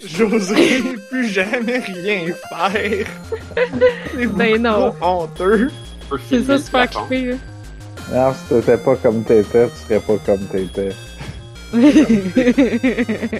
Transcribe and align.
J'oserais 0.06 0.82
plus 1.10 1.28
jamais 1.28 1.78
rien 1.78 2.32
faire. 2.48 3.06
C'est 4.14 4.26
Ben 4.26 4.62
non. 4.62 4.94
honteux. 5.00 5.70
C'est 6.28 6.58
ça, 6.58 6.86
clippé, 6.86 7.26
là. 7.32 7.36
Non, 8.12 8.32
si 8.34 8.54
t'étais 8.54 8.78
pas 8.78 8.96
comme 8.96 9.22
t'étais, 9.24 9.68
tu 9.68 9.76
serais 9.86 10.00
pas 10.00 10.16
comme 10.24 10.46
t'étais. 10.46 10.92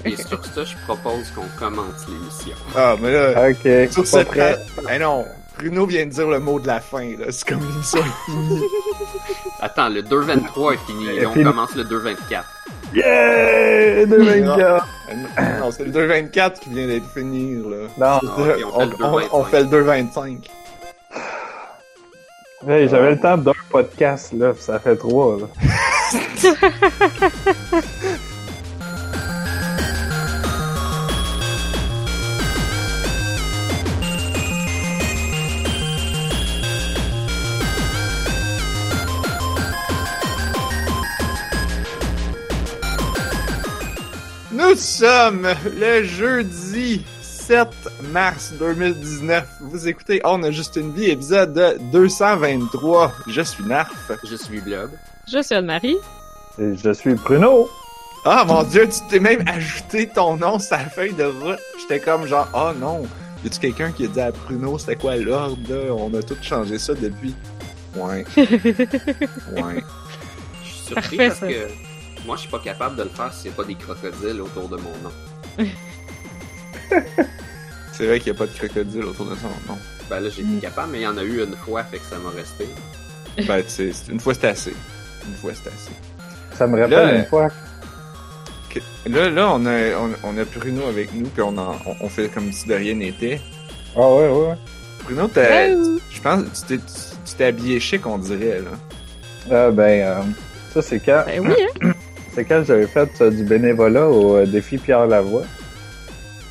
Et 0.05 0.17
sur 0.17 0.45
ça, 0.45 0.65
je 0.65 0.75
propose 0.87 1.31
qu'on 1.35 1.47
commence 1.59 2.07
l'émission. 2.09 2.57
Ah, 2.77 2.95
mais 3.01 3.11
là, 3.13 3.49
Ok, 3.49 3.91
sur 3.91 4.03
pas 4.03 4.09
cette 4.09 4.29
prêt. 4.29 4.59
Eh 4.95 4.99
non, 4.99 5.25
Bruno 5.57 5.87
vient 5.87 6.05
de 6.05 6.11
dire 6.11 6.29
le 6.29 6.39
mot 6.39 6.61
de 6.61 6.67
la 6.67 6.81
fin, 6.81 7.17
là. 7.19 7.27
C'est 7.31 7.49
comme 7.49 7.61
l'émission 7.67 8.01
est 8.01 8.31
finie. 8.31 8.61
Attends, 9.61 9.89
le 9.89 10.03
2.23 10.03 10.75
est 10.75 10.87
fini. 10.87 11.09
On 11.27 11.33
fini. 11.33 11.45
commence 11.45 11.75
le 11.75 11.85
2.24. 11.85 12.43
Yeah! 12.95 14.05
2024! 14.07 14.87
non, 15.61 15.71
c'est 15.71 15.85
le 15.85 15.91
2.24 15.93 16.59
qui 16.61 16.71
vient 16.71 16.87
d'être 16.87 17.09
fini, 17.13 17.55
là. 17.55 17.87
Non, 17.99 18.07
Ah, 18.07 18.21
on, 18.23 18.45
fait 18.45 18.59
le 18.59 18.67
on- 18.67 18.79
on 19.33 19.43
2.25. 19.43 19.51
fait 19.51 19.61
le 19.61 19.67
2.25. 19.67 20.51
hey, 22.69 22.89
j'avais 22.89 23.11
le 23.13 23.21
temps 23.21 23.39
d'un 23.39 23.53
podcast, 23.71 24.33
là, 24.33 24.53
pis 24.53 24.63
ça 24.63 24.79
fait 24.79 24.97
trois, 24.97 25.39
là. 25.39 25.47
sommes 44.79 45.49
le 45.79 46.03
jeudi 46.05 47.05
7 47.23 47.69
mars 48.13 48.53
2019. 48.59 49.45
Vous 49.63 49.89
écoutez 49.89 50.21
On 50.25 50.43
a 50.43 50.51
juste 50.51 50.77
une 50.77 50.93
vie, 50.93 51.11
épisode 51.11 51.79
223. 51.93 53.13
Je 53.27 53.41
suis 53.43 53.65
Narf. 53.65 54.11
Je 54.25 54.37
suis 54.37 54.61
Blob. 54.61 54.91
Je 55.31 55.43
suis 55.43 55.55
Anne-Marie. 55.55 55.97
Et 56.59 56.77
je 56.77 56.93
suis 56.93 57.15
Bruno. 57.15 57.69
Ah 58.25 58.45
mon 58.47 58.63
dieu, 58.65 58.89
tu 58.89 58.99
t'es 59.09 59.21
même 59.21 59.45
ajouté 59.47 60.09
ton 60.09 60.37
nom 60.37 60.59
sur 60.59 60.77
la 60.77 60.85
feuille 60.91 61.15
de 61.15 61.25
route. 61.25 61.59
J'étais 61.81 62.01
comme 62.01 62.27
genre, 62.27 62.49
oh 62.55 62.71
non. 62.79 63.07
Y 63.45 63.47
a-tu 63.47 63.61
quelqu'un 63.61 63.93
qui 63.93 64.05
a 64.05 64.09
dit 64.09 64.21
à 64.21 64.33
Bruno 64.33 64.77
c'était 64.79 64.97
quoi 64.97 65.17
l'ordre? 65.17 65.57
Là? 65.69 65.95
On 65.95 66.13
a 66.15 66.23
tout 66.23 66.37
changé 66.43 66.79
ça 66.79 66.95
depuis. 66.95 67.35
Ouais, 67.97 68.25
ouais. 68.37 69.83
Je 70.65 70.69
suis 70.69 70.85
surpris 70.87 71.17
Parfait, 71.17 71.29
parce 71.29 71.39
ça. 71.39 71.47
que 71.49 71.88
moi, 72.29 72.37
je 72.37 72.43
suis 72.43 72.51
pas 72.51 72.59
capable 72.59 72.95
de 72.97 73.05
le 73.05 73.09
faire 73.09 73.33
s'il 73.33 73.51
n'y 73.51 73.55
a 73.55 73.57
pas 73.57 73.65
des 73.65 73.75
crocodiles 73.75 74.43
autour 74.43 74.69
de 74.69 74.77
mon 74.77 74.91
nom. 75.03 75.11
C'est 77.95 78.07
vrai 78.07 78.21
qu'il 78.21 78.31
n'y 78.33 78.37
a 78.37 78.39
pas 78.39 78.47
de 78.47 78.57
crocodile 78.57 79.05
autour 79.05 79.25
de 79.27 79.35
son 79.35 79.49
nom. 79.73 79.79
Ben 80.11 80.21
là, 80.21 80.29
j'ai 80.29 80.43
été 80.43 80.59
capable, 80.61 80.93
mais 80.93 80.99
il 81.01 81.05
y 81.05 81.07
en 81.07 81.17
a 81.17 81.23
eu 81.23 81.43
une 81.43 81.57
fois, 81.57 81.83
fait 81.85 81.97
que 81.99 82.05
ça 82.05 82.19
m'a 82.19 82.29
resté. 82.31 82.69
Ben, 83.47 83.63
tu 83.63 83.71
sais, 83.71 83.93
c'est- 83.93 84.13
une 84.13 84.21
fois 84.21 84.35
c'est 84.35 84.47
assez. 84.47 84.75
Une 85.27 85.35
fois 85.37 85.53
c'est 85.55 85.69
assez. 85.71 85.93
Ça 86.55 86.67
me 86.67 86.79
rappelle 86.81 86.91
Là, 87.07 87.15
une 87.15 87.25
fois. 87.25 87.49
Là, 89.07 89.31
là, 89.31 89.51
on 89.55 89.65
a, 89.65 89.97
on, 89.97 90.11
on 90.23 90.37
a 90.39 90.45
Bruno 90.45 90.87
avec 90.87 91.15
nous, 91.15 91.29
puis 91.31 91.41
on, 91.43 91.57
en- 91.57 91.79
on, 91.87 91.97
on 92.03 92.09
fait 92.11 92.29
comme 92.29 92.53
si 92.53 92.69
de 92.69 92.75
rien 92.75 92.95
n'était. 92.95 93.41
Ah 93.97 94.01
ouais, 94.07 94.29
ouais. 94.29 94.55
Bruno, 95.05 95.29
t'as- 95.29 95.69
Hello. 95.69 95.99
je 96.11 96.21
pense 96.21 96.43
que 96.43 96.49
tu 96.57 96.63
t'es- 96.67 96.77
tu 96.85 96.93
tu 97.25 97.35
t'es 97.37 97.45
habillé 97.47 97.81
chic, 97.81 98.07
on 98.07 98.19
dirait, 98.19 98.61
là. 98.61 98.71
Ah 99.51 99.71
ben, 99.71 99.83
euh, 100.07 100.23
ça 100.75 100.83
c'est 100.83 101.01
quand, 101.01 101.23
Ben 101.27 101.41
oui, 101.41 101.55
hein. 101.83 101.93
c'est 102.39 102.45
quand 102.45 102.63
j'avais 102.65 102.87
fait 102.87 103.09
euh, 103.21 103.31
du 103.31 103.43
bénévolat 103.43 104.09
au 104.09 104.37
euh, 104.37 104.47
défi 104.47 104.79
Pierre 104.79 105.07
Lavoie. 105.07 105.43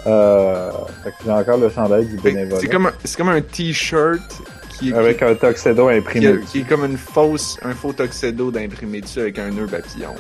Euh, 0.06 0.70
fait 1.04 1.12
que 1.12 1.16
j'ai 1.26 1.32
encore 1.32 1.58
le 1.58 1.70
chandail 1.70 2.06
du 2.06 2.18
bénévolat. 2.18 2.60
C'est 2.62 2.68
comme, 2.68 2.86
un- 2.88 2.94
c'est 3.04 3.18
comme 3.18 3.30
un 3.30 3.42
t-shirt 3.42 4.22
qui, 4.70 4.94
Avec 4.94 5.18
qui, 5.18 5.24
un 5.24 5.36
tuxedo 5.36 5.88
imprimé. 5.88 6.40
qui 6.48 6.60
est 6.60 6.68
comme 6.68 6.84
une 6.86 6.98
fausse, 6.98 7.58
un 7.64 7.74
faux 7.74 7.94
tuxedo 7.94 8.52
d'imprimé 8.52 9.02
dessus 9.02 9.22
avec 9.22 9.40
un 9.40 9.50
nœud 9.50 9.66
papillon. 9.68 10.14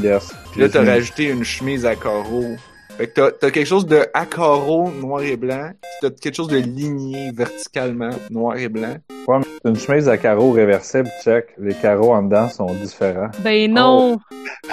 Yes. 0.00 0.30
Puis 0.52 0.60
là, 0.60 0.68
t'as 0.68 0.84
rajouté 0.84 1.24
une 1.24 1.44
chemise 1.44 1.84
à 1.84 1.94
carreaux. 1.96 2.56
Fait 2.98 3.06
que 3.06 3.30
t'as, 3.30 3.50
quelque 3.52 3.64
chose 3.64 3.86
de 3.86 4.06
à 4.12 4.26
carreaux 4.26 4.90
noir 4.90 5.22
et 5.22 5.36
blanc, 5.36 5.70
t'as 6.00 6.10
quelque 6.10 6.34
chose 6.34 6.48
de 6.48 6.56
ligné 6.56 7.30
verticalement 7.30 8.10
noir 8.28 8.56
et 8.56 8.68
blanc. 8.68 8.96
Ouais, 9.28 9.38
mais 9.38 9.44
c'est 9.62 9.68
une 9.68 9.76
chemise 9.76 10.08
à 10.08 10.18
carreaux 10.18 10.50
réversible, 10.50 11.08
check. 11.22 11.54
Les 11.58 11.74
carreaux 11.74 12.12
en 12.12 12.22
dedans 12.24 12.48
sont 12.48 12.66
différents. 12.74 13.30
Ben 13.38 13.72
non. 13.72 14.18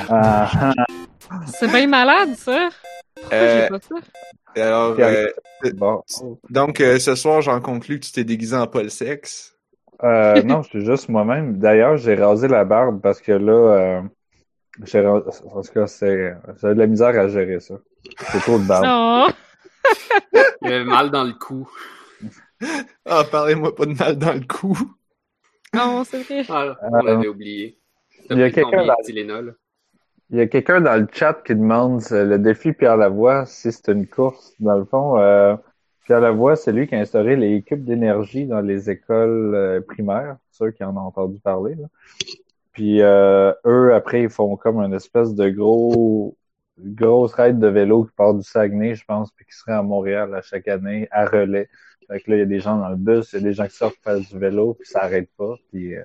Ah, 0.09 0.73
C'est 1.45 1.67
bien 1.67 1.85
malade, 1.85 2.29
ça. 2.35 2.69
Pourquoi 3.15 3.37
Euh, 3.37 3.61
j'ai 3.61 3.69
pas 3.69 3.79
ça? 3.79 3.95
Alors, 4.61 4.95
euh, 4.99 5.27
bon. 5.75 6.01
donc 6.49 6.81
euh, 6.81 6.97
ce 6.97 7.13
soir, 7.13 7.41
j'en 7.41 7.61
conclus 7.61 7.99
que 7.99 8.05
tu 8.05 8.11
t'es 8.11 8.23
déguisé 8.23 8.55
en 8.55 8.65
Paul 8.65 8.89
Sexe. 8.89 9.55
Euh, 10.03 10.41
non, 10.41 10.63
je 10.63 10.69
suis 10.69 10.85
juste 10.85 11.09
moi-même. 11.09 11.57
D'ailleurs, 11.59 11.97
j'ai 11.97 12.15
rasé 12.15 12.47
la 12.47 12.65
barbe 12.65 13.01
parce 13.01 13.21
que 13.21 13.33
là, 13.33 13.51
euh, 13.53 14.01
en 14.81 15.61
tout 15.61 15.71
cas, 15.73 15.87
c'est, 15.87 16.35
de 16.63 16.67
la 16.73 16.87
misère 16.87 17.17
à 17.19 17.27
gérer 17.27 17.59
ça. 17.59 17.75
C'est 18.31 18.39
trop 18.39 18.59
de 18.59 18.67
barbe. 18.67 18.85
Non. 18.85 19.27
Il 20.61 20.73
avait 20.73 20.83
mal 20.83 21.11
dans 21.11 21.23
le 21.23 21.33
cou. 21.33 21.69
Ah, 23.05 23.23
parlez-moi 23.29 23.75
pas 23.75 23.85
de 23.85 23.93
mal 23.93 24.17
dans 24.17 24.33
le 24.33 24.45
cou. 24.47 24.77
Non, 25.73 26.03
c'est 26.03 26.23
vrai. 26.23 26.43
Ah, 26.49 26.75
on 26.81 26.95
l'avait 27.03 27.27
oublié. 27.27 27.79
Il 28.29 28.37
y 28.37 28.43
a 28.43 28.49
quelqu'un 28.49 28.85
dans- 28.85 28.95
de 28.97 29.03
Tylenol? 29.03 29.55
Il 30.31 30.37
y 30.37 30.41
a 30.41 30.47
quelqu'un 30.47 30.81
dans 30.81 30.99
le 30.99 31.07
chat 31.11 31.35
qui 31.45 31.53
demande 31.53 32.01
euh, 32.11 32.25
le 32.25 32.39
défi 32.39 32.73
Pierre 32.73 32.97
Lavoie 32.97 33.45
si 33.45 33.71
c'est 33.71 33.91
une 33.91 34.07
course. 34.07 34.53
Dans 34.59 34.77
le 34.77 34.85
fond, 34.85 35.19
euh, 35.19 35.55
Pierre 36.05 36.21
Lavoie, 36.21 36.55
c'est 36.55 36.71
lui 36.71 36.87
qui 36.87 36.95
a 36.95 36.99
instauré 36.99 37.35
les 37.35 37.61
cubes 37.61 37.83
d'énergie 37.85 38.45
dans 38.47 38.61
les 38.61 38.89
écoles 38.89 39.53
euh, 39.53 39.81
primaires, 39.81 40.37
ceux 40.51 40.71
qui 40.71 40.83
en 40.83 40.95
ont 40.97 41.01
entendu 41.01 41.39
parler. 41.39 41.75
là. 41.75 41.87
Puis 42.75 43.01
euh, 43.01 43.51
eux, 43.65 43.93
après, 43.95 44.21
ils 44.23 44.29
font 44.29 44.55
comme 44.57 44.79
une 44.81 44.93
espèce 44.93 45.33
de 45.33 45.49
gros 45.49 46.37
grosse 46.77 47.33
raid 47.33 47.57
de 47.57 47.67
vélo 47.67 48.03
qui 48.03 48.11
part 48.11 48.33
du 48.33 48.43
Saguenay, 48.43 48.95
je 48.95 49.05
pense, 49.05 49.31
puis 49.31 49.45
qui 49.45 49.55
serait 49.55 49.71
à 49.71 49.81
Montréal 49.81 50.35
à 50.35 50.41
chaque 50.41 50.67
année, 50.67 51.07
à 51.09 51.25
relais. 51.25 51.69
Fait 52.07 52.19
que 52.19 52.29
là, 52.29 52.35
il 52.37 52.39
y 52.39 52.43
a 52.43 52.45
des 52.45 52.59
gens 52.59 52.77
dans 52.77 52.89
le 52.89 52.97
bus, 52.97 53.31
il 53.31 53.37
y 53.37 53.39
a 53.39 53.43
des 53.47 53.53
gens 53.53 53.65
qui 53.65 53.75
sortent 53.77 53.95
faire 54.03 54.19
du 54.19 54.37
vélo, 54.37 54.73
puis 54.73 54.85
ça 54.87 55.03
arrête 55.03 55.29
pas. 55.37 55.55
Puis, 55.71 55.95
euh, 55.95 56.03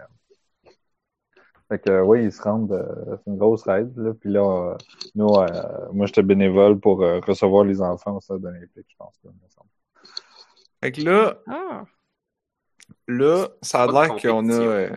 Fait 1.68 1.80
que 1.80 2.00
oui, 2.02 2.24
ils 2.24 2.32
se 2.32 2.40
rendent. 2.42 2.72
euh, 2.72 3.16
c'est 3.16 3.30
une 3.30 3.36
grosse 3.36 3.64
raid. 3.64 3.92
Là. 3.96 4.14
Puis 4.14 4.30
là, 4.30 4.40
euh, 4.72 4.76
nous, 5.16 5.28
euh, 5.34 5.46
moi 5.92 6.06
j'étais 6.06 6.22
bénévole 6.22 6.78
pour 6.78 7.02
euh, 7.02 7.18
recevoir 7.26 7.64
les 7.64 7.80
enfants 7.82 8.16
au 8.16 8.20
stade 8.20 8.44
olympique, 8.44 8.86
je 8.88 8.96
pense. 8.96 9.18
Là, 9.24 9.30
il 9.34 9.42
me 9.44 9.48
semble. 9.50 9.68
Fait 10.82 10.92
que 10.92 11.00
là, 11.02 11.36
Ah. 11.48 11.84
là, 13.08 13.48
ça 13.60 13.82
a 13.82 13.86
l'air 13.86 14.16
qu'on 14.22 14.48
a, 14.48 14.52
euh, 14.52 14.90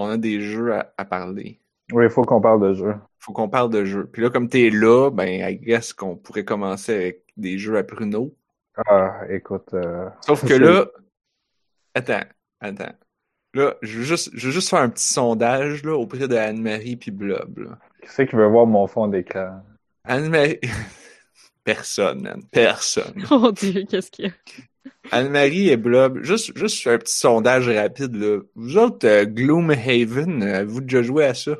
on 0.00 0.10
a 0.10 0.16
des 0.16 0.40
jeux 0.40 0.74
à, 0.74 0.92
à 0.96 1.04
parler. 1.04 1.60
Oui, 1.92 2.04
il 2.04 2.10
faut 2.10 2.22
qu'on 2.22 2.40
parle 2.40 2.62
de 2.68 2.74
jeu. 2.74 2.94
Faut 3.18 3.32
qu'on 3.32 3.48
parle 3.48 3.70
de 3.70 3.84
jeux. 3.84 4.06
Puis 4.06 4.22
là, 4.22 4.30
comme 4.30 4.48
t'es 4.48 4.70
là, 4.70 5.10
ben, 5.10 5.28
I 5.28 5.56
guess 5.56 5.92
qu'on 5.92 6.16
pourrait 6.16 6.44
commencer 6.44 6.94
avec 6.94 7.24
des 7.36 7.58
jeux 7.58 7.76
à 7.76 7.82
Bruno. 7.82 8.34
Ah, 8.86 9.22
écoute. 9.28 9.74
euh, 9.74 10.08
Sauf 10.20 10.46
que 10.46 10.54
là, 10.54 10.86
attends, 11.94 12.24
attends. 12.60 12.94
Là, 13.54 13.74
je 13.82 13.98
veux 13.98 14.04
juste, 14.04 14.30
je 14.32 14.46
veux 14.46 14.52
juste 14.52 14.70
faire 14.70 14.80
un 14.80 14.88
petit 14.88 15.06
sondage, 15.06 15.82
là, 15.84 15.94
auprès 15.96 16.28
de 16.28 16.36
Anne-Marie 16.36 16.96
puis 16.96 17.10
Blob, 17.10 17.58
là. 17.58 17.78
qui 18.02 18.08
c'est 18.08 18.26
qui 18.28 18.36
veut 18.36 18.46
voir 18.46 18.66
mon 18.66 18.86
fond 18.86 19.08
d'écran? 19.08 19.60
Anne-Marie, 20.04 20.60
personne, 21.64 22.22
man. 22.22 22.42
Personne. 22.52 23.24
Mon 23.30 23.50
Dieu, 23.50 23.84
qu'est-ce 23.88 24.10
qu'il 24.10 24.26
y 24.26 24.28
a? 24.28 24.32
Anne-Marie 25.10 25.68
et 25.68 25.76
Blob, 25.76 26.22
juste, 26.22 26.56
juste 26.56 26.86
un 26.86 26.98
petit 26.98 27.16
sondage 27.16 27.68
rapide, 27.68 28.14
là. 28.14 28.38
Vous 28.54 28.76
autres, 28.76 29.06
euh, 29.06 29.24
Gloomhaven, 29.24 30.42
euh, 30.42 30.54
avez-vous 30.56 30.80
déjà 30.82 31.02
joué 31.02 31.24
à 31.24 31.34
ça? 31.34 31.56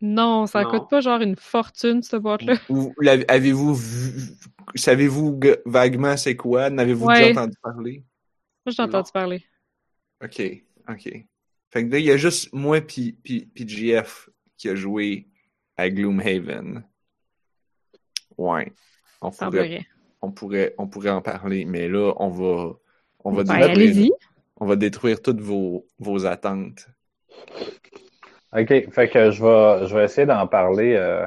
Non, 0.00 0.46
ça 0.46 0.62
Non. 0.62 0.70
coûte 0.70 0.90
pas 0.90 1.00
genre 1.00 1.20
une 1.20 1.36
fortune, 1.36 2.02
cette 2.02 2.20
boîte-là. 2.22 2.54
Avez-vous 3.28 3.74
vu, 3.74 4.10
savez-vous 4.74 5.38
vaguement 5.64 6.16
c'est 6.16 6.34
quoi? 6.36 6.70
N'avez-vous 6.70 7.06
Ouais. 7.06 7.28
déjà 7.28 7.40
entendu 7.40 7.56
parler? 7.62 8.04
Moi, 8.66 8.72
j'ai 8.76 8.82
entendu 8.82 9.10
parler. 9.12 9.44
Ok, 10.22 10.40
ok. 10.88 11.24
Fait 11.70 11.86
que 11.86 11.92
là, 11.92 11.98
il 11.98 12.04
y 12.04 12.10
a 12.10 12.16
juste 12.16 12.52
moi 12.52 12.80
puis 12.80 13.16
puis 13.22 13.46
puis 13.46 13.66
JF 13.68 14.28
qui 14.56 14.68
a 14.68 14.74
joué 14.74 15.28
à 15.76 15.88
Gloomhaven. 15.88 16.84
Ouais. 18.36 18.72
On 19.20 19.30
pourrait. 19.30 19.86
On 20.22 20.30
pourrait, 20.30 20.74
on 20.78 20.86
pourrait 20.86 21.10
en 21.10 21.20
parler, 21.20 21.64
mais 21.64 21.88
là, 21.88 22.12
on 22.18 22.28
va, 22.28 22.72
on 23.24 23.32
va 23.32 23.44
Ben, 23.44 23.74
détruire, 23.74 24.12
on 24.60 24.66
va 24.66 24.76
détruire 24.76 25.20
toutes 25.20 25.40
vos, 25.40 25.86
vos 25.98 26.24
attentes. 26.26 26.86
OK, 28.56 28.90
fait 28.90 29.08
que 29.08 29.30
je 29.30 29.42
vais, 29.42 29.86
je 29.88 29.94
vais 29.96 30.04
essayer 30.04 30.26
d'en 30.26 30.46
parler 30.46 30.94
euh, 30.96 31.26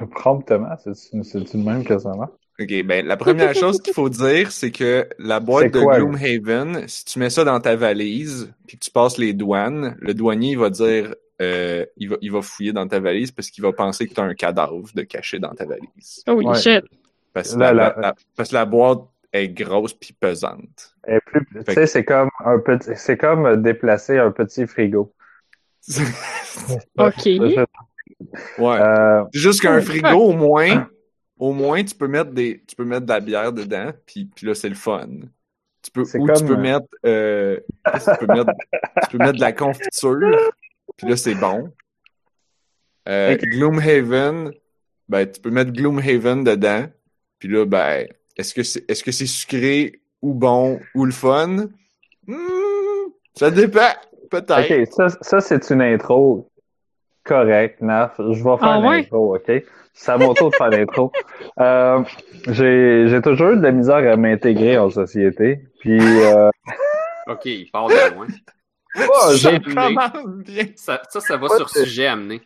promptement. 0.10 0.76
C'est-tu 0.78 1.56
le 1.56 1.62
même 1.62 1.84
que 1.84 1.98
ça 1.98 2.14
marche? 2.14 2.30
Ok, 2.60 2.82
ben 2.84 3.06
la 3.06 3.16
première 3.16 3.54
chose 3.54 3.80
qu'il 3.80 3.94
faut 3.94 4.10
dire, 4.10 4.52
c'est 4.52 4.70
que 4.70 5.08
la 5.18 5.40
boîte 5.40 5.72
de 5.72 5.80
Gloomhaven, 5.80 6.86
si 6.86 7.04
tu 7.06 7.18
mets 7.18 7.30
ça 7.30 7.44
dans 7.44 7.58
ta 7.60 7.76
valise, 7.76 8.52
puis 8.66 8.76
que 8.78 8.84
tu 8.84 8.90
passes 8.90 9.16
les 9.16 9.32
douanes, 9.32 9.96
le 10.00 10.12
douanier 10.12 10.50
il 10.50 10.58
va 10.58 10.68
dire, 10.68 11.14
euh, 11.40 11.86
il 11.96 12.10
va, 12.10 12.16
il 12.20 12.30
va 12.30 12.42
fouiller 12.42 12.72
dans 12.72 12.86
ta 12.86 13.00
valise 13.00 13.30
parce 13.32 13.50
qu'il 13.50 13.62
va 13.64 13.72
penser 13.72 14.06
que 14.06 14.12
tu 14.14 14.20
as 14.20 14.24
un 14.24 14.34
cadavre 14.34 14.86
de 14.94 15.02
caché 15.02 15.38
dans 15.38 15.54
ta 15.54 15.64
valise. 15.64 16.22
Oh 16.28 16.32
oui, 16.32 16.44
Ouais. 16.44 16.58
shit. 16.60 16.84
Parce 17.32 17.54
que 17.54 17.58
La- 17.58 17.72
la, 17.72 17.88
la- 17.88 18.00
la- 18.00 18.14
parce 18.36 18.50
que 18.50 18.54
la 18.54 18.64
boîte 18.64 19.00
est 19.32 19.48
grosse 19.48 19.94
puis 19.94 20.12
pesante. 20.12 20.94
Plus, 21.26 21.46
tu 21.66 21.86
c'est 21.86 22.04
comme 22.04 22.28
un 22.44 22.58
petit, 22.58 22.90
c'est 22.96 23.16
comme 23.16 23.62
déplacer 23.62 24.18
un 24.18 24.30
petit 24.30 24.66
frigo. 24.66 25.14
OK. 26.98 27.24
ouais. 27.26 27.66
Euh, 28.58 29.24
C'est 29.32 29.40
juste 29.40 29.62
qu'un 29.62 29.80
frigo, 29.80 30.18
au 30.18 30.32
moins, 30.32 30.88
au 31.38 31.52
moins, 31.52 31.82
tu 31.82 31.94
peux 31.94 32.08
mettre 32.08 32.30
des, 32.30 32.62
tu 32.66 32.76
peux 32.76 32.84
mettre 32.84 33.06
de 33.06 33.12
la 33.12 33.20
bière 33.20 33.52
dedans, 33.52 33.90
puis, 34.06 34.26
puis 34.26 34.46
là, 34.46 34.54
c'est 34.54 34.68
le 34.68 34.74
fun. 34.74 35.08
Tu 35.82 35.90
peux, 35.90 36.02
ou 36.02 36.04
tu 36.04 36.18
comme, 36.18 36.46
peux 36.46 36.54
euh, 36.54 36.56
mettre, 36.58 36.86
euh, 37.06 37.58
tu 37.94 38.26
peux 38.26 38.32
mettre, 38.32 38.52
tu 39.02 39.08
peux 39.10 39.18
mettre 39.18 39.32
de 39.32 39.40
la 39.40 39.52
confiture, 39.52 40.52
puis 40.96 41.08
là, 41.08 41.16
c'est 41.16 41.34
bon. 41.34 41.72
Euh. 43.08 43.36
Gloomhaven, 43.36 44.52
ben, 45.08 45.28
tu 45.28 45.40
peux 45.40 45.50
mettre 45.50 45.72
Gloomhaven 45.72 46.44
dedans, 46.44 46.86
puis 47.42 47.48
là, 47.50 47.64
ben, 47.66 48.06
est-ce 48.36 48.54
que 48.54 48.62
c'est, 48.62 48.88
est-ce 48.88 49.02
que 49.02 49.10
c'est 49.10 49.26
sucré 49.26 49.98
ou 50.22 50.32
bon 50.32 50.78
ou 50.94 51.04
le 51.04 51.10
fun? 51.10 51.66
Hmm, 52.28 52.36
ça 53.34 53.50
dépend, 53.50 53.80
peut-être. 54.30 54.70
ok, 54.70 54.86
ça, 54.92 55.08
ça 55.20 55.40
c'est 55.40 55.68
une 55.70 55.82
intro 55.82 56.48
correcte, 57.24 57.80
Naf. 57.80 58.12
Je 58.18 58.44
vais 58.44 58.56
faire 58.58 58.58
Ah 58.60 58.78
l'intro, 58.80 59.34
ok? 59.34 59.64
C'est 59.92 60.12
à 60.12 60.18
mon 60.18 60.34
tour 60.34 60.50
de 60.50 60.54
faire 60.54 60.68
l'intro. 60.68 61.10
Euh, 61.58 62.04
j'ai, 62.46 63.08
j'ai 63.08 63.20
toujours 63.20 63.50
eu 63.50 63.56
de 63.56 63.62
la 63.62 63.72
misère 63.72 63.96
à 63.96 64.16
m'intégrer 64.16 64.78
en 64.78 64.88
société. 64.88 65.64
Puis, 65.80 65.98
euh, 66.00 66.48
Ok, 67.26 67.46
il 67.46 67.68
part 67.72 67.88
de 67.88 68.14
loin. 68.14 68.28
oh, 69.00 69.34
ça 69.36 69.50
bien. 69.58 70.66
Ça, 70.76 71.02
ça, 71.10 71.18
ça 71.18 71.36
va 71.36 71.48
Ouais, 71.48 71.56
sur 71.56 71.68
sujet 71.68 72.06
amené. 72.06 72.40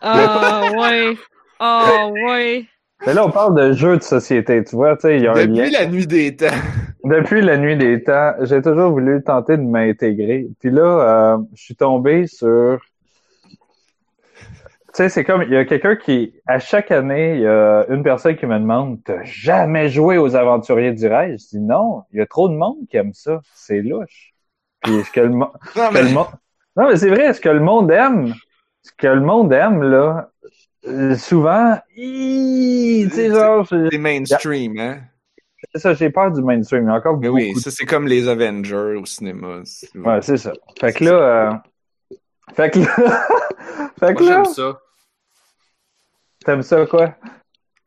Ah, 0.00 0.70
ouais. 0.72 1.16
Ah, 1.58 2.06
ouais. 2.12 2.64
Mais 3.06 3.14
là, 3.14 3.24
on 3.26 3.30
parle 3.30 3.54
de 3.54 3.72
jeux 3.72 3.96
de 3.96 4.02
société, 4.02 4.62
tu 4.64 4.76
vois, 4.76 4.96
tu 4.96 5.02
sais, 5.02 5.16
il 5.16 5.22
y 5.22 5.26
a 5.26 5.32
un 5.32 5.46
lien. 5.46 5.46
Depuis 5.46 5.70
la 5.70 5.86
nuit 5.86 6.06
des 6.06 6.36
temps. 6.36 6.46
Depuis 7.04 7.40
la 7.40 7.56
nuit 7.56 7.76
des 7.76 8.02
temps, 8.02 8.32
j'ai 8.42 8.60
toujours 8.60 8.90
voulu 8.90 9.22
tenter 9.22 9.56
de 9.56 9.62
m'intégrer. 9.62 10.46
Puis 10.60 10.70
là, 10.70 11.34
euh, 11.34 11.38
je 11.54 11.62
suis 11.62 11.76
tombé 11.76 12.26
sur... 12.26 12.78
Tu 14.92 14.96
sais, 15.04 15.08
c'est 15.08 15.24
comme, 15.24 15.42
il 15.42 15.50
y 15.50 15.56
a 15.56 15.64
quelqu'un 15.64 15.94
qui, 15.96 16.34
à 16.46 16.58
chaque 16.58 16.90
année, 16.90 17.36
il 17.36 17.40
y 17.42 17.46
a 17.46 17.86
une 17.88 18.02
personne 18.02 18.36
qui 18.36 18.44
me 18.44 18.58
demande, 18.58 18.98
t'as 19.04 19.22
jamais 19.22 19.88
joué 19.88 20.18
aux 20.18 20.34
aventuriers 20.34 20.92
du 20.92 21.06
rêve? 21.06 21.38
Je 21.38 21.56
dis 21.56 21.60
non, 21.60 22.02
il 22.12 22.18
y 22.18 22.20
a 22.20 22.26
trop 22.26 22.48
de 22.48 22.54
monde 22.54 22.76
qui 22.90 22.96
aime 22.96 23.14
ça. 23.14 23.40
C'est 23.54 23.80
louche. 23.82 24.32
Puis 24.82 25.04
ce 25.04 25.10
que 25.12 25.20
le, 25.20 25.28
mo- 25.30 25.52
Non, 25.76 25.90
le 25.92 26.02
mais 26.02 26.12
monde... 26.12 26.26
Non, 26.76 26.88
mais 26.88 26.96
c'est 26.96 27.08
vrai, 27.08 27.32
ce 27.32 27.40
que 27.40 27.48
le 27.48 27.60
monde 27.60 27.90
aime, 27.90 28.34
ce 28.82 28.90
que 28.96 29.06
le 29.06 29.20
monde 29.20 29.52
aime, 29.52 29.82
là, 29.82 30.30
souvent, 31.16 31.78
sais, 31.96 33.28
genre, 33.28 33.66
c'est 33.68 33.98
mainstream, 33.98 34.78
hein? 34.78 35.00
ça, 35.74 35.94
j'ai 35.94 36.10
peur 36.10 36.32
du 36.32 36.42
mainstream. 36.42 36.84
Il 36.84 36.86
y 36.86 36.90
a 36.90 36.94
encore 36.94 37.18
Mais 37.18 37.28
beaucoup 37.28 37.40
oui, 37.40 37.54
ça 37.60 37.70
c'est 37.70 37.86
comme 37.86 38.06
les 38.06 38.28
Avengers 38.28 38.96
au 38.96 39.04
cinéma. 39.04 39.62
Ouais, 39.94 40.22
c'est 40.22 40.36
ça. 40.36 40.52
Fait 40.78 40.92
que 40.92 41.04
là, 41.04 41.12
euh... 41.12 42.16
fait 42.54 42.70
que 42.70 42.78
là, 42.80 42.86
fait 44.00 44.14
que 44.14 44.22
Moi, 44.22 44.30
là, 44.30 44.42
j'aime 44.44 44.52
ça. 44.52 44.80
t'aimes 46.44 46.62
ça 46.62 46.86
quoi? 46.86 47.14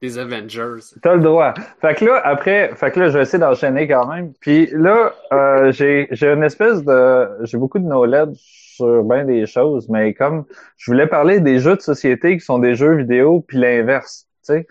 Les 0.01 0.17
Avengers. 0.17 0.81
T'as 1.01 1.15
le 1.15 1.21
droit. 1.21 1.53
Fait 1.79 1.95
que 1.95 2.05
là, 2.05 2.21
après, 2.25 2.75
fait 2.75 2.91
que 2.91 2.99
là, 2.99 3.09
je 3.09 3.17
vais 3.17 3.23
essayer 3.23 3.39
d'enchaîner 3.39 3.87
quand 3.87 4.05
même. 4.07 4.33
Puis 4.41 4.67
là, 4.73 5.13
euh, 5.31 5.71
j'ai, 5.71 6.07
j'ai 6.11 6.27
une 6.27 6.43
espèce 6.43 6.83
de, 6.83 7.29
j'ai 7.43 7.57
beaucoup 7.57 7.79
de 7.79 7.85
knowledge 7.85 8.37
sur 8.75 9.03
bien 9.03 9.25
des 9.25 9.45
choses, 9.45 9.89
mais 9.89 10.13
comme 10.13 10.45
je 10.77 10.91
voulais 10.91 11.07
parler 11.07 11.39
des 11.39 11.59
jeux 11.59 11.75
de 11.75 11.81
société 11.81 12.37
qui 12.37 12.43
sont 12.43 12.59
des 12.59 12.75
jeux 12.75 12.95
vidéo, 12.95 13.41
puis 13.47 13.57
l'inverse, 13.57 14.27
tu 14.45 14.53
sais. 14.53 14.67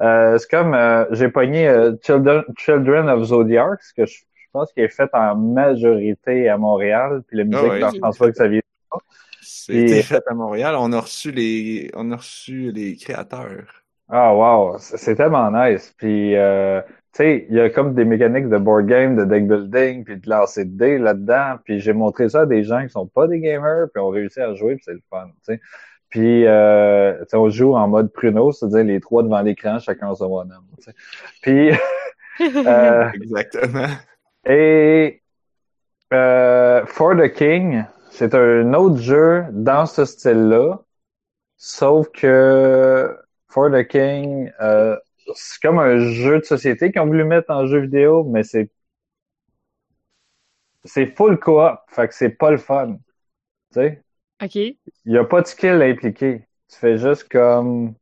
Euh, 0.00 0.36
c'est 0.38 0.50
comme, 0.50 0.74
euh, 0.74 1.04
j'ai 1.12 1.28
pogné 1.28 1.68
euh, 1.68 1.92
Children, 2.02 2.42
Children 2.58 3.08
of 3.08 3.24
Zodiac, 3.24 3.80
ce 3.80 3.94
que 3.94 4.06
je, 4.06 4.14
je 4.18 4.46
pense 4.52 4.72
qu'il 4.72 4.82
est 4.82 4.88
fait 4.88 5.08
en 5.12 5.36
majorité 5.36 6.48
à 6.48 6.58
Montréal, 6.58 7.22
puis 7.26 7.38
la 7.38 7.44
musique 7.44 7.60
Ah 7.64 7.86
ouais. 7.86 7.92
de 7.92 7.98
François 7.98 8.30
Xavier. 8.30 8.62
C'était 9.40 10.02
fait 10.02 10.22
à 10.26 10.34
Montréal. 10.34 10.74
On 10.78 10.92
a 10.92 11.00
reçu 11.00 11.30
les, 11.30 11.90
on 11.94 12.10
a 12.10 12.16
reçu 12.16 12.72
les 12.72 12.96
créateurs. 12.96 13.84
Ah 14.08 14.34
wow, 14.34 14.76
c'est 14.78 15.14
tellement 15.14 15.50
nice. 15.50 15.94
Puis 15.96 16.34
sais, 17.18 17.46
il 17.48 17.56
y 17.56 17.60
a 17.60 17.70
comme 17.70 17.94
des 17.94 18.04
mécaniques 18.04 18.48
de 18.48 18.58
board 18.58 18.86
game, 18.86 19.16
de 19.16 19.24
deck 19.24 19.46
building, 19.46 20.04
puis 20.04 20.16
de 20.18 20.28
lancer 20.28 20.64
de 20.64 20.76
dés 20.76 20.98
là-dedans. 20.98 21.56
Puis 21.64 21.80
j'ai 21.80 21.92
montré 21.92 22.28
ça 22.28 22.42
à 22.42 22.46
des 22.46 22.64
gens 22.64 22.82
qui 22.82 22.90
sont 22.90 23.06
pas 23.06 23.26
des 23.28 23.40
gamers, 23.40 23.86
puis 23.92 24.02
ont 24.02 24.08
réussi 24.08 24.40
à 24.40 24.54
jouer, 24.54 24.76
puis 24.76 24.84
c'est 24.84 24.94
le 24.94 25.02
fun. 25.10 25.26
tu 25.26 25.54
sais. 25.54 25.60
Puis 26.10 26.46
euh, 26.46 27.18
tu 27.20 27.30
sais, 27.30 27.36
on 27.36 27.48
joue 27.50 27.74
en 27.74 27.88
mode 27.88 28.12
pruno, 28.12 28.52
c'est-à-dire 28.52 28.84
les 28.84 29.00
trois 29.00 29.22
devant 29.22 29.40
l'écran, 29.42 29.78
chacun 29.78 30.14
son 30.14 30.28
bonhomme. 30.28 30.66
tu 30.78 30.84
sais. 30.84 30.94
Puis 31.42 31.70
euh, 32.66 33.10
Exactement. 33.14 33.88
et 34.46 35.22
euh, 36.12 36.86
For 36.86 37.16
the 37.16 37.32
King, 37.32 37.84
c'est 38.10 38.34
un 38.34 38.72
autre 38.74 38.98
jeu 38.98 39.44
dans 39.50 39.86
ce 39.86 40.04
style-là, 40.04 40.80
sauf 41.56 42.08
que 42.12 43.16
For 43.48 43.70
the 43.70 43.86
King, 43.86 44.50
euh, 44.60 44.96
c'est 45.34 45.60
comme 45.62 45.78
un 45.78 45.98
jeu 45.98 46.38
de 46.40 46.44
société 46.44 46.92
qu'ils 46.92 47.00
ont 47.02 47.06
voulu 47.06 47.24
mettre 47.24 47.50
en 47.50 47.66
jeu 47.66 47.80
vidéo, 47.80 48.24
mais 48.24 48.42
c'est 48.42 48.70
c'est 50.84 51.06
full 51.16 51.38
co-op, 51.38 51.80
fait 51.88 52.08
que 52.08 52.14
c'est 52.14 52.30
pas 52.30 52.50
le 52.50 52.58
fun. 52.58 52.96
Tu 53.72 53.80
sais, 53.80 54.04
OK. 54.42 54.76
il 55.04 55.12
y 55.12 55.18
a 55.18 55.24
pas 55.24 55.42
de 55.42 55.46
skill 55.46 55.82
impliqué. 55.82 56.46
Tu 56.68 56.76
fais 56.78 56.98
juste 56.98 57.28
comme 57.30 57.94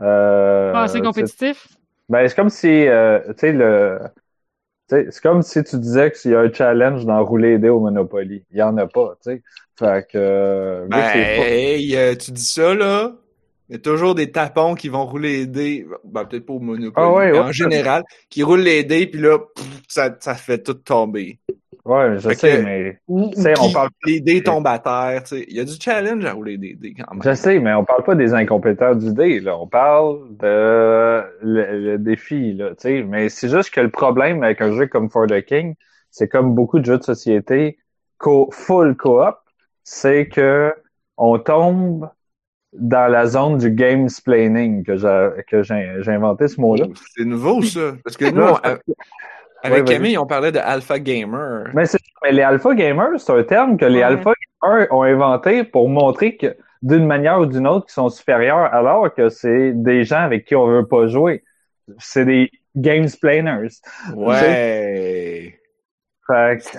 euh, 0.00 0.72
Ah, 0.72 0.88
c'est 0.88 1.00
compétitif? 1.00 1.68
ben, 2.08 2.28
c'est 2.28 2.34
comme 2.36 2.50
si, 2.50 2.68
euh, 2.88 3.20
tu 3.34 3.40
sais, 3.40 3.52
le, 3.52 4.00
c'est 4.88 5.20
comme 5.22 5.42
si 5.42 5.64
tu 5.64 5.78
disais 5.78 6.12
qu'il 6.12 6.32
y 6.32 6.34
a 6.36 6.40
un 6.40 6.52
challenge 6.52 7.06
dans 7.06 7.24
rouler 7.24 7.52
les 7.54 7.58
dés 7.60 7.68
au 7.70 7.80
Monopoly. 7.80 8.44
Il 8.52 8.58
y 8.58 8.62
en 8.62 8.76
a 8.78 8.86
pas, 8.88 9.16
tu 9.24 9.32
sais. 9.32 9.44
Fait 9.78 10.08
que, 10.10 10.18
euh, 10.18 10.88
Ben, 10.90 11.08
hey, 11.24 11.96
euh, 11.96 12.14
tu 12.16 12.32
dis 12.32 12.44
ça, 12.44 12.74
là. 12.74 13.14
Il 13.70 13.74
y 13.74 13.76
a 13.76 13.78
toujours 13.78 14.16
des 14.16 14.32
tapons 14.32 14.74
qui 14.74 14.88
vont 14.88 15.06
rouler 15.06 15.38
les 15.38 15.46
dés. 15.46 15.86
Ben, 16.04 16.24
peut-être 16.24 16.44
pas 16.44 16.54
au 16.54 16.58
Monopoly. 16.58 16.92
Ah 16.96 17.12
ouais, 17.12 17.30
mais 17.30 17.38
ouais. 17.38 17.44
en 17.44 17.52
général, 17.52 18.02
qui 18.28 18.42
roulent 18.42 18.62
les 18.62 18.82
dés, 18.82 19.06
puis 19.06 19.20
là, 19.20 19.38
pff, 19.38 19.64
ça, 19.86 20.12
ça 20.18 20.34
fait 20.34 20.60
tout 20.60 20.74
tomber. 20.74 21.38
ouais, 21.84 22.18
je 22.18 22.28
Fait 22.30 22.34
sais, 22.34 22.56
que- 22.58 22.62
mais, 22.64 22.98
Ou, 23.06 23.30
Tu 23.32 23.42
sais, 23.42 23.54
on 23.60 23.70
parle- 23.70 23.90
les 24.04 24.20
dés 24.20 24.42
tombent 24.42 24.66
à 24.66 24.80
terre, 24.80 25.22
tu 25.22 25.36
sais. 25.36 25.44
Il 25.48 25.56
y 25.56 25.60
a 25.60 25.64
du 25.64 25.74
challenge 25.80 26.24
à 26.24 26.32
rouler 26.32 26.58
des 26.58 26.74
dés 26.74 26.94
quand 26.94 27.12
même. 27.14 27.22
je 27.22 27.32
sais, 27.32 27.60
mais 27.60 27.72
on 27.74 27.84
parle 27.84 28.02
pas 28.02 28.16
des 28.16 28.34
incompétents 28.34 28.96
du 28.96 29.12
dé, 29.14 29.38
là. 29.38 29.56
On 29.56 29.68
parle 29.68 30.36
de 30.36 31.22
le, 31.40 31.78
le 31.92 31.98
défi, 31.98 32.54
là, 32.54 32.70
tu 32.70 32.74
sais. 32.80 33.02
Mais 33.04 33.28
c'est 33.28 33.48
juste 33.48 33.70
que 33.70 33.80
le 33.80 33.90
problème 33.90 34.42
avec 34.42 34.60
un 34.62 34.76
jeu 34.76 34.88
comme 34.88 35.08
For 35.10 35.28
the 35.28 35.42
King, 35.42 35.76
c'est 36.10 36.26
comme 36.26 36.56
beaucoup 36.56 36.80
de 36.80 36.84
jeux 36.86 36.98
de 36.98 37.04
société 37.04 37.78
co 38.18 38.50
full 38.50 38.96
co-op, 38.96 39.36
c'est 39.84 40.26
que 40.26 40.74
on 41.16 41.38
tombe 41.38 42.08
dans 42.72 43.10
la 43.10 43.26
zone 43.26 43.58
du 43.58 43.70
gamesplaining 43.70 44.84
que 44.84 44.96
j'ai 44.96 45.28
que 45.48 45.62
j'ai 45.62 45.96
j'ai 46.00 46.12
inventé 46.12 46.46
ce 46.48 46.60
mot-là. 46.60 46.86
C'est 47.16 47.24
nouveau, 47.24 47.62
ça. 47.62 47.92
Parce 48.04 48.16
que 48.16 48.30
nous, 48.30 48.42
a- 48.42 48.78
avec 49.62 49.86
Ouais. 49.86 49.94
Camille, 49.94 50.16
on 50.18 50.26
parlait 50.26 50.52
de 50.52 50.58
Alpha 50.58 50.98
Gamer. 50.98 51.64
Mais, 51.74 51.84
c'est- 51.86 51.98
mais 52.22 52.32
les 52.32 52.42
alpha 52.42 52.74
gamers, 52.74 53.18
c'est 53.18 53.32
un 53.32 53.42
terme 53.42 53.76
que 53.76 53.84
les 53.84 53.98
Ouais. 53.98 54.02
alpha 54.04 54.32
gamers 54.62 54.86
ont 54.92 55.02
inventé 55.02 55.64
pour 55.64 55.88
montrer 55.88 56.36
que 56.36 56.56
d'une 56.82 57.06
manière 57.06 57.40
ou 57.40 57.46
d'une 57.46 57.66
autre, 57.66 57.86
qu'ils 57.86 57.92
sont 57.94 58.08
supérieurs, 58.08 58.72
alors 58.72 59.12
que 59.12 59.28
c'est 59.28 59.72
des 59.74 60.04
gens 60.04 60.20
avec 60.22 60.46
qui 60.46 60.54
on 60.56 60.66
veut 60.66 60.86
pas 60.86 61.06
jouer. 61.08 61.44
C'est 61.98 62.24
des 62.24 62.50
gamesplainers. 62.76 63.68
Ouais. 64.14 65.58
Fait 66.26 66.58
que 66.58 66.78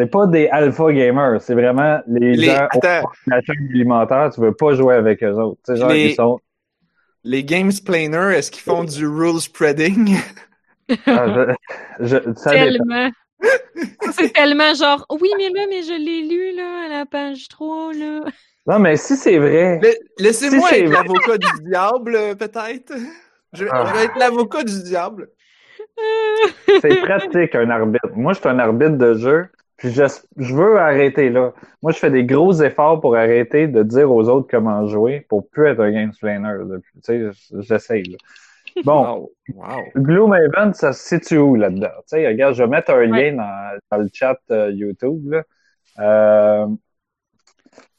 c'est 0.00 0.10
pas 0.10 0.26
des 0.26 0.48
alpha 0.48 0.92
gamers, 0.92 1.40
c'est 1.40 1.54
vraiment 1.54 2.00
les, 2.06 2.32
Les- 2.34 2.46
gens 2.46 2.66
attends. 2.70 3.08
la 3.26 3.40
chaîne 3.42 3.68
alimentaire, 3.70 4.30
tu 4.34 4.40
veux 4.40 4.54
pas 4.54 4.72
jouer 4.74 4.94
avec 4.94 5.22
eux 5.22 5.32
autres. 5.34 5.74
Genre, 5.76 5.88
Les- 5.90 6.06
ils 6.10 6.14
sont. 6.14 6.38
Les 7.22 7.44
Gamesplainers, 7.44 8.34
est-ce 8.34 8.50
qu'ils 8.50 8.62
font 8.62 8.82
du 8.82 9.06
rule 9.06 9.40
spreading? 9.40 10.16
Ah, 11.06 11.54
je- 12.00 12.06
je- 12.06 12.32
ça 12.34 12.50
dépend. 12.52 12.64
Tellement. 12.64 13.10
C'est 14.12 14.32
tellement 14.32 14.74
genre, 14.74 15.04
oui, 15.20 15.28
mais 15.38 15.48
là, 15.50 15.66
mais 15.68 15.82
je 15.82 15.92
l'ai 15.92 16.22
lu, 16.28 16.56
là, 16.56 16.86
à 16.86 16.88
la 17.00 17.06
page 17.06 17.48
3, 17.48 17.92
là. 17.94 18.20
Non, 18.66 18.78
mais 18.78 18.96
si 18.96 19.16
c'est 19.16 19.38
vrai, 19.38 19.80
La- 19.82 19.90
Laissez-moi 20.24 20.68
Si 20.68 20.74
être 20.76 20.90
l'avocat 20.90 21.38
du 21.38 21.64
diable, 21.68 22.14
euh, 22.16 22.34
peut-être. 22.34 22.92
Je, 23.52 23.64
Ah. 23.70 23.84
je 23.86 23.98
vais 23.98 24.04
être 24.06 24.18
l'avocat 24.18 24.62
du 24.64 24.82
diable. 24.82 25.28
C'est 26.80 27.00
pratique, 27.02 27.54
un 27.54 27.70
arbitre. 27.70 28.08
Moi, 28.14 28.32
je 28.32 28.40
suis 28.40 28.48
un 28.48 28.58
arbitre 28.58 28.96
de 28.96 29.14
jeu, 29.14 29.46
puis 29.80 29.90
je, 29.90 30.04
je 30.36 30.54
veux 30.54 30.78
arrêter 30.78 31.30
là. 31.30 31.52
Moi, 31.82 31.90
je 31.90 31.98
fais 31.98 32.10
des 32.10 32.24
gros 32.24 32.52
efforts 32.62 33.00
pour 33.00 33.16
arrêter 33.16 33.66
de 33.66 33.82
dire 33.82 34.10
aux 34.12 34.28
autres 34.28 34.46
comment 34.48 34.86
jouer 34.86 35.26
pour 35.28 35.48
plus 35.50 35.66
être 35.68 35.80
un 35.80 35.90
gamesplainer. 35.90 36.52
depuis. 36.64 37.00
Tu 37.02 37.32
sais, 37.32 37.60
j'essaye. 37.60 38.02
là. 38.04 38.16
Bon, 38.84 39.30
Wow. 39.48 39.64
wow. 39.68 39.82
Gloomhaven, 39.96 40.74
ça 40.74 40.92
se 40.92 41.16
situe 41.18 41.38
où 41.38 41.56
là-dedans? 41.56 41.88
Tu 42.02 42.02
sais, 42.08 42.28
regarde, 42.28 42.54
je 42.54 42.62
vais 42.62 42.68
mettre 42.68 42.92
un 42.92 43.10
Ouais. 43.10 43.30
lien 43.32 43.36
dans, 43.36 43.78
dans 43.90 43.98
le 44.02 44.08
chat 44.12 44.38
euh, 44.52 44.70
YouTube. 44.70 45.32
Là. 45.32 45.42
Euh, 45.98 46.66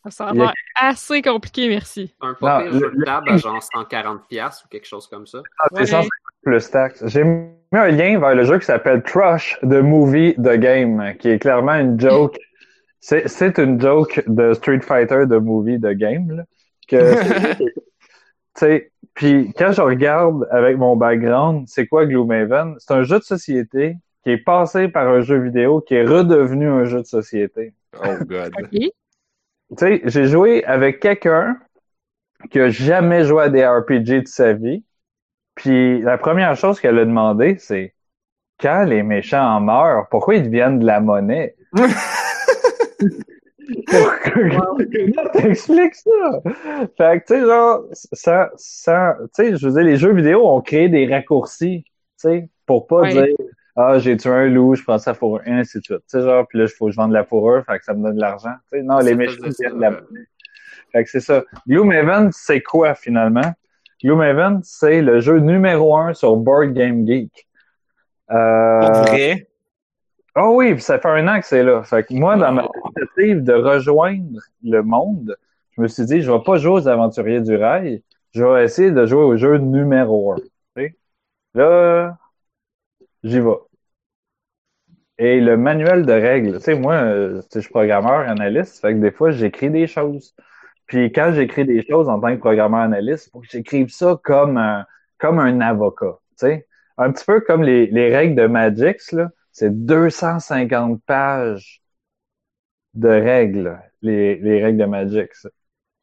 Ça 0.09 0.27
a 0.27 0.31
Il 0.33 0.37
y 0.37 0.41
a- 0.41 0.45
l'air 0.45 0.53
assez 0.75 1.21
compliqué, 1.21 1.67
merci. 1.67 2.13
Un 2.21 2.33
pire 2.35 2.71
jeu 2.73 2.89
le- 2.93 2.99
de 2.99 3.03
table 3.05 3.29
à 3.31 3.37
genre 3.37 3.59
140$ 3.61 4.19
piastres 4.29 4.65
ou 4.65 4.69
quelque 4.69 4.87
chose 4.87 5.07
comme 5.07 5.27
ça. 5.27 5.41
Ah, 5.59 5.67
c'est 5.73 5.79
Ouais. 5.81 5.85
150 5.87 6.09
plus 6.43 6.71
taxes. 6.71 7.03
J'ai 7.07 7.23
mis 7.71 7.79
un 7.79 7.89
lien 7.89 8.19
vers 8.19 8.35
le 8.35 8.43
jeu 8.43 8.59
qui 8.59 8.65
s'appelle 8.65 9.01
Crush 9.01 9.59
the 9.61 9.81
Movie 9.81 10.35
The 10.35 10.57
Game, 10.57 11.15
qui 11.19 11.29
est 11.29 11.39
clairement 11.39 11.73
une 11.73 11.99
joke. 11.99 12.37
C'est, 13.03 13.27
c'est 13.27 13.57
une 13.57 13.81
joke 13.81 14.21
de 14.27 14.53
Street 14.53 14.81
Fighter 14.81 15.23
The 15.27 15.41
Movie 15.41 15.79
The 15.79 15.93
Game, 15.93 16.29
là, 16.29 16.43
que, 16.87 17.55
tu 17.57 17.73
sais, 18.55 18.91
puis 19.13 19.53
quand 19.57 19.71
je 19.71 19.81
regarde 19.81 20.47
avec 20.51 20.77
mon 20.77 20.95
background, 20.95 21.65
c'est 21.67 21.87
quoi 21.87 22.05
Gloomhaven? 22.05 22.75
C'est 22.77 22.93
un 22.93 23.03
jeu 23.03 23.19
de 23.19 23.23
société 23.23 23.97
qui 24.23 24.31
est 24.31 24.37
passé 24.37 24.87
par 24.87 25.07
un 25.07 25.21
jeu 25.21 25.39
vidéo 25.39 25.81
qui 25.81 25.95
est 25.95 26.05
redevenu 26.05 26.67
un 26.67 26.85
jeu 26.85 27.01
de 27.01 27.07
société. 27.07 27.73
Oh 28.03 28.23
god. 28.23 28.51
OK. 28.59 28.69
Tu 28.71 28.91
sais, 29.77 30.01
j'ai 30.05 30.25
joué 30.25 30.63
avec 30.65 30.99
quelqu'un 30.99 31.57
qui 32.49 32.59
a 32.59 32.69
jamais 32.69 33.23
joué 33.23 33.43
à 33.43 33.49
des 33.49 33.65
RPG 33.65 34.23
de 34.23 34.27
sa 34.27 34.53
vie. 34.53 34.83
Puis 35.55 36.01
la 36.01 36.17
première 36.17 36.55
chose 36.55 36.79
qu'elle 36.79 36.97
a 36.99 37.05
demandé, 37.05 37.57
c'est 37.59 37.93
quand 38.59 38.83
les 38.83 39.03
méchants 39.03 39.43
en 39.43 39.59
meurent, 39.59 40.07
pourquoi 40.09 40.35
ils 40.35 40.43
deviennent 40.43 40.79
de 40.79 40.85
la 40.85 40.99
monnaie? 40.99 41.55
Comment 43.87 44.77
t'expliques 45.33 45.95
ça? 45.95 46.41
Fait 46.97 47.19
que, 47.19 47.25
tu 47.25 47.33
sais, 47.33 47.41
genre, 47.41 47.83
ça, 47.91 48.51
ça, 48.55 49.17
tu 49.19 49.27
sais, 49.33 49.55
je 49.55 49.67
veux 49.67 49.73
dire, 49.73 49.83
les 49.83 49.97
jeux 49.97 50.13
vidéo 50.13 50.47
ont 50.47 50.61
créé 50.61 50.89
des 50.89 51.07
raccourcis, 51.07 51.83
tu 51.85 51.93
sais, 52.17 52.49
pour 52.65 52.87
pas 52.87 53.09
dire, 53.09 53.27
ah, 53.75 53.99
j'ai 53.99 54.17
tué 54.17 54.29
un 54.29 54.47
loup, 54.47 54.75
je 54.75 54.83
prends 54.83 54.97
sa 54.97 55.13
fourrure, 55.13 55.41
et 55.45 55.51
ainsi 55.51 55.79
de 55.79 55.83
suite. 55.83 55.99
Tu 55.99 56.19
sais, 56.19 56.21
genre, 56.21 56.47
puis 56.47 56.59
là, 56.59 56.65
il 56.65 56.69
faut 56.69 56.87
que 56.87 56.91
je 56.91 56.97
vende 56.97 57.09
de 57.09 57.15
la 57.15 57.23
fourrure, 57.23 57.63
fait 57.65 57.79
que 57.79 57.85
ça 57.85 57.93
me 57.93 58.03
donne 58.03 58.15
de 58.15 58.21
l'argent. 58.21 58.53
Tu 58.71 58.79
sais, 58.79 58.83
non, 58.83 58.99
les 58.99 59.15
méchants 59.15 59.47
viennent 59.59 59.75
de 59.75 59.81
la 59.81 59.91
monnaie. 59.91 60.27
Fait 60.91 61.03
que 61.03 61.09
c'est 61.09 61.21
ça. 61.21 61.43
Gloomhaven, 61.67 62.31
c'est 62.33 62.61
quoi, 62.61 62.95
finalement? 62.95 63.53
Gloomhaven, 64.03 64.61
c'est 64.63 65.01
le 65.01 65.19
jeu 65.19 65.39
numéro 65.39 65.95
un 65.95 66.13
sur 66.13 66.35
Board 66.35 66.73
Game 66.73 67.05
Geek. 67.05 67.47
Euh, 68.31 69.01
vrai? 69.01 69.47
ah 70.35 70.49
oui, 70.49 70.79
ça 70.79 70.99
fait 70.99 71.07
un 71.07 71.27
an 71.27 71.39
que 71.39 71.45
c'est 71.45 71.63
là. 71.63 71.83
Fait 71.83 72.03
que 72.03 72.13
moi, 72.13 72.37
dans 72.37 72.51
ma 72.51 72.63
tentative 72.63 73.43
de 73.43 73.53
rejoindre 73.53 74.39
le 74.63 74.81
monde, 74.81 75.35
je 75.71 75.81
me 75.81 75.87
suis 75.87 76.05
dit, 76.05 76.21
je 76.21 76.31
vais 76.31 76.43
pas 76.43 76.57
jouer 76.57 76.81
aux 76.81 76.87
Aventuriers 76.87 77.41
du 77.41 77.55
Rail, 77.55 78.01
je 78.33 78.43
vais 78.43 78.63
essayer 78.63 78.91
de 78.91 79.05
jouer 79.05 79.23
au 79.23 79.37
jeu 79.37 79.57
numéro 79.57 80.33
un. 80.33 80.37
Là, 81.53 82.17
j'y 83.23 83.39
vais. 83.39 83.49
Et 85.17 85.39
le 85.39 85.57
manuel 85.57 86.05
de 86.05 86.13
règles, 86.13 86.57
tu 86.57 86.63
sais, 86.63 86.75
moi, 86.75 86.93
euh, 86.95 87.41
je 87.53 87.59
suis 87.59 87.69
programmeur, 87.69 88.27
analyste, 88.27 88.79
fait 88.81 88.93
que 88.93 88.99
des 88.99 89.11
fois, 89.11 89.31
j'écris 89.31 89.69
des 89.69 89.85
choses. 89.85 90.33
Puis 90.91 91.09
quand 91.13 91.31
j'écris 91.33 91.63
des 91.63 91.87
choses 91.87 92.09
en 92.09 92.19
tant 92.19 92.35
que 92.35 92.41
programmeur 92.41 92.81
analyste, 92.81 93.29
faut 93.31 93.39
que 93.39 93.47
j'écrive 93.49 93.87
ça 93.87 94.19
comme 94.21 94.57
un, 94.57 94.85
comme 95.19 95.39
un 95.39 95.61
avocat, 95.61 96.19
tu 96.31 96.47
sais. 96.47 96.67
Un 96.97 97.13
petit 97.13 97.23
peu 97.23 97.39
comme 97.39 97.63
les, 97.63 97.87
les 97.87 98.13
règles 98.13 98.35
de 98.35 98.45
Magix, 98.45 99.13
là. 99.13 99.29
C'est 99.53 99.85
250 99.85 101.01
pages 101.05 101.81
de 102.93 103.07
règles, 103.07 103.81
les, 104.01 104.35
les 104.35 104.61
règles 104.61 104.79
de 104.79 104.85
Magix. 104.85 105.47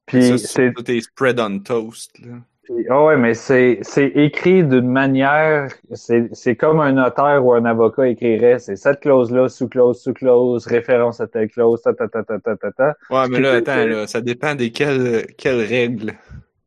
Puis 0.07 0.38
c'est 0.38 0.73
Tout 0.73 0.90
est 0.90 1.02
spread 1.02 1.38
on 1.38 1.59
toast, 1.59 2.18
là. 2.21 2.37
Ah 2.91 3.05
ouais, 3.05 3.17
mais 3.17 3.35
c'est 3.35 3.81
écrit 4.15 4.63
d'une 4.65 4.89
manière, 4.89 5.69
c'est 5.93 6.57
comme 6.57 6.81
un 6.81 6.93
notaire 6.93 7.45
ou 7.45 7.55
un 7.55 7.65
avocat 7.65 8.09
écrirait, 8.09 8.59
c'est 8.59 8.77
cette 8.77 9.01
clause-là, 9.01 9.49
sous-clause, 9.49 10.01
sous-clause, 10.01 10.67
référence 10.67 11.21
à 11.21 11.27
telle 11.27 11.49
clause, 11.49 11.81
ta 11.83 11.95
ta 11.95 12.09
ta 12.09 12.23
ta 12.23 12.39
ta 12.39 12.57
ta 12.57 12.73
ta. 12.73 12.97
Ouais, 13.11 13.29
mais 13.31 13.41
là, 13.41 13.55
attends, 13.55 13.87
là, 13.87 14.07
ça 14.07 14.21
dépend 14.21 14.55
des 14.55 14.71
quelles, 14.71 15.27
quelles 15.39 15.65
règles. 15.65 16.13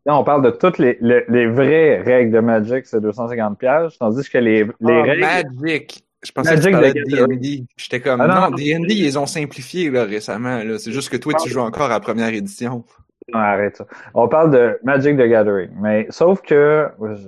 Là, 0.06 0.18
on 0.18 0.24
parle 0.24 0.44
de 0.44 0.50
toutes 0.50 0.80
les, 0.80 0.98
les, 1.02 1.24
les 1.30 1.46
vraies 1.48 2.02
règles 2.02 2.32
de 2.32 2.40
Magic, 2.40 2.88
c'est 2.88 3.00
250 3.00 3.60
pièges, 3.60 3.98
tandis 4.00 4.28
que 4.28 4.38
les, 4.40 4.64
les 4.64 4.72
Ah, 4.88 5.02
règles... 5.04 5.50
Magic! 5.60 6.04
Je 6.24 6.32
pensais 6.32 6.56
Magic 6.56 6.72
que 6.72 7.26
de. 7.26 7.26
D&D. 7.26 7.64
J'étais 7.78 8.00
comme, 8.00 8.22
Ah, 8.22 8.50
non. 8.50 8.56
D&D, 8.56 8.94
ils 8.94 9.18
ont 9.18 9.26
simplifié, 9.26 9.90
là, 9.90 10.06
récemment, 10.06 10.64
là. 10.64 10.78
C'est 10.78 10.92
juste 10.92 11.10
que 11.10 11.18
toi, 11.18 11.34
tu 11.34 11.50
joues 11.50 11.60
encore 11.62 11.88
à 11.88 11.90
la 11.90 12.00
première 12.00 12.30
édition. 12.34 12.84
Non, 13.34 13.40
arrête 13.40 13.78
ça. 13.78 13.86
On 14.14 14.28
parle 14.28 14.52
de 14.52 14.80
Magic 14.84 15.16
the 15.18 15.22
Gathering. 15.28 15.70
Mais 15.82 16.08
sauf 16.10 16.42
que 16.42 16.88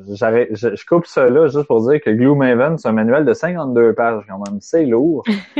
j'arrête, 0.09 0.49
je, 0.51 0.75
je 0.75 0.85
coupe 0.85 1.05
ça 1.05 1.29
là 1.29 1.47
juste 1.47 1.65
pour 1.67 1.87
dire 1.89 2.01
que 2.01 2.09
Gloomhaven, 2.09 2.77
c'est 2.77 2.87
un 2.87 2.91
manuel 2.93 3.25
de 3.25 3.33
52 3.33 3.93
pages 3.93 4.23
quand 4.27 4.37
même. 4.49 4.59
C'est 4.61 4.85
lourd. 4.85 5.23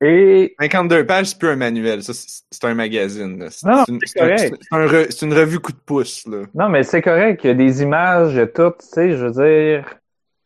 et, 0.00 0.54
et 0.60 0.70
52 0.70 1.06
pages, 1.06 1.26
c'est 1.26 1.38
plus 1.38 1.48
un 1.48 1.56
manuel. 1.56 2.02
Ça, 2.02 2.12
c'est 2.14 2.64
un 2.64 2.74
magazine. 2.74 3.46
C'est 3.50 3.66
Non, 3.66 3.84
une, 3.88 3.98
c'est 4.04 4.18
c'est 4.18 4.20
un- 4.20 4.28
correct. 4.28 4.54
c'est 4.60 4.76
un 4.76 4.86
re- 4.86 5.06
c'est 5.10 5.26
une 5.26 5.34
revue 5.34 5.60
coup 5.60 5.72
de 5.72 5.78
pouce, 5.78 6.26
là. 6.26 6.38
non, 6.54 6.68
mais 6.68 6.82
c'est 6.82 7.02
correct. 7.02 7.40
Il 7.44 7.46
y 7.48 7.50
a 7.50 7.54
des 7.54 7.82
images, 7.82 8.32
il 8.32 8.38
y 8.38 8.40
a 8.40 8.46
tout, 8.46 8.70
tu 8.80 8.86
sais, 8.86 9.12
je 9.16 9.26
veux 9.26 9.30
dire. 9.32 9.84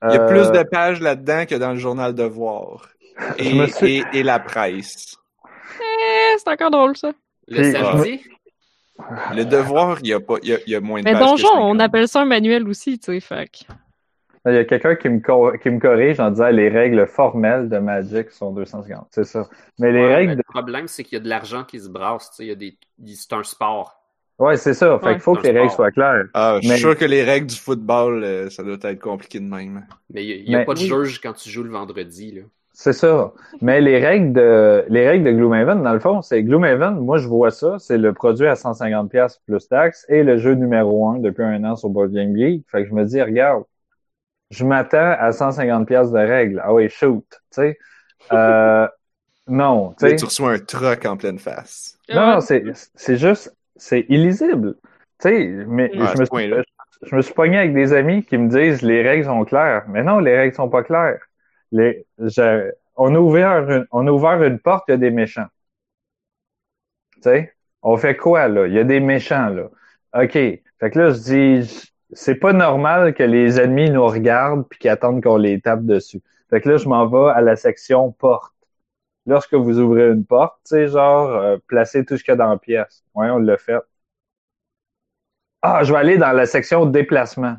Il 0.09 0.15
y 0.15 0.17
a 0.17 0.23
euh, 0.23 0.29
plus 0.29 0.53
de 0.53 0.63
pages 0.63 1.01
là-dedans 1.01 1.45
que 1.49 1.57
dans 1.57 1.71
le 1.73 1.79
journal 1.79 2.15
Devoir. 2.15 2.89
Et, 3.39 3.67
suis- 3.67 3.97
et, 3.99 4.05
et 4.13 4.23
la 4.23 4.39
presse. 4.39 5.17
Eh, 5.81 6.39
c'est 6.39 6.49
encore 6.49 6.71
drôle, 6.71 6.97
ça. 6.97 7.11
Le 7.49 7.63
Puis- 7.63 7.73
samedi, 7.73 8.23
Le 9.35 9.45
Devoir, 9.45 9.99
il 10.03 10.09
y 10.09 10.13
a, 10.13 10.21
pas, 10.21 10.37
il 10.43 10.49
y 10.51 10.55
a, 10.55 10.59
il 10.67 10.73
y 10.73 10.75
a 10.75 10.81
moins 10.81 11.01
de 11.01 11.05
Mais 11.05 11.15
Donjon, 11.19 11.49
on 11.55 11.73
50. 11.79 11.81
appelle 11.81 12.09
ça 12.09 12.23
un 12.23 12.25
manuel 12.25 12.69
aussi, 12.69 12.99
tu 12.99 13.21
sais, 13.21 13.47
que- 13.47 13.73
Il 14.47 14.55
y 14.55 14.59
a 14.59 14.65
quelqu'un 14.65 14.97
qui 14.97 15.09
qui 15.09 15.71
me 15.71 15.79
corrige 15.79 16.21
en 16.21 16.31
disant 16.31 16.49
les 16.49 16.69
règles 16.69 17.07
formelles 17.07 17.69
de 17.69 17.79
Magic 17.79 18.31
sont 18.31 18.53
250. 18.53 19.09
C'est 19.11 19.25
ça. 19.25 19.49
Mais 19.79 19.93
les 19.93 20.01
Ouais, 20.01 20.15
règles 20.15 20.31
mais. 20.31 20.37
Le 20.37 20.43
problème, 20.49 20.89
c'est 20.89 21.05
qu'il 21.05 21.15
y 21.19 21.21
a 21.21 21.25
de 21.25 21.29
l'argent 21.29 21.65
qui 21.65 21.79
se 21.81 21.89
brasse. 21.89 22.31
tu 22.31 22.37
sais, 22.37 22.45
Il 22.45 22.49
y 22.49 22.53
a 22.53 22.55
des... 22.55 22.77
C'est 23.15 23.33
un 23.35 23.43
sport. 23.43 23.95
Ouais, 24.39 24.57
c'est 24.57 24.75
ça. 24.75 24.99
Fait 25.01 25.07
Ouais. 25.07 25.13
qu'il 25.15 25.21
faut 25.23 25.35
que 25.35 25.43
les 25.43 25.51
règles 25.59 25.71
soient 25.73 25.91
claires. 25.91 26.25
Ah, 26.33 26.55
je 26.57 26.61
suis 26.63 26.69
Mais- 26.71 26.77
sûr 26.79 26.97
que 26.97 27.05
les 27.05 27.25
règles 27.25 27.47
du 27.49 27.57
football, 27.57 28.23
euh, 28.23 28.49
ça 28.51 28.63
doit 28.63 28.77
être 28.83 29.01
compliqué 29.01 29.41
de 29.41 29.45
même. 29.45 29.85
Mais 30.11 30.25
il 30.25 30.45
n'y 30.49 30.55
a, 30.55 30.59
Mais 30.61 30.65
pas 30.65 30.75
de 30.75 30.79
oui. 30.81 30.87
juge 30.87 31.21
quand 31.21 31.33
tu 31.33 31.51
joues 31.51 31.65
le 31.65 31.71
vendredi. 31.71 32.31
Là. 32.33 32.43
C'est 32.81 32.93
ça. 32.93 33.33
Mais 33.61 33.81
les 33.81 33.99
règles 33.99 34.33
de 34.33 34.85
les 34.89 35.09
règles 35.09 35.25
de 35.25 35.33
Gloomhaven, 35.33 35.83
dans 35.83 35.93
le 35.93 35.99
fond, 35.99 36.23
c'est 36.23 36.45
Gloomhaven, 36.45 37.01
moi 37.01 37.19
je 37.19 37.27
vois 37.27 37.51
ça, 37.51 37.77
c'est 37.81 37.99
le 37.99 38.13
produit 38.13 38.47
à 38.47 38.55
150$ 38.55 39.09
pièces 39.09 39.41
plus 39.49 39.67
taxes 39.67 40.07
et 40.09 40.23
le 40.23 40.37
jeu 40.39 40.55
numéro 40.55 41.09
un 41.09 41.19
depuis 41.19 41.43
un 41.43 41.65
an 41.65 41.75
sur 41.75 41.89
Board 41.89 42.13
Game 42.13 42.37
Geek. 42.37 42.65
Fait 42.71 42.85
que 42.85 42.89
je 42.89 42.95
me 42.95 43.05
dis, 43.05 43.21
regarde, 43.21 43.65
je 44.53 44.65
m'attends 44.65 45.17
à 45.19 45.33
150$ 45.33 45.87
pièces 45.87 46.13
de 46.13 46.19
règles. 46.21 46.63
Ah 46.65 46.73
oui, 46.73 46.89
shoot, 46.89 47.25
tu 47.29 47.39
sais. 47.51 47.79
Euh, 48.31 48.87
non, 49.49 49.93
tu 49.99 50.05
Là, 50.05 50.11
sais. 50.11 50.17
tu 50.17 50.25
reçois 50.27 50.53
un 50.53 50.59
truck 50.61 51.05
en 51.05 51.17
pleine 51.17 51.41
face. 51.41 51.99
Non, 52.15 52.35
non, 52.35 52.41
c'est 52.41 52.63
c'est 52.95 53.17
juste, 53.17 53.53
c'est 53.75 54.07
illisible. 54.09 54.77
Tu 55.21 55.31
sais, 55.31 55.49
mais 55.67 55.91
je, 55.93 55.99
me 55.99 56.07
suis, 56.07 56.27
point-là. 56.27 56.63
je 57.03 57.17
me 57.17 57.23
suis 57.23 57.35
pogné 57.35 57.59
avec 57.59 57.75
des 57.75 57.93
amis 57.93 58.23
qui 58.25 58.39
me 58.39 58.49
disent 58.49 58.83
les 58.83 59.03
règles 59.03 59.25
sont 59.25 59.45
claires. 59.45 59.83
Mais 59.89 60.05
non, 60.05 60.21
les 60.21 60.37
règles 60.37 60.55
sont 60.55 60.69
pas 60.69 60.85
claires. 60.85 61.19
On 61.73 63.15
a 63.15 63.19
ouvert 63.19 64.43
une, 64.43 64.59
porte, 64.59 64.85
il 64.89 64.93
y 64.93 64.95
a 64.95 64.97
des 64.97 65.11
méchants. 65.11 65.47
Tu 67.17 67.23
sais, 67.23 67.55
on 67.83 67.97
fait 67.97 68.17
quoi 68.17 68.49
là? 68.49 68.67
Il 68.67 68.75
y 68.75 68.79
a 68.79 68.85
des 68.85 69.01
méchants 69.01 69.49
là. 69.49 69.71
OK. 70.15 70.33
Fait 70.33 70.91
que 70.91 70.99
là, 70.99 71.11
je 71.11 71.19
dis, 71.19 71.93
c'est 72.13 72.37
pas 72.37 72.53
normal 72.53 73.15
que 73.15 73.23
les 73.23 73.61
ennemis 73.61 73.91
nous 73.91 74.07
regardent 74.07 74.67
puis 74.69 74.79
qu'ils 74.79 74.91
attendent 74.91 75.23
qu'on 75.23 75.37
les 75.37 75.61
tape 75.61 75.85
dessus. 75.85 76.23
Fait 76.51 76.61
que 76.61 76.69
là, 76.69 76.77
je 76.79 76.89
m'en 76.89 77.07
vais 77.07 77.31
à 77.33 77.41
la 77.41 77.57
section 77.57 78.13
porte. 78.13 78.55
Lorsque 79.27 79.55
vous 79.55 79.79
ouvrez 79.81 80.09
une 80.11 80.25
porte, 80.25 80.59
tu 80.65 80.71
sais, 80.71 80.89
genre, 80.89 81.29
euh, 81.31 81.59
placez 81.67 82.05
tout 82.05 82.17
ce 82.17 82.25
qu'il 82.25 82.33
y 82.33 82.35
a 82.35 82.37
dans 82.37 82.51
la 82.51 82.59
pièce. 82.59 83.05
Ouais, 83.15 83.29
on 83.31 83.39
l'a 83.39 83.59
fait. 83.59 83.79
Ah, 85.63 85.83
je 85.85 85.93
vais 85.93 85.99
aller 85.99 86.19
dans 86.19 86.33
la 86.33 86.47
section 86.47 86.87
déplacement. 86.87 87.57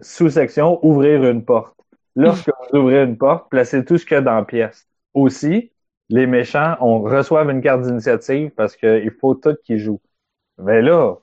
Sous-section, 0.00 0.78
ouvrir 0.86 1.24
une 1.24 1.44
porte. 1.44 1.76
Lorsque 2.16 2.48
vous 2.48 2.78
ouvrez 2.78 3.02
une 3.02 3.16
porte, 3.16 3.50
placez 3.50 3.84
tout 3.84 3.98
ce 3.98 4.04
qu'il 4.04 4.14
y 4.14 4.18
a 4.18 4.20
dans 4.20 4.36
la 4.36 4.44
pièce. 4.44 4.86
Aussi, 5.14 5.72
les 6.08 6.26
méchants, 6.26 6.76
on 6.80 7.00
reçoivent 7.00 7.50
une 7.50 7.60
carte 7.60 7.82
d'initiative 7.82 8.50
parce 8.50 8.76
qu'il 8.76 9.10
faut 9.20 9.34
tout 9.34 9.56
qu'ils 9.64 9.78
jouent. 9.78 10.00
Mais 10.58 10.82
là, 10.82 11.16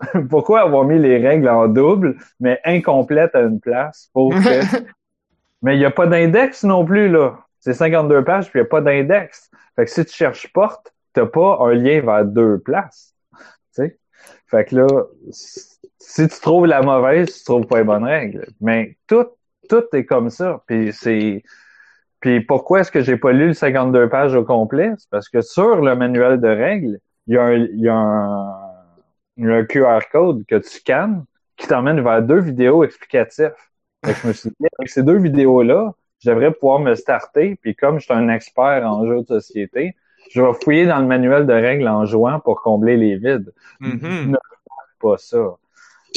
pourquoi 0.30 0.62
avoir 0.62 0.84
mis 0.84 0.98
les 0.98 1.18
règles 1.18 1.48
en 1.48 1.68
double, 1.68 2.16
mais 2.38 2.60
incomplètes 2.64 3.34
à 3.34 3.42
une 3.42 3.60
place 3.60 4.10
pour 4.12 4.32
que... 4.32 4.78
mais 5.62 5.76
il 5.76 5.78
n'y 5.78 5.84
a 5.84 5.90
pas 5.90 6.06
d'index 6.06 6.64
non 6.64 6.84
plus, 6.84 7.08
là. 7.08 7.38
C'est 7.58 7.74
52 7.74 8.24
pages, 8.24 8.48
puis 8.50 8.60
il 8.60 8.62
n'y 8.62 8.66
a 8.66 8.70
pas 8.70 8.80
d'index. 8.80 9.50
Fait 9.76 9.84
que 9.84 9.90
si 9.90 10.04
tu 10.06 10.14
cherches 10.14 10.50
porte, 10.52 10.94
t'as 11.12 11.26
pas 11.26 11.58
un 11.60 11.74
lien 11.74 12.00
vers 12.00 12.24
deux 12.24 12.58
places. 12.58 13.14
Fait 14.50 14.64
que 14.64 14.76
là, 14.76 14.86
si 15.30 16.28
tu 16.28 16.40
trouves 16.40 16.66
la 16.66 16.82
mauvaise, 16.82 17.38
tu 17.38 17.44
trouves 17.44 17.66
pas 17.66 17.78
les 17.78 17.84
bonnes 17.84 18.04
règles. 18.04 18.48
Mais 18.60 18.96
tout, 19.06 19.26
tout 19.70 19.84
est 19.94 20.04
comme 20.04 20.30
ça. 20.30 20.62
Puis 20.66 20.92
c'est, 20.92 21.42
puis 22.20 22.40
pourquoi 22.40 22.80
est-ce 22.80 22.90
que 22.90 23.00
j'ai 23.00 23.16
pas 23.16 23.32
lu 23.32 23.48
le 23.48 23.54
52 23.54 24.08
pages 24.08 24.34
au 24.34 24.44
complet? 24.44 24.92
C'est 24.98 25.08
parce 25.08 25.28
que 25.28 25.40
sur 25.40 25.76
le 25.76 25.94
manuel 25.94 26.40
de 26.40 26.48
règles, 26.48 26.98
il 27.26 27.34
y 27.34 27.38
a 27.38 27.44
un, 27.44 27.54
il 27.54 27.80
y 27.80 27.88
a 27.88 27.94
un, 27.94 28.60
il 29.36 29.46
y 29.46 29.50
a 29.50 29.54
un 29.54 29.64
QR 29.64 30.00
code 30.10 30.44
que 30.46 30.56
tu 30.56 30.68
scannes 30.68 31.24
qui 31.56 31.66
t'emmène 31.66 32.00
vers 32.00 32.22
deux 32.22 32.40
vidéos 32.40 32.84
explicatives. 32.84 33.54
Fait 34.04 34.12
que 34.12 34.18
je 34.22 34.28
me 34.28 34.32
suis 34.32 34.50
dit, 34.50 34.66
avec 34.78 34.88
ces 34.88 35.02
deux 35.02 35.18
vidéos-là, 35.18 35.94
je 36.18 36.30
devrais 36.30 36.52
pouvoir 36.52 36.80
me 36.80 36.94
starter. 36.94 37.56
Puis 37.62 37.76
comme 37.76 38.00
je 38.00 38.04
suis 38.04 38.14
un 38.14 38.28
expert 38.28 38.84
en 38.84 39.06
jeux 39.06 39.22
de 39.22 39.26
société, 39.26 39.94
je 40.32 40.42
vais 40.42 40.52
fouiller 40.62 40.86
dans 40.86 40.98
le 40.98 41.06
manuel 41.06 41.46
de 41.46 41.52
règles 41.52 41.88
en 41.88 42.04
jouant 42.04 42.40
pour 42.40 42.60
combler 42.60 42.96
les 42.96 43.16
vides. 43.16 43.52
Mhm. 43.80 44.32
Ne 44.32 44.36
pas 45.00 45.16
ça. 45.16 45.56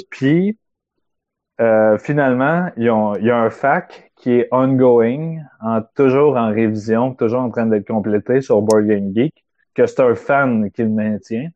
Puis, 0.09 0.57
euh, 1.61 1.97
finalement, 1.97 2.69
il 2.77 2.83
y 2.83 2.89
a 2.89 3.37
un 3.37 3.49
fac 3.49 4.11
qui 4.15 4.31
est 4.33 4.47
ongoing, 4.51 5.37
en, 5.61 5.81
toujours 5.95 6.35
en 6.37 6.49
révision, 6.51 7.13
toujours 7.13 7.41
en 7.41 7.49
train 7.51 7.65
d'être 7.67 7.87
complété 7.87 8.41
sur 8.41 8.61
Board 8.61 8.85
Game 8.85 9.13
Geek, 9.13 9.43
que 9.75 9.85
c'est 9.85 10.01
un 10.01 10.15
fan 10.15 10.71
qui 10.71 10.83
le 10.83 10.89
maintient. 10.89 11.49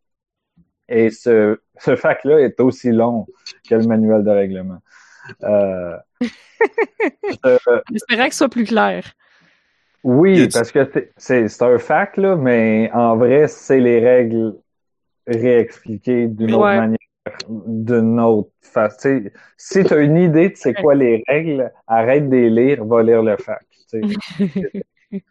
Et 0.89 1.09
ce, 1.09 1.59
ce 1.79 1.95
fac-là 1.95 2.39
est 2.39 2.59
aussi 2.59 2.91
long 2.91 3.27
que 3.69 3.75
le 3.75 3.83
manuel 3.87 4.23
de 4.23 4.29
règlement. 4.31 4.79
Euh, 5.43 5.97
je- 7.43 7.81
J'espérais 7.91 8.27
que 8.29 8.33
ce 8.33 8.37
soit 8.39 8.49
plus 8.49 8.65
clair. 8.65 9.03
Oui, 10.03 10.47
parce 10.47 10.71
que 10.71 10.89
c'est- 11.17 11.61
un 11.61 11.77
fac, 11.79 12.17
là, 12.17 12.35
mais 12.35 12.89
en 12.93 13.17
vrai, 13.17 13.47
c'est 13.47 13.79
les 13.79 13.99
règles 13.99 14.55
réexpliquées 15.27 16.27
d'une 16.27 16.53
autre 16.55 16.71
manière, 16.73 16.96
d'une 17.47 18.19
autre 18.19 18.49
façon. 18.61 18.97
Tu 19.01 19.23
sais, 19.23 19.33
Si 19.57 19.83
tu 19.83 19.93
as 19.93 19.99
une 19.99 20.17
idée 20.17 20.49
de 20.49 20.55
c'est 20.55 20.73
quoi 20.73 20.95
les 20.95 21.23
règles, 21.27 21.71
arrête 21.87 22.29
de 22.29 22.35
les 22.35 22.49
lire, 22.49 22.85
va 22.85 23.03
lire 23.03 23.23
le 23.23 23.37
fac. 23.37 23.65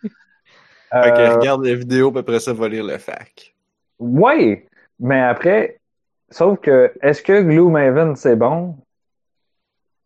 Euh, 0.95 1.35
regarde 1.35 1.67
la 1.67 1.75
vidéo, 1.75 2.13
puis 2.13 2.21
après 2.21 2.39
ça, 2.39 2.53
va 2.53 2.69
lire 2.69 2.85
le 2.85 2.97
fac. 2.99 3.55
ouais, 3.99 4.67
mais 5.01 5.21
après, 5.21 5.81
sauf 6.31 6.61
que, 6.61 6.93
est-ce 7.03 7.23
que 7.23 7.43
Gloomhaven, 7.43 8.15
c'est 8.15 8.37
bon? 8.37 8.77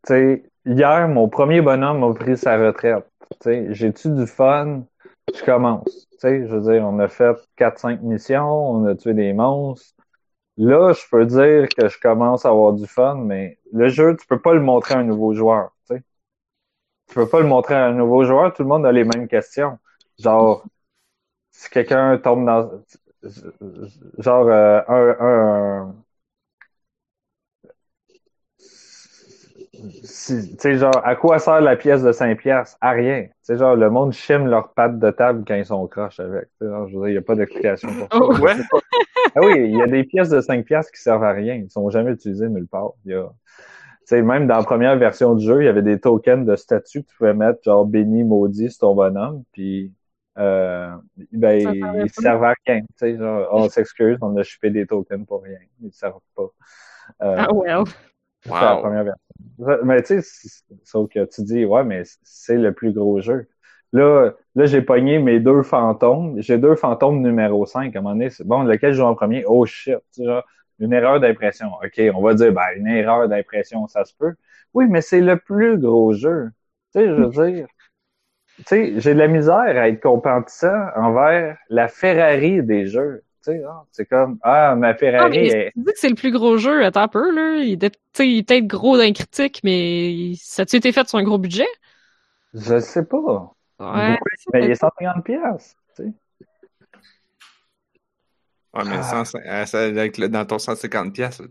Tu 0.06 0.14
sais, 0.14 0.42
hier, 0.64 1.06
mon 1.06 1.28
premier 1.28 1.60
bonhomme 1.60 2.02
a 2.02 2.14
pris 2.14 2.36
sa 2.36 2.56
retraite. 2.56 3.04
Tu 3.32 3.36
sais, 3.42 3.66
j'ai-tu 3.70 4.08
du 4.10 4.26
fun? 4.26 4.84
Je 5.34 5.44
commence. 5.44 6.08
Tu 6.12 6.18
sais, 6.18 6.46
je 6.46 6.56
veux 6.56 6.72
dire, 6.72 6.82
on 6.84 6.98
a 6.98 7.08
fait 7.08 7.36
4-5 7.58 8.00
missions, 8.00 8.70
on 8.70 8.86
a 8.86 8.94
tué 8.94 9.14
des 9.14 9.32
monstres. 9.32 9.94
Là, 10.60 10.92
je 10.92 11.02
peux 11.10 11.26
dire 11.26 11.68
que 11.68 11.88
je 11.88 11.98
commence 11.98 12.44
à 12.46 12.50
avoir 12.50 12.72
du 12.74 12.86
fun, 12.86 13.16
mais 13.16 13.58
le 13.72 13.88
jeu, 13.88 14.16
tu 14.16 14.26
peux 14.28 14.40
pas 14.40 14.54
le 14.54 14.60
montrer 14.60 14.94
à 14.94 14.98
un 14.98 15.04
nouveau 15.04 15.34
joueur. 15.34 15.72
Tu 15.88 15.96
sais. 15.96 16.04
Tu 17.08 17.14
peux 17.14 17.28
pas 17.28 17.40
le 17.40 17.46
montrer 17.46 17.74
à 17.74 17.86
un 17.86 17.92
nouveau 17.94 18.24
joueur, 18.24 18.52
tout 18.54 18.62
le 18.62 18.68
monde 18.68 18.86
a 18.86 18.92
les 18.92 19.04
mêmes 19.04 19.28
questions. 19.28 19.78
Genre, 20.18 20.64
si 21.52 21.70
quelqu'un 21.70 22.18
tombe 22.18 22.46
dans... 22.46 22.70
Genre, 24.18 24.46
euh, 24.48 24.80
un, 24.88 25.16
un, 25.20 25.94
sais, 30.02 30.76
genre, 30.76 31.00
à 31.04 31.16
quoi 31.16 31.38
sert 31.38 31.60
la 31.60 31.76
pièce 31.76 32.02
de 32.02 32.12
5 32.12 32.38
piastres? 32.38 32.76
À 32.80 32.90
rien. 32.90 33.24
Tu 33.24 33.30
sais, 33.42 33.56
genre, 33.56 33.76
le 33.76 33.90
monde 33.90 34.12
chime 34.12 34.46
leurs 34.46 34.72
pattes 34.72 34.98
de 34.98 35.10
table 35.10 35.44
quand 35.46 35.54
ils 35.54 35.66
sont 35.66 35.86
croches 35.86 36.20
avec. 36.20 36.44
Tu 36.44 36.64
sais, 36.64 36.68
genre, 36.70 36.88
je 36.88 36.96
veux 36.96 37.00
dire, 37.02 37.08
il 37.08 37.12
n'y 37.12 37.18
a 37.18 37.22
pas 37.22 37.34
d'explication 37.34 37.88
pour 37.88 38.08
ça. 38.10 38.18
Oh. 38.20 38.34
Ouais. 38.38 38.54
Ah 39.34 39.40
oui, 39.42 39.54
il 39.58 39.76
y 39.76 39.82
a 39.82 39.86
des 39.86 40.04
pièces 40.04 40.30
de 40.30 40.40
5 40.40 40.64
piastres 40.64 40.92
qui 40.92 41.00
servent 41.00 41.24
à 41.24 41.32
rien. 41.32 41.54
Ils 41.54 41.70
sont 41.70 41.88
jamais 41.90 42.12
utilisés 42.12 42.48
nulle 42.48 42.66
part. 42.66 42.92
Il 43.04 43.12
y 43.12 43.14
a, 43.14 44.22
même 44.22 44.46
dans 44.46 44.56
la 44.56 44.64
première 44.64 44.96
version 44.96 45.34
du 45.34 45.44
jeu, 45.46 45.62
il 45.62 45.66
y 45.66 45.68
avait 45.68 45.82
des 45.82 46.00
tokens 46.00 46.46
de 46.46 46.56
statut 46.56 47.02
que 47.02 47.08
tu 47.08 47.16
pouvais 47.16 47.34
mettre, 47.34 47.60
genre, 47.62 47.86
béni, 47.86 48.24
maudit, 48.24 48.70
sur 48.70 48.80
ton 48.80 48.94
bonhomme, 48.94 49.44
puis, 49.52 49.92
euh, 50.38 50.90
ben, 51.32 51.74
ils 51.74 51.80
pas. 51.80 52.22
servent 52.22 52.44
à 52.44 52.54
rien. 52.66 52.82
Genre, 53.00 53.48
on 53.52 53.68
s'excuse, 53.68 54.18
on 54.20 54.36
a 54.36 54.42
chupé 54.42 54.70
des 54.70 54.86
tokens 54.86 55.26
pour 55.26 55.42
rien. 55.42 55.58
Ils 55.80 55.86
ne 55.86 55.92
servent 55.92 56.20
pas. 56.34 56.50
Euh, 57.22 57.36
Ah, 57.38 57.52
well. 57.52 57.84
C'est 58.44 58.64
la 58.64 58.76
Wow. 58.76 58.80
première 58.80 59.04
version. 59.04 59.84
Mais 59.84 60.02
tu 60.02 60.22
sais, 60.22 60.62
sauf 60.84 61.08
que 61.10 61.24
tu 61.26 61.42
dis, 61.42 61.64
ouais, 61.64 61.84
mais 61.84 62.02
c'est 62.22 62.56
le 62.56 62.72
plus 62.72 62.92
gros 62.92 63.20
jeu. 63.20 63.48
Là, 63.92 64.32
là 64.54 64.66
j'ai 64.66 64.82
pogné 64.82 65.18
mes 65.18 65.40
deux 65.40 65.62
fantômes. 65.62 66.40
J'ai 66.40 66.58
deux 66.58 66.76
fantômes 66.76 67.20
numéro 67.22 67.66
5. 67.66 67.94
À 67.94 67.98
un 67.98 68.02
moment 68.02 68.14
donné, 68.14 68.30
c'est 68.30 68.46
bon, 68.46 68.62
lequel 68.62 68.92
je 68.92 68.98
joue 68.98 69.04
en 69.04 69.14
premier? 69.14 69.44
Oh 69.46 69.66
shit. 69.66 69.96
Tu 70.14 70.22
sais, 70.22 70.24
genre, 70.24 70.44
une 70.78 70.92
erreur 70.92 71.20
d'impression. 71.20 71.68
OK, 71.84 72.00
on 72.14 72.22
va 72.22 72.34
dire, 72.34 72.52
ben, 72.52 72.62
une 72.76 72.86
erreur 72.86 73.28
d'impression, 73.28 73.86
ça 73.86 74.04
se 74.04 74.14
peut. 74.18 74.34
Oui, 74.74 74.86
mais 74.88 75.00
c'est 75.02 75.20
le 75.20 75.36
plus 75.38 75.78
gros 75.78 76.12
jeu. 76.12 76.50
Tu 76.94 77.00
sais, 77.00 77.06
je 77.08 77.12
veux 77.14 77.28
dire, 77.28 77.66
tu 78.58 78.64
sais, 78.66 79.00
j'ai 79.00 79.14
de 79.14 79.18
la 79.18 79.28
misère 79.28 79.56
à 79.56 79.88
être 79.88 80.00
compatissant 80.00 80.88
envers 80.96 81.56
la 81.68 81.88
Ferrari 81.88 82.62
des 82.62 82.86
jeux. 82.86 83.22
Tu 83.42 83.52
sais, 83.52 83.62
genre, 83.62 83.86
c'est 83.90 84.04
comme, 84.04 84.38
ah, 84.42 84.74
ma 84.76 84.88
Ah, 84.88 84.94
Ferrari 84.94 85.30
mais 85.38 85.46
est... 85.48 85.72
tu 85.72 85.78
dis 85.80 85.92
que 85.92 85.98
c'est 85.98 86.08
le 86.10 86.14
plus 86.14 86.30
gros 86.30 86.58
jeu, 86.58 86.84
attends 86.84 87.02
un 87.02 87.08
peu, 87.08 87.34
là. 87.34 87.56
Il 87.62 87.82
est, 87.82 87.90
tu 87.90 87.98
sais, 88.12 88.28
il 88.28 88.38
est 88.38 88.42
peut-être 88.46 88.66
gros 88.66 88.98
d'un 88.98 89.12
critique, 89.12 89.60
mais 89.64 90.32
ça 90.36 90.62
a-tu 90.62 90.76
été 90.76 90.92
fait 90.92 91.08
sur 91.08 91.18
un 91.18 91.22
gros 91.22 91.38
budget? 91.38 91.66
Je 92.52 92.78
sais 92.80 93.04
pas. 93.04 93.54
Ouais. 93.78 94.10
Oui, 94.10 94.16
ça, 94.36 94.50
mais 94.52 94.58
il 94.60 94.64
est 94.64 94.66
peut-être. 94.68 94.80
150 94.98 95.24
pièces, 95.24 95.74
tu 95.96 96.02
sais. 96.04 96.12
Ouais, 98.74 98.84
mais 98.84 98.98
Ah. 99.00 99.24
100 99.24 99.34
euh, 99.74 99.90
avec 99.98 100.18
le- 100.18 100.28
dans 100.28 100.44
ton 100.44 100.58
150$, 100.58 101.10
piastres, 101.12 101.42
là, 101.42 101.48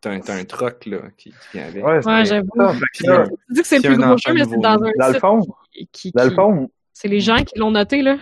t'as 0.00 0.10
un, 0.12 0.20
un 0.20 0.44
troc 0.44 0.86
là, 0.86 0.98
qui, 1.16 1.30
qui 1.30 1.36
vient 1.52 1.66
avec. 1.66 1.84
Ouais, 1.84 1.94
Ouais, 1.96 2.02
c'est 2.02 2.24
j'avoue. 2.26 2.48
euh, 2.60 2.72
Tu 2.94 3.04
dis 3.50 3.60
que 3.60 3.66
c'est 3.66 3.76
le 3.78 3.88
plus 3.88 3.96
gros 3.98 4.16
jeu, 4.18 4.34
mais 4.34 4.44
c'est 4.44 4.56
dans 4.58 4.82
un 4.82 4.92
Dans 4.98 5.08
le 5.12 5.18
fond, 5.18 5.40
qui, 5.72 5.86
qui- 5.92 6.12
dans 6.12 6.24
le 6.24 6.30
qui- 6.30 6.36
fond, 6.36 6.70
c'est 6.92 7.08
les 7.08 7.20
gens 7.20 7.42
qui 7.42 7.58
l'ont 7.58 7.70
noté, 7.72 8.02
là. 8.02 8.18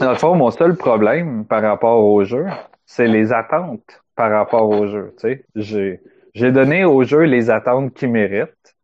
Dans 0.00 0.10
le 0.10 0.16
fond, 0.16 0.34
mon 0.34 0.50
seul 0.50 0.76
problème 0.76 1.44
par 1.44 1.62
rapport 1.62 2.04
au 2.04 2.24
jeu, 2.24 2.46
c'est 2.86 3.06
les 3.06 3.32
attentes 3.32 4.02
par 4.16 4.30
rapport 4.30 4.68
au 4.68 4.86
jeu. 4.86 5.14
Tu 5.18 5.28
sais, 5.28 5.44
j'ai 5.54 6.00
j'ai 6.34 6.50
donné 6.50 6.84
au 6.84 7.04
jeu 7.04 7.20
les 7.24 7.50
attentes 7.50 7.92
qu'il 7.94 8.10
mérite, 8.10 8.74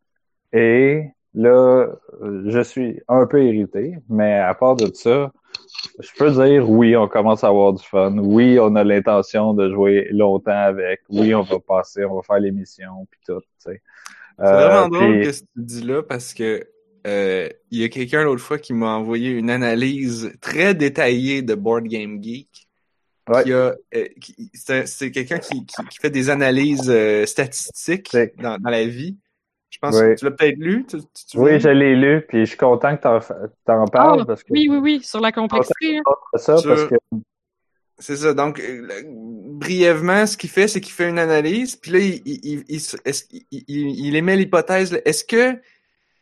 et 0.53 1.05
là, 1.33 1.87
je 2.45 2.59
suis 2.61 3.01
un 3.07 3.25
peu 3.25 3.43
irrité. 3.43 3.95
Mais 4.07 4.35
à 4.37 4.53
part 4.53 4.75
de 4.75 4.89
ça, 4.93 5.31
je 5.99 6.09
peux 6.17 6.31
dire 6.31 6.69
oui, 6.69 6.95
on 6.95 7.07
commence 7.07 7.43
à 7.43 7.47
avoir 7.47 7.73
du 7.73 7.83
fun. 7.83 8.15
Oui, 8.19 8.59
on 8.59 8.75
a 8.75 8.83
l'intention 8.83 9.53
de 9.53 9.69
jouer 9.71 10.07
longtemps 10.11 10.51
avec. 10.51 11.01
Oui, 11.09 11.33
on 11.33 11.41
va 11.41 11.57
passer, 11.59 12.05
on 12.05 12.15
va 12.15 12.21
faire 12.21 12.39
l'émission 12.39 13.07
puis 13.09 13.19
tout. 13.25 13.39
Tu 13.41 13.47
sais. 13.57 13.81
C'est 14.37 14.45
vraiment 14.45 14.85
Euh, 14.85 14.89
drôle 14.89 15.13
puis- 15.19 15.23
que 15.25 15.31
ce 15.33 15.41
que 15.41 15.45
tu 15.55 15.61
dis 15.63 15.81
là 15.85 16.03
parce 16.03 16.33
que 16.33 16.63
il 17.05 17.79
y 17.79 17.83
a 17.83 17.89
quelqu'un 17.89 18.23
l'autre 18.23 18.41
fois 18.41 18.57
qui 18.59 18.73
m'a 18.73 18.87
envoyé 18.95 19.31
une 19.31 19.49
analyse 19.49 20.31
très 20.41 20.73
détaillée 20.75 21.41
de 21.41 21.55
Board 21.55 21.85
Game 21.85 22.21
Geek. 22.21 22.67
Ouais. 23.27 23.43
Qui 23.43 23.53
a, 23.53 23.75
euh, 23.93 24.07
c'est 24.55 24.87
c'est 24.87 25.11
quelqu'un 25.11 25.37
qui, 25.37 25.63
qui, 25.65 25.75
qui 25.89 25.97
fait 26.01 26.09
des 26.09 26.31
analyses 26.31 26.89
euh, 26.89 27.25
statistiques 27.27 28.17
dans, 28.41 28.57
dans 28.57 28.69
la 28.71 28.85
vie. 28.85 29.17
Je 29.69 29.77
pense 29.77 29.95
Oui. 29.95 30.01
que 30.01 30.15
tu 30.15 30.25
l'as 30.25 30.31
peut-être 30.31 30.57
lu. 30.57 30.83
Tu, 30.87 30.97
tu 31.29 31.37
Oui, 31.37 31.59
je 31.59 31.69
l'ai 31.69 31.95
lu, 31.95 32.25
puis 32.27 32.39
je 32.39 32.45
suis 32.45 32.57
content 32.57 32.97
que 32.97 33.01
t'en 33.03 33.85
parles 33.85 34.21
Ah, 34.21 34.25
parce 34.25 34.43
que 34.43 34.51
Oui, 34.51 34.67
oui, 34.67 34.77
oui, 34.77 35.01
sur 35.03 35.19
la 35.21 35.31
complexité. 35.31 35.99
hein. 35.99 36.01
ça, 36.37 36.57
Sur- 36.57 36.69
parce 36.75 36.85
que 36.89 36.95
C'est 37.99 38.15
ça. 38.15 38.33
Donc, 38.33 38.59
euh, 38.59 38.87
brièvement, 39.05 40.25
ce 40.25 40.35
qu'il 40.35 40.49
fait, 40.49 40.67
c'est 40.67 40.81
qu'il 40.81 40.93
fait 40.93 41.07
une 41.07 41.19
analyse, 41.19 41.75
puis 41.75 41.91
là, 41.91 41.99
il, 41.99 42.21
il, 42.25 42.39
il, 42.43 42.63
il, 42.67 42.79
se- 42.81 42.97
est-ce- 43.05 43.25
il- 43.31 43.45
il- 43.67 44.05
il 44.07 44.15
émet 44.15 44.37
l'hypothèse, 44.37 44.99
est-ce 45.05 45.23
que 45.23 45.55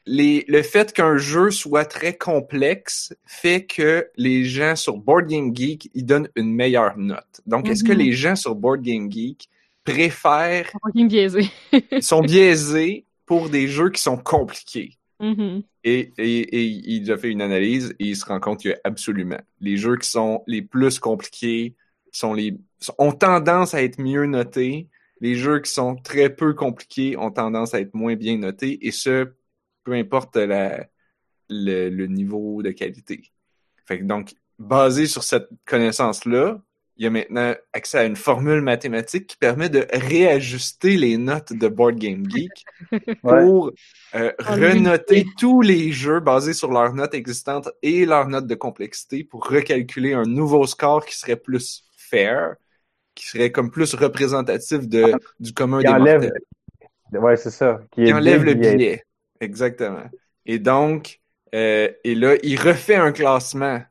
les, 0.07 0.45
le 0.47 0.63
fait 0.63 0.93
qu'un 0.93 1.17
jeu 1.17 1.51
soit 1.51 1.85
très 1.85 2.17
complexe 2.17 3.13
fait 3.25 3.65
que 3.65 4.09
les 4.17 4.45
gens 4.45 4.75
sur 4.75 4.97
Board 4.97 5.27
Game 5.27 5.55
Geek, 5.55 5.89
ils 5.93 6.05
donnent 6.05 6.29
une 6.35 6.53
meilleure 6.53 6.97
note. 6.97 7.41
Donc, 7.45 7.69
est-ce 7.69 7.83
que 7.83 7.91
Mhm. 7.91 7.97
les 7.97 8.13
gens 8.13 8.35
sur 8.35 8.55
Board 8.55 8.81
Game 8.81 9.11
Geek 9.11 9.49
préfèrent, 9.85 10.71
Faut 10.71 10.79
pas 10.79 10.91
qu'il 10.91 11.03
me 11.05 11.09
biaisé? 11.09 11.41
sont 11.99 12.23
biaisés 12.23 13.05
pour 13.25 13.49
des 13.49 13.67
jeux 13.67 13.89
qui 13.91 14.01
sont 14.01 14.17
compliqués? 14.17 14.97
Mhm. 15.19 15.63
Et, 15.83 16.13
et, 16.17 16.39
et 16.57 16.63
il 16.65 17.11
a 17.11 17.17
fait 17.17 17.29
une 17.31 17.41
analyse 17.41 17.95
et 17.99 18.05
il 18.07 18.15
se 18.15 18.25
rend 18.25 18.39
compte 18.39 18.63
que 18.63 18.75
absolument, 18.83 19.39
les 19.61 19.77
jeux 19.77 19.97
qui 19.97 20.09
sont 20.09 20.43
les 20.47 20.61
plus 20.61 20.99
compliqués 20.99 21.75
sont 22.11 22.33
les 22.33 22.57
ont 22.97 23.11
tendance 23.13 23.73
à 23.73 23.83
être 23.83 23.99
mieux 24.01 24.25
notés. 24.25 24.89
Les 25.21 25.35
jeux 25.35 25.59
qui 25.61 25.71
sont 25.71 25.95
très 25.95 26.29
peu 26.29 26.53
compliqués 26.53 27.17
ont 27.17 27.31
tendance 27.31 27.73
à 27.73 27.79
être 27.81 27.93
moins 27.95 28.15
bien 28.15 28.37
notés 28.37 28.85
et 28.85 28.91
ce, 28.91 29.29
peu 29.87 29.93
importe 29.93 30.35
la, 30.35 30.85
le, 31.49 31.87
le 31.87 32.07
niveau 32.07 32.61
de 32.61 32.71
qualité. 32.71 33.21
Fait 33.85 33.99
que 33.99 34.03
donc, 34.03 34.33
basé 34.59 35.07
sur 35.07 35.23
cette 35.23 35.47
connaissance-là, 35.65 36.61
il 36.97 37.05
y 37.05 37.07
a 37.07 37.09
maintenant 37.09 37.53
accès 37.71 37.99
à 37.99 38.03
une 38.03 38.17
formule 38.17 38.59
mathématique 38.59 39.27
qui 39.27 39.37
permet 39.37 39.69
de 39.69 39.87
réajuster 39.93 40.97
les 40.97 41.15
notes 41.15 41.53
de 41.53 41.69
Board 41.69 41.95
Game 41.95 42.25
Geek 42.29 42.65
pour 43.21 43.71
euh, 44.15 44.33
En 44.45 44.55
renoter 44.55 45.25
tous 45.39 45.61
les 45.61 45.93
jeux 45.93 46.19
basés 46.19 46.53
sur 46.53 46.69
leurs 46.69 46.93
notes 46.93 47.13
existantes 47.13 47.69
et 47.81 48.05
leurs 48.05 48.27
notes 48.27 48.47
de 48.47 48.55
complexité 48.55 49.23
pour 49.23 49.47
recalculer 49.47 50.11
un 50.11 50.25
nouveau 50.25 50.67
score 50.67 51.05
qui 51.05 51.15
serait 51.15 51.37
plus 51.37 51.85
fair, 51.95 52.55
qui 53.15 53.25
serait 53.25 53.53
comme 53.53 53.71
plus 53.71 53.93
représentatif 53.93 54.85
de, 54.85 55.13
du 55.39 55.53
commun 55.53 55.79
qui 55.79 55.85
des 55.85 55.93
enlève, 55.93 56.23
mortels. 56.23 57.21
ouais, 57.23 57.37
c'est 57.37 57.51
ça, 57.51 57.79
qui, 57.91 58.11
enlève 58.11 58.43
le 58.43 58.55
billet. 58.55 59.06
Exactement. 59.39 60.09
Et 60.45 60.59
donc, 60.59 61.19
euh, 61.53 61.89
et 62.03 62.15
là, 62.15 62.35
il 62.43 62.59
refait 62.59 62.95
un 62.95 63.11
classement 63.11 63.81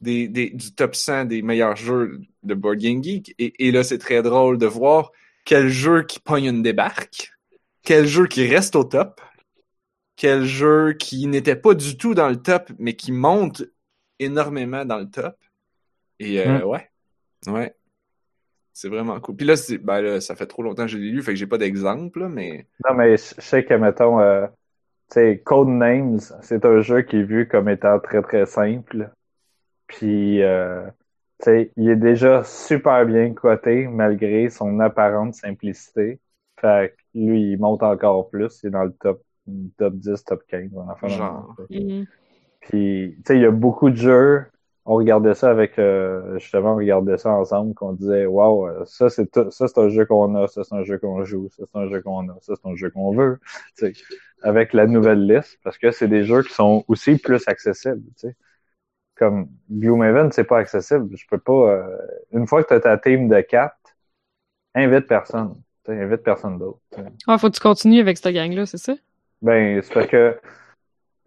des, 0.00 0.28
des, 0.28 0.50
du 0.50 0.74
top 0.74 0.94
100 0.94 1.26
des 1.26 1.42
meilleurs 1.42 1.76
jeux 1.76 2.20
de 2.42 2.54
Board 2.54 2.78
Game 2.78 3.02
Geek. 3.02 3.34
Et, 3.38 3.66
et 3.66 3.72
là, 3.72 3.82
c'est 3.82 3.98
très 3.98 4.22
drôle 4.22 4.58
de 4.58 4.66
voir 4.66 5.10
quel 5.44 5.68
jeu 5.68 6.02
qui 6.02 6.20
pogne 6.20 6.46
une 6.46 6.62
débarque, 6.62 7.32
quel 7.82 8.06
jeu 8.06 8.26
qui 8.26 8.46
reste 8.46 8.76
au 8.76 8.84
top, 8.84 9.20
quel 10.16 10.44
jeu 10.44 10.94
qui 10.94 11.26
n'était 11.26 11.56
pas 11.56 11.74
du 11.74 11.96
tout 11.96 12.14
dans 12.14 12.28
le 12.28 12.36
top, 12.36 12.70
mais 12.78 12.94
qui 12.94 13.12
monte 13.12 13.62
énormément 14.18 14.84
dans 14.84 14.98
le 14.98 15.08
top. 15.10 15.36
Et 16.18 16.40
euh, 16.40 16.60
Mm. 16.60 16.64
ouais, 16.64 16.90
ouais. 17.48 17.74
C'est 18.72 18.88
vraiment 18.88 19.18
cool. 19.20 19.36
Puis 19.36 19.46
là, 19.46 19.56
c'est, 19.56 19.78
ben 19.78 20.00
là, 20.02 20.20
ça 20.20 20.36
fait 20.36 20.46
trop 20.46 20.62
longtemps 20.62 20.84
que 20.84 20.90
je 20.90 20.98
l'ai 20.98 21.10
lu, 21.10 21.22
fait 21.22 21.32
que 21.32 21.38
j'ai 21.38 21.46
pas 21.46 21.56
d'exemple, 21.58 22.20
là, 22.20 22.28
mais 22.28 22.66
Non, 22.86 22.94
mais 22.94 23.16
je 23.16 23.34
sais 23.38 23.64
que, 23.64 23.72
mettons, 23.74 24.20
euh, 24.20 24.46
sais, 25.14 25.42
Codenames, 25.44 26.20
c'est 26.42 26.64
un 26.64 26.80
jeu 26.80 27.02
qui 27.02 27.16
est 27.16 27.22
vu 27.22 27.48
comme 27.48 27.68
étant 27.68 27.98
très, 28.00 28.22
très 28.22 28.46
simple. 28.46 29.10
Puis, 29.86 30.42
euh, 30.42 30.84
tu 31.40 31.44
sais, 31.44 31.72
il 31.76 31.90
est 31.90 31.96
déjà 31.96 32.42
super 32.44 33.06
bien 33.06 33.32
coté 33.34 33.86
malgré 33.86 34.48
son 34.50 34.80
apparente 34.80 35.34
simplicité. 35.34 36.18
Fait 36.60 36.94
que 36.96 37.18
lui, 37.18 37.52
il 37.52 37.58
monte 37.58 37.82
encore 37.82 38.28
plus. 38.30 38.60
Il 38.62 38.68
est 38.68 38.70
dans 38.70 38.84
le 38.84 38.92
top, 38.92 39.22
top 39.76 39.94
10, 39.94 40.24
top 40.24 40.42
15. 40.48 40.70
On 40.74 40.88
en 40.88 40.96
fait 40.96 41.08
Genre. 41.08 41.56
Mhm. 41.70 42.06
Puis, 42.60 43.14
tu 43.18 43.22
sais, 43.26 43.36
il 43.36 43.42
y 43.42 43.46
a 43.46 43.50
beaucoup 43.50 43.90
de 43.90 43.96
jeux. 43.96 44.46
On 44.88 44.94
regardait 44.94 45.34
ça 45.34 45.50
avec, 45.50 45.78
euh, 45.78 46.38
justement, 46.38 46.74
on 46.74 46.76
regardait 46.76 47.18
ça 47.18 47.30
ensemble, 47.32 47.74
qu'on 47.74 47.92
disait, 47.92 48.24
waouh, 48.24 48.84
ça, 48.86 49.10
c'est 49.10 49.28
ça, 49.50 49.68
c'est 49.68 49.78
un 49.78 49.88
jeu 49.88 50.06
qu'on 50.06 50.34
a, 50.36 50.46
ça, 50.46 50.62
c'est 50.62 50.74
un 50.74 50.84
jeu 50.84 50.98
qu'on 50.98 51.24
joue, 51.24 51.48
ça, 51.50 51.64
c'est 51.70 51.78
un 51.78 51.88
jeu 51.88 52.00
qu'on 52.00 52.28
a, 52.28 52.36
ça, 52.40 52.54
c'est 52.54 52.68
un 52.68 52.76
jeu 52.76 52.90
qu'on 52.90 53.12
veut. 53.12 53.40
Tu 53.76 53.92
sais, 53.92 54.04
avec 54.42 54.72
la 54.72 54.86
nouvelle 54.86 55.26
liste, 55.26 55.58
parce 55.64 55.76
que 55.76 55.90
c'est 55.90 56.06
des 56.06 56.24
jeux 56.24 56.42
qui 56.42 56.52
sont 56.52 56.84
aussi 56.86 57.18
plus 57.18 57.46
accessibles, 57.48 58.04
tu 58.16 58.28
sais. 58.28 58.36
Comme 59.16 59.48
Gloomhaven, 59.70 60.30
c'est 60.30 60.44
pas 60.44 60.58
accessible. 60.58 61.16
Je 61.16 61.26
peux 61.26 61.38
pas, 61.38 61.52
euh, 61.52 61.96
une 62.32 62.46
fois 62.46 62.62
que 62.62 62.68
tu 62.68 62.74
as 62.74 62.80
ta 62.80 62.98
team 62.98 63.28
de 63.28 63.40
quatre, 63.40 63.74
invite 64.74 65.06
personne. 65.06 65.54
Tu 65.84 65.92
sais, 65.92 66.00
invite 66.00 66.22
personne 66.22 66.58
d'autre. 66.58 66.80
Ah, 67.26 67.38
faut 67.38 67.48
que 67.48 67.54
tu 67.54 67.60
continues 67.60 68.00
avec 68.00 68.18
cette 68.18 68.34
gang-là, 68.34 68.66
c'est 68.66 68.76
ça? 68.76 68.94
Ben, 69.40 69.80
c'est 69.82 69.94
parce 69.94 70.06
que 70.06 70.38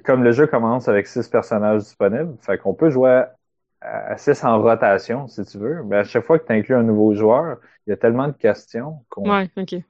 comme 0.06 0.24
le 0.24 0.32
jeu 0.32 0.48
commence 0.48 0.88
avec 0.88 1.08
six 1.08 1.28
personnages 1.28 1.84
disponibles, 1.84 2.36
fait 2.42 2.58
qu'on 2.58 2.74
peut 2.74 2.90
jouer 2.90 3.10
à, 3.10 3.36
à 3.82 4.18
six 4.18 4.44
en 4.44 4.62
rotation, 4.62 5.28
si 5.28 5.44
tu 5.46 5.58
veux. 5.58 5.84
Mais 5.84 5.98
à 5.98 6.04
chaque 6.04 6.26
fois 6.26 6.40
que 6.40 6.46
tu 6.46 6.54
inclus 6.54 6.76
un 6.76 6.84
nouveau 6.84 7.14
joueur, 7.16 7.60
il 7.88 7.92
y 7.92 7.94
a 7.94 7.98
tellement 7.98 8.28
de 8.28 8.34
questions 8.34 9.06
qu'on 9.10 9.36
Ouais, 9.36 9.50
ok. 9.56 9.84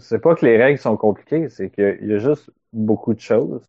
c'est 0.00 0.18
pas 0.20 0.34
que 0.34 0.44
les 0.46 0.56
règles 0.62 0.78
sont 0.78 0.96
compliquées, 0.96 1.48
c'est 1.48 1.70
qu'il 1.70 1.98
y 2.02 2.12
a 2.14 2.18
juste 2.18 2.50
beaucoup 2.72 3.14
de 3.14 3.20
choses. 3.20 3.62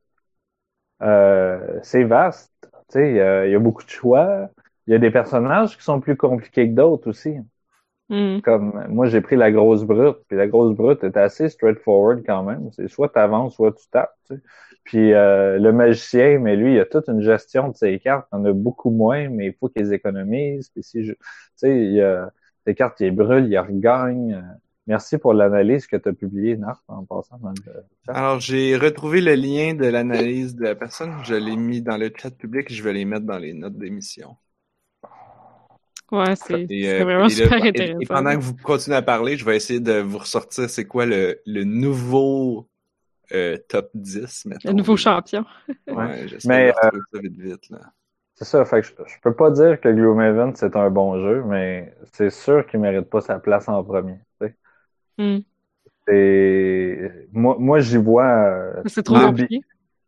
Euh, 1.02 1.80
c'est 1.84 2.04
vaste. 2.04 2.52
Tu 2.90 3.00
sais, 3.00 3.10
il 3.48 3.52
y 3.52 3.56
a 3.56 3.60
beaucoup 3.60 3.84
de 3.84 3.90
choix. 3.90 4.50
Il 4.88 4.92
y 4.94 4.96
a 4.96 5.00
des 5.00 5.12
personnages 5.12 5.78
qui 5.78 5.84
sont 5.84 6.00
plus 6.00 6.16
compliqués 6.18 6.70
que 6.70 6.76
d'autres 6.76 7.10
aussi. 7.10 7.36
Mhm. 8.10 8.42
Comme 8.42 8.86
moi, 8.90 9.08
j'ai 9.08 9.22
pris 9.22 9.36
la 9.36 9.52
grosse 9.52 9.84
brute, 9.84 10.18
puis 10.28 10.38
la 10.38 10.48
grosse 10.48 10.76
brute 10.76 11.04
est 11.04 11.18
assez 11.18 11.50
straightforward 11.50 12.24
quand 12.26 12.44
même. 12.44 12.70
C'est 12.72 12.88
soit 12.88 13.10
tu 13.10 13.20
avances, 13.20 13.56
soit 13.56 13.74
tu 13.74 13.88
tapes. 13.90 14.16
tu 14.28 14.36
sais. 14.36 14.42
Puis 14.84 15.14
euh, 15.14 15.58
le 15.58 15.74
magicien, 15.74 16.38
mais 16.38 16.56
lui, 16.56 16.76
il 16.76 16.80
a 16.80 16.86
toute 16.86 17.08
une 17.10 17.22
gestion 17.22 17.70
de 17.70 17.76
ses 17.76 18.00
cartes. 18.00 18.28
Il 18.32 18.36
en 18.38 18.46
a 18.46 18.54
beaucoup 18.54 18.92
moins, 18.92 19.30
mais 19.30 19.48
il 19.48 19.54
faut 19.54 19.70
qu'il 19.70 19.92
économise. 19.92 20.70
Puis 20.70 20.84
si 20.84 21.04
je, 21.04 21.14
tu 21.14 21.20
sais, 21.56 21.76
il 21.76 21.94
y 21.94 22.02
a 22.02 22.32
des 22.68 22.76
cartes, 22.76 23.00
il 23.00 23.06
les 23.06 23.12
brûle, 23.12 23.48
il 23.48 23.58
regagne. 23.58 24.44
Merci 24.88 25.18
pour 25.18 25.34
l'analyse 25.34 25.88
que 25.88 25.98
tu 25.98 26.10
as 26.10 26.14
publiée, 26.14 26.58
Narf, 26.58 26.80
en 26.88 27.04
passant 27.06 27.40
dans 27.40 27.50
le 27.50 27.56
chat. 28.06 28.14
Alors, 28.14 28.40
j'ai 28.40 28.78
retrouvé 28.78 29.20
le 29.20 29.34
lien 29.34 29.74
de 29.74 29.88
l'analyse 29.88 30.56
de 30.56 30.66
la 30.66 30.76
personne. 30.76 31.12
Je 31.24 31.34
l'ai 31.34 31.56
mis 31.56 31.82
dans 31.82 31.98
le 31.98 32.12
chat 32.16 32.30
public. 32.30 32.72
Je 32.72 32.84
vais 32.84 32.94
les 32.94 33.06
mettre 33.06 33.26
dans 33.26 33.40
les 33.40 33.54
notes 33.54 33.78
d'émission. 33.78 34.38
Ouais, 36.12 36.36
c'est 36.36 36.66
Et, 36.70 36.90
euh, 36.90 37.04
vraiment 37.04 37.26
et 37.26 37.30
super 37.30 37.64
et- 37.66 37.70
intéressant. 37.70 38.00
Et 38.00 38.06
pendant 38.06 38.32
que 38.36 38.42
vous 38.42 38.56
continuez 38.56 38.98
à 38.98 39.02
parler, 39.02 39.38
je 39.38 39.46
vais 39.46 39.56
essayer 39.56 39.80
de 39.80 40.00
vous 40.00 40.20
ressortir 40.20 40.70
c'est 40.70 40.86
quoi 40.86 41.06
le, 41.06 41.40
le 41.46 41.64
nouveau 41.64 42.68
euh, 43.34 43.58
top 43.68 43.90
10, 43.96 44.46
mettons. 44.46 44.70
Le 44.70 44.74
nouveau 44.76 44.98
champion. 44.98 45.46
Ouais, 45.88 46.26
de 46.26 46.36
retrouver 46.36 47.02
ça 47.12 47.20
vite 47.20 47.40
vite, 47.40 47.70
là. 47.72 47.80
C'est 48.36 48.46
ça, 48.46 48.66
fait 48.66 48.82
que 48.82 48.88
je, 48.88 48.94
je 49.08 49.16
peux 49.22 49.34
pas 49.34 49.50
dire 49.50 49.80
que 49.80 49.88
Gloomhaven 49.90 50.54
c'est 50.56 50.76
un 50.76 50.90
bon 50.90 51.20
jeu, 51.22 51.42
mais 51.46 51.96
c'est 52.14 52.30
sûr 52.30 52.68
qu'il 52.68 52.82
mérite 52.82 53.10
pas 53.10 53.22
sa 53.22 53.40
place 53.40 53.68
en 53.70 53.82
premier. 53.84 54.20
tu 54.42 54.48
sais. 54.48 54.56
Mhm. 55.18 55.44
C'est 56.08 57.28
moi, 57.32 57.56
moi 57.60 57.80
j'y 57.80 57.98
vois, 57.98 58.26
euh, 58.28 58.84
C'est 58.86 59.04
trop 59.04 59.16
compliqué. 59.20 59.62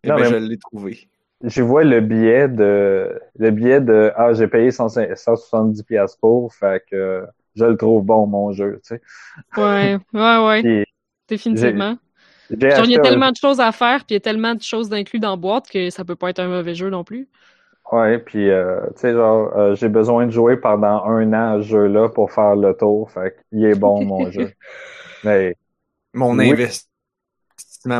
Eh 0.03 0.09
Non, 0.09 0.15
ben, 0.15 0.21
mais- 0.23 0.29
je 0.29 0.35
l'ai 0.45 0.57
trouvé. 0.57 1.09
J'y 1.43 1.61
vois 1.61 1.83
le 1.83 2.01
biais 2.01 2.47
de 2.47 3.19
le 3.37 3.51
biais 3.51 3.81
de 3.81 4.11
ah 4.15 4.33
j'ai 4.33 4.47
payé 4.47 4.71
100 4.71 4.89
170 4.89 5.83
pièces 5.83 6.15
pour, 6.15 6.53
fait 6.53 6.83
que 6.89 7.25
je 7.55 7.65
le 7.65 7.77
trouve 7.77 8.03
bon 8.05 8.27
mon 8.27 8.51
jeu. 8.51 8.79
Tu 8.83 8.95
sais. 8.95 9.01
Ouais, 9.57 9.97
ouais, 10.13 10.37
ouais. 10.47 10.67
Puis, 10.73 10.85
Définitivement. 11.27 11.97
il 12.89 12.91
y 12.91 12.95
a 12.95 12.99
un- 12.99 12.99
tellement 12.99 13.31
de 13.31 13.37
choses 13.37 13.59
à 13.61 13.71
faire, 13.71 13.99
puis 14.05 14.07
il 14.11 14.15
y 14.15 14.17
a 14.17 14.21
tellement 14.21 14.55
de 14.55 14.61
choses 14.63 14.89
d'inclus 14.89 15.19
dans 15.19 15.31
la 15.31 15.35
boîte 15.37 15.69
que 15.69 15.89
ça 15.91 16.05
peut 16.05 16.15
pas 16.15 16.29
être 16.31 16.39
un 16.39 16.47
mauvais 16.49 16.75
jeu 16.75 16.89
non 16.89 17.03
plus. 17.03 17.29
Ouais, 17.91 18.19
puis 18.19 18.49
euh, 18.49 18.81
tu 18.95 18.99
sais 19.01 19.13
genre 19.13 19.55
euh, 19.57 19.73
j'ai 19.75 19.87
besoin 19.87 20.25
de 20.25 20.31
jouer 20.31 20.57
pendant 20.57 21.03
un 21.05 21.31
an 21.33 21.57
à 21.59 21.61
ce 21.61 21.67
jeu-là 21.69 22.09
pour 22.09 22.31
faire 22.33 22.55
le 22.57 22.75
tour, 22.75 23.09
fait 23.11 23.37
qu'il 23.49 23.63
est 23.65 23.75
bon 23.75 24.03
mon 24.03 24.29
jeu. 24.29 24.53
Mais 25.23 25.55
Mon 26.13 26.39
Oui. 26.39 26.39
investissement 26.39 26.87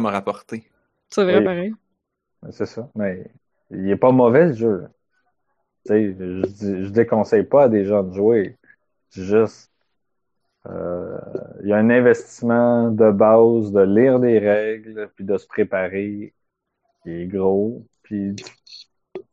m'a 0.02 0.12
rapporté. 0.12 0.70
C'est 1.10 1.24
vrai, 1.24 1.42
Oui. 1.42 1.42
pareil. 1.42 1.74
C'est 2.52 2.66
ça. 2.66 2.90
Mais 2.96 3.30
il 3.72 3.90
est 3.90 3.96
pas 3.98 4.12
mauvais 4.12 4.54
ce 4.54 4.60
jeu. 4.60 4.88
Tu 5.86 5.94
sais, 5.94 6.16
je, 6.20 6.84
je 6.86 6.90
déconseille 6.90 7.44
pas 7.44 7.64
à 7.64 7.70
des 7.70 7.86
gens 7.86 8.04
de 8.04 8.14
jouer. 8.14 8.58
Juste 9.12 9.72
euh, 10.68 11.18
il 11.62 11.70
y 11.70 11.74
a 11.74 11.78
un 11.78 11.90
investissement 11.90 12.92
de 12.92 13.12
base 13.12 13.72
de 13.72 13.82
lire 13.82 14.20
des 14.20 14.40
règles 14.40 15.10
puis 15.16 15.24
de 15.26 15.38
se 15.38 15.48
préparer 15.48 16.34
qui 17.04 17.12
est 17.12 17.28
gros. 17.28 17.86
Puis 18.04 18.36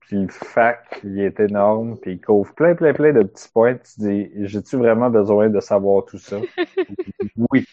puis 0.00 0.18
le 0.18 0.28
fac, 0.28 1.00
il 1.04 1.18
est 1.18 1.40
énorme, 1.40 1.98
puis 1.98 2.12
il 2.12 2.20
couvre 2.20 2.54
plein, 2.54 2.74
plein, 2.74 2.92
plein 2.92 3.12
de 3.12 3.22
petits 3.22 3.48
points. 3.48 3.76
Tu 3.76 4.00
dis, 4.00 4.30
j'ai-tu 4.46 4.76
vraiment 4.76 5.10
besoin 5.10 5.48
de 5.48 5.60
savoir 5.60 6.04
tout 6.04 6.18
ça? 6.18 6.38
oui. 7.50 7.64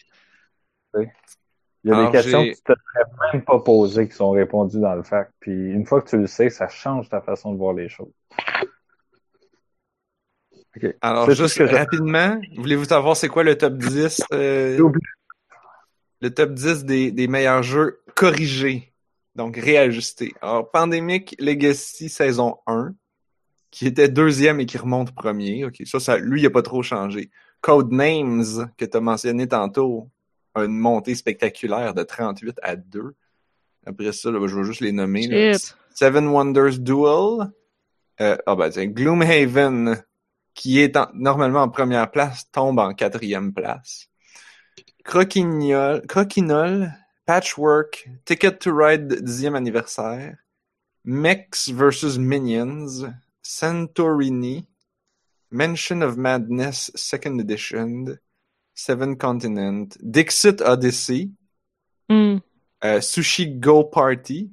Il 1.84 1.90
y 1.90 1.94
a 1.94 1.98
Alors, 1.98 2.12
des 2.12 2.18
questions 2.18 2.44
que 2.44 2.50
tu 2.50 2.62
te 2.62 2.74
serais 2.74 3.34
même 3.34 3.44
pas 3.44 3.60
posées 3.60 4.08
qui 4.08 4.16
sont 4.16 4.32
répondues 4.32 4.80
dans 4.80 4.96
le 4.96 5.04
fac. 5.04 5.32
Puis 5.40 5.52
une 5.52 5.86
fois 5.86 6.02
que 6.02 6.10
tu 6.10 6.18
le 6.18 6.28
sais, 6.28 6.50
ça 6.50 6.68
change 6.68 7.10
ta 7.10 7.22
façon 7.22 7.54
de 7.54 7.58
voir 7.58 7.74
les 7.74 7.90
choses. 7.90 8.14
OK. 10.78 10.96
Alors, 11.02 11.30
juste 11.32 11.58
que 11.58 11.64
rapidement, 11.64 12.40
voulez-vous 12.58 12.86
savoir 12.86 13.18
c'est 13.18 13.28
quoi 13.28 13.44
le 13.44 13.58
top 13.58 13.78
10? 13.78 14.22
euh, 14.34 14.80
le 16.22 16.34
top 16.34 16.54
10 16.54 16.86
des, 16.86 17.12
des 17.12 17.28
meilleurs 17.28 17.64
jeux 17.64 18.00
corrigés, 18.16 18.94
donc 19.36 19.58
réajustés? 19.58 20.34
Alors, 20.42 20.70
Pandemic 20.70 21.36
Legacy 21.40 22.10
saison 22.10 22.58
1, 22.68 22.94
qui 23.72 23.88
était 23.88 24.08
deuxième 24.08 24.60
et 24.60 24.66
qui 24.66 24.78
remonte 24.78 25.14
premier. 25.14 25.66
Ok, 25.66 25.82
ça, 25.86 26.00
ça 26.00 26.18
lui, 26.18 26.42
il 26.42 26.46
a 26.46 26.52
pas 26.52 26.62
trop 26.62 26.84
changé. 26.84 27.32
Codenames, 27.62 28.72
que 28.78 28.86
tu 28.86 28.98
as 28.98 29.02
mentionné 29.02 29.48
tantôt, 29.48 30.10
une 30.56 30.78
montée 30.78 31.16
spectaculaire 31.16 31.94
de 31.94 32.04
38 32.04 32.58
à 32.62 32.76
2. 32.76 33.16
Après 33.86 34.12
ça, 34.12 34.30
là, 34.32 34.46
je 34.48 34.56
vais 34.56 34.64
juste 34.64 34.82
les 34.82 34.92
nommer. 34.92 35.28
là. 35.28 35.36
Seven 35.96 36.28
Wonders 36.28 36.78
Duel. 36.80 37.52
Euh, 38.20 38.38
ah 38.46 38.56
ben, 38.56 38.70
tiens, 38.70 38.86
Gloomhaven, 38.88 40.04
qui 40.54 40.80
est 40.80 40.96
en- 40.98 41.10
normalement 41.14 41.62
en 41.64 41.70
première 41.70 42.12
place, 42.12 42.50
tombe 42.52 42.78
en 42.80 42.94
quatrième 42.94 43.54
place. 43.54 44.08
Croquignol, 45.04 46.06
Croquinol, 46.08 46.92
Patchwork, 47.26 48.08
Ticket 48.26 48.58
to 48.60 48.72
Ride 48.76 49.24
10e 49.24 49.56
anniversaire, 49.56 50.38
Mex 51.06 51.70
vs. 51.72 52.18
Minions, 52.20 53.12
Santorini, 53.42 54.68
Mansion 55.50 56.02
of 56.02 56.18
Madness 56.18 56.92
Second 56.96 57.40
Edition, 57.40 58.06
Seven 58.74 59.18
Continent, 59.18 59.88
Dixit 60.02 60.62
Odyssey, 60.62 61.32
euh, 62.84 63.02
Sushi 63.02 63.48
Go 63.60 63.84
Party. 63.84 64.52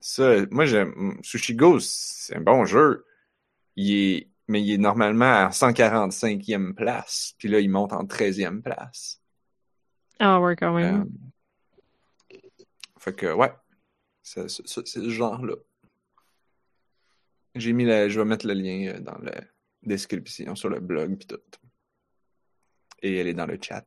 Ça, 0.00 0.46
moi 0.50 0.66
j'aime. 0.66 1.18
Sushi 1.22 1.54
Go, 1.54 1.78
c'est 1.80 2.36
un 2.36 2.40
bon 2.40 2.64
jeu. 2.64 3.04
Il 3.76 3.92
est, 3.92 4.30
mais 4.48 4.62
il 4.62 4.72
est 4.72 4.78
normalement 4.78 5.46
à 5.46 5.48
145e 5.50 6.74
place. 6.74 7.34
Puis 7.38 7.48
là, 7.48 7.60
il 7.60 7.68
monte 7.68 7.92
en 7.92 8.04
13e 8.04 8.62
place. 8.62 9.20
Ah 10.18 10.40
ouais, 10.40 10.56
quand 10.56 10.72
même. 10.72 11.08
Euh, 12.32 12.38
fait 12.98 13.14
que, 13.14 13.32
ouais. 13.32 13.52
C'est 14.22 14.48
ce 14.48 15.08
genre-là. 15.08 15.54
J'ai 17.54 17.72
mis 17.72 17.84
la, 17.84 18.08
je 18.08 18.18
vais 18.18 18.26
mettre 18.26 18.46
le 18.46 18.54
lien 18.54 18.94
euh, 18.94 19.00
dans 19.00 19.18
la 19.18 19.40
description 19.82 20.54
sur 20.56 20.68
le 20.68 20.80
blog 20.80 21.16
puis 21.16 21.26
tout. 21.26 21.40
Et 23.02 23.18
elle 23.18 23.28
est 23.28 23.34
dans 23.34 23.46
le 23.46 23.58
chat. 23.60 23.84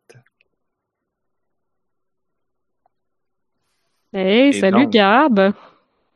Hey, 4.13 4.49
et 4.49 4.53
salut 4.53 4.83
donc- 4.85 4.93
Gab! 4.93 5.53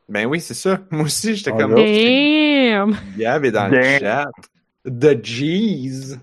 Ben 0.09 0.25
oui, 0.25 0.39
c'est 0.41 0.53
ça. 0.53 0.79
Moi 0.91 1.03
aussi, 1.05 1.35
j'étais 1.35 1.51
comme. 1.51 1.75
Damn! 1.75 2.95
Gab 3.17 3.45
est 3.45 3.51
dans 3.51 3.67
le 3.67 3.81
chat. 3.99 4.25
The 4.85 5.21
G's. 5.21 6.19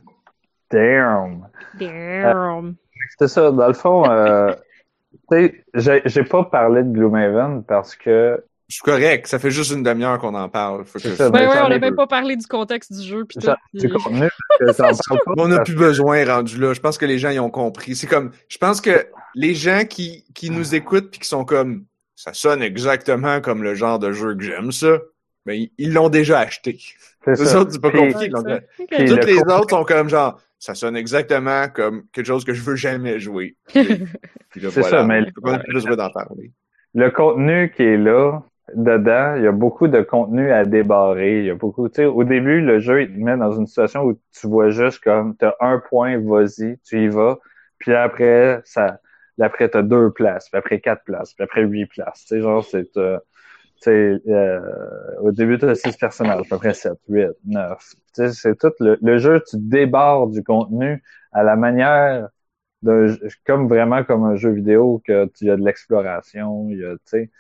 Damn! 0.70 1.48
Damn! 1.78 2.76
C'est 3.18 3.28
ça, 3.28 3.50
dans 3.50 3.66
le 3.66 3.72
fond, 3.72 4.08
euh, 4.08 4.54
tu 5.12 5.18
sais, 5.30 5.64
j'ai 5.74 6.02
j'ai 6.04 6.24
pas 6.24 6.44
parlé 6.44 6.82
de 6.82 6.90
Gloomhaven 6.92 7.64
parce 7.64 7.96
que 7.96 8.44
Je 8.70 8.74
suis 8.76 8.82
correct, 8.82 9.26
ça 9.26 9.38
fait 9.40 9.50
juste 9.50 9.72
une 9.72 9.82
demi-heure 9.82 10.18
qu'on 10.18 10.34
en 10.34 10.48
parle. 10.48 10.84
Faut 10.84 10.98
que 11.00 11.08
je- 11.08 11.16
Ben 11.30 11.48
ouais, 11.48 11.58
on 11.64 11.68
n'a 11.68 11.78
même 11.80 11.96
pas 11.96 12.06
parlé 12.06 12.36
du 12.36 12.46
contexte 12.46 12.92
du 12.92 13.02
jeu. 13.06 13.24
Puis 13.24 13.38
Ça, 13.40 13.56
tout, 13.74 13.78
puis- 13.80 13.88
que 13.90 13.96
pas, 14.76 15.32
on 15.36 15.48
n'a 15.48 15.58
plus 15.60 15.74
besoin 15.74 16.24
rendu 16.24 16.56
là. 16.58 16.72
Je 16.72 16.80
pense 16.80 16.96
que 16.96 17.04
les 17.04 17.18
gens 17.18 17.30
y 17.30 17.38
ont 17.40 17.50
compris. 17.50 17.96
C'est 17.96 18.06
comme, 18.06 18.30
je 18.48 18.58
pense 18.58 18.80
que 18.80 19.06
les 19.34 19.54
gens 19.54 19.82
qui, 19.88 20.24
qui 20.34 20.50
nous 20.50 20.74
écoutent 20.74 21.10
puis 21.10 21.20
qui 21.20 21.28
sont 21.28 21.44
comme, 21.44 21.84
ça 22.14 22.32
sonne 22.32 22.62
exactement 22.62 23.40
comme 23.40 23.62
le 23.64 23.74
genre 23.74 23.98
de 23.98 24.12
jeu 24.12 24.36
que 24.36 24.42
j'aime 24.44 24.70
ça, 24.72 24.98
ben 25.46 25.66
ils- 25.78 25.92
l'ont 25.92 26.08
déjà 26.08 26.38
acheté. 26.38 26.78
C'est 27.24 27.30
Les 27.38 27.44
ça. 27.46 27.60
autres, 27.60 27.72
c'est 27.72 27.82
pas 27.82 27.90
compliqué. 27.90 28.16
Ouais, 28.18 28.28
donc, 28.28 28.46
ça. 28.48 28.56
Ok. 28.78 28.86
Puis- 28.88 29.04
Toutes 29.06 29.24
le 29.24 29.26
les 29.26 29.38
autres 29.40 29.70
sont 29.70 29.84
comme 29.84 30.08
genre, 30.08 30.40
ça 30.60 30.74
sonne 30.74 30.96
exactement 30.96 31.68
comme 31.68 32.04
quelque 32.12 32.26
chose 32.26 32.44
que 32.44 32.52
je 32.54 32.62
veux 32.62 32.76
jamais 32.76 33.18
jouer. 33.18 33.56
Puis 33.72 34.60
là, 34.60 34.68
C'est 34.70 34.80
voilà. 34.80 34.98
ça, 34.98 35.04
mais- 35.04 35.22
On 35.42 35.52
a 35.54 35.58
plus 35.58 35.72
besoin 35.74 35.96
d'en 35.96 36.10
parler. 36.10 36.52
le 36.94 37.10
contenu 37.10 37.72
qui 37.74 37.82
est 37.82 37.96
là, 37.96 38.42
dedans, 38.74 39.34
il 39.36 39.42
y 39.44 39.46
a 39.46 39.52
beaucoup 39.52 39.88
de 39.88 40.00
contenu 40.02 40.52
à 40.52 40.64
débarrer. 40.64 41.40
Il 41.40 41.44
y 41.46 41.50
a 41.50 41.54
beaucoup, 41.54 41.88
tu 41.88 41.96
sais, 41.96 42.04
au 42.06 42.24
début, 42.24 42.60
le 42.60 42.78
jeu, 42.80 43.02
il 43.02 43.12
te 43.14 43.18
met 43.18 43.36
dans 43.36 43.52
une 43.52 43.66
situation 43.66 44.02
où 44.04 44.14
tu 44.32 44.46
vois 44.46 44.70
juste 44.70 45.00
comme, 45.02 45.36
t'as 45.36 45.54
un 45.60 45.78
point, 45.78 46.18
vas-y, 46.18 46.78
tu 46.84 47.04
y 47.04 47.08
vas. 47.08 47.38
Puis 47.78 47.94
après, 47.94 48.60
ça, 48.64 49.00
après, 49.40 49.68
t'as 49.68 49.82
deux 49.82 50.10
places, 50.12 50.48
puis 50.50 50.58
après 50.58 50.80
quatre 50.80 51.04
places, 51.04 51.34
puis 51.34 51.44
après 51.44 51.62
huit 51.62 51.86
places. 51.86 52.20
Tu 52.26 52.36
sais, 52.36 52.40
genre, 52.42 52.64
c'est, 52.64 52.96
euh, 52.96 53.18
euh, 53.88 54.60
au 55.20 55.32
début, 55.32 55.58
t'as 55.58 55.74
six 55.74 55.96
personnages, 55.96 56.42
puis 56.42 56.54
après 56.54 56.74
sept, 56.74 56.98
huit, 57.08 57.28
neuf. 57.46 57.94
Tu 58.14 58.28
sais, 58.28 58.32
c'est 58.32 58.56
tout 58.58 58.72
le, 58.80 58.98
le 59.00 59.18
jeu, 59.18 59.42
tu 59.48 59.56
débarres 59.58 60.26
du 60.28 60.42
contenu 60.44 61.02
à 61.32 61.42
la 61.42 61.56
manière 61.56 62.28
d'un 62.82 63.14
comme 63.46 63.68
vraiment 63.68 64.04
comme 64.04 64.24
un 64.24 64.36
jeu 64.36 64.50
vidéo 64.52 65.02
que 65.06 65.26
tu 65.28 65.46
y 65.46 65.50
a 65.50 65.56
de 65.56 65.64
l'exploration, 65.64 66.68
il 66.70 66.78
y 66.78 66.84
a, 66.84 66.94
tu 66.94 67.00
sais, 67.06 67.30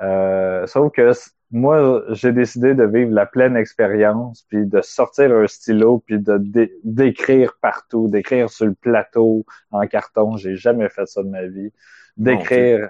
euh, 0.00 0.66
sauf 0.66 0.92
que 0.92 1.12
moi, 1.50 2.02
j'ai 2.10 2.32
décidé 2.32 2.74
de 2.74 2.84
vivre 2.84 3.12
la 3.12 3.26
pleine 3.26 3.56
expérience, 3.56 4.44
puis 4.48 4.66
de 4.66 4.80
sortir 4.80 5.32
un 5.32 5.46
stylo, 5.46 6.02
puis 6.04 6.18
de 6.18 6.38
dé- 6.38 6.72
d'écrire 6.82 7.54
partout, 7.60 8.08
d'écrire 8.08 8.50
sur 8.50 8.66
le 8.66 8.74
plateau 8.74 9.44
en 9.70 9.86
carton. 9.86 10.36
J'ai 10.36 10.56
jamais 10.56 10.88
fait 10.88 11.06
ça 11.06 11.22
de 11.22 11.28
ma 11.28 11.46
vie. 11.46 11.72
D'écrire. 12.16 12.88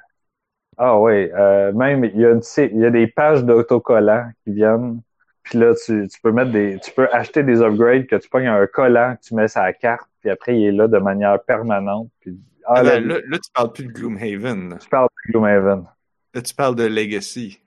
Ah 0.76 0.98
oui, 0.98 1.30
euh, 1.32 1.72
même 1.72 2.04
il 2.04 2.16
y 2.20 2.24
a 2.26 2.30
une, 2.32 2.40
il 2.58 2.80
y 2.80 2.84
a 2.86 2.90
des 2.90 3.06
pages 3.06 3.44
d'autocollants 3.44 4.28
qui 4.44 4.52
viennent. 4.52 5.00
Puis 5.44 5.58
là, 5.58 5.74
tu, 5.74 6.08
tu 6.08 6.20
peux 6.20 6.32
mettre 6.32 6.50
des, 6.52 6.78
tu 6.82 6.90
peux 6.90 7.08
acheter 7.12 7.42
des 7.42 7.60
upgrades 7.62 8.06
que 8.06 8.16
tu 8.16 8.28
pognes 8.28 8.46
un 8.48 8.66
collant 8.66 9.14
que 9.16 9.20
tu 9.28 9.34
mets 9.34 9.46
sur 9.48 9.60
la 9.62 9.72
carte, 9.72 10.08
puis 10.20 10.30
après 10.30 10.58
il 10.58 10.66
est 10.66 10.72
là 10.72 10.88
de 10.88 10.98
manière 10.98 11.40
permanente. 11.44 12.08
Puis 12.20 12.38
ah, 12.66 12.74
Ah, 12.76 12.82
là, 12.82 12.98
là, 12.98 13.00
là, 13.00 13.20
là, 13.28 13.38
tu 13.38 13.50
parles 13.52 13.72
plus 13.72 13.84
de 13.86 13.92
Gloomhaven. 13.92 14.78
tu 14.80 14.88
parles 14.88 15.08
de 15.26 15.32
Gloomhaven. 15.32 15.86
Là, 16.34 16.42
tu 16.42 16.54
parles 16.54 16.74
de 16.74 16.84
Legacy. 16.84 17.60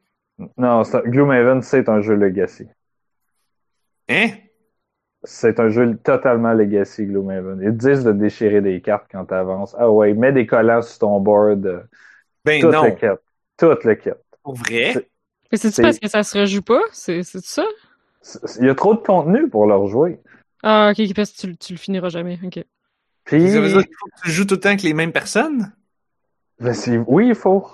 Non, 0.57 0.83
Gloomhaven, 0.83 1.61
c'est 1.61 1.89
un 1.89 2.01
jeu 2.01 2.15
Legacy. 2.15 2.67
Hein? 4.09 4.27
C'est 5.23 5.59
un 5.59 5.69
jeu 5.69 5.97
totalement 5.97 6.53
Legacy, 6.53 7.05
Gloomhaven. 7.05 7.61
Ils 7.63 7.75
disent 7.75 8.03
de 8.03 8.11
déchirer 8.11 8.61
des 8.61 8.81
cartes 8.81 9.07
quand 9.11 9.25
tu 9.25 9.33
avances. 9.33 9.75
Ah 9.79 9.89
ouais, 9.89 10.13
mets 10.13 10.31
des 10.31 10.45
collants 10.45 10.81
sur 10.81 10.99
ton 10.99 11.19
board. 11.19 11.87
Ben 12.45 12.61
tout 12.61 12.69
non. 12.69 12.83
le 12.83 12.91
kit. 12.91 13.19
Tout 13.57 13.75
le 13.83 13.95
kit. 13.95 14.09
Pour 14.43 14.55
vrai? 14.55 14.91
C'est- 14.93 15.09
Mais 15.51 15.57
c'est-tu 15.57 15.75
C'est- 15.75 15.81
parce 15.81 15.99
que 15.99 16.07
ça 16.07 16.23
se 16.23 16.37
rejoue 16.37 16.61
pas? 16.61 16.81
C'est 16.91 17.23
c'est 17.23 17.43
ça? 17.43 17.65
C'est- 18.21 18.59
Il 18.59 18.67
y 18.67 18.69
a 18.69 18.75
trop 18.75 18.93
de 18.93 18.99
contenu 18.99 19.49
pour 19.49 19.65
leur 19.65 19.87
jouer. 19.87 20.19
Ah, 20.61 20.91
ok, 20.91 21.13
parce 21.15 21.31
que 21.31 21.47
tu, 21.47 21.57
tu 21.57 21.73
le 21.73 21.79
finiras 21.79 22.09
jamais. 22.09 22.37
Ok. 22.43 22.63
Puis, 23.23 23.49
Ça 23.51 23.59
veut 23.59 23.67
dire 23.69 23.83
qu'il 23.83 23.95
faut 23.97 24.07
que 24.07 24.21
tu 24.23 24.31
joues 24.31 24.45
tout 24.45 24.55
le 24.55 24.59
temps 24.59 24.69
avec 24.69 24.83
les 24.83 24.93
mêmes 24.93 25.11
personnes? 25.11 25.73
ben, 26.59 26.73
c'est- 26.73 26.97
oui, 27.07 27.29
il 27.29 27.35
faut. 27.35 27.67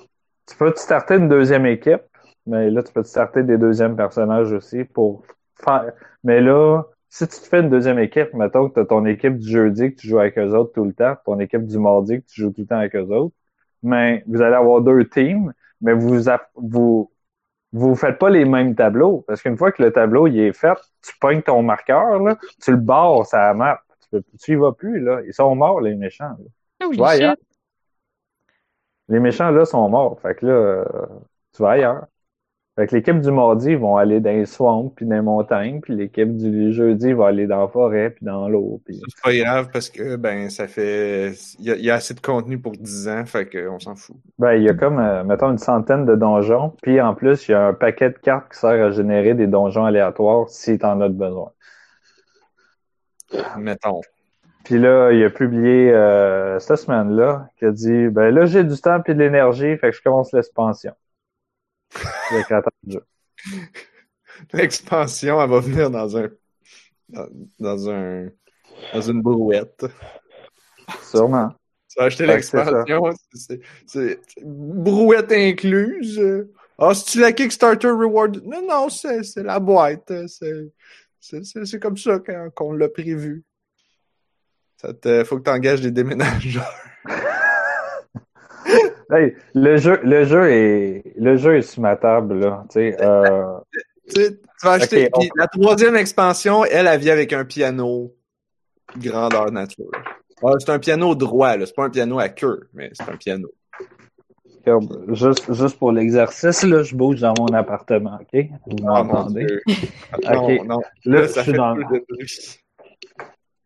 Tu 0.48 0.56
peux 0.58 0.72
te 0.74 0.80
starter 0.80 1.16
une 1.16 1.30
deuxième 1.30 1.66
équipe, 1.66 2.02
mais 2.46 2.70
là, 2.70 2.84
tu 2.84 2.92
peux 2.94 3.02
te 3.04 3.08
starter 3.08 3.44
des 3.44 3.58
deuxièmes 3.58 3.96
personnages 3.96 4.52
aussi 4.52 4.84
pour 4.84 5.24
faire. 5.56 5.94
Mais 6.24 6.42
là, 6.42 6.84
si 7.10 7.28
tu 7.28 7.40
te 7.40 7.48
fais 7.48 7.60
une 7.62 7.70
deuxième 7.70 8.00
équipe, 8.00 8.34
mettons 8.34 8.70
que 8.70 8.74
tu 8.76 8.80
as 8.82 8.86
ton 8.86 9.06
équipe 9.06 9.38
du 9.38 9.50
jeudi 9.50 9.94
que 9.94 10.02
tu 10.02 10.08
joues 10.08 10.20
avec 10.20 10.38
eux 10.38 10.52
autres 10.56 10.74
tout 10.74 10.84
le 10.86 10.94
temps, 10.94 11.16
ton 11.26 11.40
équipe 11.40 11.66
du 11.66 11.78
mardi 11.80 12.22
que 12.22 12.26
tu 12.28 12.42
joues 12.42 12.52
tout 12.52 12.62
le 12.62 12.68
temps 12.68 12.78
avec 12.78 12.96
eux 12.96 13.04
autres, 13.04 13.36
mais 13.84 14.24
vous 14.28 14.42
allez 14.42 14.56
avoir 14.56 14.82
deux 14.82 15.08
teams, 15.08 15.54
mais 15.82 15.94
vous 15.94 16.20
vous 16.56 17.12
vous 17.74 17.96
faites 17.96 18.20
pas 18.20 18.30
les 18.30 18.46
mêmes 18.46 18.76
tableaux 18.76 19.24
parce 19.28 19.42
qu'une 19.42 19.58
fois 19.58 19.72
que 19.72 19.82
le 19.84 19.92
tableau 19.92 20.28
il 20.28 20.40
est 20.40 20.54
fait, 20.54 20.78
tu 21.02 21.14
pognes 21.20 21.42
ton 21.42 21.64
marqueur 21.64 22.20
là, 22.20 22.38
tu 22.62 22.72
le 22.72 22.78
barres 22.78 23.26
ça 23.26 23.40
la 23.48 23.54
map, 23.56 23.82
tu, 24.02 24.10
peux, 24.12 24.24
tu 24.40 24.54
y 24.54 24.56
vas 24.56 24.72
plus 24.74 25.00
là, 25.00 25.22
ils 25.26 25.34
sont 25.34 25.56
morts 25.56 25.82
les 25.82 25.96
méchants. 25.96 26.30
là. 26.40 26.46
Ah 26.80 26.86
Tu 26.92 27.00
vas 27.00 27.16
shit. 27.16 27.24
ailleurs. 27.24 27.36
Les 29.10 29.20
méchants 29.20 29.52
là 29.52 29.66
sont 29.66 29.90
morts, 29.90 30.20
fait 30.22 30.36
que 30.36 30.46
là 30.46 30.54
euh, 30.54 30.86
tu 31.54 31.62
vas 31.62 31.72
ailleurs. 31.72 32.06
Fait 32.76 32.88
que 32.88 32.96
l'équipe 32.96 33.20
du 33.22 33.30
mardi 33.30 33.72
ils 33.72 33.78
vont 33.78 33.98
aller 33.98 34.20
dans 34.20 34.32
les 34.32 34.48
swamps 34.48 34.92
puis 34.96 35.06
dans 35.06 35.16
les 35.16 35.22
montagnes, 35.22 35.80
puis 35.80 35.96
l'équipe 35.96 36.36
du 36.36 36.74
jeudi 36.74 37.14
va 37.14 37.28
aller 37.28 37.46
dans 37.46 37.62
la 37.62 37.68
forêt 37.68 38.10
puis 38.10 38.26
dans 38.26 38.50
l'eau. 38.50 38.82
Puis... 38.84 39.00
C'est 39.08 39.22
pas 39.24 39.36
grave 39.36 39.70
parce 39.72 39.92
que, 39.92 40.16
ben, 40.16 40.50
ça 40.50 40.68
fait. 40.68 41.34
Il 41.60 41.66
y, 41.66 41.72
a- 41.72 41.76
il 41.76 41.86
y 41.86 41.92
a 41.92 41.96
assez 41.96 42.16
de 42.16 42.20
contenu 42.20 42.58
pour 42.58 42.72
10 42.72 43.08
ans, 43.08 43.26
fait 43.26 43.46
qu'on 43.48 43.80
s'en 43.80 43.96
fout. 43.96 44.16
Ben, 44.40 44.54
il 44.54 44.64
y 44.64 44.70
a 44.70 44.74
comme, 44.74 44.98
euh, 44.98 45.24
mettons, 45.24 45.52
une 45.52 45.60
centaine 45.60 46.06
de 46.06 46.16
donjons, 46.16 46.74
puis 46.82 47.00
en 47.00 47.14
plus, 47.14 47.48
il 47.48 47.52
y 47.52 47.54
a 47.54 47.68
un 47.68 47.74
paquet 47.74 48.10
de 48.10 48.18
cartes 48.18 48.52
qui 48.52 48.58
sert 48.58 48.84
à 48.84 48.90
générer 48.90 49.36
des 49.36 49.46
donjons 49.46 49.86
aléatoires 49.86 50.50
si 50.50 50.80
t'en 50.80 51.00
as 51.02 51.10
besoin. 51.10 51.52
Mettons. 53.58 54.02
Puis 54.64 54.80
là, 54.80 55.12
il 55.12 55.24
a 55.24 55.30
publié 55.30 55.92
euh, 55.92 56.58
cette 56.60 56.78
semaine-là 56.78 57.48
qui 57.58 57.66
a 57.66 57.72
dit 57.72 58.08
ben 58.08 58.34
là 58.34 58.46
j'ai 58.46 58.64
du 58.64 58.78
temps 58.80 59.02
puis 59.02 59.14
de 59.14 59.20
l'énergie, 59.20 59.78
fait 59.78 59.92
que 59.92 59.98
je 59.98 60.02
commence 60.02 60.32
l'expansion. 60.34 60.94
L'expansion, 64.54 65.42
elle 65.42 65.50
va 65.50 65.60
venir 65.60 65.90
dans 65.92 66.18
un. 66.18 66.30
Dans, 67.10 67.28
dans 67.60 67.90
un. 67.90 68.30
Dans 68.94 69.02
une 69.02 69.22
brouette. 69.22 69.86
Sûrement. 71.04 71.50
Tu 71.90 72.00
vas 72.00 72.06
acheter 72.06 72.26
l'expansion, 72.26 73.14
c'est- 73.86 74.20
brouette 74.44 75.32
incluse. 75.32 76.20
Ah, 76.80 76.94
c'est-tu 76.96 77.20
la 77.20 77.32
Kickstarter 77.32 77.90
Reward? 77.90 78.42
Non, 78.44 78.66
non, 78.68 78.90
c'est 78.90 79.24
c'est 79.24 79.44
la 79.44 79.60
boîte. 79.60 80.12
C'est 80.28 80.72
c'est- 81.20 81.44
c'est- 81.44 81.66
c'est 81.66 81.80
comme 81.80 81.98
ça 81.98 82.20
qu'on 82.56 82.74
l'a 82.74 82.90
prévu. 82.90 83.44
Ça 84.84 84.94
te, 84.94 85.24
faut 85.24 85.38
que 85.38 85.44
tu 85.44 85.50
engages 85.52 85.82
des 85.82 85.92
déménageurs. 85.92 86.72
Hey, 89.12 89.36
le 89.54 89.78
jeu, 89.78 90.00
le 90.04 90.24
jeu 90.24 90.50
est, 90.50 91.04
le 91.18 91.36
jeu 91.38 91.58
est 91.58 91.62
sur 91.62 91.82
ma 91.84 91.96
table 91.96 92.40
là. 92.40 92.64
Tu 92.72 92.80
euh, 93.00 93.60
Tu 94.10 94.22
sais, 94.22 94.32
tu 94.38 94.66
vas 94.66 94.72
acheter. 94.72 95.10
On- 95.14 95.22
La 95.36 95.48
troisième 95.48 95.96
expansion, 95.98 96.66
elle, 96.66 96.88
elle 96.88 97.00
vient 97.00 97.14
avec 97.14 97.32
un 97.34 97.46
piano 97.46 98.16
grandeur 98.98 99.52
nature. 99.52 99.92
Ah, 100.42 100.54
c'est 100.58 100.72
un 100.72 100.80
piano 100.80 101.14
droit, 101.14 101.58
là. 101.58 101.66
C'est 101.68 101.76
pas 101.76 101.84
un 101.86 101.90
piano 101.92 102.18
à 102.18 102.30
queue, 102.30 102.70
mais 102.74 102.90
c'est 102.94 103.08
un 103.08 103.18
piano. 103.18 103.50
juste, 105.10 105.54
juste 105.54 105.78
pour 105.78 105.92
l'exercice 105.92 106.64
là, 106.64 106.82
je 106.82 106.96
bouge 106.96 107.20
dans 107.20 107.34
mon 107.38 107.54
appartement, 107.54 108.18
ok? 108.22 108.46
Vous 108.66 108.78
Ah, 108.88 109.04
m'entendez? 109.04 109.46
Non, 110.24 110.64
non. 110.64 110.80
Là, 111.06 111.22
Là, 111.22 111.22
je 111.24 111.28
ça 111.28 111.44
suis 111.44 111.52
fait 111.52 111.58
dans. 111.58 111.76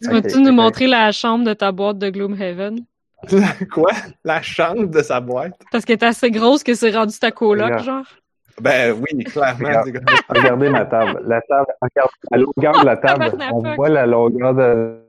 Tu 0.01 0.09
vas-tu 0.09 0.39
nous 0.41 0.51
montrer 0.51 0.87
la 0.87 1.11
chambre 1.11 1.45
de 1.45 1.53
ta 1.53 1.71
boîte 1.71 1.97
de 1.97 2.09
Gloomhaven? 2.09 2.85
Quoi? 3.73 3.91
La 4.23 4.41
chambre 4.41 4.85
de 4.85 5.01
sa 5.01 5.19
boîte? 5.19 5.59
Parce 5.71 5.85
qu'elle 5.85 5.97
est 5.97 6.03
assez 6.03 6.29
grosse 6.29 6.63
que 6.63 6.73
c'est 6.75 6.91
rendu 6.95 7.17
ta 7.17 7.31
coloc, 7.31 7.65
Regarde. 7.65 7.83
genre. 7.83 8.05
Ben 8.61 8.93
oui, 8.93 9.23
clairement. 9.23 9.67
Regarde. 9.67 9.89
Regardez 10.29 10.69
ma 10.69 10.85
table. 10.85 11.21
La 11.25 11.41
table, 11.41 11.67
regarde 11.81 12.09
la 12.31 12.37
longueur 12.37 12.79
de 12.81 12.85
la 12.85 12.97
table. 12.97 13.37
On 13.53 13.75
voit 13.75 13.89
la 13.89 14.05
longueur 14.05 14.53
de. 14.53 14.99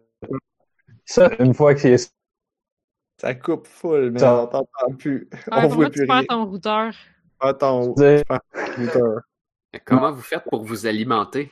Ça, 1.04 1.30
une 1.38 1.54
fois 1.54 1.74
qu'il 1.74 1.90
est. 1.92 2.12
Ça 3.20 3.34
coupe 3.34 3.66
full, 3.66 4.10
mais 4.12 4.20
Ça- 4.20 4.42
on 4.42 4.46
t'entend 4.46 4.94
plus. 4.98 5.28
Ah, 5.50 5.62
on 5.64 5.68
voit 5.68 5.90
plus 5.90 6.02
tu 6.02 6.06
perds 6.06 6.16
rien. 6.18 6.24
ton 6.28 6.44
routeur. 6.46 6.92
Pas 7.40 7.54
ton 7.54 7.80
routeur. 7.82 8.22
Comment 9.84 10.12
vous 10.12 10.22
faites 10.22 10.44
pour 10.50 10.64
vous 10.64 10.86
alimenter? 10.86 11.50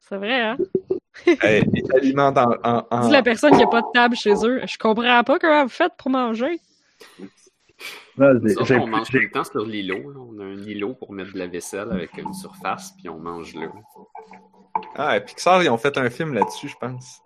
C'est 0.00 0.16
vrai, 0.16 0.40
hein? 0.40 0.56
Hey, 1.26 1.62
ils 1.74 1.86
s'alimentent 1.86 2.38
en, 2.38 2.50
en, 2.64 2.86
en- 2.90 3.06
Dis 3.06 3.12
la 3.12 3.22
personne 3.22 3.56
qui 3.56 3.62
a 3.62 3.66
pas 3.66 3.80
de 3.82 3.86
table 3.92 4.16
chez 4.16 4.34
eux. 4.44 4.60
Je 4.66 4.78
comprends 4.78 5.22
pas 5.24 5.38
comment 5.38 5.62
vous 5.64 5.68
faites 5.68 5.92
pour 5.98 6.10
manger. 6.10 6.58
Ça, 8.18 8.74
on 8.80 8.86
mange 8.88 9.08
tout 9.08 9.18
le 9.18 9.30
temps 9.30 9.44
sur 9.44 9.64
l'îlot. 9.64 10.10
là. 10.10 10.18
On 10.20 10.40
a 10.40 10.44
un 10.44 10.62
îlot 10.64 10.94
pour 10.94 11.12
mettre 11.12 11.32
de 11.32 11.38
la 11.38 11.46
vaisselle 11.46 11.90
avec 11.92 12.16
une 12.18 12.34
surface, 12.34 12.92
puis 12.98 13.08
on 13.08 13.18
mange 13.18 13.54
là. 13.54 13.68
Ah, 14.96 15.16
et 15.16 15.20
Pixar, 15.24 15.62
ils 15.62 15.70
ont 15.70 15.78
fait 15.78 15.96
un 15.98 16.10
film 16.10 16.34
là-dessus, 16.34 16.68
je 16.68 16.76
pense. 16.80 17.20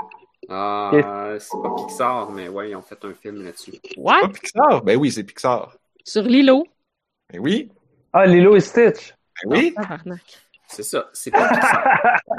Ah, 0.49 0.91
c'est 1.39 1.57
pas 1.63 1.75
Pixar, 1.77 2.31
mais 2.33 2.49
ouais, 2.49 2.71
ils 2.71 2.77
ont 2.77 2.83
fait 2.83 3.03
un 3.05 3.15
film 3.15 3.43
là-dessus. 3.43 3.73
What? 3.97 4.21
Pas 4.21 4.29
Pixar? 4.29 4.83
Ben 4.83 4.99
oui, 4.99 5.11
c'est 5.11 5.25
Pixar. 5.25 5.75
Sur 6.05 6.25
l'îlot? 6.25 6.67
Ben 7.33 7.41
oui. 7.41 7.71
Ah, 8.13 8.27
Lilo 8.27 8.55
et 8.57 8.61
Stitch. 8.61 9.15
Ben 9.45 9.51
oui. 9.51 9.73
Tabarnak. 9.75 10.21
C'est 10.75 10.83
ça, 10.83 11.09
c'est 11.13 11.31
pas 11.31 11.49
Pixar. 11.49 11.85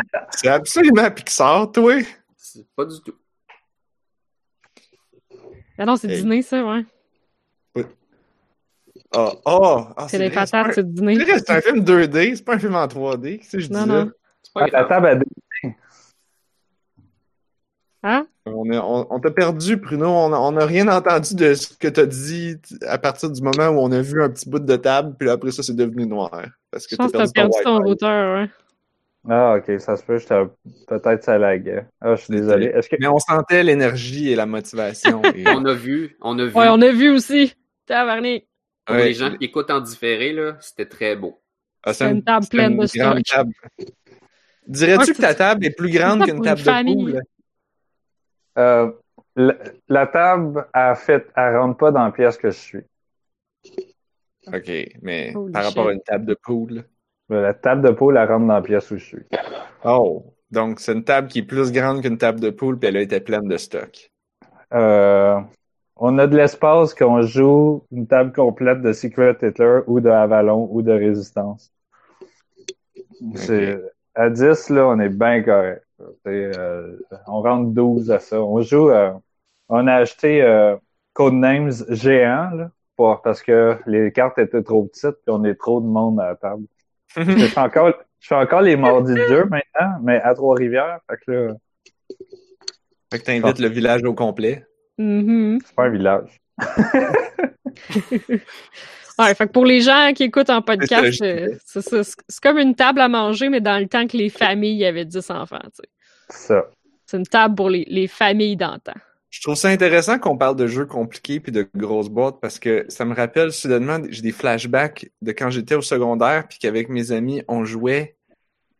C'est 0.31 0.47
absolument 0.49 1.11
Pixar, 1.11 1.71
toi. 1.71 1.93
c'est 2.35 2.67
pas 2.75 2.85
du 2.85 2.99
tout. 3.01 3.15
Ah 5.77 5.85
non, 5.85 5.95
c'est 5.95 6.09
Hey. 6.09 6.21
dîner, 6.21 6.41
ça, 6.41 6.63
ouais. 6.65 6.85
Ah, 9.15 9.31
ah, 9.45 9.93
ah, 9.95 10.07
C'est 10.07 10.17
les 10.17 10.31
patates, 10.31 10.73
c'est 10.73 10.81
le 10.81 10.87
dîner. 10.87 11.17
c'est 11.25 11.49
un 11.51 11.61
film 11.61 11.79
2D, 11.83 12.35
c'est 12.35 12.43
pas 12.43 12.55
un 12.55 12.59
film 12.59 12.75
en 12.75 12.87
3D. 12.87 13.37
Qu'est-ce 13.39 13.51
que 13.51 13.59
je 13.59 13.71
Non, 13.71 13.83
disais? 13.83 13.93
non. 14.05 14.11
C'est 14.41 14.53
pas 14.53 14.61
Ah, 14.61 14.63
la 14.65 14.69
grave. 14.69 14.87
table 14.89 15.07
à 15.07 15.15
deux. 15.15 15.25
Hein? 18.03 18.27
On, 18.45 18.69
est- 18.71 18.77
on, 18.77 19.07
on 19.13 19.19
t'a 19.19 19.31
perdu, 19.31 19.77
Bruno. 19.77 20.07
On 20.07 20.51
n'a 20.51 20.65
rien 20.65 20.87
entendu 20.89 21.33
de 21.35 21.53
ce 21.53 21.77
que 21.77 21.87
t'as 21.87 22.05
dit 22.05 22.57
à 22.87 22.97
partir 22.97 23.31
du 23.31 23.41
moment 23.41 23.69
où 23.69 23.79
on 23.79 23.91
a 23.91 24.01
vu 24.01 24.21
un 24.21 24.29
petit 24.29 24.49
bout 24.49 24.59
de 24.59 24.75
table, 24.75 25.15
puis 25.17 25.29
après 25.29 25.51
ça, 25.51 25.63
c'est 25.63 25.75
devenu 25.75 26.05
noir. 26.05 26.43
Parce 26.69 26.85
que 26.85 26.95
Je 26.95 26.97
pense 26.97 27.11
que 27.11 27.17
t'as 27.17 27.27
perdu 27.31 27.57
ton 27.63 27.77
Wi-Fi. 27.77 27.89
routeur, 27.89 28.37
ouais. 28.41 28.49
Ah, 29.29 29.55
ok, 29.57 29.79
ça 29.79 29.95
se 29.95 30.03
peut, 30.03 30.17
j'étais- 30.17 30.35
peut-être 30.87 31.23
ça 31.23 31.37
laguait. 31.37 31.85
Ah, 32.01 32.15
je 32.15 32.23
suis 32.25 32.33
désolé. 32.33 32.71
Que 32.71 32.97
Mais 32.99 33.07
on 33.07 33.19
sentait 33.19 33.63
l'énergie 33.63 34.29
et 34.31 34.35
la 34.35 34.45
motivation. 34.45 35.21
et- 35.35 35.47
On 35.47 35.63
a 35.63 35.73
vu, 35.73 36.17
on 36.19 36.37
a 36.37 36.43
vu. 36.45 36.53
Ouais, 36.53 36.67
on 36.69 36.81
a 36.81 36.91
vu 36.91 37.09
aussi. 37.11 37.55
Tabarnak. 37.85 38.43
Pour 38.85 38.97
Ouais. 38.97 39.05
les 39.05 39.13
gens 39.13 39.33
qui 39.37 39.45
écoutent 39.45 39.71
en 39.71 39.79
différé, 39.79 40.33
là, 40.33 40.57
c'était 40.59 40.85
très 40.87 41.15
beau. 41.15 41.39
Ah, 41.83 41.93
C'est 41.93 42.11
une 42.11 42.21
table 42.23 42.45
pleine 42.49 42.73
une 42.73 42.79
de 42.79 42.99
grande 42.99 43.19
stock. 43.25 43.37
table. 43.37 43.53
Dirais-tu 44.67 45.13
que 45.13 45.21
ta 45.21 45.33
table 45.33 45.65
est 45.65 45.71
plus 45.75 45.89
grande 45.91 46.23
qu'une 46.25 46.41
table 46.41 46.59
de 46.59 46.65
famille. 46.65 46.95
poule? 47.13 47.21
Euh, 48.57 48.91
la, 49.35 49.55
la 49.87 50.07
table, 50.07 50.67
elle, 50.73 50.95
fait, 50.95 51.27
elle 51.35 51.57
rentre 51.57 51.77
pas 51.77 51.91
dans 51.91 52.05
la 52.05 52.11
pièce 52.11 52.37
que 52.37 52.51
je 52.51 52.57
suis. 52.57 52.83
OK, 54.47 54.71
mais 55.01 55.35
Holy 55.35 55.51
par 55.51 55.63
rapport 55.63 55.85
shit. 55.85 55.91
à 55.91 55.93
une 55.93 56.03
table 56.03 56.25
de 56.25 56.35
poule? 56.35 56.83
La 57.29 57.53
table 57.53 57.81
de 57.81 57.91
poule, 57.91 58.17
elle 58.17 58.27
rentre 58.27 58.45
dans 58.45 58.53
la 58.53 58.61
pièce 58.61 58.91
où 58.91 58.97
je 58.97 59.05
suis. 59.05 59.25
Oh, 59.85 60.23
donc 60.51 60.79
c'est 60.79 60.93
une 60.93 61.03
table 61.03 61.27
qui 61.29 61.39
est 61.39 61.43
plus 61.43 61.71
grande 61.71 62.01
qu'une 62.01 62.17
table 62.17 62.39
de 62.39 62.49
poule, 62.49 62.77
puis 62.77 62.89
elle 62.89 62.97
a 62.97 63.01
été 63.01 63.19
pleine 63.19 63.47
de 63.47 63.57
stock. 63.57 64.11
Euh, 64.73 65.39
on 65.95 66.17
a 66.19 66.27
de 66.27 66.35
l'espace 66.35 66.93
qu'on 66.93 67.21
joue 67.21 67.83
une 67.91 68.07
table 68.07 68.33
complète 68.33 68.81
de 68.81 68.91
Secret 68.93 69.37
Hitler 69.41 69.79
ou 69.87 69.99
de 69.99 70.09
Avalon 70.09 70.67
ou 70.71 70.81
de 70.81 70.91
Résistance. 70.91 71.71
À 74.15 74.29
10, 74.29 74.69
là, 74.69 74.87
on 74.87 74.99
est 74.99 75.09
bien 75.09 75.41
correct. 75.41 75.83
Euh, 76.27 76.97
on 77.27 77.41
rentre 77.41 77.71
12 77.71 78.11
à 78.11 78.19
ça. 78.19 78.41
On 78.41 78.61
joue, 78.61 78.89
euh, 78.89 79.11
on 79.69 79.87
a 79.87 79.95
acheté 79.95 80.41
euh, 80.41 80.75
Codenames 81.13 81.71
géant, 81.89 82.49
là, 82.51 82.71
pour- 82.95 83.21
parce 83.21 83.41
que 83.41 83.77
les 83.85 84.11
cartes 84.11 84.37
étaient 84.39 84.63
trop 84.63 84.83
petites 84.85 85.15
puis 85.25 85.29
on 85.29 85.43
est 85.43 85.55
trop 85.55 85.79
de 85.81 85.85
monde 85.87 86.19
à 86.19 86.29
la 86.29 86.35
table. 86.35 86.65
je 87.15 87.21
fais 87.47 87.59
encore, 87.59 87.93
je 88.19 88.27
fais 88.27 88.35
encore 88.35 88.61
les 88.61 88.75
mardis 88.75 89.13
de 89.13 89.25
jeu 89.27 89.45
maintenant, 89.45 89.99
mais 90.01 90.19
à 90.21 90.33
Trois-Rivières. 90.33 90.99
Fait 91.09 91.17
que 91.25 91.31
là, 91.31 91.53
Fait 93.11 93.19
que 93.19 93.23
t'invites 93.23 93.59
le 93.59 93.67
village 93.67 94.03
au 94.03 94.13
complet. 94.13 94.65
Mhm. 94.97 95.59
c'est 95.65 95.75
pas 95.75 95.85
un 95.85 95.89
village. 95.89 96.39
Ouais, 99.19 99.35
fait 99.35 99.45
que 99.45 99.51
pour 99.51 99.65
les 99.65 99.81
gens 99.81 100.11
qui 100.15 100.23
écoutent 100.23 100.49
en 100.49 100.63
podcast, 100.63 101.19
c'est 101.19 102.39
comme 102.41 102.57
une 102.57 102.73
table 102.73 102.99
à 102.99 103.07
manger, 103.07 103.49
mais 103.49 103.61
dans 103.61 103.77
le 103.77 103.87
temps 103.87 104.07
que 104.07 104.17
les 104.17 104.29
familles 104.29 104.83
avaient 104.85 105.05
10 105.05 105.29
enfants, 105.29 105.59
tu 105.65 105.69
sais. 105.83 105.89
Ça. 106.33 106.69
C'est 107.05 107.17
une 107.17 107.25
table 107.27 107.55
pour 107.55 107.69
les, 107.69 107.85
les 107.89 108.07
familles 108.07 108.55
d'antan. 108.57 108.93
Je 109.29 109.41
trouve 109.41 109.55
ça 109.55 109.69
intéressant 109.69 110.19
qu'on 110.19 110.37
parle 110.37 110.55
de 110.55 110.67
jeux 110.67 110.85
compliqués 110.85 111.39
puis 111.39 111.51
de 111.51 111.67
grosses 111.75 112.09
boîtes 112.09 112.39
parce 112.39 112.59
que 112.59 112.85
ça 112.87 113.03
me 113.03 113.15
rappelle 113.15 113.51
soudainement, 113.51 113.99
j'ai 114.09 114.21
des 114.21 114.31
flashbacks 114.31 115.09
de 115.21 115.31
quand 115.31 115.49
j'étais 115.49 115.75
au 115.75 115.81
secondaire 115.81 116.47
puis 116.47 116.59
qu'avec 116.59 116.89
mes 116.89 117.11
amis, 117.11 117.41
on 117.47 117.65
jouait 117.65 118.15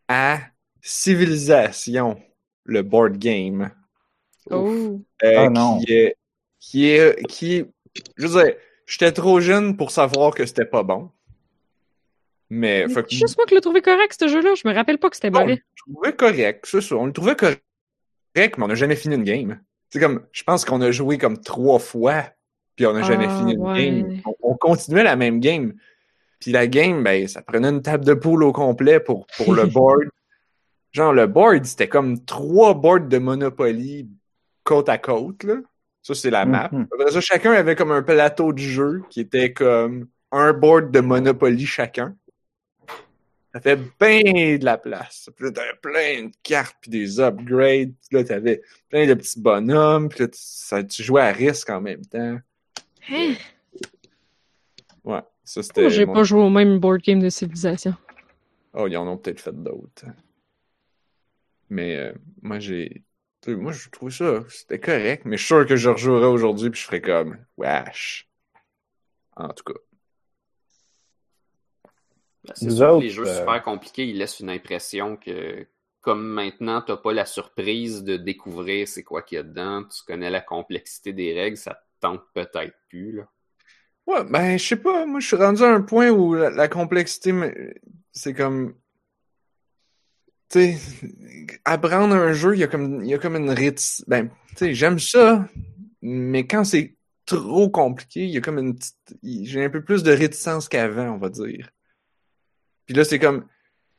à 0.08 0.40
Civilisation, 0.82 2.20
le 2.66 2.82
board 2.82 3.18
game. 3.18 3.72
Oh. 4.50 5.00
Euh, 5.24 5.34
Ah, 5.38 5.50
non. 5.50 5.80
Qui 5.80 5.94
est, 5.94 6.16
qui 6.60 6.90
est, 6.90 7.28
qui 7.28 7.56
est- 7.56 7.72
je 8.18 8.28
veux 8.28 8.44
dire, 8.44 8.54
j'étais 8.86 9.12
trop 9.12 9.40
jeune 9.40 9.76
pour 9.78 9.92
savoir 9.92 10.34
que 10.36 10.46
c'était 10.46 10.66
pas 10.66 10.84
bon. 10.84 11.10
Mais, 12.56 12.88
fait 12.88 13.04
que- 13.04 13.10
C'est 13.10 13.18
juste 13.18 13.38
moi 13.38 13.46
qui 13.46 13.56
l'ai 13.56 13.62
trouvé 13.62 13.82
correct, 13.82 14.16
ce 14.20 14.28
jeu-là. 14.28 14.54
Je 14.56 14.68
me 14.68 14.74
rappelle 14.74 14.98
pas 15.00 15.10
que 15.10 15.16
c'était 15.16 15.30
on 15.36 15.40
mauvais. 15.40 15.56
le 15.56 15.94
trouvait 15.94 16.14
correct, 16.16 16.66
c'est 16.68 16.82
ça. 16.82 16.96
On 16.96 17.06
le 17.08 17.12
trouvait 17.14 17.36
correct, 17.36 17.64
mais 18.36 18.52
on 18.64 18.68
n'a 18.68 18.76
jamais 18.76 18.96
fini 18.96 19.16
une 19.16 19.24
game. 19.24 19.60
C'est 19.90 20.00
comme, 20.00 20.22
je 20.32 20.44
pense 20.44 20.66
qu'on 20.66 20.82
a 20.82 20.92
joué 20.92 21.18
comme 21.18 21.40
trois 21.40 21.80
fois, 21.80 22.24
puis 22.76 22.86
on 22.86 22.94
n'a 22.94 23.04
jamais 23.04 23.28
Ah, 23.30 23.38
fini 23.40 23.54
une 23.54 23.60
ouais. 23.62 23.86
game. 23.92 24.22
On, 24.26 24.36
on 24.52 24.56
continuait 24.56 25.04
la 25.04 25.16
même 25.16 25.40
game. 25.40 25.74
Puis 26.40 26.52
la 26.52 26.68
game, 26.68 27.04
ben, 27.04 27.28
ça 27.28 27.42
prenait 27.42 27.70
une 27.70 27.82
table 27.82 28.04
de 28.06 28.14
poule 28.14 28.44
au 28.44 28.52
complet 28.52 29.00
pour, 29.00 29.26
pour 29.38 29.54
le 29.54 29.66
board. 29.68 30.02
Genre, 30.92 31.14
le 31.14 31.26
board, 31.26 31.66
c'était 31.66 31.88
comme 31.88 32.24
trois 32.26 32.74
boards 32.74 33.08
de 33.08 33.18
Monopoly 33.18 34.10
côte 34.64 34.90
à 34.90 34.98
côte, 34.98 35.44
là. 35.44 35.56
Ça, 36.02 36.14
c'est 36.14 36.30
la 36.30 36.46
map. 36.46 36.70
Mhm. 36.72 36.88
Après 36.94 37.12
ça, 37.12 37.22
chacun 37.22 37.54
avait 37.54 37.76
comme 37.76 37.92
un 37.92 38.04
plateau 38.04 38.52
de 38.52 38.60
jeu 38.60 39.04
qui 39.10 39.22
était 39.22 39.54
comme 39.54 40.08
un 40.34 40.52
board 40.52 40.92
de 40.92 41.00
Monopoly 41.00 41.66
chacun. 41.66 42.16
Ça 43.54 43.62
fait 43.62 43.76
bien 44.00 44.58
de 44.58 44.66
la 44.66 44.78
place. 44.80 45.30
Puis 45.36 45.46
là, 45.46 45.52
t'avais 45.52 45.76
plein 45.82 46.24
de 46.26 46.32
cartes 46.42 46.76
puis 46.82 46.90
des 46.90 47.20
upgrades. 47.20 47.94
Puis 48.10 48.18
là, 48.18 48.24
t'avais 48.24 48.62
plein 48.90 49.06
de 49.06 49.14
petits 49.14 49.40
bonhommes. 49.40 50.10
Puis 50.10 50.22
là, 50.22 50.28
tu, 50.28 50.40
ça- 50.42 50.84
tu 50.84 51.04
jouais 51.04 51.22
à 51.22 51.32
risque 51.32 51.70
en 51.70 51.80
même 51.80 52.04
temps. 52.06 52.40
Hein? 53.10 53.34
Ouais, 55.04 55.22
ça 55.44 55.62
c'était. 55.62 55.82
Moi, 55.82 55.90
j'ai 55.92 56.06
mon- 56.06 56.14
pas 56.14 56.24
joué 56.24 56.42
au 56.42 56.50
même 56.50 56.80
board 56.80 57.02
game 57.02 57.20
de 57.20 57.30
civilisation? 57.30 57.94
Oh, 58.74 58.88
ils 58.88 58.98
en 58.98 59.08
ont 59.08 59.18
peut-être 59.18 59.42
fait 59.42 59.54
d'autres. 59.64 60.06
Mais 61.70 61.96
euh, 61.98 62.14
moi, 62.42 62.60
j'ai. 62.60 63.04
Moi, 63.46 63.72
je 63.74 63.90
trouve 63.90 64.10
ça. 64.10 64.44
C'était 64.50 64.80
correct. 64.80 65.24
Mais 65.26 65.36
je 65.38 65.42
suis 65.44 65.48
sûr 65.54 65.66
que 65.68 65.76
je 65.76 65.90
rejouerais 65.90 66.28
aujourd'hui 66.28 66.70
puis 66.70 66.80
je 66.80 66.86
ferais 66.86 67.02
comme. 67.02 67.38
Wesh. 67.58 68.28
En 69.36 69.50
tout 69.50 69.66
cas. 69.66 69.80
Ben, 72.46 72.54
c'est 72.56 72.70
sûr 72.72 72.98
que 72.98 73.04
les 73.04 73.10
jeux 73.10 73.28
euh, 73.28 73.40
super 73.40 73.62
compliqués, 73.64 74.08
ils 74.08 74.18
laissent 74.18 74.40
une 74.40 74.50
impression 74.50 75.18
que, 75.18 75.66
comme 76.02 76.26
maintenant, 76.26 76.82
t'as 76.82 76.98
pas 76.98 77.14
la 77.14 77.26
surprise 77.26 78.04
de 78.04 78.18
découvrir 78.18 78.88
c'est 78.88 79.04
quoi 79.04 79.22
qu'il 79.22 79.38
y 79.38 79.40
a 79.40 79.44
dedans, 79.44 79.84
tu 79.84 80.04
connais 80.06 80.30
la 80.30 80.42
complexité 80.42 81.14
des 81.14 81.34
règles, 81.34 81.58
ça 81.58 81.74
te 81.76 81.80
tente 82.02 82.22
peut-être 82.34 82.76
plus, 82.90 83.14
là. 83.14 83.28
Ouais, 84.06 84.24
ben, 84.26 84.58
je 84.58 84.68
sais 84.68 84.76
pas. 84.76 85.06
Moi, 85.06 85.20
je 85.20 85.28
suis 85.28 85.36
rendu 85.38 85.64
à 85.64 85.70
un 85.70 85.82
point 85.82 86.10
où 86.10 86.34
la, 86.34 86.50
la 86.50 86.68
complexité, 86.68 87.34
c'est 88.12 88.34
comme. 88.34 88.76
Tu 90.50 90.74
sais, 90.74 90.78
apprendre 91.64 92.14
un 92.14 92.34
jeu, 92.34 92.54
il 92.54 92.60
y 92.60 92.64
a 92.64 92.68
comme, 92.68 93.02
il 93.04 93.10
y 93.10 93.14
a 93.14 93.18
comme 93.18 93.38
une 93.38 93.50
réticence. 93.50 94.04
Ben, 94.08 94.30
tu 94.50 94.58
sais, 94.58 94.74
j'aime 94.74 95.00
ça, 95.00 95.48
mais 96.02 96.46
quand 96.46 96.66
c'est 96.66 96.98
trop 97.26 97.70
compliqué, 97.70 98.26
il 98.26 98.32
y 98.32 98.38
a 98.38 98.42
comme 98.42 98.60
une 98.60 98.76
petite. 98.76 99.16
J'ai 99.24 99.64
un 99.64 99.70
peu 99.70 99.84
plus 99.84 100.04
de 100.04 100.12
réticence 100.12 100.68
qu'avant, 100.68 101.12
on 101.12 101.18
va 101.18 101.30
dire. 101.30 101.70
Puis 102.86 102.96
là, 102.96 103.04
c'est 103.04 103.20
comme. 103.20 103.48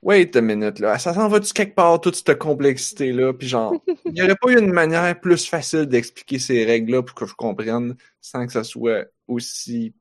Wait 0.03 0.37
a 0.37 0.43
minute, 0.43 0.81
là. 0.81 0.99
Ça 0.99 1.15
s'en 1.15 1.29
va-tu 1.29 1.55
quelque 1.55 1.75
part, 1.75 1.99
toute 1.99 2.15
cette 2.15 2.39
complexité-là? 2.39 3.33
Puis 3.33 3.49
genre, 3.49 3.75
il 4.05 4.13
n'y 4.13 4.21
aurait 4.23 4.37
pas 4.39 4.51
eu 4.51 4.59
une 4.59 4.71
manière 4.71 5.19
plus 5.19 5.47
facile 5.47 5.87
d'expliquer 5.87 6.39
ces 6.39 6.65
règles-là 6.67 7.03
pour 7.03 7.15
que 7.15 7.25
je 7.25 7.33
comprenne 7.35 7.97
sans 8.21 8.47
que 8.47 8.53
ça 8.53 8.65
soit 8.65 9.07
aussi 9.27 9.95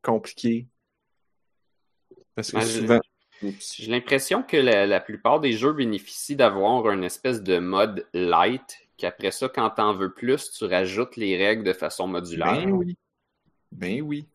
compliqué? 0.00 0.66
Parce 2.34 2.50
que 2.52 2.56
Ben, 2.56 2.62
je- 2.62 2.80
souvent... 2.80 3.00
Oups. 3.42 3.74
J'ai 3.76 3.90
l'impression 3.90 4.42
que 4.42 4.56
la, 4.56 4.86
la 4.86 5.00
plupart 5.00 5.40
des 5.40 5.52
jeux 5.52 5.72
bénéficient 5.72 6.36
d'avoir 6.36 6.90
une 6.90 7.04
espèce 7.04 7.42
de 7.42 7.58
mode 7.58 8.06
light, 8.14 8.78
qu'après 8.96 9.30
ça, 9.30 9.48
quand 9.48 9.68
t'en 9.70 9.94
veux 9.94 10.12
plus, 10.12 10.50
tu 10.52 10.64
rajoutes 10.64 11.16
les 11.16 11.36
règles 11.36 11.64
de 11.64 11.72
façon 11.72 12.06
modulaire. 12.06 12.64
Ben 12.66 12.70
oui. 12.70 12.96
Ben 13.72 14.02
oui. 14.02 14.26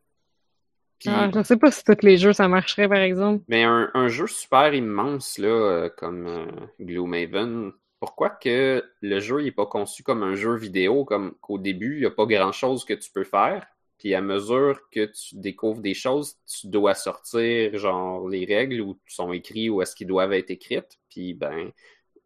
Puis, 0.99 1.09
Ah, 1.09 1.29
je 1.33 1.43
sais 1.43 1.57
pas 1.57 1.71
si 1.71 1.83
tous 1.83 1.97
les 2.03 2.17
jeux 2.17 2.33
ça 2.33 2.47
marcherait, 2.47 2.87
par 2.87 2.99
exemple. 2.99 3.43
Mais 3.47 3.63
un, 3.63 3.91
un 3.93 4.07
jeu 4.07 4.27
super 4.27 4.73
immense 4.73 5.37
là, 5.37 5.47
euh, 5.47 5.89
comme 5.97 6.27
euh, 6.27 6.45
Gloomhaven, 6.81 7.71
pourquoi 7.99 8.29
que 8.29 8.83
le 9.01 9.19
jeu 9.19 9.41
n'est 9.41 9.51
pas 9.51 9.67
conçu 9.67 10.03
comme 10.03 10.23
un 10.23 10.35
jeu 10.35 10.55
vidéo, 10.55 11.05
comme 11.05 11.35
qu'au 11.41 11.57
début, 11.57 11.95
il 11.95 11.99
n'y 12.01 12.05
a 12.05 12.11
pas 12.11 12.25
grand-chose 12.25 12.85
que 12.85 12.93
tu 12.93 13.11
peux 13.11 13.23
faire, 13.23 13.65
puis 13.99 14.15
à 14.15 14.21
mesure 14.21 14.79
que 14.91 15.05
tu 15.05 15.35
découvres 15.35 15.81
des 15.81 15.93
choses, 15.93 16.35
tu 16.47 16.67
dois 16.67 16.95
sortir 16.95 17.77
genre 17.77 18.27
les 18.27 18.45
règles 18.45 18.81
où 18.81 18.99
sont 19.07 19.31
écrites 19.31 19.69
ou 19.69 19.81
est-ce 19.81 19.95
qu'ils 19.95 20.07
doivent 20.07 20.33
être 20.33 20.49
écrites, 20.49 20.99
puis 21.09 21.33
ben 21.35 21.71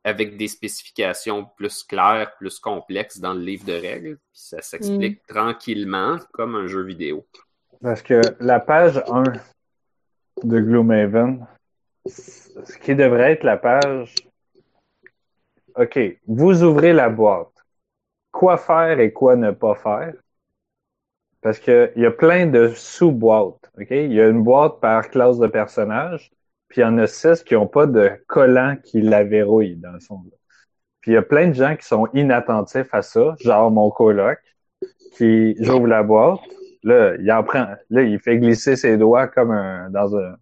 avec 0.05 0.37
des 0.37 0.47
spécifications 0.47 1.45
plus 1.57 1.83
claires, 1.83 2.33
plus 2.37 2.59
complexes 2.59 3.19
dans 3.19 3.33
le 3.33 3.41
livre 3.41 3.65
de 3.65 3.73
règles, 3.73 4.17
puis 4.17 4.41
ça 4.41 4.61
s'explique 4.61 5.21
tranquillement 5.27 6.17
comme 6.33 6.55
un 6.55 6.67
jeu 6.67 6.83
vidéo. 6.83 7.27
Parce 7.81 8.01
que 8.01 8.21
la 8.39 8.59
page 8.59 9.01
1 9.07 9.23
de 10.43 10.59
Gloomhaven, 10.59 11.45
ce 12.05 12.77
qui 12.77 12.95
devrait 12.95 13.33
être 13.33 13.43
la 13.43 13.57
page. 13.57 14.15
OK, 15.75 15.99
vous 16.27 16.63
ouvrez 16.63 16.93
la 16.93 17.09
boîte. 17.09 17.53
Quoi 18.31 18.57
faire 18.57 18.99
et 18.99 19.13
quoi 19.13 19.35
ne 19.35 19.51
pas 19.51 19.75
faire? 19.75 20.13
Parce 21.41 21.59
que 21.59 21.91
il 21.95 22.03
y 22.03 22.05
a 22.05 22.11
plein 22.11 22.47
de 22.47 22.69
sous-boîtes. 22.69 23.71
OK? 23.79 23.87
Il 23.91 24.13
y 24.13 24.19
a 24.19 24.27
une 24.27 24.43
boîte 24.43 24.79
par 24.81 25.09
classe 25.09 25.37
de 25.37 25.47
personnage, 25.47 26.31
puis 26.67 26.81
il 26.81 26.83
y 26.83 26.87
en 26.87 26.97
a 26.97 27.07
six 27.07 27.43
qui 27.43 27.53
n'ont 27.53 27.67
pas 27.67 27.85
de 27.85 28.11
collant 28.27 28.75
qui 28.83 29.01
la 29.01 29.23
verrouille, 29.23 29.77
dans 29.77 29.91
le 29.91 29.99
fond. 29.99 30.21
là. 30.25 30.37
Puis 30.99 31.11
il 31.11 31.13
y 31.13 31.17
a 31.17 31.21
plein 31.21 31.47
de 31.47 31.53
gens 31.53 31.77
qui 31.77 31.85
sont 31.85 32.07
inattentifs 32.13 32.93
à 32.93 33.01
ça, 33.01 33.35
genre 33.39 33.71
mon 33.71 33.89
coloc, 33.89 34.39
qui 35.13 35.55
j'ouvre 35.63 35.87
la 35.87 36.03
boîte, 36.03 36.41
Là, 36.83 37.15
il 37.19 37.31
en 37.31 37.43
prend, 37.43 37.67
là, 37.89 38.01
il 38.03 38.19
fait 38.19 38.37
glisser 38.39 38.75
ses 38.75 38.97
doigts 38.97 39.27
comme 39.27 39.51
un, 39.51 39.89
dans 39.89 40.15
un, 40.17 40.37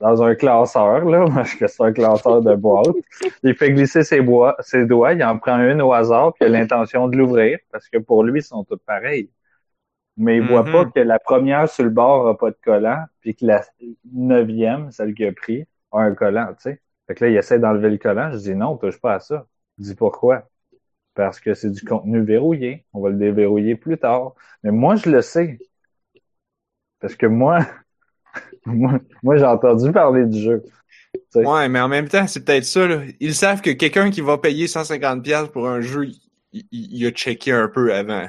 dans 0.00 0.22
un 0.22 0.34
classeur, 0.34 1.04
là, 1.04 1.24
parce 1.34 1.54
que 1.54 1.66
c'est 1.66 1.82
un 1.82 1.92
classeur 1.92 2.42
de 2.42 2.54
boîte. 2.56 2.96
Il 3.42 3.54
fait 3.54 3.72
glisser 3.72 4.02
ses, 4.04 4.20
bois, 4.20 4.56
ses 4.60 4.86
doigts, 4.86 5.12
il 5.12 5.22
en 5.24 5.38
prend 5.38 5.58
une 5.60 5.80
au 5.82 5.92
hasard, 5.92 6.34
puis 6.34 6.44
il 6.44 6.54
a 6.54 6.58
l'intention 6.58 7.08
de 7.08 7.16
l'ouvrir, 7.16 7.58
parce 7.70 7.88
que 7.88 7.98
pour 7.98 8.24
lui, 8.24 8.40
ils 8.40 8.42
sont 8.44 8.64
tous 8.64 8.78
pareils. 8.86 9.30
Mais 10.16 10.36
il 10.38 10.42
voit 10.46 10.64
Mhm. 10.64 10.70
pas 10.72 10.86
que 10.86 11.00
la 11.00 11.18
première 11.18 11.68
sur 11.68 11.84
le 11.84 11.90
bord 11.90 12.28
a 12.28 12.38
pas 12.38 12.50
de 12.50 12.56
collant, 12.64 13.04
puis 13.20 13.34
que 13.36 13.46
la 13.46 13.62
neuvième, 14.12 14.90
celle 14.92 15.14
qui 15.14 15.24
a 15.26 15.32
pris, 15.32 15.66
a 15.92 16.00
un 16.00 16.14
collant, 16.14 16.48
tu 16.54 16.62
sais. 16.62 16.82
Fait 17.06 17.14
que 17.14 17.24
là, 17.24 17.30
il 17.30 17.36
essaie 17.36 17.58
d'enlever 17.58 17.90
le 17.90 17.98
collant. 17.98 18.32
Je 18.32 18.38
dis 18.38 18.54
non, 18.56 18.76
touche 18.78 19.00
pas 19.00 19.14
à 19.14 19.20
ça. 19.20 19.46
Je 19.78 19.84
dis 19.84 19.94
pourquoi? 19.94 20.48
Parce 21.14 21.40
que 21.40 21.54
c'est 21.54 21.70
du 21.70 21.84
contenu 21.84 22.22
verrouillé. 22.22 22.84
On 22.92 23.00
va 23.00 23.10
le 23.10 23.16
déverrouiller 23.16 23.76
plus 23.76 23.98
tard. 23.98 24.34
Mais 24.62 24.70
moi, 24.72 24.96
je 24.96 25.10
le 25.10 25.22
sais. 25.22 25.58
Parce 27.00 27.14
que 27.14 27.26
moi, 27.26 27.60
moi, 28.66 28.98
moi, 29.22 29.36
j'ai 29.36 29.44
entendu 29.44 29.92
parler 29.92 30.26
du 30.26 30.40
jeu. 30.40 30.64
Ouais, 31.34 31.68
mais 31.68 31.80
en 31.80 31.88
même 31.88 32.08
temps, 32.08 32.26
c'est 32.26 32.44
peut-être 32.44 32.64
ça, 32.64 32.86
là. 32.86 33.02
Ils 33.20 33.34
savent 33.34 33.60
que 33.60 33.70
quelqu'un 33.70 34.10
qui 34.10 34.20
va 34.20 34.38
payer 34.38 34.66
150$ 34.66 35.50
pour 35.50 35.68
un 35.68 35.80
jeu, 35.80 36.08
il 36.52 37.06
a 37.06 37.10
checké 37.10 37.52
un 37.52 37.68
peu 37.68 37.94
avant. 37.94 38.28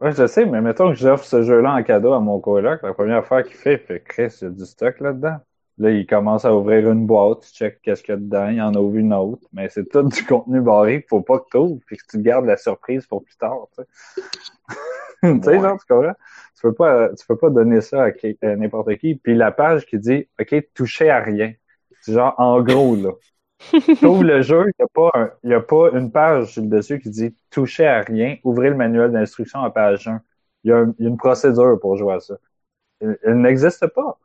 Ouais, 0.00 0.12
je 0.12 0.26
sais, 0.26 0.46
mais 0.46 0.60
mettons 0.62 0.90
que 0.90 0.96
j'offre 0.96 1.24
ce 1.24 1.42
jeu-là 1.42 1.74
en 1.74 1.82
cadeau 1.82 2.12
à 2.12 2.20
mon 2.20 2.40
coloc. 2.40 2.82
La 2.82 2.94
première 2.94 3.24
fois 3.26 3.42
qu'il 3.42 3.56
fait, 3.56 3.74
il 3.74 3.78
fait 3.78 4.02
Chris, 4.02 4.32
il 4.40 4.44
y 4.44 4.46
a 4.46 4.50
du 4.50 4.64
stock 4.64 4.98
là-dedans. 5.00 5.38
Là, 5.80 5.90
il 5.92 6.06
commence 6.06 6.44
à 6.46 6.54
ouvrir 6.54 6.90
une 6.92 7.06
boîte, 7.06 7.42
tu 7.42 7.54
check 7.54 7.82
qu'est-ce 7.82 8.02
qu'il 8.04 8.14
y 8.14 8.18
a 8.18 8.20
dedans, 8.20 8.48
il 8.50 8.62
en 8.62 8.74
ouvre 8.76 8.96
une 8.98 9.14
autre. 9.14 9.48
Mais 9.52 9.68
c'est 9.70 9.86
tout 9.88 10.02
du 10.04 10.24
contenu 10.26 10.60
barré 10.62 11.00
qu'il 11.02 11.08
faut 11.08 11.22
pas 11.22 11.40
que 11.40 11.46
tu 11.50 11.58
ouvres, 11.58 11.80
puis 11.86 11.96
que 11.98 12.04
tu 12.10 12.20
gardes 12.22 12.46
la 12.46 12.58
surprise 12.58 13.06
pour 13.06 13.24
plus 13.24 13.36
tard, 13.38 13.68
tu 13.76 13.82
sais. 13.82 13.88
tu 15.40 15.42
sais, 15.42 15.58
Ouais. 15.58 15.60
genre, 15.60 15.78
tu 15.78 15.86
comprends? 15.86 16.14
Tu 16.56 16.62
peux 16.62 16.74
pas, 16.74 17.08
tu 17.14 17.26
peux 17.26 17.36
pas 17.36 17.50
donner 17.50 17.80
ça 17.80 18.04
à, 18.04 18.56
n'importe 18.56 18.96
qui. 18.96 19.14
Puis 19.16 19.34
la 19.34 19.52
page 19.52 19.86
qui 19.86 19.98
dit, 19.98 20.28
OK, 20.40 20.54
touchez 20.74 21.10
à 21.10 21.20
rien. 21.20 21.52
C'est 22.00 22.12
genre, 22.14 22.34
en 22.38 22.62
gros, 22.62 22.96
là. 22.96 23.10
Tu 24.00 24.06
ouvres 24.06 24.24
le 24.24 24.42
jeu, 24.42 24.66
il 24.68 24.84
n'y 25.44 25.54
a, 25.54 25.58
a 25.58 25.60
pas 25.62 25.90
une 25.92 26.12
page 26.12 26.52
sur 26.54 26.62
le 26.62 26.68
dessus 26.68 27.00
qui 27.00 27.10
dit 27.10 27.36
touchez 27.50 27.86
à 27.86 28.00
rien, 28.02 28.36
ouvrez 28.44 28.70
le 28.70 28.76
manuel 28.76 29.12
d'instruction 29.12 29.60
à 29.62 29.70
page 29.70 30.08
1. 30.08 30.20
Il 30.64 30.70
y, 30.70 30.72
a 30.72 30.86
y 30.98 31.06
a 31.06 31.08
une 31.08 31.16
procédure 31.18 31.78
pour 31.80 31.96
jouer 31.96 32.14
à 32.14 32.20
ça. 32.20 32.36
Elle 33.00 33.40
n'existe 33.40 33.86
pas. 33.88 34.18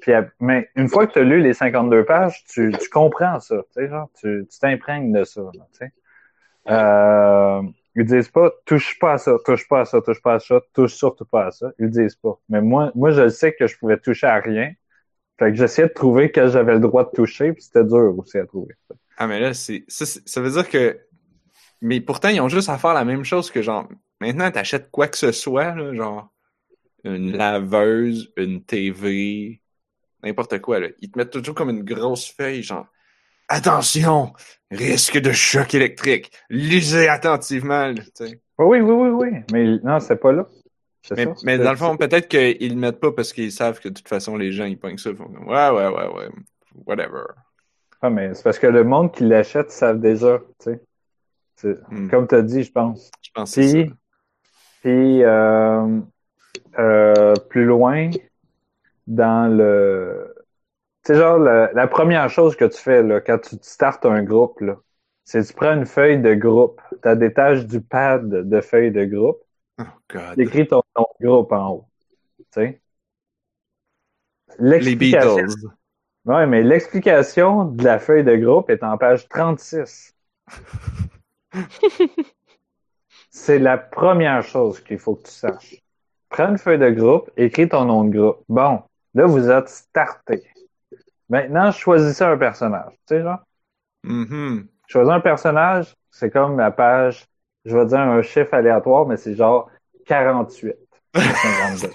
Puis, 0.00 0.12
à- 0.12 0.28
mais 0.40 0.68
une 0.76 0.88
fois 0.88 1.06
que 1.06 1.12
tu 1.14 1.18
as 1.20 1.22
lu 1.24 1.40
les 1.42 1.54
52 1.54 2.04
pages, 2.04 2.44
tu, 2.48 2.72
tu 2.80 2.88
comprends 2.90 3.40
ça. 3.40 3.62
Genre, 3.76 4.08
tu 4.20 4.46
t'imprègnes 4.60 5.12
de 5.12 5.24
ça. 5.24 5.42
là. 5.54 5.66
Euh, 6.68 7.62
ils 7.96 8.04
disent 8.04 8.28
pas 8.28 8.50
touche 8.66 8.98
pas 8.98 9.14
à 9.14 9.18
ça, 9.18 9.32
touche 9.44 9.66
pas 9.68 9.80
à 9.80 9.84
ça, 9.84 10.00
touche 10.00 10.22
pas 10.22 10.34
à 10.34 10.38
ça, 10.40 10.60
touche 10.74 10.94
surtout 10.94 11.24
pas 11.24 11.46
à 11.46 11.50
ça. 11.50 11.72
Ils 11.78 11.90
disent 11.90 12.16
pas. 12.16 12.38
Mais 12.48 12.60
moi, 12.60 12.92
moi, 12.94 13.10
je 13.10 13.28
sais 13.28 13.54
que 13.54 13.66
je 13.66 13.76
pouvais 13.78 13.98
toucher 13.98 14.26
à 14.26 14.36
rien. 14.40 14.72
Fait 15.38 15.50
que 15.50 15.56
j'essayais 15.56 15.88
de 15.88 15.94
trouver 15.94 16.32
que 16.32 16.48
j'avais 16.48 16.74
le 16.74 16.80
droit 16.80 17.04
de 17.04 17.10
toucher, 17.10 17.52
puis 17.52 17.62
c'était 17.62 17.84
dur 17.84 18.14
aussi 18.18 18.38
à 18.38 18.46
trouver. 18.46 18.74
Ah, 19.16 19.26
mais 19.26 19.40
là, 19.40 19.54
c'est, 19.54 19.84
ça, 19.88 20.06
c'est- 20.06 20.26
ça 20.28 20.40
veut 20.40 20.50
dire 20.50 20.68
que, 20.68 20.98
mais 21.80 22.00
pourtant, 22.00 22.28
ils 22.30 22.40
ont 22.40 22.48
juste 22.48 22.68
à 22.70 22.78
faire 22.78 22.94
la 22.94 23.04
même 23.04 23.24
chose 23.24 23.50
que 23.50 23.62
genre, 23.62 23.88
maintenant, 24.20 24.50
t'achètes 24.50 24.90
quoi 24.90 25.08
que 25.08 25.18
ce 25.18 25.32
soit, 25.32 25.74
là, 25.74 25.94
genre, 25.94 26.30
une 27.04 27.32
laveuse, 27.36 28.32
une 28.36 28.64
TV, 28.64 29.59
n'importe 30.22 30.60
quoi, 30.60 30.80
là. 30.80 30.88
Ils 31.00 31.10
te 31.10 31.18
mettent 31.18 31.30
toujours 31.30 31.54
comme 31.54 31.70
une 31.70 31.84
grosse 31.84 32.30
feuille, 32.30 32.62
genre, 32.62 32.86
attention, 33.48 34.32
risque 34.70 35.18
de 35.18 35.32
choc 35.32 35.74
électrique, 35.74 36.30
lisez 36.48 37.08
attentivement, 37.08 37.86
là. 37.88 38.02
Oui, 38.58 38.80
oui, 38.80 38.80
oui, 38.80 39.08
oui. 39.08 39.30
Mais 39.52 39.78
non, 39.82 40.00
c'est 40.00 40.16
pas 40.16 40.32
là. 40.32 40.46
Mais, 41.12 41.24
ça. 41.24 41.32
mais 41.44 41.56
C'est- 41.56 41.64
dans 41.64 41.70
le 41.70 41.76
fond, 41.76 41.96
peut-être 41.96 42.28
qu'ils 42.28 42.74
le 42.74 42.78
mettent 42.78 43.00
pas 43.00 43.10
parce 43.12 43.32
qu'ils 43.32 43.50
savent 43.52 43.80
que 43.80 43.88
de 43.88 43.94
toute 43.94 44.08
façon, 44.08 44.36
les 44.36 44.52
gens, 44.52 44.66
ils 44.66 44.78
pognent 44.78 44.98
ça. 44.98 45.14
font 45.14 45.24
ouais, 45.46 45.70
ouais, 45.70 45.88
ouais, 45.88 46.06
ouais, 46.14 46.28
whatever. 46.86 47.24
Ah, 48.02 48.10
mais 48.10 48.34
c'est 48.34 48.42
parce 48.42 48.58
que 48.58 48.66
le 48.66 48.84
monde 48.84 49.12
qui 49.12 49.24
l'achète 49.24 49.70
savent 49.70 50.00
déjà, 50.00 50.40
tu 50.62 50.72
sais. 50.72 50.80
Hmm. 51.90 52.08
Comme 52.08 52.26
tu 52.26 52.34
as 52.34 52.42
dit, 52.42 52.62
je 52.62 52.72
pense. 52.72 53.10
Je 53.22 53.30
pense 53.34 53.54
que 53.54 53.62
c'est 53.62 53.68
ça. 53.68 53.74
Puis, 53.84 53.94
puis 54.82 55.22
euh, 55.24 56.00
euh, 56.78 57.34
plus 57.50 57.64
loin, 57.64 58.10
dans 59.10 59.54
le... 59.54 60.34
Tu 61.04 61.12
sais, 61.12 61.18
genre, 61.18 61.38
le- 61.38 61.68
la 61.74 61.86
première 61.86 62.28
chose 62.30 62.56
que 62.56 62.64
tu 62.64 62.78
fais 62.80 63.02
là, 63.02 63.20
quand 63.20 63.38
tu 63.38 63.56
startes 63.62 64.06
un 64.06 64.22
groupe, 64.22 64.60
là, 64.60 64.76
c'est 65.24 65.42
que 65.42 65.46
tu 65.48 65.54
prends 65.54 65.74
une 65.74 65.86
feuille 65.86 66.20
de 66.20 66.34
groupe. 66.34 66.80
Tu 67.02 67.08
as 67.08 67.16
des 67.16 67.32
tâches 67.32 67.66
du 67.66 67.80
pad 67.80 68.28
de 68.28 68.60
feuille 68.60 68.90
de 68.92 69.04
groupe. 69.04 69.40
Oh, 69.80 69.84
God. 70.10 70.34
Tu 70.36 70.42
écris 70.42 70.66
ton, 70.68 70.82
ton 70.94 71.06
groupe 71.20 71.52
en 71.52 71.70
haut. 71.70 71.88
Tu 72.38 72.44
sais. 72.52 72.80
Les 74.58 74.70
L'explication- 74.78 75.36
Beatles. 75.36 75.54
Ouais, 76.26 76.46
mais 76.46 76.62
l'explication 76.62 77.64
de 77.64 77.82
la 77.82 77.98
feuille 77.98 78.24
de 78.24 78.36
groupe 78.36 78.68
est 78.70 78.82
en 78.82 78.98
page 78.98 79.26
36. 79.28 80.14
C'est 83.30 83.58
la 83.58 83.78
première 83.78 84.42
chose 84.42 84.80
qu'il 84.80 84.98
faut 84.98 85.14
que 85.16 85.22
tu 85.22 85.30
saches. 85.32 85.82
Prends 86.28 86.50
une 86.50 86.58
feuille 86.58 86.78
de 86.78 86.90
groupe, 86.90 87.30
écris 87.36 87.68
ton 87.68 87.84
nom 87.86 88.04
de 88.04 88.16
groupe. 88.18 88.44
Bon, 88.48 88.82
là, 89.14 89.26
vous 89.26 89.50
êtes 89.50 89.68
starté. 89.68 90.42
Maintenant, 91.28 91.70
choisissez 91.70 92.24
un 92.24 92.36
personnage. 92.36 92.92
Tu 93.06 93.14
sais, 93.16 93.22
genre, 93.22 93.38
Mhm. 94.04 94.66
choisir 94.88 95.12
un 95.12 95.20
personnage, 95.20 95.94
c'est 96.10 96.30
comme 96.30 96.56
la 96.58 96.70
page, 96.70 97.26
je 97.64 97.76
vais 97.76 97.86
dire 97.86 98.00
un 98.00 98.22
chiffre 98.22 98.54
aléatoire, 98.54 99.06
mais 99.06 99.16
c'est 99.16 99.34
genre 99.34 99.70
48. 100.06 100.74
52. 101.14 101.90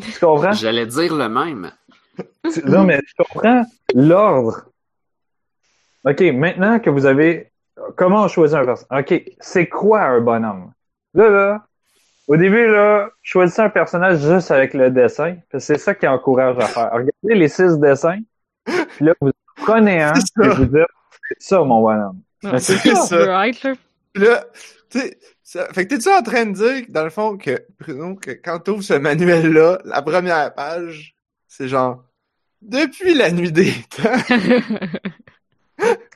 tu 0.00 0.18
comprends? 0.20 0.52
J'allais 0.52 0.86
dire 0.86 1.14
le 1.14 1.28
même. 1.28 1.70
Tu- 2.52 2.64
Non, 2.64 2.84
mais 2.84 2.98
tu 3.02 3.14
comprends 3.18 3.62
l'ordre. 3.94 4.66
OK, 6.04 6.20
maintenant 6.34 6.78
que 6.80 6.90
vous 6.90 7.06
avez. 7.06 7.50
Comment 7.96 8.24
on 8.24 8.28
choisit 8.28 8.56
un 8.56 8.64
personnage? 8.64 9.02
OK, 9.04 9.22
c'est 9.40 9.68
quoi 9.68 10.02
un 10.02 10.20
bonhomme? 10.20 10.72
Là, 11.14 11.28
là, 11.30 11.66
au 12.28 12.36
début, 12.36 12.66
là, 12.68 13.08
choisissez 13.22 13.62
un 13.62 13.70
personnage 13.70 14.20
juste 14.20 14.50
avec 14.50 14.74
le 14.74 14.90
dessin. 14.90 15.36
parce 15.50 15.66
que 15.66 15.74
C'est 15.74 15.78
ça 15.80 15.94
qui 15.94 16.06
encourage 16.06 16.56
à 16.58 16.66
faire. 16.66 16.90
Regardez 16.92 17.12
les 17.40 17.48
six 17.48 17.78
dessins, 17.78 18.20
puis 18.64 19.04
là, 19.06 19.14
vous 19.20 19.30
prenez 19.56 20.02
un, 20.02 20.14
C'est 20.14 20.26
ça. 20.42 20.44
et 20.44 20.54
vous 20.54 20.64
dites, 20.66 20.86
c'est 21.28 21.42
ça, 21.42 21.58
mon 21.64 21.80
bonhomme. 21.82 22.20
C'est 22.42 22.58
c'est 22.76 22.94
ça. 22.94 23.02
ça. 23.02 23.18
là. 23.26 23.50
Puis 24.12 24.22
Là, 24.24 24.44
tu 24.90 24.98
sais, 25.00 25.18
ça- 25.42 25.66
fait 25.72 25.86
que 25.86 25.94
t'es-tu 25.94 26.08
en 26.10 26.22
train 26.22 26.44
de 26.46 26.52
dire, 26.52 26.84
dans 26.88 27.04
le 27.04 27.10
fond, 27.10 27.36
que, 27.36 27.64
Bruno, 27.80 28.14
que 28.16 28.30
quand 28.32 28.58
t'ouvres 28.60 28.82
ce 28.82 28.94
manuel-là, 28.94 29.78
la 29.84 30.02
première 30.02 30.52
page, 30.54 31.14
c'est 31.48 31.68
genre, 31.68 32.04
depuis 32.60 33.14
la 33.14 33.30
nuit 33.32 33.50
des 33.52 33.72
temps. 33.90 34.12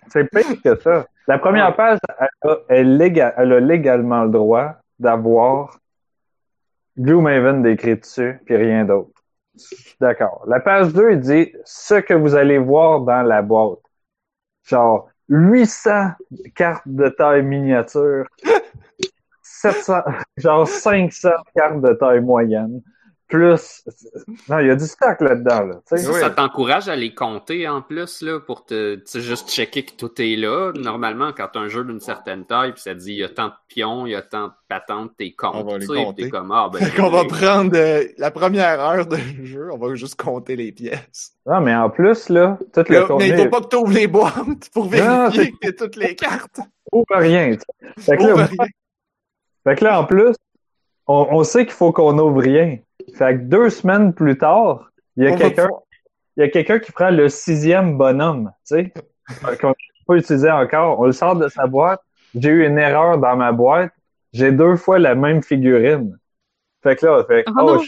C'est 0.08 0.30
pire 0.30 0.62
que 0.62 0.80
ça. 0.80 1.06
La 1.26 1.38
première 1.38 1.74
page, 1.74 1.98
elle 2.20 2.50
a, 2.50 2.56
elle 2.68 2.96
léga- 2.96 3.34
elle 3.36 3.52
a 3.52 3.60
légalement 3.60 4.22
le 4.22 4.30
droit 4.30 4.76
d'avoir 5.00 5.78
Gloomhaven 6.98 7.62
décrit 7.62 7.96
dessus, 7.96 8.40
puis 8.44 8.56
rien 8.56 8.84
d'autre. 8.84 9.10
D'accord. 10.00 10.44
La 10.46 10.60
page 10.60 10.92
2, 10.92 11.12
il 11.12 11.20
dit 11.20 11.52
ce 11.64 11.94
que 11.94 12.14
vous 12.14 12.34
allez 12.34 12.58
voir 12.58 13.00
dans 13.00 13.22
la 13.22 13.42
boîte. 13.42 13.78
Genre 14.64 15.08
800 15.28 16.10
cartes 16.54 16.86
de 16.86 17.08
taille 17.08 17.42
miniature, 17.42 18.26
700, 19.42 20.02
genre 20.36 20.68
500 20.68 21.30
cartes 21.54 21.80
de 21.80 21.92
taille 21.94 22.20
moyenne, 22.20 22.82
plus... 23.28 23.82
Non, 24.48 24.58
il 24.60 24.68
y 24.68 24.70
a 24.70 24.76
du 24.76 24.84
stock 24.86 25.20
là-dedans, 25.20 25.64
là. 25.66 25.74
tu. 25.88 25.98
Ça, 25.98 26.10
Oui. 26.12 26.20
ça 26.20 26.30
t'encourage 26.30 26.88
à 26.88 26.96
les 26.96 27.14
compter 27.14 27.66
en 27.68 27.82
plus, 27.82 28.22
là, 28.22 28.38
pour 28.40 28.64
te, 28.64 28.96
tu 28.96 29.02
sais, 29.06 29.20
juste 29.20 29.50
checker 29.50 29.84
que 29.84 29.92
tout 29.92 30.10
est 30.20 30.36
là. 30.36 30.72
Normalement, 30.76 31.32
quand 31.36 31.48
tu 31.52 31.58
as 31.58 31.62
un 31.62 31.68
jeu 31.68 31.84
d'une 31.84 32.00
certaine 32.00 32.44
taille, 32.46 32.72
puis 32.72 32.82
ça 32.82 32.94
dit 32.94 33.12
il 33.12 33.18
y 33.18 33.24
a 33.24 33.28
tant 33.28 33.48
de 33.48 33.52
pions, 33.68 34.06
il 34.06 34.12
y 34.12 34.14
a 34.14 34.22
tant 34.22 34.48
de 34.48 34.52
patentes, 34.68 35.12
t'es 35.18 35.34
On 35.42 35.50
compte. 35.52 35.70
va 35.72 35.78
les 35.78 35.86
tu 35.86 35.94
compter. 35.94 36.22
T'es 36.24 36.30
comme, 36.30 36.52
ah, 36.52 36.70
ben. 36.72 36.78
Fait 36.78 36.96
qu'on 37.00 37.10
va 37.10 37.24
prendre 37.24 37.72
euh, 37.76 38.04
la 38.18 38.30
première 38.30 38.80
heure 38.80 39.06
de 39.06 39.16
jeu, 39.44 39.70
on 39.72 39.78
va 39.78 39.94
juste 39.94 40.20
compter 40.20 40.56
les 40.56 40.72
pièces. 40.72 41.32
Non, 41.46 41.60
mais 41.60 41.74
en 41.74 41.90
plus, 41.90 42.28
là, 42.28 42.58
tout 42.72 42.84
le 42.88 42.94
Là, 43.00 43.06
contenu... 43.06 43.28
mais 43.30 43.36
il 43.38 43.44
faut 43.44 43.50
pas 43.50 43.60
que 43.60 43.66
t'ouvres 43.68 43.92
les 43.92 44.06
boîtes 44.06 44.70
pour 44.72 44.84
Non, 44.90 45.28
vérifier 45.30 45.52
que 45.52 45.56
t'as 45.68 45.72
toutes 45.72 45.96
les 45.96 46.14
cartes. 46.14 46.60
ouvre 46.92 47.04
rien. 47.16 47.56
tu 47.56 47.60
sais. 47.98 48.02
Fait 48.12 48.16
que, 48.16 48.22
là, 48.22 48.34
Ouvre 48.34 48.42
rien. 48.44 48.66
fait 49.64 49.76
que 49.76 49.84
là, 49.84 50.00
en 50.00 50.04
plus, 50.04 50.34
on, 51.08 51.26
on 51.30 51.44
sait 51.44 51.64
qu'il 51.66 51.74
faut 51.74 51.92
qu'on 51.92 52.18
ouvre 52.18 52.40
rien. 52.40 52.78
Fait 53.14 53.36
que 53.36 53.42
deux 53.42 53.70
semaines 53.70 54.12
plus 54.12 54.36
tard, 54.36 54.90
il 55.16 55.24
y 55.24 55.26
a 55.26 55.36
quelqu'un 55.36 55.68
il 56.36 56.42
y 56.42 56.42
a 56.44 56.48
quelqu'un 56.50 56.78
qui 56.78 56.92
prend 56.92 57.10
le 57.10 57.28
sixième 57.28 57.96
bonhomme, 57.96 58.52
tu 58.66 58.76
sais, 58.76 58.92
qu'on 59.58 59.68
n'a 59.68 59.74
pas 60.06 60.16
utilisé 60.16 60.50
encore. 60.50 61.00
On 61.00 61.06
le 61.06 61.12
sort 61.12 61.36
de 61.36 61.48
sa 61.48 61.66
boîte. 61.66 62.00
J'ai 62.34 62.50
eu 62.50 62.66
une 62.66 62.78
erreur 62.78 63.18
dans 63.18 63.36
ma 63.36 63.52
boîte. 63.52 63.92
J'ai 64.32 64.52
deux 64.52 64.76
fois 64.76 64.98
la 64.98 65.14
même 65.14 65.42
figurine. 65.42 66.18
Fait 66.82 66.96
que 66.96 67.06
là, 67.06 67.24
fait 67.24 67.44
que, 67.44 67.50
Oh 67.56 67.78
oh. 67.78 67.82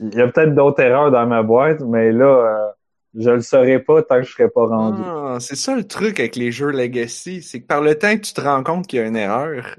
Il 0.00 0.14
y 0.14 0.22
a 0.22 0.28
peut-être 0.28 0.54
d'autres 0.54 0.80
erreurs 0.80 1.10
dans 1.10 1.26
ma 1.26 1.42
boîte, 1.42 1.80
mais 1.82 2.10
là, 2.10 2.24
euh, 2.24 2.72
je 3.14 3.30
le 3.30 3.40
saurais 3.42 3.78
pas 3.78 4.02
tant 4.02 4.16
que 4.16 4.26
je 4.26 4.32
serais 4.32 4.48
pas 4.48 4.66
rendu. 4.66 5.02
Ah, 5.04 5.36
c'est 5.38 5.54
ça 5.54 5.76
le 5.76 5.86
truc 5.86 6.18
avec 6.18 6.34
les 6.34 6.50
jeux 6.50 6.70
Legacy, 6.70 7.42
c'est 7.42 7.60
que 7.60 7.66
par 7.66 7.82
le 7.82 7.96
temps 7.96 8.16
que 8.16 8.22
tu 8.22 8.32
te 8.32 8.40
rends 8.40 8.62
compte 8.64 8.86
qu'il 8.86 8.98
y 8.98 9.02
a 9.02 9.06
une 9.06 9.16
erreur, 9.16 9.76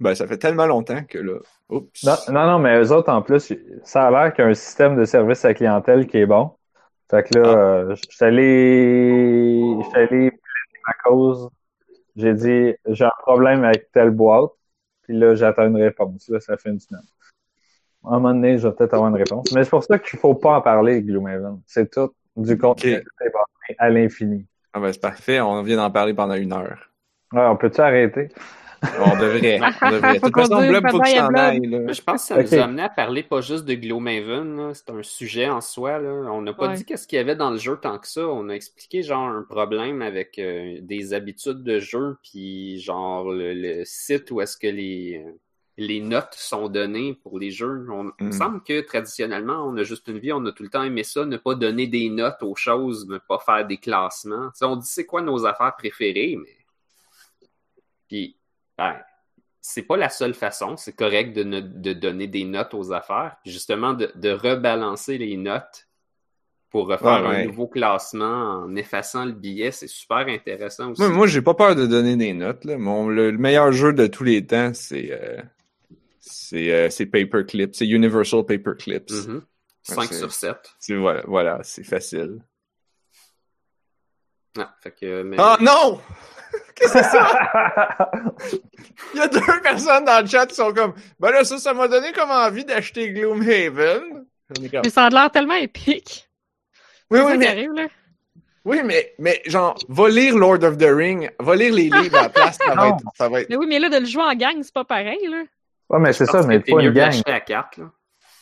Ben, 0.00 0.14
ça 0.14 0.26
fait 0.26 0.38
tellement 0.38 0.66
longtemps 0.66 1.04
que 1.04 1.18
là. 1.18 1.38
Oups. 1.70 2.04
Non, 2.04 2.14
non, 2.34 2.46
non, 2.46 2.58
mais 2.58 2.78
eux 2.80 2.92
autres, 2.92 3.10
en 3.12 3.22
plus, 3.22 3.52
ça 3.84 4.06
a 4.06 4.10
l'air 4.10 4.32
qu'il 4.34 4.44
y 4.44 4.46
a 4.46 4.50
un 4.50 4.54
système 4.54 4.96
de 4.96 5.04
service 5.04 5.44
à 5.44 5.48
la 5.48 5.54
clientèle 5.54 6.06
qui 6.06 6.18
est 6.18 6.26
bon. 6.26 6.50
Fait 7.10 7.22
que 7.22 7.34
là, 7.38 7.42
Ah. 7.44 7.56
euh, 7.56 7.94
je 7.96 8.02
suis 8.08 8.24
allé, 8.24 9.76
allé 9.94 10.06
plaider 10.30 10.30
ma 10.86 10.92
cause. 11.04 11.48
J'ai 12.16 12.34
dit, 12.34 12.74
j'ai 12.86 13.04
un 13.04 13.10
problème 13.22 13.64
avec 13.64 13.90
telle 13.92 14.10
boîte. 14.10 14.50
Puis 15.02 15.16
là, 15.18 15.34
j'attends 15.34 15.66
une 15.66 15.76
réponse. 15.76 16.28
Là, 16.28 16.40
ça 16.40 16.56
fait 16.56 16.70
une 16.70 16.80
semaine. 16.80 17.02
À 18.04 18.08
un 18.08 18.18
moment 18.18 18.34
donné, 18.34 18.58
je 18.58 18.68
vais 18.68 18.74
peut-être 18.74 18.94
avoir 18.94 19.10
une 19.10 19.16
réponse. 19.16 19.52
Mais 19.52 19.64
c'est 19.64 19.70
pour 19.70 19.82
ça 19.84 19.98
qu'il 19.98 20.18
faut 20.18 20.34
pas 20.34 20.56
en 20.58 20.60
parler, 20.60 21.02
Gloomhaven. 21.02 21.60
C'est 21.66 21.90
tout 21.90 22.14
du 22.36 22.56
contenu 22.58 22.96
Ok. 22.96 23.04
débordé 23.20 23.50
à 23.78 23.90
l'infini. 23.90 24.46
Ah 24.72 24.80
ben, 24.80 24.92
c'est 24.92 25.00
parfait. 25.00 25.40
On 25.40 25.62
vient 25.62 25.76
d'en 25.76 25.90
parler 25.90 26.14
pendant 26.14 26.34
une 26.34 26.52
heure. 26.52 26.90
Ouais, 27.32 27.44
on 27.46 27.56
peut-tu 27.56 27.80
arrêter? 27.80 28.28
On 29.00 29.18
devrait. 29.18 29.60
On 29.82 29.90
devrait. 29.90 30.14
De 30.14 30.20
toute 30.20 30.34
Faut 30.34 30.40
façon, 30.40 30.54
conduire 30.54 30.80
Blob, 30.80 30.90
faut 30.90 30.98
que 31.00 31.08
je 31.08 31.14
à 31.14 31.18
t'en 31.20 31.28
Blob. 31.28 31.38
aille, 31.40 31.66
là? 31.66 31.92
Je 31.92 32.02
pense 32.02 32.22
que 32.22 32.26
ça 32.28 32.42
nous 32.42 32.54
a 32.54 32.64
amené 32.64 32.82
à 32.82 32.88
parler 32.88 33.22
pas 33.22 33.40
juste 33.40 33.64
de 33.64 33.74
Gloomhaven, 33.74 34.56
là. 34.56 34.74
c'est 34.74 34.90
un 34.90 35.02
sujet 35.02 35.48
en 35.48 35.60
soi. 35.60 35.98
Là. 35.98 36.10
On 36.32 36.42
n'a 36.42 36.52
pas 36.52 36.68
Ouais. 36.68 36.74
dit 36.76 36.84
qu'est-ce 36.84 37.06
qu'il 37.06 37.16
y 37.16 37.20
avait 37.20 37.36
dans 37.36 37.50
le 37.50 37.56
jeu 37.58 37.76
tant 37.80 37.98
que 37.98 38.06
ça. 38.08 38.26
On 38.26 38.48
a 38.48 38.52
expliqué 38.54 39.02
genre 39.02 39.26
un 39.28 39.42
problème 39.42 40.02
avec 40.02 40.38
euh, 40.38 40.78
des 40.80 41.14
habitudes 41.14 41.62
de 41.62 41.78
jeu, 41.80 42.16
puis 42.22 42.80
genre 42.80 43.30
le, 43.30 43.54
le 43.54 43.82
site 43.84 44.30
où 44.30 44.40
est-ce 44.40 44.56
que 44.56 44.66
les, 44.66 45.24
les 45.76 46.00
notes 46.00 46.34
sont 46.34 46.68
données 46.68 47.14
pour 47.22 47.38
les 47.38 47.50
jeux. 47.50 47.86
On, 47.90 48.10
Il 48.20 48.26
me 48.26 48.30
Mm. 48.30 48.32
semble 48.32 48.62
que 48.62 48.80
traditionnellement, 48.80 49.66
on 49.66 49.76
a 49.76 49.82
juste 49.82 50.06
une 50.08 50.18
vie, 50.18 50.32
on 50.32 50.44
a 50.46 50.52
tout 50.52 50.62
le 50.62 50.68
temps 50.68 50.84
aimé 50.84 51.02
ça, 51.02 51.24
ne 51.24 51.36
pas 51.36 51.54
donner 51.56 51.86
des 51.88 52.08
notes 52.10 52.42
aux 52.42 52.54
choses, 52.54 53.08
ne 53.08 53.18
pas 53.18 53.38
faire 53.38 53.66
des 53.66 53.78
classements. 53.78 54.50
On 54.62 54.76
dit 54.76 54.86
c'est 54.88 55.04
quoi 55.06 55.20
nos 55.22 55.44
affaires 55.46 55.74
préférées, 55.76 56.36
mais. 56.40 56.56
Puis, 58.08 58.36
ben, 58.78 58.96
c'est 59.60 59.82
pas 59.82 59.96
la 59.96 60.08
seule 60.10 60.34
façon. 60.34 60.76
C'est 60.76 60.94
correct 60.94 61.34
de, 61.34 61.42
ne- 61.44 61.60
de 61.60 61.92
donner 61.92 62.26
des 62.26 62.44
notes 62.44 62.74
aux 62.74 62.92
affaires. 62.92 63.36
Justement, 63.46 63.94
de, 63.94 64.10
de 64.14 64.30
rebalancer 64.30 65.16
les 65.18 65.36
notes 65.36 65.86
pour 66.70 66.88
refaire 66.88 67.22
Ouais, 67.22 67.28
ouais. 67.28 67.42
un 67.42 67.44
nouveau 67.46 67.68
classement 67.68 68.64
en 68.64 68.74
effaçant 68.76 69.24
le 69.24 69.32
billet, 69.32 69.70
c'est 69.70 69.86
super 69.86 70.26
intéressant 70.28 70.90
aussi. 70.90 71.00
Moi, 71.02 71.10
moi 71.10 71.26
j'ai 71.28 71.40
pas 71.40 71.54
peur 71.54 71.76
de 71.76 71.86
donner 71.86 72.16
des 72.16 72.32
notes. 72.34 72.64
Là. 72.64 72.76
Mon, 72.76 73.08
le, 73.08 73.30
le 73.30 73.38
meilleur 73.38 73.70
jeu 73.72 73.92
de 73.92 74.06
tous 74.08 74.24
les 74.24 74.44
temps, 74.44 74.72
c'est 74.74 75.10
euh, 75.12 75.40
c'est 76.20 76.72
euh, 76.72 76.90
c'est 76.90 77.06
Paperclip. 77.06 77.74
C'est 77.74 77.86
Universal 77.86 78.44
Paperclips. 78.44 79.10
Mhm. 79.12 79.34
Ouais, 79.36 79.42
5 79.94 80.04
c'est- 80.06 80.18
sur 80.18 80.32
7. 80.32 80.56
C'est- 80.78 80.96
Voilà, 80.96 81.22
voilà 81.26 81.60
c'est 81.62 81.84
facile. 81.84 82.40
Ah, 84.58 84.74
fait 84.82 84.92
que, 84.92 85.22
mais... 85.22 85.36
Oh 85.40 85.54
non! 85.60 86.00
Qu'est-ce 86.76 86.92
que 86.92 86.98
c'est 86.98 87.04
ça? 87.04 88.10
Il 89.14 89.18
y 89.18 89.22
a 89.22 89.28
deux 89.28 89.40
personnes 89.62 90.04
dans 90.04 90.20
le 90.20 90.26
chat 90.26 90.46
qui 90.46 90.54
sont 90.54 90.72
comme 90.72 90.94
Ben 91.18 91.30
là, 91.30 91.44
ça, 91.44 91.58
ça 91.58 91.72
m'a 91.74 91.88
donné 91.88 92.12
comme 92.12 92.30
envie 92.30 92.64
d'acheter 92.64 93.10
Gloomhaven. 93.12 94.26
Comme, 94.54 94.80
Mais 94.84 94.90
ça 94.90 95.04
a 95.06 95.10
l'air 95.10 95.30
tellement 95.30 95.54
épique. 95.54 96.28
Oui, 97.10 97.20
oui, 97.24 97.36
mais, 97.38 97.46
arrive, 97.48 97.72
là. 97.72 97.86
oui, 98.64 98.80
mais, 98.84 99.14
mais 99.18 99.40
genre, 99.46 99.76
va 99.88 100.08
lire 100.08 100.36
Lord 100.36 100.62
of 100.64 100.78
the 100.78 100.88
Ring, 100.88 101.30
va 101.38 101.54
lire 101.56 101.72
les 101.74 101.88
livres 101.90 102.16
à 102.18 102.22
la 102.24 102.28
place, 102.28 102.56
ça 102.58 102.74
va 102.74 102.88
Non. 102.88 102.96
être. 102.96 103.04
Ça 103.16 103.28
va 103.28 103.40
être... 103.40 103.50
Mais 103.50 103.56
oui, 103.56 103.66
mais 103.68 103.78
là, 103.78 103.88
de 103.88 103.98
le 103.98 104.06
jouer 104.06 104.22
en 104.22 104.34
gang, 104.34 104.56
c'est 104.62 104.74
pas 104.74 104.84
pareil, 104.84 105.26
là. 105.28 105.42
Ouais, 105.90 105.98
mais 106.00 106.12
c'est 106.12 106.26
Je 106.26 106.30
ça, 106.30 106.42
mais 106.42 106.60
pas 106.60 106.80
une 106.82 106.90
gang. 106.90 107.12
à 107.26 107.40
4, 107.40 107.76
là. 107.78 107.90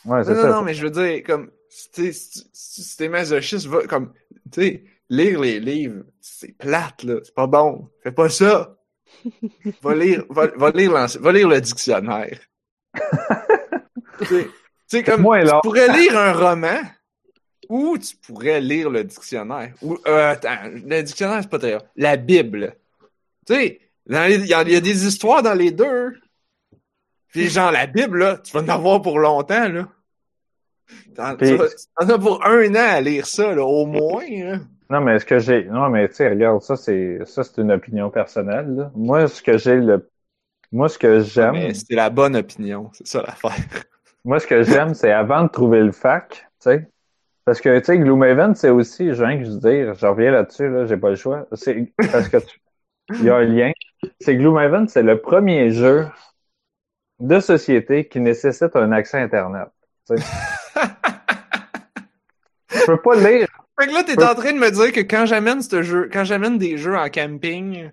Ouais, 0.05 0.23
c'est 0.23 0.31
Non, 0.31 0.35
non, 0.35 0.41
ça. 0.43 0.49
non, 0.49 0.61
mais 0.63 0.73
je 0.73 0.83
veux 0.83 0.91
dire, 0.91 1.23
comme, 1.25 1.51
si, 1.69 2.13
si, 2.13 2.47
si, 2.53 2.83
si 2.83 2.97
t'es 2.97 3.09
masochiste, 3.09 3.67
va, 3.67 3.85
comme, 3.85 4.13
tu 4.51 4.61
sais, 4.61 4.83
lire 5.09 5.39
les 5.41 5.59
livres, 5.59 6.03
c'est 6.21 6.57
plate, 6.57 7.03
là, 7.03 7.15
c'est 7.23 7.33
pas 7.35 7.47
bon. 7.47 7.89
Fais 8.03 8.11
pas 8.11 8.29
ça. 8.29 8.75
Va 9.81 9.93
lire, 9.95 10.25
va, 10.29 10.47
va 10.55 10.71
lire, 10.71 10.91
va 10.91 11.31
lire 11.31 11.47
le 11.47 11.61
dictionnaire. 11.61 12.39
tu 14.19 14.25
sais, 14.87 15.03
comme, 15.03 15.21
tu 15.45 15.51
pourrais 15.63 15.87
lire 15.97 16.17
un 16.17 16.33
roman, 16.33 16.79
ou 17.69 17.97
tu 17.97 18.15
pourrais 18.17 18.61
lire 18.61 18.89
le 18.89 19.03
dictionnaire. 19.03 19.73
Ou, 19.81 19.97
euh, 20.07 20.31
attends, 20.31 20.57
le 20.65 21.01
dictionnaire, 21.01 21.39
c'est 21.41 21.49
pas 21.49 21.59
très 21.59 21.71
grave. 21.71 21.87
La 21.95 22.17
Bible. 22.17 22.75
Tu 23.45 23.53
sais, 23.53 23.79
il 24.07 24.13
y, 24.13 24.53
a- 24.53 24.61
il 24.63 24.71
y 24.71 24.75
a 24.75 24.81
des 24.81 25.05
histoires 25.07 25.41
dans 25.43 25.53
les 25.53 25.71
deux. 25.71 26.17
Puis 27.29 27.49
genre, 27.49 27.71
la 27.71 27.87
Bible, 27.87 28.19
là, 28.19 28.37
tu 28.37 28.51
vas 28.51 28.61
en 28.61 28.69
avoir 28.69 29.01
pour 29.01 29.17
longtemps, 29.19 29.67
là. 29.69 29.87
T'en 31.15 31.35
Puis- 31.35 31.49
tu 31.49 31.55
vas- 31.55 31.67
t'en 31.99 32.09
as 32.09 32.19
pour 32.19 32.45
un 32.45 32.69
an 32.75 32.87
à 32.95 33.01
lire 33.01 33.25
ça, 33.25 33.53
là, 33.55 33.63
au 33.65 33.85
moins. 33.85 34.27
Là. 34.29 34.59
Non, 34.89 35.01
mais 35.01 35.19
ce 35.19 35.25
que 35.25 35.39
j'ai. 35.39 35.65
Non, 35.65 35.89
mais 35.89 36.07
tu 36.09 36.15
sais, 36.15 36.29
regarde, 36.29 36.61
ça, 36.61 36.75
c'est 36.75 37.19
ça, 37.25 37.43
c'est 37.43 37.61
une 37.61 37.71
opinion 37.71 38.09
personnelle. 38.09 38.75
là. 38.75 38.91
Moi, 38.95 39.27
ce 39.27 39.41
que 39.41 39.57
j'ai 39.57 39.75
le. 39.77 40.09
Moi, 40.71 40.89
ce 40.89 40.97
que 40.97 41.19
j'aime. 41.21 41.73
C'est 41.73 41.95
la 41.95 42.09
bonne 42.09 42.35
opinion, 42.35 42.89
c'est 42.93 43.07
ça 43.07 43.21
l'affaire. 43.21 43.51
Moi, 44.25 44.39
ce 44.39 44.47
que 44.47 44.63
j'aime, 44.63 44.93
c'est 44.93 45.11
avant 45.11 45.43
de 45.43 45.49
trouver 45.49 45.81
le 45.81 45.91
fac, 45.91 46.31
tu 46.31 46.39
sais. 46.59 46.87
Parce 47.45 47.59
que, 47.61 47.77
tu 47.79 47.85
sais, 47.85 47.99
Gloomhaven, 47.99 48.55
c'est 48.55 48.69
aussi, 48.69 49.13
je 49.13 49.23
viens 49.23 49.37
que 49.37 49.45
je 49.45 49.51
dire, 49.51 49.93
je 49.95 50.05
reviens 50.07 50.31
là-dessus, 50.31 50.69
là, 50.69 50.85
j'ai 50.85 50.97
pas 50.97 51.09
le 51.09 51.15
choix. 51.17 51.45
C'est 51.53 51.93
parce 52.11 52.29
que 52.29 52.37
tu- 52.37 52.61
il 53.19 53.25
y 53.25 53.29
a 53.29 53.35
un 53.37 53.43
lien. 53.43 53.71
C'est 54.21 54.35
Gloomhaven, 54.37 54.87
c'est 54.87 55.03
le 55.03 55.19
premier 55.21 55.71
jeu 55.71 56.07
de 57.19 57.39
société 57.39 58.07
qui 58.07 58.19
nécessite 58.19 58.75
un 58.75 58.91
accès 58.91 59.19
Internet. 59.19 59.69
Tu 60.07 60.15
peux 62.85 63.01
pas 63.01 63.15
lire. 63.15 63.47
Fait 63.79 63.87
que 63.87 63.93
là, 63.93 64.03
t'es 64.03 64.23
en 64.23 64.35
train 64.35 64.53
de 64.53 64.59
me 64.59 64.69
dire 64.71 64.91
que 64.91 64.99
quand 65.01 65.25
j'amène 65.25 65.61
ce 65.61 65.81
jeu, 65.81 66.09
quand 66.11 66.23
j'amène 66.23 66.57
des 66.57 66.77
jeux 66.77 66.95
en 66.95 67.09
camping, 67.09 67.89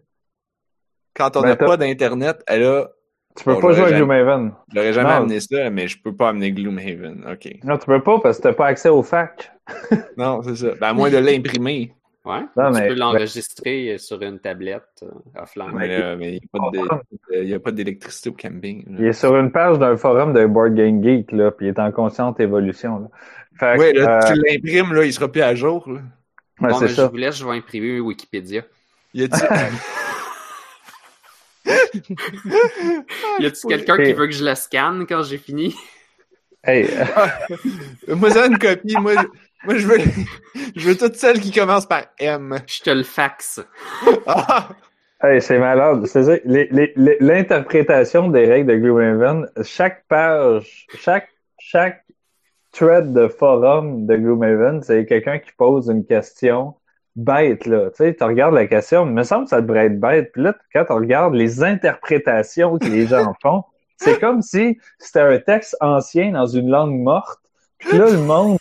quand 1.14 1.37
on 1.37 1.43
Ben, 1.43 1.49
n'a 1.51 1.57
pas 1.57 1.76
d'internet, 1.76 2.43
là, 2.49 2.89
Tu 3.37 3.45
peux 3.45 3.55
Bon, 3.55 3.61
pas 3.61 3.72
jouer 3.72 3.83
à 3.85 3.89
jamais- 3.91 3.99
Gloomhaven. 3.99 4.53
j'aurais 4.74 4.93
jamais 4.93 5.09
Non. 5.11 5.14
amené 5.18 5.39
ça, 5.39 5.70
mais 5.70 5.87
je 5.87 6.03
peux 6.03 6.14
pas 6.14 6.31
amener 6.31 6.51
Gloomhaven. 6.51 7.24
Ok. 7.33 7.49
Non, 7.62 7.78
tu 7.78 7.87
peux 7.87 8.03
pas 8.03 8.18
parce 8.18 8.39
que 8.39 8.43
t'as 8.43 8.53
pas 8.53 8.66
accès 8.66 8.89
au 8.89 9.05
fac. 9.05 9.53
Non, 10.16 10.43
c'est 10.43 10.57
ça. 10.57 10.74
Ben, 10.81 10.89
à 10.89 10.93
moins 10.93 11.11
de 11.11 11.16
l'imprimer. 11.18 11.95
Ouais. 12.24 12.41
Non, 12.57 12.72
tu 12.72 12.81
mais- 12.81 12.89
peux 12.89 12.95
l'enregistrer 12.95 13.97
sur 13.99 14.20
une 14.20 14.41
tablette 14.41 14.83
euh, 15.05 15.41
offline. 15.41 15.70
Mais 15.74 16.16
mais 16.16 16.41
il 17.33 17.45
n'y 17.47 17.55
a 17.55 17.61
pas 17.61 17.70
a 17.70 17.72
d'électricité 17.72 18.31
au 18.31 18.33
camping. 18.35 18.85
là. 18.91 18.97
Il 18.99 19.07
est 19.07 19.12
sur 19.12 19.35
une 19.37 19.53
page 19.53 19.78
d'un 19.78 19.97
forum 19.97 20.33
de 20.33 20.45
Board 20.47 20.74
Game 20.74 21.03
Geek, 21.03 21.31
là, 21.31 21.53
puis 21.53 21.66
il 21.66 21.68
est 21.70 21.78
en 21.78 21.93
constante 21.93 22.41
évolution. 22.41 22.99
Là. 22.99 23.09
Fait 23.59 23.76
Ouais, 23.76 23.92
là, 23.92 24.20
euh, 24.24 24.32
tu 24.32 24.40
l'imprimes, 24.40 24.94
là, 24.94 25.05
il 25.05 25.12
sera 25.12 25.30
plus 25.30 25.42
à 25.42 25.55
jour. 25.55 25.88
Là. 25.90 26.01
ouais, 26.61 26.70
bon, 26.70 26.80
mais 26.80 26.88
je 26.88 27.03
vous 27.03 27.16
laisse, 27.16 27.36
je 27.36 27.44
vais 27.44 27.57
imprimer 27.57 28.01
Wikipédia. 28.01 28.62
Il 29.12 29.24
a 29.24 29.28
dit. 29.28 29.40
Y 33.40 33.46
a-tu 33.46 33.66
quelqu'un 33.68 33.94
Ok. 33.94 34.05
qui 34.05 34.12
veut 34.12 34.26
que 34.26 34.32
je 34.32 34.44
le 34.44 34.55
scanne 34.55 35.07
quand 35.07 35.22
j'ai 35.22 35.38
fini? 35.38 35.74
Hey, 36.64 36.88
moi, 38.09 38.30
ça 38.30 38.46
une 38.46 38.59
copie. 38.59 38.94
Moi, 38.98 39.14
je- 39.14 39.26
moi, 39.64 39.76
je 39.76 39.86
veux, 39.86 39.98
je 40.76 40.88
veux 40.88 40.96
toutes 40.96 41.16
celles 41.16 41.40
qui 41.40 41.53
commencent 41.53 41.86
par 41.88 42.05
M. 42.18 42.59
Je 42.66 42.80
te 42.82 42.90
le 42.90 43.03
faxe. 43.03 43.61
Ah! 44.26 44.68
hey, 45.22 45.40
c'est 45.40 45.59
malade. 45.59 46.05
C'est 46.07 46.22
ça, 46.24 46.32
les- 46.44 46.68
les- 46.70 46.92
les- 46.96 47.16
l'interprétation 47.20 48.28
des 48.28 48.46
règles 48.46 48.72
de 48.72 48.76
Gloomhaven, 48.78 49.48
chaque 49.62 50.05
page, 50.09 50.86
chaque, 50.98 51.28
chaque 51.59 52.05
thread 52.73 53.12
de 53.12 53.29
forum 53.29 54.07
de 54.07 54.16
Gloomhaven, 54.16 54.83
c'est 54.83 55.05
quelqu'un 55.07 55.39
qui 55.39 55.51
pose 55.57 55.89
une 55.89 56.05
question 56.05 56.75
bête, 57.16 57.66
là. 57.66 57.91
Tu 57.91 57.97
sais, 57.97 58.14
tu 58.14 58.25
regardes 58.25 58.55
la 58.55 58.66
question, 58.66 59.05
il 59.07 59.12
me 59.12 59.25
semble 59.25 59.45
que 59.45 59.51
ça 59.51 59.61
devrait 59.61 59.87
être 59.87 60.01
bête. 60.01 60.31
Puis 60.33 60.43
là, 60.43 60.55
quand 60.73 60.85
tu 60.85 60.93
regardes 60.93 61.35
les 61.35 61.62
interprétations 61.62 62.79
que 62.79 62.87
les 62.87 63.07
gens 63.07 63.35
font, 63.43 63.64
c'est 63.97 64.18
comme 64.21 64.43
si 64.43 64.79
c'était 64.99 65.21
un 65.21 65.39
texte 65.39 65.77
ancien 65.81 66.33
dans 66.33 66.47
une 66.47 66.71
langue 66.71 66.99
morte. 67.01 67.41
Puis 67.79 67.99
là, 67.99 68.09
le 68.11 68.18
monde, 68.18 68.59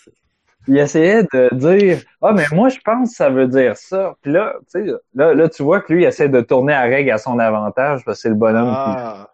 il 0.68 0.78
essayait 0.78 1.24
de 1.24 1.49
dire 1.53 2.01
Ah, 2.22 2.32
mais 2.34 2.45
moi, 2.51 2.70
je 2.70 2.80
pense 2.84 3.10
que 3.12 3.16
ça 3.16 3.30
veut 3.30 3.47
dire 3.47 3.78
ça. 3.78 4.16
Puis 4.22 4.32
là, 4.32 4.55
tu 4.74 4.86
sais, 4.86 4.91
là, 5.14 5.34
là, 5.34 5.49
tu 5.49 5.62
vois 5.64 5.82
que 5.82 5.93
lui, 5.93 6.03
il 6.03 6.05
essaie 6.07 6.30
de 6.30 6.41
tourner 6.41 6.74
la 6.74 6.82
règle 6.82 7.12
à 7.12 7.18
son 7.18 7.38
avantage 7.39 8.03
parce 8.03 8.18
que 8.18 8.22
c'est 8.24 8.30
le 8.30 8.36
bonhomme 8.36 8.74
Ah. 8.74 9.30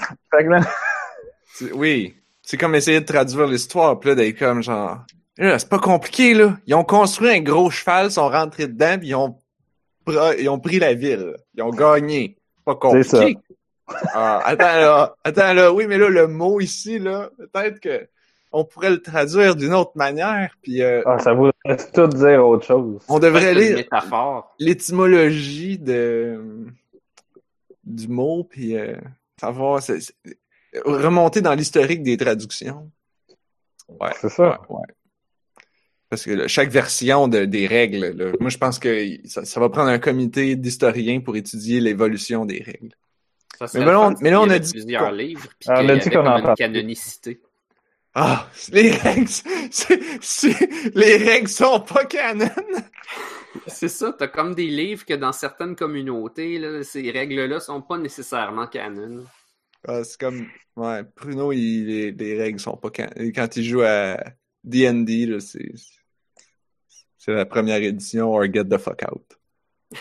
qui. 0.00 0.14
Fait 0.36 0.44
que 0.44 0.50
là, 0.50 0.60
Oui. 1.74 2.16
C'est 2.50 2.56
comme 2.56 2.74
essayer 2.74 2.98
de 2.98 3.04
traduire 3.04 3.46
l'histoire, 3.46 4.00
puis 4.00 4.08
là, 4.08 4.16
d'être 4.16 4.36
comme 4.36 4.60
genre. 4.60 4.98
Là, 5.38 5.56
c'est 5.56 5.68
pas 5.68 5.78
compliqué, 5.78 6.34
là. 6.34 6.56
Ils 6.66 6.74
ont 6.74 6.82
construit 6.82 7.30
un 7.30 7.40
gros 7.40 7.70
cheval, 7.70 8.10
sont 8.10 8.28
rentrés 8.28 8.66
dedans, 8.66 8.98
puis 8.98 9.10
ils 9.10 9.14
ont, 9.14 9.38
pr- 10.04 10.34
ils 10.36 10.48
ont 10.48 10.58
pris 10.58 10.80
la 10.80 10.94
ville. 10.94 11.36
Ils 11.54 11.62
ont 11.62 11.70
gagné. 11.70 12.36
Pas 12.64 12.76
C'est 12.90 13.02
ça. 13.04 13.18
compliqué. 13.20 13.40
Ah, 14.14 14.42
attends 14.44 14.64
là, 14.64 15.14
attends 15.22 15.52
là, 15.52 15.72
oui, 15.72 15.86
mais 15.86 15.96
là, 15.96 16.08
le 16.08 16.26
mot 16.26 16.58
ici, 16.60 16.98
là, 16.98 17.30
peut-être 17.52 17.78
que 17.78 18.08
on 18.50 18.64
pourrait 18.64 18.90
le 18.90 19.00
traduire 19.00 19.54
d'une 19.54 19.72
autre 19.74 19.92
manière, 19.94 20.50
puis 20.60 20.82
euh, 20.82 21.02
ah, 21.06 21.20
ça 21.20 21.32
voudrait 21.34 21.52
tout 21.94 22.08
dire 22.08 22.44
autre 22.44 22.66
chose. 22.66 23.00
on 23.08 23.20
devrait 23.20 23.54
lire 23.54 23.76
métaphore. 23.76 24.56
l'étymologie 24.58 25.78
de 25.78 26.66
du 27.84 28.08
mot, 28.08 28.42
puis 28.42 28.76
euh, 28.76 28.96
savoir 29.40 29.80
c'est- 29.82 30.00
c'est- 30.00 30.36
remonter 30.84 31.40
dans 31.40 31.54
l'historique 31.54 32.02
des 32.02 32.16
traductions. 32.16 32.90
Ouais. 33.88 34.10
C'est 34.20 34.28
ça. 34.28 34.60
Ouais, 34.68 34.76
ouais. 34.76 34.86
Parce 36.08 36.24
que 36.24 36.30
là, 36.32 36.48
chaque 36.48 36.70
version 36.70 37.28
de, 37.28 37.44
des 37.44 37.66
règles, 37.68 38.06
là, 38.16 38.32
moi 38.40 38.50
je 38.50 38.58
pense 38.58 38.78
que 38.80 39.16
ça, 39.26 39.44
ça 39.44 39.60
va 39.60 39.68
prendre 39.68 39.90
un 39.90 39.98
comité 40.00 40.56
d'historiens 40.56 41.20
pour 41.20 41.36
étudier 41.36 41.80
l'évolution 41.80 42.44
des 42.44 42.62
règles. 42.62 42.90
Ça 43.58 43.66
Mais 43.78 43.84
là, 43.84 44.00
on- 44.00 44.14
mais 44.20 44.30
là, 44.30 44.40
on 44.40 44.48
a 44.50 44.58
dit 44.58 44.72
plusieurs 44.72 45.12
livres, 45.12 45.46
puis 45.58 45.68
Ah, 45.68 45.82
on 45.82 45.88
a 45.88 45.94
dit 45.96 46.00
avait 46.08 46.10
qu'on 46.10 46.26
en 46.26 46.42
parle. 46.42 46.56
canonicité. 46.56 47.40
Ah, 48.14 48.48
les 48.72 48.90
règles, 48.90 49.28
c'est, 49.70 50.00
c'est- 50.20 50.92
les 50.96 51.16
règles 51.18 51.48
sont 51.48 51.80
pas 51.80 52.04
canon. 52.06 52.48
C'est 53.68 53.88
ça, 53.88 54.12
t'as 54.18 54.26
comme 54.28 54.54
des 54.54 54.66
livres 54.66 55.04
que 55.04 55.14
dans 55.14 55.32
certaines 55.32 55.76
communautés, 55.76 56.58
là, 56.58 56.82
ces 56.82 57.08
règles-là 57.10 57.60
sont 57.60 57.82
pas 57.82 57.98
nécessairement 57.98 58.66
canon. 58.66 59.24
Ah, 59.86 60.04
c'est 60.04 60.20
comme, 60.20 60.46
ouais, 60.76 61.02
Bruno, 61.16 61.52
il, 61.52 61.86
les, 61.86 62.12
les 62.12 62.38
règles 62.38 62.60
sont 62.60 62.76
pas. 62.76 62.90
Quand 62.90 63.56
il 63.56 63.64
joue 63.64 63.82
à 63.82 64.18
D&D, 64.62 65.38
c'est, 65.40 65.72
c'est 67.16 67.32
la 67.32 67.46
première 67.46 67.82
édition 67.82 68.30
or 68.34 68.44
get 68.44 68.64
the 68.64 68.78
fuck 68.78 69.02
out. 69.10 69.38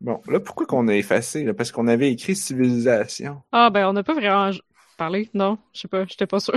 Bon, 0.00 0.22
là, 0.28 0.40
pourquoi 0.40 0.64
qu'on 0.66 0.88
a 0.88 0.94
effacé, 0.94 1.44
là? 1.44 1.52
Parce 1.52 1.70
qu'on 1.70 1.86
avait 1.86 2.10
écrit 2.10 2.34
civilisation. 2.34 3.42
Ah, 3.52 3.68
ben, 3.68 3.86
on 3.86 3.92
n'a 3.92 4.02
pas 4.02 4.14
vraiment 4.14 4.50
parlé. 4.96 5.28
Non, 5.34 5.58
je 5.74 5.80
sais 5.82 5.88
pas, 5.88 6.06
j'étais 6.06 6.26
pas 6.26 6.40
sûre. 6.40 6.54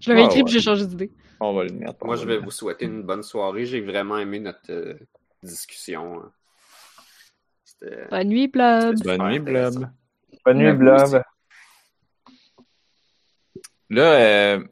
Je 0.00 0.10
l'avais 0.10 0.22
Ah, 0.22 0.26
écrit 0.26 0.38
ouais. 0.38 0.44
puis 0.44 0.52
j'ai 0.54 0.60
changé 0.60 0.84
d'idée. 0.86 1.12
On 1.40 1.54
va 1.54 1.62
le 1.64 1.72
mettre. 1.72 2.04
Moi, 2.04 2.16
je 2.16 2.24
vais 2.26 2.38
vous 2.38 2.50
souhaiter 2.50 2.86
une 2.86 3.02
bonne 3.02 3.22
soirée. 3.22 3.66
J'ai 3.66 3.80
vraiment 3.80 4.18
aimé 4.18 4.40
notre 4.40 4.70
euh, 4.70 4.94
discussion. 5.42 6.22
hein. 6.22 6.32
Bonne 8.10 8.28
nuit, 8.28 8.48
Blob. 8.48 8.96
Bonne 9.04 9.28
nuit. 9.28 9.38
Blob. 9.38 9.88
Bonne 10.44 10.58
nuit, 10.58 10.90
aussi. 10.90 11.16
Là, 13.90 14.02
euh, 14.02 14.64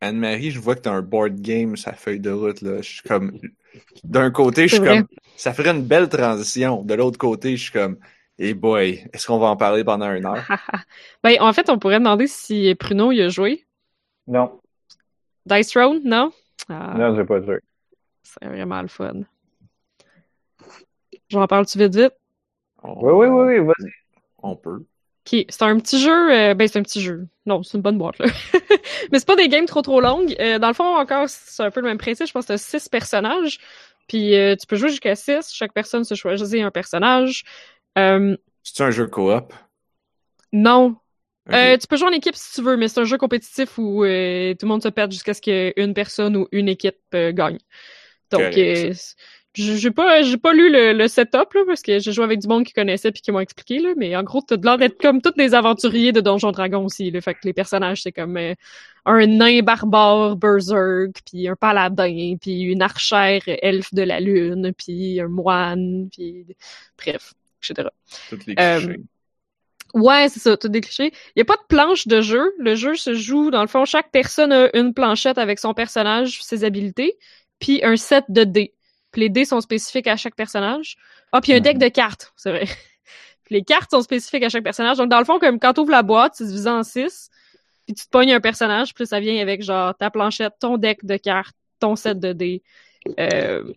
Anne-Marie, 0.00 0.50
je 0.50 0.60
vois 0.60 0.74
que 0.74 0.80
t'as 0.80 0.92
un 0.92 1.02
board 1.02 1.40
game 1.40 1.76
sa 1.76 1.92
feuille 1.92 2.20
de 2.20 2.30
route, 2.30 2.62
là. 2.62 2.78
Je 2.78 2.90
suis 2.90 3.02
comme, 3.02 3.38
d'un 4.02 4.30
côté, 4.30 4.68
je 4.68 4.74
suis 4.76 4.84
vrai. 4.84 4.98
comme, 4.98 5.06
ça 5.36 5.52
ferait 5.52 5.70
une 5.70 5.84
belle 5.84 6.08
transition. 6.08 6.82
De 6.82 6.94
l'autre 6.94 7.18
côté, 7.18 7.56
je 7.56 7.62
suis 7.64 7.72
comme, 7.72 7.98
hey 8.38 8.54
boy, 8.54 9.08
est-ce 9.12 9.26
qu'on 9.26 9.38
va 9.38 9.46
en 9.46 9.56
parler 9.56 9.84
pendant 9.84 10.10
une 10.12 10.26
heure? 10.26 10.44
ben, 11.22 11.36
en 11.40 11.52
fait, 11.52 11.70
on 11.70 11.78
pourrait 11.78 11.98
demander 11.98 12.26
si 12.26 12.74
Pruno 12.74 13.12
y 13.12 13.22
a 13.22 13.28
joué. 13.28 13.64
Non, 14.26 14.60
Dice 15.46 15.68
Throne, 15.68 16.00
non? 16.04 16.32
Ah, 16.70 16.94
non, 16.96 17.14
j'ai 17.14 17.24
pas 17.24 17.42
joué. 17.42 17.60
c'est 18.22 18.46
vraiment 18.46 18.80
le 18.80 18.88
fun. 18.88 19.20
J'en 21.28 21.46
parle-tu 21.46 21.78
vite 21.78 21.94
vite? 21.94 22.14
Oui, 22.82 23.12
oui, 23.12 23.26
oui, 23.26 23.58
oui, 23.58 23.64
vas-y. 23.64 23.90
On 24.46 24.56
peut. 24.56 24.84
Ok, 25.26 25.46
c'est 25.48 25.62
un 25.62 25.78
petit 25.80 25.98
jeu. 26.00 26.32
euh, 26.32 26.54
ben, 26.54 26.68
c'est 26.68 26.78
un 26.78 26.82
petit 26.82 27.00
jeu. 27.00 27.26
Non, 27.46 27.62
c'est 27.62 27.78
une 27.78 27.82
bonne 27.82 27.96
boîte, 27.96 28.18
là. 28.18 28.26
Mais 29.12 29.18
c'est 29.18 29.26
pas 29.26 29.36
des 29.36 29.48
games 29.48 29.64
trop 29.64 29.80
trop 29.80 30.00
longues. 30.00 30.36
Euh, 30.38 30.58
dans 30.58 30.68
le 30.68 30.74
fond, 30.74 30.84
encore, 30.84 31.28
c'est 31.28 31.62
un 31.62 31.70
peu 31.70 31.80
le 31.80 31.88
même 31.88 31.98
principe. 31.98 32.26
Je 32.26 32.32
pense 32.32 32.44
que 32.44 32.48
t'as 32.48 32.58
six 32.58 32.88
personnages. 32.90 33.58
Puis 34.06 34.34
euh, 34.34 34.54
tu 34.54 34.66
peux 34.66 34.76
jouer 34.76 34.90
jusqu'à 34.90 35.16
six. 35.16 35.50
Chaque 35.50 35.72
personne 35.72 36.04
se 36.04 36.14
choisit 36.14 36.62
un 36.62 36.70
personnage. 36.70 37.44
Euh, 37.96 38.36
C'est 38.62 38.82
un 38.82 38.90
jeu 38.90 39.06
coop? 39.06 39.54
non. 40.52 40.96
Euh, 41.52 41.76
tu 41.76 41.86
peux 41.86 41.96
jouer 41.96 42.08
en 42.08 42.12
équipe 42.12 42.34
si 42.36 42.54
tu 42.54 42.62
veux, 42.62 42.76
mais 42.76 42.88
c'est 42.88 43.00
un 43.00 43.04
jeu 43.04 43.18
compétitif 43.18 43.76
où 43.78 44.02
euh, 44.04 44.52
tout 44.54 44.64
le 44.64 44.68
monde 44.68 44.82
se 44.82 44.88
perd 44.88 45.12
jusqu'à 45.12 45.34
ce 45.34 45.42
qu'une 45.42 45.92
personne 45.92 46.36
ou 46.36 46.48
une 46.52 46.68
équipe 46.70 46.96
euh, 47.14 47.32
gagne. 47.32 47.58
Donc, 48.30 48.56
euh, 48.56 48.92
j'ai 49.54 49.90
pas, 49.90 50.22
j'ai 50.22 50.36
pas 50.36 50.52
lu 50.52 50.70
le, 50.70 50.92
le 50.92 51.08
setup 51.08 51.52
là, 51.54 51.62
parce 51.66 51.82
que 51.82 51.98
j'ai 51.98 52.12
joué 52.12 52.24
avec 52.24 52.40
du 52.40 52.48
monde 52.48 52.64
qui 52.64 52.72
connaissait 52.72 53.12
puis 53.12 53.22
qui 53.22 53.30
m'ont 53.32 53.40
expliqué 53.40 53.78
là, 53.78 53.94
mais 53.96 54.16
en 54.16 54.22
gros, 54.22 54.40
t'as 54.40 54.56
de 54.56 54.64
l'air 54.64 54.78
d'être 54.78 55.00
comme 55.00 55.22
tous 55.22 55.32
des 55.36 55.54
aventuriers 55.54 56.12
de 56.12 56.20
Donjon 56.20 56.50
Dragon 56.50 56.84
aussi. 56.84 57.10
Là, 57.10 57.20
fait 57.20 57.34
que 57.34 57.40
les 57.44 57.52
personnages 57.52 58.02
c'est 58.02 58.12
comme 58.12 58.36
euh, 58.36 58.54
un 59.06 59.26
nain 59.26 59.62
barbare 59.62 60.36
berserk, 60.36 61.22
puis 61.26 61.48
un 61.48 61.56
paladin, 61.56 62.36
puis 62.40 62.62
une 62.62 62.82
archère 62.82 63.42
elfe 63.46 63.94
de 63.94 64.02
la 64.02 64.20
lune, 64.20 64.72
puis 64.76 65.20
un 65.20 65.28
moine, 65.28 66.08
puis 66.10 66.46
bref, 66.98 67.34
etc. 67.62 67.88
Toutes 68.28 68.46
les 68.46 68.54
euh, 68.58 68.80
clichés. 68.80 69.00
Ouais, 69.94 70.28
c'est 70.28 70.40
ça, 70.40 70.56
tout 70.56 70.68
des 70.68 70.80
clichés. 70.80 71.12
Il 71.36 71.38
n'y 71.38 71.42
a 71.42 71.44
pas 71.44 71.54
de 71.54 71.66
planche 71.68 72.08
de 72.08 72.20
jeu. 72.20 72.52
Le 72.58 72.74
jeu 72.74 72.96
se 72.96 73.14
joue, 73.14 73.52
dans 73.52 73.62
le 73.62 73.68
fond, 73.68 73.84
chaque 73.84 74.10
personne 74.10 74.52
a 74.52 74.76
une 74.76 74.92
planchette 74.92 75.38
avec 75.38 75.60
son 75.60 75.72
personnage, 75.72 76.42
ses 76.42 76.64
habilités, 76.64 77.16
puis 77.60 77.80
un 77.84 77.96
set 77.96 78.24
de 78.28 78.42
dés. 78.42 78.74
Les 79.16 79.28
dés 79.28 79.44
sont 79.44 79.60
spécifiques 79.60 80.06
à 80.06 80.16
chaque 80.16 80.34
personnage. 80.34 80.96
Ah, 81.32 81.40
puis 81.40 81.52
un 81.52 81.60
deck 81.60 81.78
de 81.78 81.88
cartes, 81.88 82.32
c'est 82.36 82.50
vrai. 82.50 82.66
Les 83.50 83.62
cartes 83.62 83.90
sont 83.90 84.02
spécifiques 84.02 84.42
à 84.42 84.48
chaque 84.48 84.64
personnage. 84.64 84.96
Donc, 84.96 85.10
dans 85.10 85.18
le 85.18 85.24
fond, 85.24 85.38
comme 85.38 85.58
quand 85.58 85.74
tu 85.74 85.80
ouvres 85.80 85.90
la 85.90 86.02
boîte, 86.02 86.34
c'est 86.36 86.46
divisé 86.46 86.70
en 86.70 86.82
six, 86.82 87.30
puis 87.86 87.94
tu 87.94 88.04
te 88.04 88.10
pognes 88.10 88.32
un 88.32 88.40
personnage, 88.40 88.94
puis 88.94 89.06
ça 89.06 89.20
vient 89.20 89.40
avec, 89.40 89.62
genre, 89.62 89.94
ta 89.96 90.10
planchette, 90.10 90.54
ton 90.58 90.78
deck 90.78 91.04
de 91.04 91.16
cartes, 91.16 91.54
ton 91.78 91.96
set 91.96 92.18
de 92.18 92.32
dés, 92.32 92.62
euh, 93.20 93.70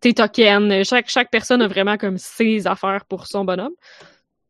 tes 0.00 0.14
tokens. 0.14 0.84
Chaque, 0.84 1.08
chaque 1.08 1.30
personne 1.30 1.62
a 1.62 1.68
vraiment 1.68 1.96
comme 1.96 2.18
ses 2.18 2.66
affaires 2.66 3.04
pour 3.04 3.26
son 3.26 3.44
bonhomme. 3.44 3.74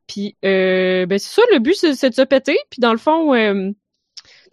Puis, 0.06 0.36
euh, 0.44 1.04
ben 1.04 1.18
c'est 1.18 1.34
ça, 1.34 1.42
le 1.52 1.58
but, 1.58 1.74
c'est 1.74 1.94
c'est 1.94 2.10
de 2.10 2.14
se 2.14 2.22
péter. 2.22 2.58
Puis, 2.70 2.80
dans 2.80 2.92
le 2.92 2.98
fond, 2.98 3.34
euh, 3.34 3.70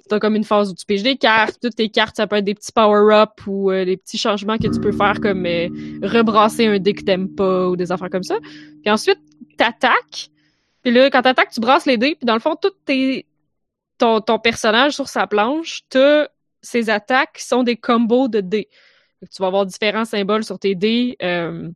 t'as 0.09 0.19
comme 0.19 0.35
une 0.35 0.43
phase 0.43 0.71
où 0.71 0.75
tu 0.75 0.85
piges 0.85 1.03
des 1.03 1.17
cartes. 1.17 1.57
Toutes 1.61 1.75
tes 1.75 1.89
cartes, 1.89 2.15
ça 2.15 2.27
peut 2.27 2.37
être 2.37 2.45
des 2.45 2.55
petits 2.55 2.71
power-up 2.71 3.31
ou 3.47 3.71
euh, 3.71 3.85
des 3.85 3.97
petits 3.97 4.17
changements 4.17 4.57
que 4.57 4.67
tu 4.67 4.79
peux 4.79 4.91
faire, 4.91 5.19
comme 5.21 5.45
euh, 5.45 5.69
rebrasser 6.03 6.65
un 6.67 6.79
dé 6.79 6.93
que 6.93 7.03
t'aimes 7.03 7.33
pas 7.33 7.67
ou 7.67 7.75
des 7.75 7.91
affaires 7.91 8.09
comme 8.09 8.23
ça. 8.23 8.37
Puis 8.81 8.91
ensuite, 8.91 9.19
t'attaques. 9.57 10.29
Puis 10.83 10.93
là, 10.93 11.09
quand 11.09 11.21
t'attaques, 11.21 11.51
tu 11.51 11.59
brasses 11.59 11.85
les 11.85 11.97
dés. 11.97 12.15
Puis 12.15 12.25
dans 12.25 12.35
le 12.35 12.39
fond, 12.39 12.55
tout 12.55 12.71
tes, 12.85 13.25
ton, 13.97 14.21
ton 14.21 14.39
personnage 14.39 14.93
sur 14.93 15.07
sa 15.07 15.27
planche, 15.27 15.81
t'as 15.89 16.27
ses 16.61 16.89
attaques 16.89 17.39
sont 17.39 17.63
des 17.63 17.77
combos 17.77 18.27
de 18.27 18.41
dés. 18.41 18.69
Tu 19.21 19.41
vas 19.41 19.47
avoir 19.47 19.65
différents 19.65 20.05
symboles 20.05 20.43
sur 20.43 20.59
tes 20.59 20.75
dés. 20.75 21.15
Euh, 21.21 21.69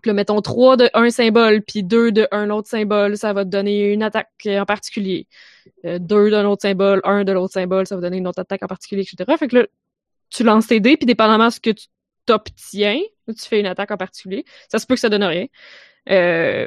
puis 0.00 0.10
là, 0.10 0.14
mettons 0.14 0.40
3 0.40 0.76
de 0.76 0.90
un 0.94 1.10
symbole, 1.10 1.62
puis 1.62 1.82
2 1.82 2.12
de 2.12 2.28
un 2.30 2.50
autre 2.50 2.68
symbole, 2.68 3.16
ça 3.16 3.32
va 3.32 3.44
te 3.44 3.50
donner 3.50 3.92
une 3.92 4.02
attaque 4.02 4.28
en 4.46 4.64
particulier. 4.64 5.26
2 5.84 6.30
d'un 6.30 6.44
autre 6.46 6.62
symbole, 6.62 7.00
1 7.04 7.24
de 7.24 7.32
l'autre 7.32 7.52
symbole, 7.54 7.86
ça 7.86 7.94
va 7.94 8.00
donner 8.02 8.16
une 8.18 8.26
autre 8.28 8.40
attaque 8.40 8.62
en 8.62 8.66
particulier, 8.66 9.02
etc. 9.02 9.36
Fait 9.38 9.48
que 9.48 9.56
là, 9.56 9.66
tu 10.30 10.42
lances 10.44 10.66
tes 10.66 10.80
dés, 10.80 10.96
puis 10.96 11.06
dépendamment 11.06 11.46
de 11.48 11.52
ce 11.52 11.60
que 11.60 11.70
tu 11.70 11.86
t'obtiens, 12.26 13.00
tu 13.28 13.34
fais 13.46 13.60
une 13.60 13.66
attaque 13.66 13.90
en 13.90 13.96
particulier. 13.96 14.44
Ça 14.70 14.78
se 14.78 14.86
peut 14.86 14.94
que 14.94 15.00
ça 15.00 15.08
donne 15.08 15.24
rien. 15.24 15.46
Euh, 16.10 16.66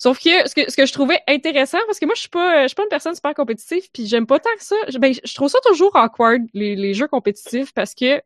Sauf 0.00 0.20
que 0.22 0.48
ce, 0.48 0.54
que 0.54 0.70
ce 0.70 0.76
que 0.76 0.86
je 0.86 0.92
trouvais 0.92 1.18
intéressant, 1.26 1.78
parce 1.86 1.98
que 1.98 2.06
moi 2.06 2.14
je 2.14 2.20
suis 2.20 2.28
pas 2.28 2.62
je 2.62 2.68
suis 2.68 2.74
pas 2.76 2.84
une 2.84 2.88
personne 2.88 3.16
super 3.16 3.34
compétitive, 3.34 3.82
puis 3.92 4.06
j'aime 4.06 4.26
pas 4.28 4.38
tant 4.38 4.54
que 4.56 4.62
ça. 4.62 4.76
Je- 4.88 4.96
Ben, 4.98 5.12
je 5.12 5.34
trouve 5.34 5.48
ça 5.48 5.58
toujours 5.66 5.90
awkward 5.96 6.42
les 6.54 6.94
jeux 6.94 7.08
compétitifs 7.08 7.74
parce 7.74 7.96
que 7.96 8.22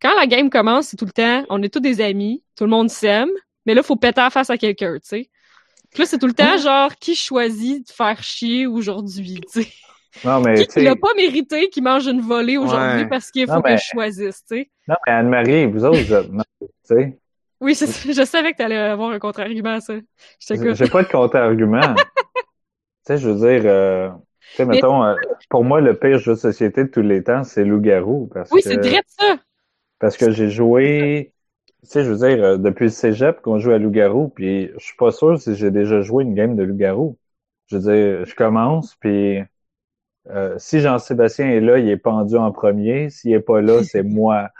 quand 0.00 0.14
la 0.16 0.26
game 0.26 0.48
commence, 0.48 0.86
c'est 0.86 0.96
tout 0.96 1.04
le 1.04 1.12
temps, 1.12 1.44
on 1.50 1.62
est 1.62 1.68
tous 1.72 1.80
des 1.80 2.00
amis, 2.00 2.42
tout 2.56 2.64
le 2.64 2.70
monde 2.70 2.88
s'aime, 2.88 3.28
mais 3.66 3.74
là 3.74 3.82
faut 3.82 3.96
péter 3.96 4.20
la 4.20 4.30
face 4.30 4.50
à 4.50 4.56
quelqu'un, 4.58 4.94
tu 4.94 5.00
sais. 5.04 5.30
Puis 5.90 6.00
là 6.02 6.06
c'est 6.06 6.18
tout 6.18 6.26
le 6.26 6.32
temps 6.34 6.56
genre 6.58 6.94
qui 6.96 7.14
choisit 7.14 7.86
de 7.86 7.92
faire 7.92 8.22
chier 8.22 8.66
aujourd'hui, 8.66 9.40
tu 9.52 9.62
sais? 9.62 9.68
Non, 10.24 10.40
mais 10.40 10.54
Qui 10.56 10.66
tu 10.66 10.72
sais, 10.74 10.80
qui 10.80 10.86
l'a 10.86 10.94
pas 10.96 11.14
mérité 11.16 11.68
qui 11.70 11.80
mange 11.80 12.06
une 12.06 12.20
volée 12.20 12.58
aujourd'hui 12.58 13.02
Ouais. 13.02 13.08
parce 13.08 13.30
qu'il 13.30 13.46
faut 13.46 13.54
Non, 13.54 13.62
que 13.62 13.68
mais- 13.70 13.78
je 13.78 13.84
choisisse, 13.92 14.44
tu 14.44 14.56
sais? 14.56 14.70
non, 14.86 14.96
mais 15.06 15.12
Anne-Marie, 15.14 15.66
vous 15.66 15.84
autres, 15.84 16.00
vous 16.02 16.12
êtes- 16.14 16.30
non, 16.30 16.44
tu 16.60 16.66
sais, 16.84 17.18
Oui, 17.60 17.74
je 17.74 18.24
savais 18.24 18.52
que 18.52 18.58
t'allais 18.58 18.76
avoir 18.76 19.10
un 19.10 19.18
contre-argument 19.18 19.74
à 19.74 19.80
ça. 19.80 19.94
Je 20.40 20.46
t'écoute. 20.46 20.74
j'ai 20.74 20.88
pas 20.88 21.02
de 21.04 21.08
contre-argument. 21.08 21.80
tu 22.26 22.36
sais, 23.06 23.16
je 23.18 23.30
veux 23.30 23.36
dire, 23.36 23.62
euh, 23.70 24.10
tu 24.50 24.56
sais, 24.56 24.64
mettons, 24.66 25.02
euh, 25.04 25.14
pour 25.48 25.64
moi, 25.64 25.80
le 25.80 25.96
pire 25.98 26.18
jeu 26.18 26.32
de 26.34 26.38
société 26.38 26.84
de 26.84 26.88
tous 26.90 27.00
les 27.02 27.22
temps, 27.22 27.42
c'est 27.44 27.64
Loup-Garou. 27.64 28.28
Parce 28.34 28.50
Oui, 28.50 28.62
que, 28.62 28.68
c'est 28.68 28.76
direct 28.78 29.08
ça. 29.18 29.36
Parce 29.98 30.16
que 30.16 30.30
j'ai 30.30 30.50
joué, 30.50 31.31
tu 31.82 31.88
sais, 31.88 32.04
je 32.04 32.10
veux 32.12 32.16
dire, 32.16 32.42
euh, 32.44 32.56
depuis 32.58 32.84
le 32.84 32.90
cégep 32.90 33.40
qu'on 33.42 33.58
joue 33.58 33.72
à 33.72 33.78
Loup-Garou, 33.78 34.28
puis 34.28 34.68
je 34.78 34.84
suis 34.84 34.96
pas 34.96 35.10
sûr 35.10 35.40
si 35.40 35.54
j'ai 35.56 35.70
déjà 35.70 36.00
joué 36.02 36.24
une 36.24 36.34
game 36.34 36.56
de 36.56 36.62
Loup-Garou. 36.62 37.18
Je 37.66 37.76
veux 37.76 37.82
dire, 37.82 38.24
je 38.26 38.34
commence, 38.34 38.94
puis 38.96 39.40
euh, 40.30 40.56
si 40.58 40.80
Jean-Sébastien 40.80 41.48
est 41.50 41.60
là, 41.60 41.78
il 41.78 41.88
est 41.88 41.96
pendu 41.98 42.36
en 42.36 42.52
premier. 42.52 43.10
S'il 43.10 43.32
est 43.34 43.40
pas 43.40 43.60
là, 43.62 43.82
c'est 43.82 44.02
moi. 44.04 44.50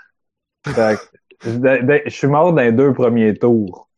Fait 0.75 1.03
que, 1.45 1.51
de- 1.51 1.87
de- 1.87 2.03
je 2.07 2.11
suis 2.11 2.29
mort 2.29 2.53
dans 2.55 2.63
les 2.63 2.73
deux 2.73 2.93
premiers 2.95 3.35
tours. 3.39 3.91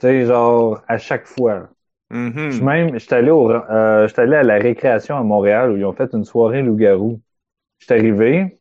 Tu 0.00 0.06
sais, 0.08 0.26
genre, 0.26 0.82
à 0.88 0.98
chaque 0.98 1.26
fois. 1.26 1.70
Mhm. 2.10 2.50
Je 2.50 2.56
suis 2.56 2.64
même, 2.66 2.98
j'étais 2.98 3.16
allé 3.16 3.30
au, 3.30 3.50
euh, 3.50 4.08
allé 4.18 4.36
à 4.36 4.42
la 4.44 4.56
récréation 4.58 5.16
à 5.16 5.22
Montréal 5.24 5.72
où 5.72 5.76
ils 5.78 5.84
ont 5.86 5.94
fait 5.94 6.10
une 6.14 6.24
soirée 6.24 6.62
loup-garou. 6.62 7.20
J'étais 7.80 7.94
arrivé, 7.96 8.60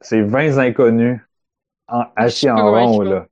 c'est 0.00 0.22
20 0.22 0.58
inconnus 0.58 1.20
en, 1.92 2.04
assis 2.16 2.50
en 2.50 2.70
rond, 2.70 3.00
là. 3.02 3.26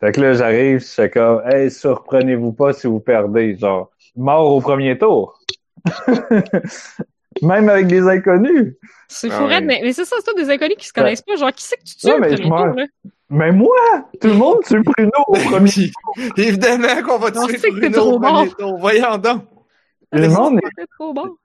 Fait 0.00 0.12
que 0.12 0.20
là, 0.20 0.32
j'arrive, 0.32 0.80
je 0.80 0.84
suis 0.84 1.10
comme, 1.10 1.42
hey, 1.46 1.70
surprenez-vous 1.70 2.52
pas 2.52 2.72
si 2.72 2.88
vous 2.88 2.98
perdez. 2.98 3.56
Genre, 3.56 3.90
mort 4.16 4.54
au 4.54 4.60
premier 4.60 4.98
tour. 4.98 5.38
même 7.42 7.68
avec 7.68 7.86
des 7.86 8.02
inconnus. 8.02 8.74
C'est 9.08 9.30
Ah 9.30 9.34
fou 9.34 9.44
ouais. 9.44 9.60
mais, 9.60 9.80
mais 9.82 9.92
c'est 9.92 10.04
ça, 10.04 10.16
c'est 10.18 10.30
tout 10.30 10.36
des 10.36 10.50
inconnus 10.50 10.76
qui 10.78 10.88
se 10.88 10.92
connaissent 10.92 11.22
pas. 11.22 11.36
Genre, 11.36 11.52
qui 11.52 11.64
c'est 11.64 11.76
que 11.76 11.84
tu 11.84 11.96
tues 11.96 12.06
Ouais, 12.08 12.14
le 12.14 12.20
mais 12.20 12.28
premier 12.34 12.48
tour, 12.48 12.66
là? 12.76 12.84
Mais 13.30 13.52
moi, 13.52 13.76
tout 14.20 14.28
le 14.28 14.34
monde 14.34 14.58
tue 14.66 14.82
Bruno 14.82 15.10
au 15.28 15.34
premier 15.34 15.70
Puis, 15.70 15.92
évidemment 16.36 17.02
qu'on 17.06 17.18
va 17.18 17.30
tuer 17.30 17.70
Bruno 17.70 17.90
trop 17.96 18.12
au 18.14 18.20
premier 18.20 18.46
bon. 18.48 18.54
tour. 18.58 18.78
Voyons 18.78 19.18
donc. 19.18 19.44
Le 20.12 20.28
monde 20.28 20.60
C'est 20.76 20.86
trop 20.98 21.14
bon. 21.14 21.36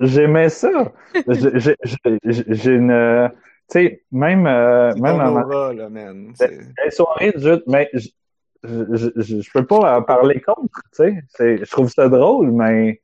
J'aimais 0.00 0.48
ça. 0.48 0.92
J'ai 1.28 2.70
une, 2.72 2.90
euh, 2.90 3.28
sais, 3.68 4.02
même, 4.12 4.46
euh, 4.46 4.94
même 4.96 5.18
ton 5.18 5.36
aura, 5.42 5.72
là, 5.74 5.88
man. 5.88 6.32
C'est- 6.34 6.58
les 6.84 6.90
soirées 6.90 7.32
de 7.32 7.38
jeu, 7.40 7.62
mais 7.66 7.88
je, 7.94 8.08
je, 8.62 9.08
je, 9.16 9.40
je 9.40 9.50
peux 9.52 9.66
pas 9.66 9.98
en 9.98 10.02
parler 10.02 10.40
contre, 10.40 10.80
tu 10.94 11.04
sais. 11.04 11.14
C'est- 11.28 11.64
Je 11.64 11.70
trouve 11.70 11.90
ça 11.90 12.08
drôle, 12.08 12.50
mais. 12.50 13.00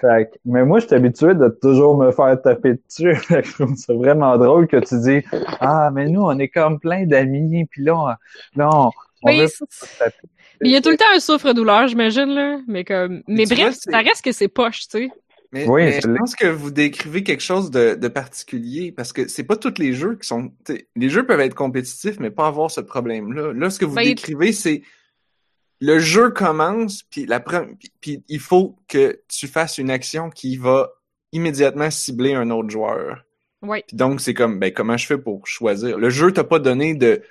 Fait 0.00 0.28
mais 0.44 0.64
moi, 0.64 0.80
je 0.80 0.86
suis 0.86 0.96
habitué 0.96 1.34
de 1.34 1.48
toujours 1.48 1.96
me 1.96 2.10
faire 2.10 2.40
taper 2.42 2.74
dessus. 2.74 3.14
Je 3.30 3.52
trouve 3.54 3.76
ça 3.76 3.94
vraiment 3.94 4.36
drôle 4.36 4.66
que 4.66 4.78
tu 4.78 4.98
dis 4.98 5.24
Ah, 5.60 5.90
mais 5.94 6.08
nous, 6.08 6.20
on 6.22 6.36
est 6.40 6.48
comme 6.48 6.80
plein 6.80 7.06
d'amis, 7.06 7.64
puis 7.70 7.84
là, 7.84 7.94
on, 7.96 8.06
là, 8.58 8.68
on, 8.74 8.90
on 9.22 9.28
Oui, 9.28 9.38
veut 9.40 9.46
c'est- 9.46 9.60
pas 9.64 9.86
se 9.86 9.98
taper. 9.98 10.16
Mais 10.60 10.68
il 10.68 10.72
y 10.72 10.76
a 10.76 10.80
tout 10.80 10.90
le 10.90 10.96
temps 10.96 11.04
un 11.14 11.20
souffre-douleur, 11.20 11.86
j'imagine, 11.86 12.26
là. 12.34 12.58
Mais 12.66 12.84
comme. 12.84 13.22
Mais 13.28 13.44
tu 13.46 13.54
bref, 13.54 13.66
vois, 13.66 13.72
ça 13.72 13.98
reste 13.98 14.24
que 14.24 14.32
c'est 14.32 14.48
poche, 14.48 14.88
tu 14.88 14.98
sais. 14.98 15.10
Mais, 15.54 15.68
Oui, 15.68 15.82
mais 15.84 16.00
je 16.00 16.08
pense 16.08 16.34
que 16.34 16.48
vous 16.48 16.72
décrivez 16.72 17.22
quelque 17.22 17.42
chose 17.42 17.70
de, 17.70 17.94
de 17.94 18.08
particulier 18.08 18.90
parce 18.90 19.12
que 19.12 19.28
c'est 19.28 19.44
pas 19.44 19.56
tous 19.56 19.78
les 19.78 19.92
jeux 19.92 20.16
qui 20.16 20.26
sont. 20.26 20.52
Les 20.96 21.08
jeux 21.08 21.24
peuvent 21.24 21.38
être 21.40 21.54
compétitifs, 21.54 22.18
mais 22.18 22.32
pas 22.32 22.48
avoir 22.48 22.72
ce 22.72 22.80
problème-là. 22.80 23.52
Là, 23.52 23.70
ce 23.70 23.78
que 23.78 23.84
vous 23.84 23.94
Ben, 23.94 24.04
décrivez, 24.04 24.50
c'est 24.52 24.82
le 25.80 26.00
jeu 26.00 26.30
commence, 26.30 27.04
puis 27.04 27.24
la 27.24 27.38
pre- 27.38 27.76
puis, 27.78 27.92
puis 28.00 28.24
il 28.28 28.40
faut 28.40 28.76
que 28.88 29.20
tu 29.28 29.46
fasses 29.46 29.78
une 29.78 29.90
action 29.90 30.28
qui 30.28 30.56
va 30.56 30.90
immédiatement 31.30 31.90
cibler 31.90 32.34
un 32.34 32.50
autre 32.50 32.70
joueur. 32.70 33.24
Puis 33.86 33.96
donc, 33.96 34.20
c'est 34.20 34.34
comme, 34.34 34.58
ben, 34.58 34.72
comment 34.72 34.96
je 34.96 35.06
fais 35.06 35.18
pour 35.18 35.46
choisir? 35.46 35.98
Le 35.98 36.10
jeu 36.10 36.32
t'a 36.32 36.44
pas 36.44 36.58
donné 36.58 36.94
de 36.94 37.22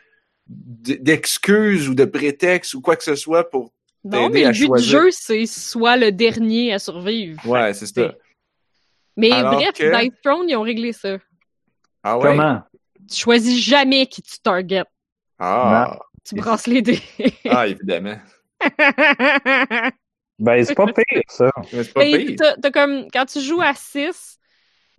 d'excuses 0.47 1.89
ou 1.89 1.95
de 1.95 2.05
prétextes 2.05 2.73
ou 2.73 2.81
quoi 2.81 2.95
que 2.95 3.03
ce 3.03 3.15
soit 3.15 3.49
pour. 3.49 3.73
Non, 4.03 4.29
mais 4.29 4.43
le 4.43 4.51
but 4.51 4.65
choisir. 4.67 4.85
du 4.99 5.05
jeu, 5.05 5.11
c'est 5.11 5.45
soit 5.45 5.95
le 5.97 6.11
dernier 6.11 6.73
à 6.73 6.79
survivre. 6.79 7.45
Ouais, 7.47 7.73
c'est 7.73 7.85
ça. 7.85 8.13
Mais 9.15 9.31
Alors 9.31 9.53
bref, 9.55 9.71
que- 9.73 10.01
Dice 10.01 10.11
Throne, 10.23 10.49
ils 10.49 10.55
ont 10.55 10.61
réglé 10.63 10.91
ça. 10.91 11.17
Ah 12.03 12.17
ouais? 12.17 12.29
Comment? 12.29 12.61
Tu 13.09 13.15
choisis 13.21 13.63
jamais 13.63 14.05
qui 14.07 14.21
tu 14.21 14.39
target. 14.39 14.83
Ah, 15.39 15.99
Tu 16.25 16.35
brasses 16.35 16.67
les 16.67 16.81
dés. 16.81 17.01
ah 17.49 17.67
évidemment. 17.67 18.17
Ben, 20.39 20.65
c'est 20.65 20.73
pas 20.75 20.87
pire, 20.87 21.21
ça. 21.29 21.49
Mais 21.71 21.83
c'est 21.83 21.93
pas 21.93 21.99
Ben, 22.01 22.25
pire. 22.25 22.35
t'as- 22.39 22.55
t'as 22.57 22.71
comme, 22.71 23.07
quand 23.13 23.25
tu 23.25 23.39
joues 23.39 23.61
à 23.61 23.73
6, 23.75 24.39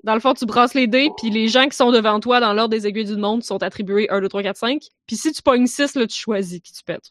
dans 0.05 0.15
le 0.15 0.21
fond, 0.21 0.33
tu 0.33 0.47
brasses 0.47 0.75
les 0.75 0.87
dés, 0.87 1.11
puis 1.19 1.29
les 1.29 1.49
gens 1.49 1.69
qui 1.69 1.77
sont 1.77 1.91
devant 1.91 2.21
toi 2.21 2.39
dans 2.41 2.53
l'ordre 2.55 2.71
des 2.71 2.87
aiguilles 2.87 3.05
du 3.05 3.17
monde 3.17 3.43
sont 3.43 3.63
attribués 3.63 4.09
1, 4.11 4.21
2, 4.21 4.29
3, 4.29 4.43
4, 4.43 4.57
5. 4.57 4.81
Puis 5.07 5.17
si 5.17 5.33
tu 5.33 5.43
pognes 5.43 5.67
6, 5.67 5.97
là, 5.97 6.07
tu 6.07 6.19
choisis 6.19 6.61
qui 6.61 6.73
tu 6.73 6.83
pètes. 6.85 7.11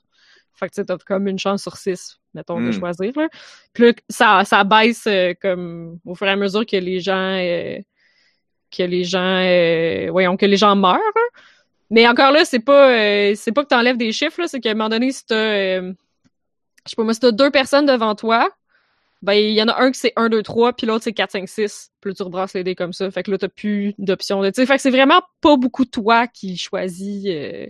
Fait 0.70 0.84
que 0.86 0.94
tu 0.94 1.06
comme 1.06 1.28
une 1.28 1.40
chance 1.40 1.62
sur 1.64 1.78
6, 1.78 2.20
mettons, 2.34 2.60
de 2.62 2.70
Hmm. 2.70 2.72
choisir. 2.72 3.12
Là. 3.16 3.28
Puis 3.74 3.86
là, 3.86 3.92
ça, 4.10 4.44
ça 4.46 4.64
baisse 4.64 5.06
euh, 5.08 5.34
comme 5.42 6.00
au 6.06 6.16
fur 6.16 6.28
et 6.28 6.32
à 6.32 6.36
mesure 6.36 6.66
que 6.66 6.78
les 6.78 7.00
gens 7.00 7.38
euh, 7.40 7.78
que 8.76 8.84
les 8.84 9.04
gens 9.04 9.42
euh, 9.44 10.08
voyons, 10.12 10.36
que 10.38 10.46
les 10.46 10.58
gens 10.58 10.76
meurent. 10.76 10.96
hein. 10.96 11.40
Mais 11.90 12.08
encore 12.08 12.32
là, 12.32 12.44
c'est 12.46 12.60
pas 12.60 13.36
c'est 13.36 13.52
pas 13.52 13.64
que 13.64 13.68
t'enlèves 13.70 13.98
des 13.98 14.12
chiffres, 14.12 14.42
c'est 14.48 14.60
qu'à 14.60 14.72
un 14.72 14.74
moment 14.74 14.90
donné, 14.90 15.12
si 15.12 15.26
t'as 15.26 15.82
je 15.82 16.90
sais 16.90 16.96
pas 16.96 17.04
moi, 17.04 17.14
si 17.14 17.20
t'as 17.20 17.32
deux 17.32 17.52
personnes 17.52 17.86
devant 17.86 18.16
toi, 18.16 18.50
ben 19.22 19.34
il 19.34 19.54
y 19.54 19.62
en 19.62 19.68
a 19.68 19.80
un 19.82 19.92
qui 19.92 20.00
c'est 20.00 20.12
1, 20.18 20.28
2, 20.30 20.42
3, 20.44 20.74
puis 20.74 20.86
l'autre 20.88 21.04
c'est 21.04 21.14
4, 21.14 21.32
5, 21.32 21.48
6. 21.48 21.92
Puis 22.02 22.10
là, 22.12 22.16
tu 22.16 22.24
rebrasses 22.24 22.54
les 22.56 22.64
dés 22.66 22.76
comme 22.76 22.92
ça. 22.94 23.10
Fait 23.12 23.24
que 23.24 23.32
là, 23.32 23.38
t'as 23.38 23.48
plus 23.48 23.94
d'options. 23.98 24.42
de- 24.42 24.52
fait 24.52 24.66
que 24.66 24.82
c'est 24.82 24.90
vraiment 24.90 25.22
pas 25.40 25.56
beaucoup 25.56 25.86
toi 25.86 26.28
qui 26.28 26.58
choisis 26.58 27.24
euh, 27.28 27.68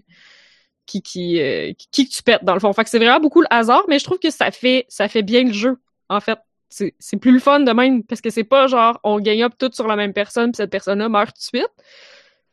qui, 0.85 1.01
qui, 1.01 1.39
euh, 1.41 1.73
qui, 1.91 2.07
que 2.07 2.13
tu 2.13 2.23
pètes, 2.23 2.43
dans 2.43 2.53
le 2.53 2.59
fond. 2.59 2.71
Fait 2.73 2.83
que 2.83 2.89
c'est 2.89 2.99
vraiment 2.99 3.19
beaucoup 3.19 3.41
le 3.41 3.47
hasard, 3.49 3.83
mais 3.87 3.99
je 3.99 4.03
trouve 4.03 4.19
que 4.19 4.29
ça 4.29 4.51
fait 4.51 4.85
ça 4.89 5.07
fait 5.07 5.23
bien 5.23 5.43
le 5.43 5.53
jeu, 5.53 5.77
en 6.09 6.19
fait. 6.19 6.39
C'est 6.69 6.95
c'est 6.99 7.17
plus 7.17 7.31
le 7.31 7.39
fun 7.39 7.59
de 7.61 7.71
même, 7.71 8.03
parce 8.03 8.21
que 8.21 8.29
c'est 8.29 8.43
pas 8.43 8.67
genre 8.67 8.99
on 9.03 9.19
gagne 9.19 9.43
up 9.43 9.53
tout 9.57 9.71
sur 9.73 9.87
la 9.87 9.95
même 9.95 10.13
personne, 10.13 10.51
puis 10.51 10.57
cette 10.57 10.71
personne-là 10.71 11.09
meurt 11.09 11.35
tout 11.35 11.57
de 11.57 11.59
suite. 11.59 11.73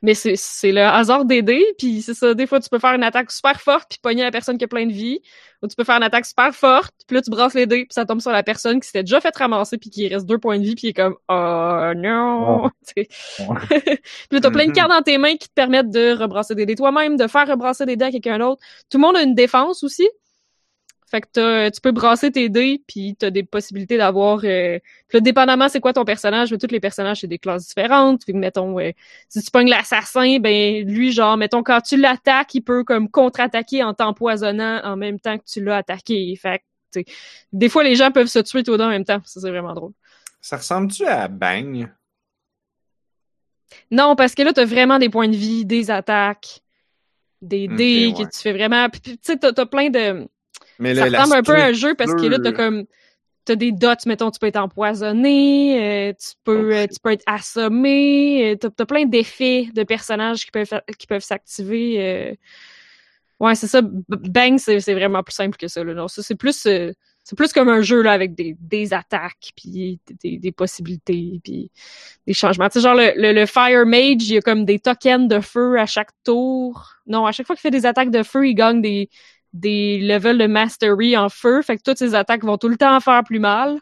Mais 0.03 0.14
c'est 0.14 0.34
c'est 0.36 0.72
le 0.72 0.80
hasard 0.82 1.24
des 1.26 1.42
dés, 1.42 1.64
puis 1.78 2.01
c'est 2.03 2.14
ça. 2.14 2.32
Des 2.34 2.46
fois, 2.46 2.59
tu 2.61 2.68
peux 2.70 2.78
faire 2.78 2.94
une 2.94 3.03
attaque 3.03 3.30
super 3.30 3.61
forte, 3.61 3.90
puis 3.90 3.98
pogner 4.03 4.22
la 4.22 4.30
personne 4.30 4.57
qui 4.59 4.64
a 4.64 4.68
plein 4.68 4.86
de 4.86 4.92
vie. 4.92 5.20
Ou 5.62 5.68
tu 5.68 5.76
peux 5.76 5.84
faire 5.84 5.96
une 5.98 6.03
attaque 6.03 6.24
super 6.24 6.55
forte, 6.55 6.94
puis 7.07 7.16
là, 7.16 7.22
tu 7.22 7.30
brasses 7.30 7.53
les 7.55 7.66
dés, 7.66 7.80
puis 7.84 7.92
ça 7.92 8.07
tombe 8.07 8.20
sur 8.22 8.30
la 8.30 8.42
personne 8.42 8.80
qui 8.80 8.86
s'était 8.86 9.03
déjà 9.03 9.20
fait 9.20 9.36
ramasser, 9.36 9.76
puis 9.76 9.90
qui 9.90 10.09
reste 10.09 10.24
deux 10.26 10.38
points 10.38 10.59
de 10.59 10.64
vie, 10.64 10.74
puis 10.74 10.86
il 10.86 10.90
est 10.90 10.94
comme 10.94 11.16
«Oh 11.28 11.92
non! 11.96 12.70
Puis 13.68 13.98
là, 14.30 14.40
t'as 14.40 14.51
plein 14.51 14.66
de 14.66 14.70
Mhm. 14.70 14.72
cartes 14.72 14.90
dans 14.90 15.03
tes 15.03 15.18
mains 15.18 15.36
qui 15.36 15.48
te 15.48 15.55
permettent 15.55 15.90
de 15.90 16.12
rebrasser 16.12 16.55
des 16.55 16.66
dés 16.66 16.74
toi-même, 16.76 17.16
de 17.16 17.26
faire 17.26 17.46
rebrasser 17.48 17.86
des 17.86 17.96
dés 17.96 18.07
à 18.07 18.11
quelqu'un 18.11 18.38
d'autre. 18.38 18.62
Tout 18.90 18.98
le 18.98 19.03
monde 19.03 19.16
a 19.16 19.22
une 19.22 19.34
défense 19.34 19.82
aussi. 19.82 20.09
Fait 21.11 21.20
que 21.20 21.26
t'as- 21.32 21.70
tu 21.72 21.80
peux 21.80 21.90
brasser 21.90 22.30
tes 22.30 22.48
dés, 22.48 22.84
puis 22.86 23.16
t'as 23.18 23.30
des 23.30 23.42
possibilités 23.42 23.96
d'avoir... 23.96 24.42
Euh... 24.44 24.78
Puis 25.08 25.18
là, 25.18 25.20
dépendamment 25.20 25.68
c'est 25.68 25.80
quoi 25.80 25.92
ton 25.92 26.04
personnage, 26.04 26.52
mais 26.52 26.58
tous 26.58 26.70
les 26.70 26.78
personnages, 26.78 27.22
c'est 27.22 27.26
des 27.26 27.38
classes 27.38 27.66
différentes. 27.66 28.24
Que, 28.24 28.30
mettons, 28.30 28.78
euh, 28.78 28.92
si 29.28 29.42
tu 29.42 29.50
pognes 29.50 29.68
l'assassin, 29.68 30.38
ben 30.38 30.86
lui, 30.86 31.11
genre, 31.11 31.36
mettons, 31.36 31.64
quand 31.64 31.80
tu 31.80 31.96
l'attaques, 31.96 32.54
il 32.54 32.61
peut 32.61 32.84
comme 32.84 33.11
contre-attaquer 33.11 33.82
en 33.82 33.92
t'empoisonnant 33.92 34.80
en 34.84 34.96
même 34.96 35.18
temps 35.18 35.36
que 35.36 35.44
tu 35.44 35.64
l'as 35.64 35.78
attaqué. 35.78 36.36
Fait 36.40 36.58
que, 36.58 37.02
tu 37.02 37.11
sais, 37.11 37.16
des 37.52 37.68
fois, 37.68 37.82
les 37.82 37.96
gens 37.96 38.12
peuvent 38.12 38.28
se 38.28 38.38
tuer 38.38 38.62
tous 38.62 38.76
deux 38.76 38.84
en 38.84 38.90
même 38.90 39.04
temps. 39.04 39.20
Ça, 39.24 39.40
c'est 39.40 39.50
vraiment 39.50 39.74
drôle. 39.74 39.92
Ça 40.40 40.58
ressemble-tu 40.58 41.06
à 41.06 41.26
Bang? 41.26 41.88
Non, 43.90 44.14
parce 44.14 44.36
que 44.36 44.42
là, 44.42 44.52
t'as 44.52 44.64
vraiment 44.64 45.00
des 45.00 45.08
points 45.08 45.28
de 45.28 45.36
vie, 45.36 45.64
des 45.64 45.90
attaques, 45.90 46.61
des 47.42 47.66
dés 47.66 48.12
que 48.14 48.22
ouais. 48.22 48.28
tu 48.32 48.38
fais 48.40 48.52
vraiment... 48.52 48.88
Puis, 48.88 49.00
puis, 49.00 49.18
tu 49.18 49.32
sais, 49.32 49.38
t'as 49.38 49.66
plein 49.66 49.90
de... 49.90 50.28
Mais 50.81 50.95
ça 50.95 51.05
ressemble 51.05 51.35
un 51.37 51.43
peu 51.43 51.55
à 51.57 51.66
un 51.66 51.72
jeu 51.72 51.95
parce 51.95 52.14
que 52.14 52.26
là, 52.26 52.39
t'as 52.43 52.53
comme 52.53 52.85
t'as 53.45 53.57
des 53.57 53.72
dots, 53.72 53.95
mettons, 54.07 54.31
tu 54.31 54.39
peux 54.39 54.47
être 54.47 54.57
empoisonné, 54.57 56.11
euh, 56.11 56.12
tu 56.12 56.35
peux 56.45 56.74
euh, 56.74 56.87
tu 56.87 56.99
peux 57.03 57.11
être 57.11 57.24
assommé, 57.26 58.53
euh, 58.53 58.57
t'as 58.57 58.68
as 58.83 58.87
plein 58.87 59.07
d'effets 59.07 59.68
de 59.74 59.83
personnages 59.83 60.45
qui 60.45 60.51
peuvent 60.51 60.81
qui 60.99 61.07
peuvent 61.07 61.22
s'activer. 61.22 61.97
euh. 61.99 62.35
Ouais, 63.41 63.55
c'est 63.55 63.66
ça. 63.66 63.81
Bang, 63.83 64.59
c'est 64.59 64.81
c'est 64.81 64.95
vraiment 64.95 65.22
plus 65.22 65.35
simple 65.35 65.57
que 65.57 65.68
ça. 65.68 65.83
Là. 65.83 65.95
Non, 65.95 66.09
ça 66.09 66.22
c'est 66.22 66.35
plus 66.35 66.68
c'est 67.22 67.37
plus 67.37 67.53
comme 67.53 67.68
un 67.68 67.81
jeu 67.81 68.03
là 68.03 68.12
avec 68.12 68.35
des, 68.35 68.57
des 68.61 68.93
attaques 68.93 69.53
puis 69.57 69.99
des, 70.22 70.39
des 70.39 70.53
possibilités 70.53 71.41
puis 71.43 71.70
des 72.26 72.35
changements. 72.35 72.68
Tu 72.68 72.74
sais, 72.74 72.81
genre 72.81 72.95
le, 72.95 73.12
le, 73.16 73.33
le 73.33 73.47
Fire 73.47 73.87
Mage, 73.87 74.28
il 74.28 74.35
y 74.35 74.37
a 74.37 74.41
comme 74.43 74.64
des 74.64 74.78
tokens 74.78 75.28
de 75.28 75.41
feu 75.41 75.78
à 75.78 75.87
chaque 75.87 76.11
tour. 76.24 76.97
Non, 77.07 77.24
à 77.26 77.33
chaque 77.33 77.47
fois 77.47 77.57
qu'il 77.57 77.62
fait 77.62 77.70
des 77.70 77.87
attaques 77.87 78.11
de 78.11 78.22
feu, 78.22 78.47
il 78.49 78.55
gagne 78.55 78.83
des 78.83 79.09
des 79.53 79.98
levels 79.98 80.38
de 80.38 80.46
mastery 80.46 81.16
en 81.16 81.28
feu, 81.28 81.62
fait 81.62 81.76
que 81.76 81.82
toutes 81.82 81.98
ces 81.98 82.14
attaques 82.14 82.44
vont 82.44 82.59
tout 82.59 82.68
le 82.68 82.76
temps 82.76 82.98
faire 83.01 83.22
plus 83.24 83.40
mal, 83.40 83.80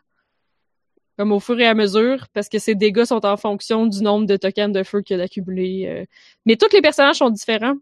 comme 1.19 1.33
au 1.33 1.41
fur 1.41 1.59
et 1.61 1.67
à 1.67 1.75
mesure, 1.75 2.27
parce 2.33 2.49
que 2.49 2.59
ces 2.59 2.75
dégâts 2.75 3.05
sont 3.05 3.27
en 3.27 3.37
fonction 3.37 3.87
du 3.87 4.03
nombre 4.03 4.27
de 4.27 4.37
tokens 4.37 4.73
de 4.73 4.83
feu 4.83 5.03
qu'il 5.03 5.17
a 5.17 5.19
d'accumulés. 5.19 5.87
euh. 5.89 6.05
Mais 6.47 6.57
tous 6.57 6.73
les 6.73 6.81
personnages 6.81 7.17
sont 7.17 7.31
différents. 7.31 7.75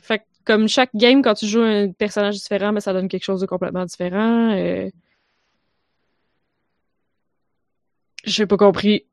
Fait 0.00 0.18
que 0.18 0.24
comme 0.44 0.68
chaque 0.68 0.90
game, 0.94 1.22
quand 1.22 1.34
tu 1.34 1.46
joues 1.46 1.62
un 1.62 1.92
personnage 1.92 2.36
différent, 2.36 2.72
ben, 2.72 2.80
ça 2.80 2.92
donne 2.92 3.08
quelque 3.08 3.24
chose 3.24 3.40
de 3.40 3.46
complètement 3.46 3.84
différent. 3.84 4.52
euh. 4.56 4.90
J'ai 8.24 8.46
pas 8.46 8.56
compris 8.56 9.06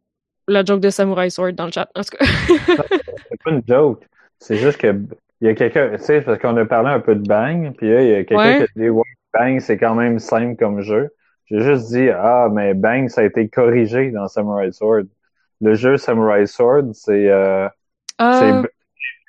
la 0.47 0.65
joke 0.65 0.81
de 0.81 0.89
Samurai 0.89 1.29
Sword 1.29 1.53
dans 1.53 1.65
le 1.65 1.71
chat. 1.71 1.89
En 1.95 2.01
tout 2.01 2.17
cas. 2.17 2.25
C'est 3.29 3.43
pas 3.43 3.51
une 3.51 3.63
joke. 3.67 4.05
C'est 4.39 4.57
juste 4.57 4.77
que 4.77 4.87
il 5.41 5.47
y 5.47 5.49
a 5.49 5.55
quelqu'un, 5.55 5.97
tu 5.97 6.03
sais, 6.03 6.21
parce 6.21 6.39
qu'on 6.39 6.55
a 6.57 6.65
parlé 6.65 6.89
un 6.91 6.99
peu 6.99 7.15
de 7.15 7.27
Bang, 7.27 7.75
puis 7.77 7.89
là, 7.91 8.01
il 8.03 8.09
y 8.09 8.15
a 8.15 8.23
quelqu'un 8.23 8.37
Ouais. 8.37 8.57
qui 8.57 8.63
a 8.63 8.67
dit 8.75 8.89
ouais, 8.89 9.03
Bang, 9.33 9.59
c'est 9.59 9.77
quand 9.77 9.95
même 9.95 10.19
simple 10.19 10.55
comme 10.57 10.81
jeu. 10.81 11.09
J'ai 11.45 11.61
juste 11.61 11.89
dit 11.91 12.09
ah, 12.09 12.49
mais 12.51 12.73
Bang, 12.73 13.09
ça 13.09 13.21
a 13.21 13.23
été 13.25 13.49
corrigé 13.49 14.11
dans 14.11 14.27
Samurai 14.27 14.71
Sword. 14.71 15.05
Le 15.61 15.75
jeu 15.75 15.97
Samurai 15.97 16.47
Sword, 16.47 16.93
c'est 16.93 17.29
euh, 17.29 17.67
c'est 18.31 18.53
Ah, 18.53 18.63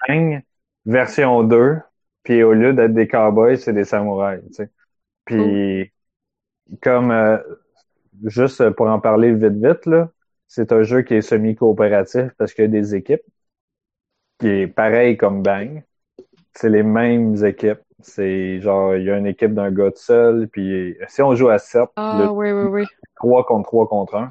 Bang 0.09 0.43
version 0.87 1.43
2, 1.45 1.79
puis 2.25 2.43
au 2.43 2.53
lieu 2.53 2.73
d'être 2.75 2.95
des 2.95 3.09
cowboys, 3.09 3.59
c'est 3.59 3.73
des 3.73 3.85
samouraïs, 3.85 4.43
tu 4.49 4.55
sais. 4.55 4.71
Puis 5.27 5.93
comme 6.83 7.11
euh, 7.11 7.39
juste 8.27 8.71
pour 8.73 8.89
en 8.89 9.01
parler 9.01 9.33
vite 9.35 9.55
vite 9.55 9.87
là, 9.87 10.11
c'est 10.49 10.73
un 10.73 10.83
jeu 10.83 11.03
qui 11.03 11.15
est 11.15 11.23
semi-coopératif 11.23 12.31
parce 12.39 12.55
qu'il 12.55 12.65
y 12.65 12.69
a 12.69 12.71
des 12.71 12.95
équipes 12.95 13.23
qui 14.39 14.49
est 14.49 14.67
pareil 14.67 15.17
comme 15.17 15.43
Bang. 15.43 15.83
C'est 16.57 16.71
les 16.71 16.83
mêmes 16.85 17.45
équipes. 17.45 17.81
C'est 18.01 18.61
genre, 18.63 18.97
il 18.97 19.05
y 19.05 19.11
a 19.11 19.19
une 19.19 19.27
équipe 19.29 19.55
d'un 19.55 19.71
gars 19.73 19.91
tout 19.93 19.99
seul, 20.03 20.49
puis 20.49 20.97
si 21.09 21.23
on 21.23 21.35
joue 21.37 21.49
à 21.51 21.59
7, 21.59 21.91
ah 21.97 22.13
le 22.13 22.33
oui, 22.33 22.53
oui, 22.53 22.67
oui. 22.69 22.87
3 23.17 23.45
contre 23.47 23.69
3 23.69 23.89
contre 23.89 24.17
1. 24.17 24.31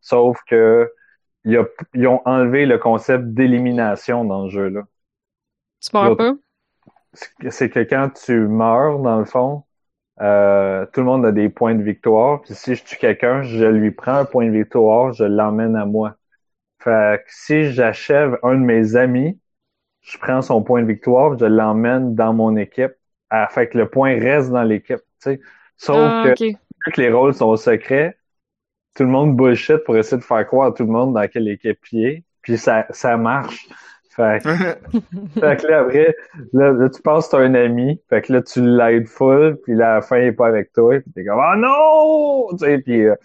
Sauf 0.00 0.38
que 0.48 0.92
il 1.44 1.52
y 1.52 1.58
a- 1.58 1.66
ils 1.94 2.06
ont 2.08 2.22
enlevé 2.26 2.66
le 2.66 2.78
concept 2.78 3.26
d'élimination 3.34 4.24
dans 4.24 4.44
le 4.44 4.50
jeu-là. 4.50 4.82
Tu 5.80 5.90
meurs 5.94 6.16
pas? 6.16 6.36
C'est- 7.12 7.50
C'est 7.50 7.70
que 7.70 7.80
quand 7.80 8.10
tu 8.10 8.38
meurs, 8.48 8.98
dans 9.00 9.18
le 9.18 9.24
fond, 9.24 9.64
euh, 10.22 10.86
tout 10.92 11.00
le 11.00 11.06
monde 11.06 11.26
a 11.26 11.32
des 11.32 11.48
points 11.50 11.74
de 11.76 11.82
victoire. 11.82 12.42
Puis 12.42 12.54
si 12.54 12.74
je 12.76 12.84
tue 12.84 12.96
quelqu'un, 12.98 13.42
je 13.42 13.64
lui 13.66 13.92
prends 13.92 14.16
un 14.16 14.26
point 14.26 14.46
de 14.46 14.52
victoire, 14.52 15.12
je 15.12 15.24
l'emmène 15.24 15.76
à 15.76 15.86
moi. 15.86 16.16
Fait 16.80 17.20
que 17.26 17.32
si 17.34 17.72
j'achève 17.72 18.38
un 18.44 18.54
de 18.56 18.60
mes 18.64 18.96
amis, 18.96 19.40
je 20.04 20.18
prends 20.18 20.42
son 20.42 20.62
point 20.62 20.82
de 20.82 20.88
victoire, 20.88 21.38
je 21.38 21.46
l'emmène 21.46 22.14
dans 22.14 22.34
mon 22.34 22.56
équipe. 22.56 22.92
Ah, 23.30 23.48
fait 23.50 23.68
que 23.68 23.78
le 23.78 23.88
point 23.90 24.14
reste 24.20 24.50
dans 24.50 24.62
l'équipe. 24.64 24.98
tu 24.98 25.04
sais. 25.32 25.40
Sauf 25.76 25.98
Ah, 25.98 26.24
que 26.36 26.44
vu 26.86 26.92
que 26.92 27.00
les 27.02 27.10
rôles 27.12 27.34
sont 27.34 27.56
secrets, 27.56 28.18
tout 28.96 29.04
le 29.04 29.08
monde 29.10 29.36
bullshit 29.36 29.78
pour 29.84 29.96
essayer 29.96 30.18
de 30.18 30.24
faire 30.24 30.46
croire 30.46 30.68
à 30.68 30.72
tout 30.72 30.84
le 30.84 30.90
monde 30.92 31.14
dans 31.14 31.26
quelle 31.28 31.48
équipe 31.48 31.80
il 31.92 32.06
est, 32.06 32.24
puis 32.42 32.58
ça, 32.58 32.86
ça 32.90 33.16
marche. 33.16 33.68
Fait 34.10 34.42
que, 34.44 34.50
fait 35.40 35.56
que 35.62 35.66
là, 35.66 35.80
après, 35.80 36.16
là, 36.52 36.72
là, 36.72 36.88
tu 36.90 37.02
penses 37.02 37.26
que 37.28 37.32
t'as 37.32 37.42
un 37.42 37.54
ami, 37.54 38.00
fait 38.08 38.22
que 38.22 38.32
là, 38.34 38.42
tu 38.42 38.62
l'aides 38.64 39.08
full, 39.08 39.58
puis 39.64 39.74
là, 39.74 39.92
à 39.92 39.94
la 39.96 40.02
fin, 40.02 40.18
il 40.18 40.26
est 40.26 40.32
pas 40.32 40.48
avec 40.48 40.72
toi, 40.72 41.00
puis 41.00 41.12
t'es 41.12 41.24
comme 41.24 41.40
«Oh 41.40 41.56
non!» 41.56 42.48
Tu 42.58 42.64
sais, 42.66 42.78
puis 42.78 43.06
euh, 43.06 43.16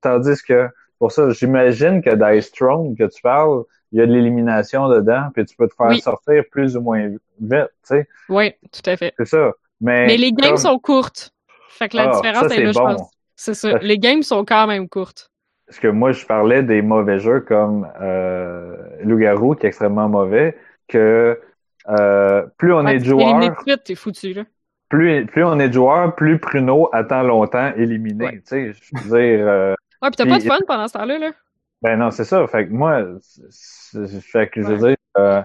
tandis 0.00 0.42
que, 0.46 0.68
pour 0.98 1.12
ça, 1.12 1.30
j'imagine 1.30 2.02
que 2.02 2.10
dans 2.10 2.40
Strong 2.40 2.96
que 2.96 3.04
tu 3.04 3.22
parles, 3.22 3.64
il 3.96 4.00
y 4.00 4.02
a 4.02 4.06
de 4.06 4.12
l'élimination 4.12 4.88
dedans, 4.90 5.28
puis 5.34 5.46
tu 5.46 5.56
peux 5.56 5.66
te 5.66 5.74
faire 5.74 5.86
Oui. 5.88 6.00
sortir 6.00 6.42
plus 6.50 6.76
ou 6.76 6.82
moins 6.82 7.06
vite, 7.08 7.18
tu 7.40 7.66
sais, 7.84 8.06
Oui, 8.28 8.52
tout 8.70 8.90
à 8.90 8.96
fait. 8.98 9.14
c'est 9.16 9.24
ça. 9.24 9.52
Mais, 9.80 10.06
Mais 10.06 10.16
les 10.18 10.32
games 10.32 10.50
comme- 10.50 10.56
sont 10.58 10.78
courtes. 10.78 11.30
Fait 11.70 11.88
que 11.88 11.96
la 11.96 12.10
Ah, 12.10 12.14
différence 12.14 12.48
ça, 12.48 12.54
est 12.56 12.62
là, 12.62 12.72
c'est 12.72 12.78
je 12.78 12.78
bon. 12.78 12.94
pense. 12.96 13.10
C'est 13.36 13.54
ça. 13.54 13.78
Les 13.78 13.98
games 13.98 14.22
sont 14.22 14.44
quand 14.44 14.66
même 14.66 14.86
courtes. 14.88 15.30
Parce 15.66 15.78
que 15.78 15.88
moi, 15.88 16.12
je 16.12 16.24
parlais 16.26 16.62
des 16.62 16.82
mauvais 16.82 17.18
jeux 17.18 17.40
comme 17.40 17.88
euh, 18.02 18.76
Loup-Garou, 19.02 19.54
qui 19.54 19.64
est 19.64 19.68
extrêmement 19.68 20.08
mauvais, 20.10 20.56
que 20.88 21.40
euh, 21.88 22.46
plus 22.58 22.72
on 22.74 22.84
Ouais, 22.84 22.96
est 22.96 23.00
suite, 23.62 23.84
t'es 23.84 23.94
foutu, 23.94 24.32
là. 24.34 24.44
plus, 24.90 25.24
plus 25.26 25.42
on 25.44 25.58
est 25.58 25.68
de 25.68 25.72
joueurs, 25.74 26.14
plus 26.14 26.38
Pruno 26.38 26.88
attend 26.92 27.22
longtemps 27.22 27.72
éliminé. 27.76 28.24
Ouais. 28.26 28.32
Tu 28.36 28.42
sais, 28.44 28.72
je 28.72 28.90
veux 29.08 29.18
dire, 29.18 29.46
euh, 29.48 29.74
Ouais, 30.02 30.10
pis 30.10 30.16
t'as 30.16 30.26
pas 30.26 30.38
de 30.38 30.44
fun 30.44 30.58
pendant 30.66 30.86
ce 30.86 30.92
temps-là, 30.94 31.18
là. 31.18 31.30
Ben 31.82 31.96
non, 31.98 32.10
c'est 32.10 32.24
ça. 32.24 32.46
Fait 32.46 32.66
que 32.66 32.72
moi, 32.72 33.02
fait 34.32 34.48
que 34.48 34.62
je 34.62 34.72
veux 34.72 34.88
dire, 34.88 34.96
euh, 35.18 35.42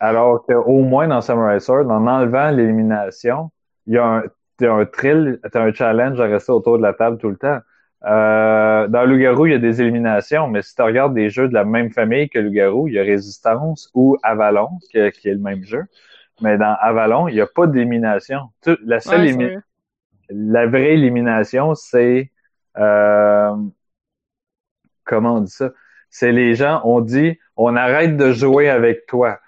alors 0.00 0.44
qu'au 0.46 0.82
moins 0.82 1.08
dans 1.08 1.20
Samurai 1.20 1.60
Sword, 1.60 1.90
en 1.90 2.06
enlevant 2.06 2.50
l'élimination, 2.50 3.50
il 3.86 3.94
y 3.94 3.98
a 3.98 4.06
un, 4.06 4.22
t'as 4.58 4.72
un 4.72 4.86
thrill, 4.86 5.40
t'as 5.52 5.62
un 5.62 5.72
challenge 5.72 6.20
à 6.20 6.26
rester 6.26 6.52
autour 6.52 6.78
de 6.78 6.82
la 6.82 6.94
table 6.94 7.18
tout 7.18 7.30
le 7.30 7.36
temps. 7.36 7.58
Euh, 8.06 8.88
dans 8.88 9.04
Loup-Garou, 9.04 9.46
il 9.46 9.52
y 9.52 9.54
a 9.56 9.58
des 9.58 9.82
éliminations, 9.82 10.48
mais 10.48 10.62
si 10.62 10.74
tu 10.74 10.82
regardes 10.82 11.14
des 11.14 11.30
jeux 11.30 11.48
de 11.48 11.54
la 11.54 11.64
même 11.64 11.90
famille 11.90 12.30
que 12.30 12.38
Loup-Garou, 12.38 12.88
il 12.88 12.94
y 12.94 12.98
a 12.98 13.02
Résistance 13.02 13.90
ou 13.94 14.16
Avalon, 14.22 14.78
qui, 14.90 15.10
qui 15.12 15.28
est 15.28 15.34
le 15.34 15.40
même 15.40 15.64
jeu. 15.64 15.84
Mais 16.42 16.58
dans 16.58 16.76
Avalon, 16.80 17.28
il 17.28 17.34
n'y 17.34 17.40
a 17.40 17.46
pas 17.46 17.66
d'élimination. 17.66 18.50
La 18.84 19.00
seule 19.00 19.22
Ouais, 19.22 19.32
émi- 19.32 19.52
la 20.30 20.66
vraie 20.66 20.94
élimination, 20.94 21.74
c'est 21.74 22.30
euh, 22.78 23.54
comment 25.10 25.36
on 25.36 25.40
dit 25.40 25.52
ça? 25.52 25.70
C'est 26.08 26.32
les 26.32 26.54
gens, 26.54 26.80
on 26.84 27.00
dit 27.00 27.38
on 27.56 27.76
arrête 27.76 28.16
de 28.16 28.32
jouer 28.32 28.70
avec 28.70 29.06
toi. 29.06 29.38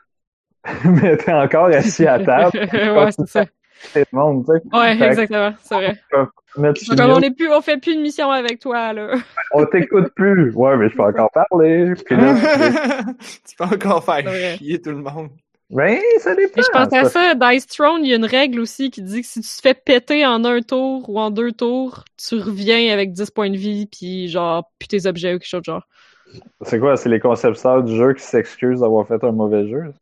Mais 0.85 1.17
t'es 1.17 1.33
encore 1.33 1.67
assis 1.67 2.07
à 2.07 2.19
table, 2.19 2.59
ouais, 2.73 3.13
c'est 3.13 3.29
ça. 3.29 3.45
tout 3.47 3.51
le 3.95 4.05
monde, 4.19 4.45
tu 4.45 4.53
sais. 4.53 4.77
Ouais, 4.77 4.97
Fait 4.97 5.07
exactement, 5.07 5.55
c'est 5.63 5.75
vrai. 5.75 6.01
On 6.57 7.21
est 7.21 7.35
plus, 7.35 7.51
on 7.51 7.61
fait 7.63 7.79
plus 7.79 7.97
de 7.97 8.03
mission 8.03 8.31
avec 8.31 8.61
toi, 8.61 8.93
là. 8.93 9.15
on 9.53 9.65
t'écoute 9.67 10.13
plus. 10.15 10.53
Ouais, 10.55 10.77
mais 10.77 10.89
je 10.89 10.97
peux 10.97 11.03
encore 11.03 11.31
parler. 11.33 11.95
Puis 12.05 12.17
là, 12.17 12.35
tu 13.49 13.57
peux 13.57 13.65
encore 13.65 14.05
faire 14.05 14.57
chier 14.57 14.81
tout 14.81 14.91
le 14.91 14.99
monde. 14.99 15.31
Ben, 15.73 15.99
ça 16.19 16.35
dépend. 16.35 16.61
Et 16.61 16.63
je 16.65 16.69
pense 16.71 16.93
à 16.93 17.05
Ça- 17.05 17.35
ça, 17.35 17.35
Dice 17.53 17.67
Throne, 17.67 18.05
il 18.05 18.11
y 18.11 18.13
a 18.13 18.17
une 18.17 18.25
règle 18.27 18.61
aussi 18.61 18.91
qui 18.91 19.03
dit 19.03 19.23
que 19.23 19.27
si 19.27 19.41
tu 19.41 19.49
te 19.49 19.61
fais 19.61 19.75
péter 19.75 20.25
en 20.27 20.45
un 20.45 20.61
tour 20.61 21.09
ou 21.11 21.19
en 21.19 21.31
deux 21.31 21.51
tours, 21.53 22.05
tu 22.17 22.37
reviens 22.39 22.93
avec 22.93 23.13
10 23.13 23.31
points 23.31 23.51
de 23.51 23.57
vie, 23.57 23.87
puis 23.87 24.29
genre, 24.29 24.71
puis 24.79 24.87
tes 24.89 25.07
objets 25.07 25.35
ou 25.35 25.39
quelque 25.39 25.49
chose 25.49 25.61
de 25.63 25.65
genre. 25.73 25.83
C'est 26.63 26.79
quoi? 26.79 26.97
C'est 26.97 27.09
les 27.11 27.21
concepteurs 27.21 27.83
du 27.83 27.95
jeu 27.97 28.15
qui 28.15 28.23
s'excusent 28.23 28.81
d'avoir 28.81 29.07
fait 29.07 29.23
un 29.25 29.33
mauvais 29.33 29.69
jeu? 29.69 29.93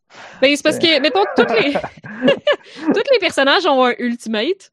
Ben, 0.40 0.54
c'est 0.54 0.62
parce 0.62 0.78
que, 0.78 1.00
mettons, 1.00 1.24
tous 1.36 1.52
les, 1.54 1.72
tous 2.94 3.02
les 3.12 3.18
personnages 3.18 3.66
ont 3.66 3.84
un 3.84 3.94
ultimate, 3.98 4.70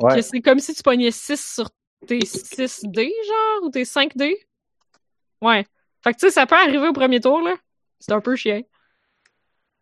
Ouais. 0.00 0.22
c'est 0.22 0.40
comme 0.40 0.58
si 0.60 0.74
tu 0.74 0.82
pognais 0.82 1.10
6 1.10 1.54
sur 1.54 1.68
tes 2.06 2.20
6D, 2.20 3.02
genre, 3.26 3.62
ou 3.64 3.70
tes 3.70 3.84
5D. 3.84 4.36
Ouais. 5.42 5.64
Fait 6.04 6.12
que, 6.12 6.18
tu 6.18 6.26
sais, 6.26 6.30
ça 6.30 6.46
peut 6.46 6.54
arriver 6.56 6.86
au 6.86 6.92
premier 6.92 7.20
tour, 7.20 7.40
là. 7.40 7.54
C'est 7.98 8.12
un 8.12 8.20
peu 8.20 8.36
chiant. 8.36 8.60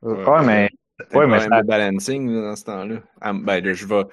Ouais, 0.03 0.45
mais 0.45 0.71
Ouais, 1.13 1.25
un 1.25 1.27
mais 1.27 1.37
problème 1.39 1.51
ça- 1.51 1.63
de 1.63 1.67
balancing 1.67 2.31
là, 2.31 2.41
dans 2.43 2.57
ce 2.57 2.65
temps-là. 2.65 2.97
Ah, 3.21 3.33
ben, 3.35 3.63
là, 3.65 3.73
je 3.75 3.87
vais. 3.87 4.05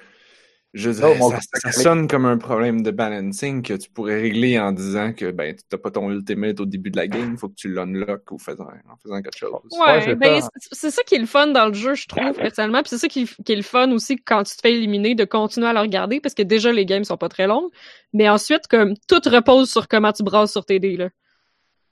Je 0.74 0.90
dirais, 0.90 1.16
ça, 1.54 1.70
sonne 1.70 2.08
comme 2.08 2.26
un 2.26 2.36
problème 2.36 2.82
de 2.82 2.90
balancing 2.90 3.62
que 3.62 3.74
tu 3.74 3.88
pourrais 3.88 4.20
régler 4.20 4.58
en 4.58 4.72
disant 4.72 5.12
que 5.12 5.30
ben 5.30 5.54
t'as 5.68 5.78
pas 5.78 5.92
ton 5.92 6.10
ultimate 6.10 6.58
au 6.58 6.66
début 6.66 6.90
de 6.90 6.96
la 6.96 7.06
game, 7.06 7.38
faut 7.38 7.48
que 7.48 7.54
tu 7.54 7.68
l'unlock 7.72 8.28
ou 8.32 8.38
faisant, 8.38 8.64
en 8.64 8.96
faisant 9.00 9.22
quelque 9.22 9.38
chose. 9.38 9.52
Ouais, 9.70 10.00
c'est 10.00 10.16
ben, 10.16 10.40
c'est- 10.72 10.90
ça 10.90 11.02
qui 11.04 11.14
est 11.14 11.20
le 11.20 11.26
fun 11.26 11.46
dans 11.46 11.68
le 11.68 11.74
jeu, 11.74 11.94
je 11.94 12.08
trouve, 12.08 12.32
personnellement. 12.32 12.82
Puis 12.82 12.90
c'est 12.90 12.98
ça 12.98 13.06
qui, 13.06 13.24
qui 13.44 13.52
est 13.52 13.56
le 13.56 13.62
fun 13.62 13.92
aussi 13.92 14.16
quand 14.16 14.42
tu 14.42 14.56
te 14.56 14.60
fais 14.62 14.72
éliminer, 14.74 15.14
de 15.14 15.24
continuer 15.24 15.68
à 15.68 15.72
le 15.72 15.78
regarder, 15.80 16.18
parce 16.20 16.34
que 16.34 16.42
déjà, 16.42 16.72
les 16.72 16.84
games 16.84 17.04
sont 17.04 17.16
pas 17.16 17.28
très 17.28 17.46
longues. 17.46 17.70
Mais 18.12 18.28
ensuite, 18.28 18.66
comme, 18.66 18.94
tout 19.06 19.20
repose 19.26 19.70
sur 19.70 19.86
comment 19.86 20.10
tu 20.12 20.24
brasses 20.24 20.50
sur 20.50 20.66
tes 20.66 20.80
dés, 20.80 20.96
là. 20.96 21.08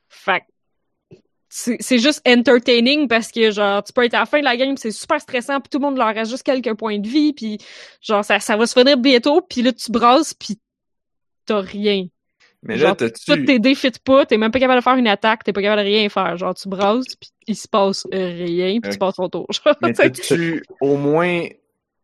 Fait 0.09 0.41
que 0.41 0.45
c'est 1.55 1.77
c'est 1.81 1.99
juste 1.99 2.27
entertaining 2.27 3.09
parce 3.09 3.31
que, 3.31 3.51
genre, 3.51 3.85
tu 3.85 3.93
peux 3.93 4.03
être 4.05 4.15
à 4.15 4.21
la 4.21 4.27
fin 4.27 4.39
de 4.39 4.45
la 4.45 4.57
game, 4.57 4.79
c'est 4.79 4.91
super 4.91 5.21
stressant, 5.21 5.61
puis 5.61 5.69
tout 5.69 5.79
le 5.79 5.85
monde 5.85 5.99
leur 5.99 6.15
reste 6.15 6.31
juste 6.31 6.45
quelques 6.45 6.73
points 6.75 6.99
de 6.99 7.07
vie, 7.07 7.35
puis 7.35 7.59
genre, 8.01 8.25
ça, 8.25 8.41
ça 8.41 8.57
va 8.57 8.67
se 8.67 8.73
finir 8.73 8.97
bientôt, 8.97 9.43
puis 9.43 9.61
là, 9.61 9.71
tu 9.71 9.93
brasses, 9.93 10.33
puis 10.33 10.59
t'as 11.45 11.61
rien. 11.61 12.07
Mais 12.63 12.77
là, 12.77 12.87
Genre, 12.87 12.97
t'as-tu. 12.97 13.25
Tous 13.27 13.45
tes 13.45 13.59
dés 13.59 13.75
fit 13.75 13.93
pas, 14.03 14.25
t'es 14.25 14.39
même 14.39 14.51
pas 14.51 14.61
capable 14.61 14.79
de 14.81 14.85
faire 14.85 14.95
une 14.97 15.09
attaque, 15.09 15.45
t'es 15.45 15.53
pas 15.53 15.61
capable 15.61 15.83
de 15.83 15.87
rien 15.89 16.09
faire. 16.09 16.39
Genre, 16.39 16.55
tu 16.55 16.71
brasses, 16.71 17.17
puis 17.21 17.31
il 17.47 17.57
se 17.57 17.69
passe 17.69 18.07
rien, 18.11 18.81
puis 18.81 18.89
Ok. 18.89 18.93
tu 18.93 18.99
passes 18.99 19.17
ton 19.17 19.29
tour. 19.29 19.47
Genre, 19.53 19.77
Mais 19.83 19.93
t'as-tu 19.93 20.63
au 20.81 20.97
moins. 20.97 21.45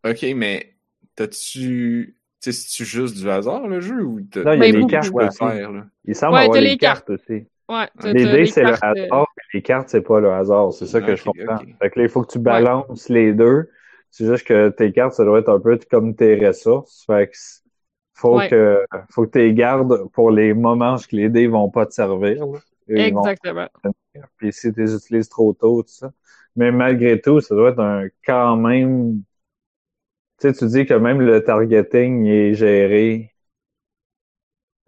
Ok, 0.04 0.26
mais 0.36 0.74
t'as-tu. 1.14 2.16
C'est-tu 2.40 2.84
juste 2.84 3.16
du 3.16 3.28
hasard 3.30 3.66
le 3.66 3.80
jeu 3.80 4.02
ou 4.04 4.20
t'as 4.30 4.44
Non, 4.44 4.52
il 4.52 4.60
y 4.60 4.68
a 4.68 4.72
Ben, 4.72 4.86
cartes 4.86 5.12
aussi. 5.14 5.38
faire 5.38 5.72
là? 5.72 5.86
Il 6.04 6.14
semble 6.14 6.34
Ouais, 6.34 6.40
avoir 6.40 6.54
t'as 6.54 6.60
les 6.60 6.76
cartes 6.76 7.10
aussi. 7.10 7.46
Ouais, 7.68 7.88
t'as- 8.00 8.12
Les 8.12 8.26
dés, 8.26 8.46
c'est 8.46 8.64
le 8.64 8.72
euh, 8.72 8.76
hasard, 8.82 9.26
mais 9.36 9.42
les 9.54 9.62
cartes, 9.62 9.88
c'est 9.88 10.02
pas 10.02 10.20
le 10.20 10.30
hasard. 10.32 10.72
C'est 10.72 10.86
ça 10.86 11.02
que 11.02 11.16
je 11.16 11.24
Ok, 11.24 11.24
comprends. 11.24 11.60
Fait 11.80 11.90
que 11.90 11.98
là, 11.98 12.04
il 12.06 12.08
faut 12.10 12.22
que 12.22 12.32
tu 12.32 12.38
balances 12.38 13.08
les 13.08 13.32
deux. 13.32 13.70
C'est 14.10 14.26
juste 14.26 14.46
que 14.46 14.68
tes 14.70 14.92
cartes, 14.92 15.14
ça 15.14 15.24
doit 15.24 15.40
être 15.40 15.48
un 15.50 15.60
peu 15.60 15.78
comme 15.90 16.14
tes 16.14 16.36
ressources. 16.46 17.04
Fait 17.06 17.28
que 17.30 17.36
faut 18.14 18.36
Ouais. 18.36 18.48
que 18.48 18.84
faut 19.10 19.26
que 19.26 19.32
tu 19.32 19.38
les 19.38 19.54
gardes 19.54 20.08
pour 20.12 20.30
les 20.30 20.54
moments 20.54 20.96
où 20.96 20.98
les 21.12 21.28
dés 21.28 21.46
vont 21.48 21.70
pas 21.70 21.86
te 21.86 21.92
servir. 21.94 22.44
Exactement. 22.88 23.70
Puis 24.36 24.52
si 24.52 24.72
tu 24.72 24.80
les 24.80 24.94
utilises 24.94 25.28
trop 25.28 25.52
tôt, 25.52 25.82
tout 25.82 25.88
ça. 25.90 26.12
Mais 26.56 26.72
malgré 26.72 27.20
tout, 27.20 27.40
ça 27.40 27.54
doit 27.54 27.70
être 27.70 27.80
un 27.80 28.08
quand 28.24 28.56
même. 28.56 29.22
Tu 30.40 30.48
sais, 30.48 30.52
tu 30.54 30.66
dis 30.66 30.86
que 30.86 30.94
même 30.94 31.20
le 31.20 31.42
targeting 31.44 32.24
est 32.26 32.54
géré 32.54 33.34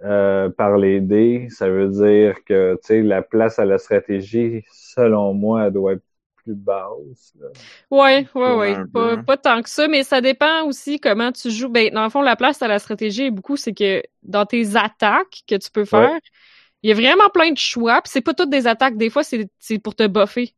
euh, 0.04 0.48
par 0.50 0.78
les 0.78 1.00
dés. 1.00 1.48
Ça 1.50 1.68
veut 1.68 1.88
dire 1.88 2.44
que 2.44 2.74
tu 2.82 2.88
sais, 2.88 3.02
la 3.02 3.22
place 3.22 3.58
à 3.58 3.64
la 3.64 3.78
stratégie, 3.78 4.64
selon 4.72 5.34
moi, 5.34 5.66
elle 5.66 5.72
doit 5.72 5.94
être 5.94 6.04
plus 6.36 6.54
basse. 6.54 7.34
là. 7.40 7.48
Ouais, 7.90 8.26
ouais, 8.34 8.54
ouais. 8.54 8.74
un 8.76 8.86
peu, 8.86 8.92
Pas, 8.92 9.16
pas 9.18 9.36
tant 9.36 9.62
que 9.62 9.68
ça, 9.68 9.88
mais 9.88 10.04
ça 10.04 10.20
dépend 10.20 10.64
aussi 10.64 11.00
comment 11.00 11.32
tu 11.32 11.50
joues. 11.50 11.68
Ben, 11.68 11.92
dans 11.92 12.04
le 12.04 12.10
fond, 12.10 12.22
la 12.22 12.36
place 12.36 12.62
à 12.62 12.68
la 12.68 12.78
stratégie 12.78 13.24
est 13.24 13.30
beaucoup, 13.30 13.56
c'est 13.56 13.72
que 13.74 14.02
dans 14.22 14.46
tes 14.46 14.76
attaques 14.76 15.42
que 15.48 15.56
tu 15.56 15.70
peux 15.70 15.84
faire, 15.84 16.18
il 16.82 16.90
y 16.90 16.92
a 16.92 16.96
vraiment 16.96 17.28
plein 17.30 17.52
de 17.52 17.58
choix, 17.58 18.02
puis 18.02 18.10
c'est 18.12 18.20
pas 18.22 18.34
toutes 18.34 18.50
des 18.50 18.66
attaques. 18.66 18.96
Des 18.96 19.10
fois, 19.10 19.24
c'est 19.24 19.48
c'est 19.58 19.78
pour 19.78 19.94
te 19.96 20.06
buffer. 20.06 20.54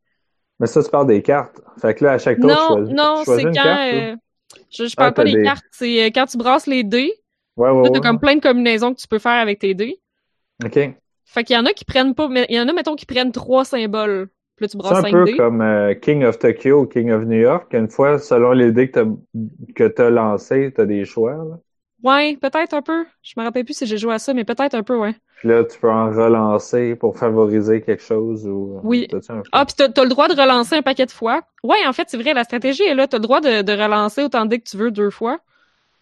Mais 0.59 0.67
ça, 0.67 0.83
tu 0.83 0.89
parles 0.89 1.07
des 1.07 1.21
cartes. 1.21 1.59
Fait 1.81 1.93
que 1.95 2.03
là, 2.05 2.13
à 2.13 2.17
chaque 2.17 2.39
tour, 2.39 2.57
tu 2.57 2.57
Non, 2.57 2.65
choisis, 2.65 2.95
non, 2.95 3.15
tu 3.15 3.23
choisis 3.25 3.43
c'est 3.43 3.49
une 3.49 3.53
quand. 3.53 3.63
carte, 3.63 3.93
euh, 3.93 4.15
je, 4.71 4.85
je 4.87 4.95
parle 4.95 5.09
Ah, 5.09 5.11
pas 5.13 5.23
des 5.25 5.31
des- 5.31 5.43
cartes, 5.43 5.65
c'est 5.71 6.03
euh, 6.05 6.09
quand 6.13 6.25
tu 6.27 6.37
brasses 6.37 6.67
les 6.67 6.83
dés. 6.83 7.13
Ouais, 7.55 7.69
ouais, 7.69 7.89
t'as 7.91 7.99
comme 7.99 8.19
plein 8.19 8.35
de 8.35 8.41
combinaisons 8.41 8.93
que 8.93 8.99
tu 8.99 9.07
peux 9.07 9.19
faire 9.19 9.41
avec 9.41 9.59
tes 9.59 9.73
dés. 9.73 10.01
OK. 10.65 10.95
Fait 11.25 11.43
qu'il 11.43 11.55
y 11.55 11.59
en 11.59 11.65
a 11.65 11.73
qui 11.73 11.85
prennent 11.85 12.15
pas, 12.15 12.27
mais 12.27 12.45
il 12.49 12.55
y 12.55 12.59
en 12.59 12.67
a, 12.67 12.73
mettons, 12.73 12.95
qui 12.95 13.05
prennent 13.05 13.31
trois 13.31 13.65
symboles. 13.65 14.29
Puis 14.55 14.65
là, 14.65 14.67
tu 14.67 14.71
C'est 14.71 14.77
brasses 14.77 14.99
un 14.99 15.01
5 15.01 15.11
peu 15.11 15.35
comme 15.35 15.61
euh, 15.61 15.93
King 15.95 16.23
of 16.25 16.37
Tokyo 16.37 16.81
ou 16.81 16.85
King 16.85 17.11
of 17.11 17.23
New 17.23 17.39
York. 17.39 17.73
Une 17.73 17.89
fois, 17.89 18.19
selon 18.19 18.51
les 18.51 18.71
dés 18.71 18.89
que 18.91 18.99
t'as 18.99 19.09
que 19.75 19.87
t'as 19.87 20.09
lancé, 20.09 20.71
t'as 20.75 20.85
des 20.85 21.05
choix. 21.05 21.33
Là. 21.33 21.57
Ouais, 22.03 22.37
peut-être 22.39 22.73
un 22.73 22.81
peu. 22.81 23.05
Je 23.23 23.33
me 23.37 23.43
rappelle 23.43 23.65
plus 23.65 23.75
si 23.75 23.85
j'ai 23.87 23.97
joué 23.97 24.13
à 24.13 24.19
ça, 24.19 24.33
mais 24.33 24.43
peut-être 24.43 24.75
un 24.75 24.83
peu, 24.83 24.97
ouais. 24.97 25.15
Puis 25.37 25.49
là, 25.49 25.63
tu 25.63 25.79
peux 25.79 25.89
en 25.89 26.09
relancer 26.09 26.95
pour 26.95 27.17
favoriser 27.17 27.81
quelque 27.81 28.03
chose 28.03 28.45
ou. 28.45 28.79
Oui. 28.83 29.07
Un 29.11 29.21
choix? 29.21 29.41
Ah, 29.53 29.65
puis 29.65 29.73
t'as, 29.75 29.89
t'as 29.89 30.03
le 30.03 30.09
droit 30.09 30.27
de 30.27 30.39
relancer 30.39 30.75
un 30.75 30.81
paquet 30.81 31.05
de 31.05 31.11
fois. 31.11 31.41
Ouais, 31.63 31.85
en 31.87 31.93
fait, 31.93 32.09
c'est 32.09 32.17
vrai, 32.17 32.33
la 32.33 32.43
stratégie 32.43 32.83
est 32.83 32.93
là. 32.93 33.07
T'as 33.07 33.17
le 33.17 33.23
droit 33.23 33.41
de, 33.41 33.61
de 33.61 33.71
relancer 33.71 34.21
autant 34.23 34.43
de 34.45 34.51
dés 34.51 34.59
que 34.59 34.69
tu 34.69 34.77
veux 34.77 34.91
deux 34.91 35.09
fois. 35.09 35.39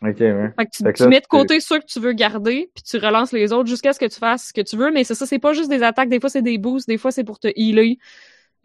Ok, 0.03 0.19
ouais. 0.19 0.51
Fait 0.57 0.65
que 0.65 0.71
tu, 0.71 0.83
Fait 0.83 0.93
que 0.93 0.97
tu 0.97 1.03
là, 1.03 1.09
mets 1.09 1.19
de 1.21 1.27
côté 1.27 1.59
ceux 1.59 1.79
que 1.79 1.85
tu 1.85 1.99
veux 1.99 2.13
garder, 2.13 2.71
puis 2.73 2.83
tu 2.83 2.97
relances 2.97 3.31
les 3.33 3.53
autres 3.53 3.69
jusqu'à 3.69 3.93
ce 3.93 3.99
que 3.99 4.05
tu 4.07 4.17
fasses 4.17 4.47
ce 4.47 4.53
que 4.53 4.61
tu 4.61 4.75
veux. 4.75 4.91
Mais 4.91 5.03
c'est 5.03 5.13
ça, 5.15 5.25
c'est 5.27 5.37
pas 5.39 5.53
juste 5.53 5.69
des 5.69 5.83
attaques. 5.83 6.09
Des 6.09 6.19
fois, 6.19 6.29
c'est 6.29 6.41
des 6.41 6.57
boosts. 6.57 6.87
Des 6.87 6.97
fois, 6.97 7.11
c'est 7.11 7.23
pour 7.23 7.37
te 7.39 7.47
healer. 7.55 7.97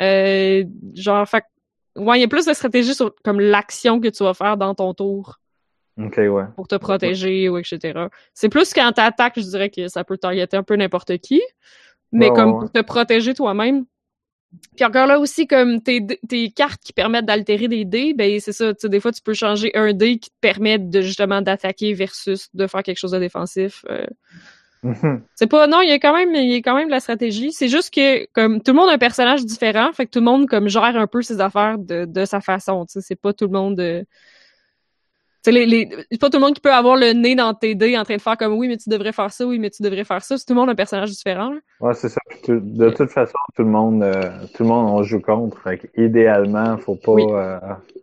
Euh, 0.01 0.65
genre, 0.95 1.29
fait 1.29 1.43
que- 1.95 2.01
ouais, 2.01 2.19
il 2.19 2.23
y 2.23 2.25
a 2.25 2.29
plus 2.29 2.47
de 2.47 2.53
stratégie 2.55 2.95
sur 2.95 3.15
comme 3.25 3.41
l'action 3.41 4.01
que 4.01 4.09
tu 4.09 4.25
vas 4.25 4.35
faire 4.35 4.57
dans 4.57 4.75
ton 4.75 4.95
tour 4.95 5.39
Ok, 5.99 6.17
ouais. 6.19 6.45
pour 6.57 6.69
te 6.69 6.77
protéger 6.77 7.49
ou 7.49 7.59
etc. 7.59 8.07
C'est 8.35 8.49
plus 8.49 8.73
quand 8.73 8.91
t'attaques, 8.93 9.35
je 9.37 9.43
dirais 9.43 9.71
que 9.71 9.89
ça 9.89 10.05
peut 10.05 10.19
targeter 10.19 10.57
un 10.57 10.63
peu 10.63 10.77
n'importe 10.77 11.19
qui. 11.19 11.43
Mais 12.13 12.31
Ouais, 12.31 12.37
comme 12.37 12.59
pour 12.61 12.71
te 12.73 12.81
protéger 12.83 13.35
toi-même. 13.35 13.85
Puis 14.75 14.85
encore 14.85 15.07
là 15.07 15.19
aussi, 15.19 15.47
comme 15.47 15.81
tes, 15.81 16.01
cartes 16.55 16.83
qui 16.83 16.93
permettent 16.93 17.27
d'altérer 17.27 17.69
des 17.69 17.85
dés, 17.85 18.15
ben 18.15 18.39
c'est 18.41 18.53
ça, 18.53 18.75
tu 18.75 18.81
sais, 18.83 18.89
des 18.89 19.01
fois 19.01 19.13
tu 19.13 19.23
peux 19.23 19.35
changer 19.35 19.71
un 19.75 19.93
dé 19.93 20.19
qui 20.19 20.31
te 20.31 20.37
permet 20.41 20.79
de 20.79 21.01
justement 21.01 21.43
d'attaquer 21.43 21.95
versus 21.95 22.49
de 22.55 22.67
faire 22.67 22.83
quelque 22.83 22.99
chose 22.99 23.13
de 23.13 23.19
défensif. 23.19 23.85
euh. 23.91 24.07
Mhm. 24.83 25.23
C'est 25.35 25.47
pas 25.49 25.67
non, 25.67 25.81
il 25.81 25.89
y 25.89 25.93
a 25.93 25.99
quand 25.99 26.15
même 26.15 26.35
il 26.35 26.53
y 26.53 26.55
a 26.55 26.59
quand 26.59 26.77
même 26.77 26.87
de 26.87 26.93
la 26.93 27.01
stratégie. 27.01 27.53
C'est 27.53 27.69
juste 27.69 27.93
que 27.93 28.27
comme 28.33 28.63
tout 28.63 28.73
le 28.73 28.77
monde 28.77 28.89
a 28.91 28.93
un 28.93 28.99
personnage 28.99 29.45
différent, 29.45 29.93
fait 29.93 30.07
que 30.07 30.11
tout 30.11 30.21
le 30.21 30.27
monde 30.27 30.47
comme 30.47 30.69
gère 30.69 30.97
un 30.97 31.07
peu 31.07 31.23
ses 31.23 31.41
affaires 31.41 31.79
de, 31.79 32.05
de 32.05 32.25
sa 32.25 32.41
façon. 32.41 32.85
Tu 32.87 32.95
sais, 32.95 33.01
c'est 33.01 33.17
pas 33.21 33.33
tout 33.33 33.47
le 33.47 33.53
monde. 33.53 33.81
euh, 33.81 34.05
Tu 35.47 35.53
sais, 35.53 35.59
les, 35.61 35.67
les, 35.67 35.89
c'est 36.11 36.21
pas 36.21 36.29
tout 36.29 36.39
le 36.39 36.45
monde 36.45 36.55
qui 36.55 36.61
peut 36.61 36.73
avoir 36.73 36.97
le 36.97 37.13
nez 37.13 37.37
dans 37.37 37.55
TD 37.55 37.97
en 37.97 38.03
train 38.03 38.17
de 38.17 38.21
faire 38.21 38.37
comme 38.37 38.55
oui, 38.55 38.67
mais 38.67 38.77
tu 38.79 38.89
devrais 38.91 39.13
faire 39.13 39.31
ça, 39.33 39.47
oui, 39.47 39.61
mais 39.61 39.71
tu 39.71 39.81
devrais 39.81 40.03
faire 40.03 40.21
ça. 40.25 40.37
C'est 40.37 40.45
tout 40.45 40.55
le 40.55 40.59
monde 40.59 40.71
a 40.71 40.73
un 40.73 40.75
personnage 40.75 41.11
différent. 41.11 41.51
là. 41.51 41.59
Ouais, 41.81 41.95
c'est 41.95 42.09
ça. 42.09 42.21
De 42.49 42.91
toute 42.91 43.11
façon, 43.11 43.39
tout 43.55 43.63
le 43.63 43.69
monde, 43.69 44.03
euh, 44.03 44.23
tout 44.57 44.65
le 44.65 44.69
monde 44.69 44.91
on 44.91 45.03
joue 45.05 45.21
contre. 45.21 45.57
Fait 45.63 45.79
que, 45.79 45.87
idéalement, 46.03 46.77
faut 46.79 46.97
pas. 46.97 47.13
Oui. 47.13 47.25
euh, 47.31 47.59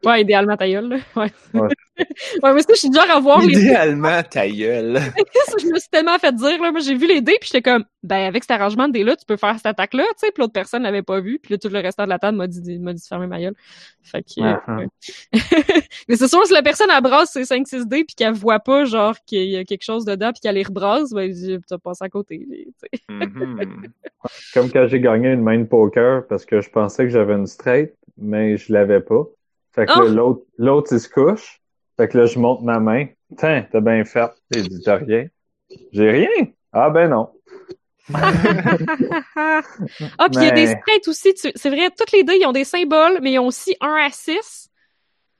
Ouais, 0.06 0.22
idéalement 0.22 0.56
ta 0.56 0.70
gueule. 0.70 0.88
Là. 0.88 0.98
Ouais. 1.16 1.32
Ouais. 1.54 1.68
ouais, 2.44 2.54
mais 2.54 2.62
ça, 2.62 2.70
je 2.70 2.80
suis 2.80 2.91
genre 2.94 3.06
à 3.10 3.20
voir 3.20 3.39
les 3.41 3.54
Idéalement, 3.60 4.24
ta 4.24 4.48
gueule. 4.50 5.00
Je 5.62 5.68
me 5.68 5.78
suis 5.78 5.89
tellement 5.91 6.18
fait 6.18 6.34
dire, 6.34 6.60
là. 6.62 6.72
Moi, 6.72 6.80
j'ai 6.80 6.96
vu 6.96 7.06
les 7.08 7.22
dés, 7.22 7.38
puis 7.39 7.50
j'étais 7.54 7.62
comme, 7.62 7.86
ben, 8.02 8.26
avec 8.26 8.44
cet 8.44 8.52
arrangement 8.52 8.88
de 8.88 8.94
dés-là, 8.94 9.16
tu 9.16 9.26
peux 9.28 9.38
faire 9.38 9.56
cette 9.58 9.68
attaque-là, 9.68 10.04
tu 10.20 10.26
sais. 10.26 10.32
Puis 10.34 10.41
l'autre 10.41 10.54
personne 10.54 10.82
l'avait 10.84 11.04
pas 11.04 11.20
vu, 11.20 11.38
puis 11.41 11.54
là, 11.54 11.58
tout 11.60 11.70
le 11.70 11.80
restant 11.80 12.06
de 12.06 12.10
la 12.10 12.18
table 12.18 12.38
m'a 12.38 12.48
dit, 12.48 12.80
m'a 12.80 12.94
dit 12.94 13.02
de 13.02 13.08
fermer 13.08 13.28
ma 13.28 13.39
gueule. 13.39 13.54
Fait 14.02 14.24
que, 14.24 14.41
Ah, 14.41 14.62
ouais. 14.78 14.88
Mais 16.10 16.16
c'est 16.16 16.28
sûr, 16.28 16.44
si 16.46 16.54
la 16.54 16.64
personne, 16.64 16.88
elle 16.96 17.02
brasse 17.04 17.33
ses 17.34 17.44
5-6 17.44 17.86
dés, 17.88 18.04
puis 18.06 18.16
qu'elle 18.16 18.34
voit 18.34 18.60
pas, 18.60 18.86
genre, 18.86 19.16
qu'il 19.26 19.50
y 19.50 19.58
a 19.58 19.64
quelque 19.66 19.84
chose 19.84 20.06
dedans, 20.06 20.32
puis 20.32 20.40
qu'elle 20.42 20.56
les 20.56 20.64
rebrasse, 20.64 21.12
ben, 21.12 21.22
elle 21.24 21.34
dit, 21.34 21.58
t'as 21.68 21.78
passé 21.78 22.04
à 22.06 22.10
côté, 22.10 22.46
tu. 22.48 23.00
Mhm. 23.10 23.88
Comme 24.54 24.72
quand 24.72 24.88
j'ai 24.88 25.00
gagné 25.02 25.30
une 25.34 25.42
main 25.42 25.58
de 25.60 25.66
poker 25.66 26.26
parce 26.28 26.46
que 26.46 26.62
je 26.62 26.70
pensais 26.70 27.04
que 27.04 27.10
j'avais 27.10 27.34
une 27.34 27.48
straight, 27.48 27.94
mais 28.18 28.56
je 28.58 28.72
l'avais 28.72 29.02
pas. 29.02 29.24
Fait 29.74 29.86
que 29.86 29.92
Oh! 29.96 30.04
là, 30.04 30.10
l'autre, 30.10 30.44
l'autre, 30.58 30.94
il 30.94 31.00
se 31.00 31.10
couche. 31.10 31.60
Fait 31.98 32.08
que 32.08 32.18
là, 32.18 32.26
je 32.26 32.40
monte 32.40 32.62
ma 32.64 32.80
main. 32.80 33.08
Tiens, 33.38 33.66
t'as 33.72 33.82
bien 33.82 34.04
fait. 34.06 34.32
J'ai 34.52 34.62
dit, 34.62 34.82
t'as 34.84 34.96
rien. 34.98 35.28
J'ai 35.92 36.10
rien? 36.12 36.30
Ah 36.72 36.90
ben 36.90 37.10
non. 37.10 37.30
ah, 38.14 39.62
puis 40.30 40.38
il 40.42 40.44
y 40.44 40.48
a 40.48 40.52
des 40.52 40.68
straights 40.68 41.08
aussi. 41.08 41.34
tu- 41.34 41.52
C'est 41.56 41.70
vrai, 41.70 41.90
toutes 41.98 42.12
les 42.12 42.24
dés, 42.24 42.38
ils 42.42 42.46
ont 42.46 42.52
des 42.52 42.64
symboles, 42.64 43.20
mais 43.22 43.34
ils 43.34 43.40
ont 43.40 43.48
aussi 43.48 43.76
1 43.82 43.96
à 44.08 44.10
6. 44.12 44.70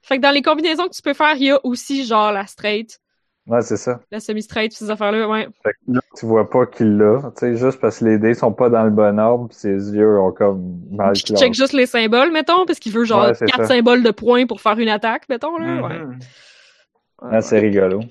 Fait 0.04 0.18
que 0.18 0.22
dans 0.22 0.32
les 0.32 0.42
combinaisons 0.44 0.88
que 0.88 0.96
tu 0.96 1.02
peux 1.02 1.14
faire, 1.16 1.36
il 1.38 1.44
y 1.46 1.52
a 1.52 1.60
aussi, 1.66 2.06
genre, 2.06 2.32
la 2.32 2.48
straight, 2.48 3.00
Ouais, 3.48 3.62
c'est 3.62 3.78
ça. 3.78 4.02
la 4.12 4.20
semi-straight, 4.22 4.72
ces 4.74 4.90
affaires-là, 4.90 5.28
ouais. 5.28 5.48
Fait 5.64 5.74
que 5.74 5.92
là, 5.94 6.02
tu 6.18 6.26
vois 6.26 6.50
pas 6.50 6.66
qu'il 6.66 6.98
l'a. 6.98 7.32
Tu 7.36 7.40
sais, 7.40 7.56
juste 7.58 7.80
parce 7.82 8.00
que 8.00 8.06
les 8.06 8.18
dés 8.18 8.34
sont 8.34 8.54
pas 8.54 8.70
dans 8.70 8.84
le 8.84 8.92
bon 8.92 9.20
ordre, 9.20 9.48
pis 9.50 9.56
ses 9.56 9.94
yeux 9.94 10.18
ont 10.20 10.32
comme 10.32 10.80
mal 10.92 11.22
classé. 11.22 11.46
check 11.46 11.54
juste 11.54 11.74
les 11.74 11.86
symboles, 11.86 12.32
mettons, 12.32 12.66
parce 12.66 12.80
qu'il 12.80 12.92
veut 12.92 13.06
genre 13.06 13.32
Ouais, 13.32 13.34
quatre 13.46 13.66
ça. 13.66 13.68
symboles 13.68 14.04
de 14.04 14.12
points 14.12 14.46
pour 14.46 14.62
faire 14.62 14.80
une 14.80 14.90
attaque, 14.90 15.28
mettons, 15.30 15.58
là. 15.58 15.82
Ouais. 15.82 16.06
Mhm. 16.06 16.20
Ah, 17.18 17.42
c'est 17.42 17.60
rigolo. 17.60 18.02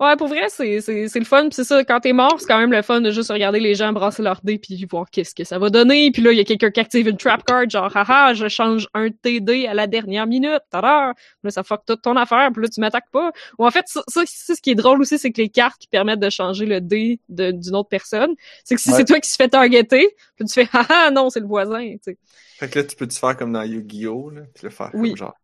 Ouais, 0.00 0.16
pour 0.16 0.28
vrai, 0.28 0.46
c'est, 0.48 0.80
c'est, 0.80 1.08
c'est 1.08 1.18
le 1.18 1.24
fun. 1.24 1.42
Puis 1.44 1.54
c'est 1.54 1.64
ça, 1.64 1.84
quand 1.84 2.00
t'es 2.00 2.12
mort, 2.12 2.36
c'est 2.40 2.46
quand 2.46 2.58
même 2.58 2.72
le 2.72 2.82
fun 2.82 3.00
de 3.00 3.10
juste 3.10 3.30
regarder 3.30 3.60
les 3.60 3.74
gens 3.74 3.92
brasser 3.92 4.22
leurs 4.22 4.40
dés 4.42 4.58
puis 4.58 4.84
voir 4.90 5.10
qu'est-ce 5.10 5.34
que 5.34 5.44
ça 5.44 5.58
va 5.58 5.70
donner. 5.70 6.10
Puis 6.10 6.22
là, 6.22 6.32
il 6.32 6.38
y 6.38 6.40
a 6.40 6.44
quelqu'un 6.44 6.70
qui 6.70 6.80
active 6.80 7.08
une 7.08 7.16
trap 7.16 7.44
card, 7.44 7.68
genre, 7.70 7.90
haha, 7.96 8.34
je 8.34 8.48
change 8.48 8.88
un 8.94 9.10
TD 9.10 9.66
à 9.66 9.74
la 9.74 9.86
dernière 9.86 10.26
minute. 10.26 10.60
Tada! 10.70 11.14
Là, 11.42 11.50
ça 11.50 11.62
fuck 11.62 11.82
toute 11.86 12.02
ton 12.02 12.16
affaire, 12.16 12.50
puis 12.52 12.62
là, 12.62 12.68
tu 12.68 12.80
m'attaques 12.80 13.10
pas. 13.10 13.32
Ou 13.58 13.66
en 13.66 13.70
fait, 13.70 13.84
ça, 13.88 14.02
ça, 14.08 14.22
c'est 14.26 14.54
ce 14.54 14.60
qui 14.62 14.70
est 14.70 14.74
drôle 14.74 15.00
aussi, 15.00 15.18
c'est 15.18 15.30
que 15.32 15.40
les 15.40 15.48
cartes 15.48 15.78
qui 15.80 15.88
permettent 15.88 16.20
de 16.20 16.30
changer 16.30 16.66
le 16.66 16.80
dé 16.80 17.20
de- 17.28 17.50
d'une 17.50 17.74
autre 17.76 17.88
personne, 17.88 18.34
c'est 18.64 18.74
que 18.74 18.80
si 18.80 18.90
Ouais. 18.90 18.96
c'est 18.96 19.04
toi 19.04 19.20
qui 19.20 19.30
se 19.30 19.36
fait 19.36 19.48
targeter, 19.48 20.08
puis 20.36 20.44
tu 20.46 20.52
fais, 20.52 20.68
haha, 20.72 21.10
non, 21.10 21.30
c'est 21.30 21.40
le 21.40 21.46
voisin, 21.46 21.92
tu 21.92 21.98
sais. 22.02 22.18
Fait 22.58 22.68
que 22.70 22.78
là, 22.78 22.84
tu 22.84 22.96
peux 22.96 23.06
te 23.06 23.14
faire 23.14 23.36
comme 23.36 23.52
dans 23.52 23.62
Yu-Gi-Oh! 23.62 24.30
Là, 24.30 24.42
puis 24.54 24.64
le 24.64 24.70
faire 24.70 24.90
Oui. 24.94 25.10
comme 25.10 25.18
genre 25.18 25.34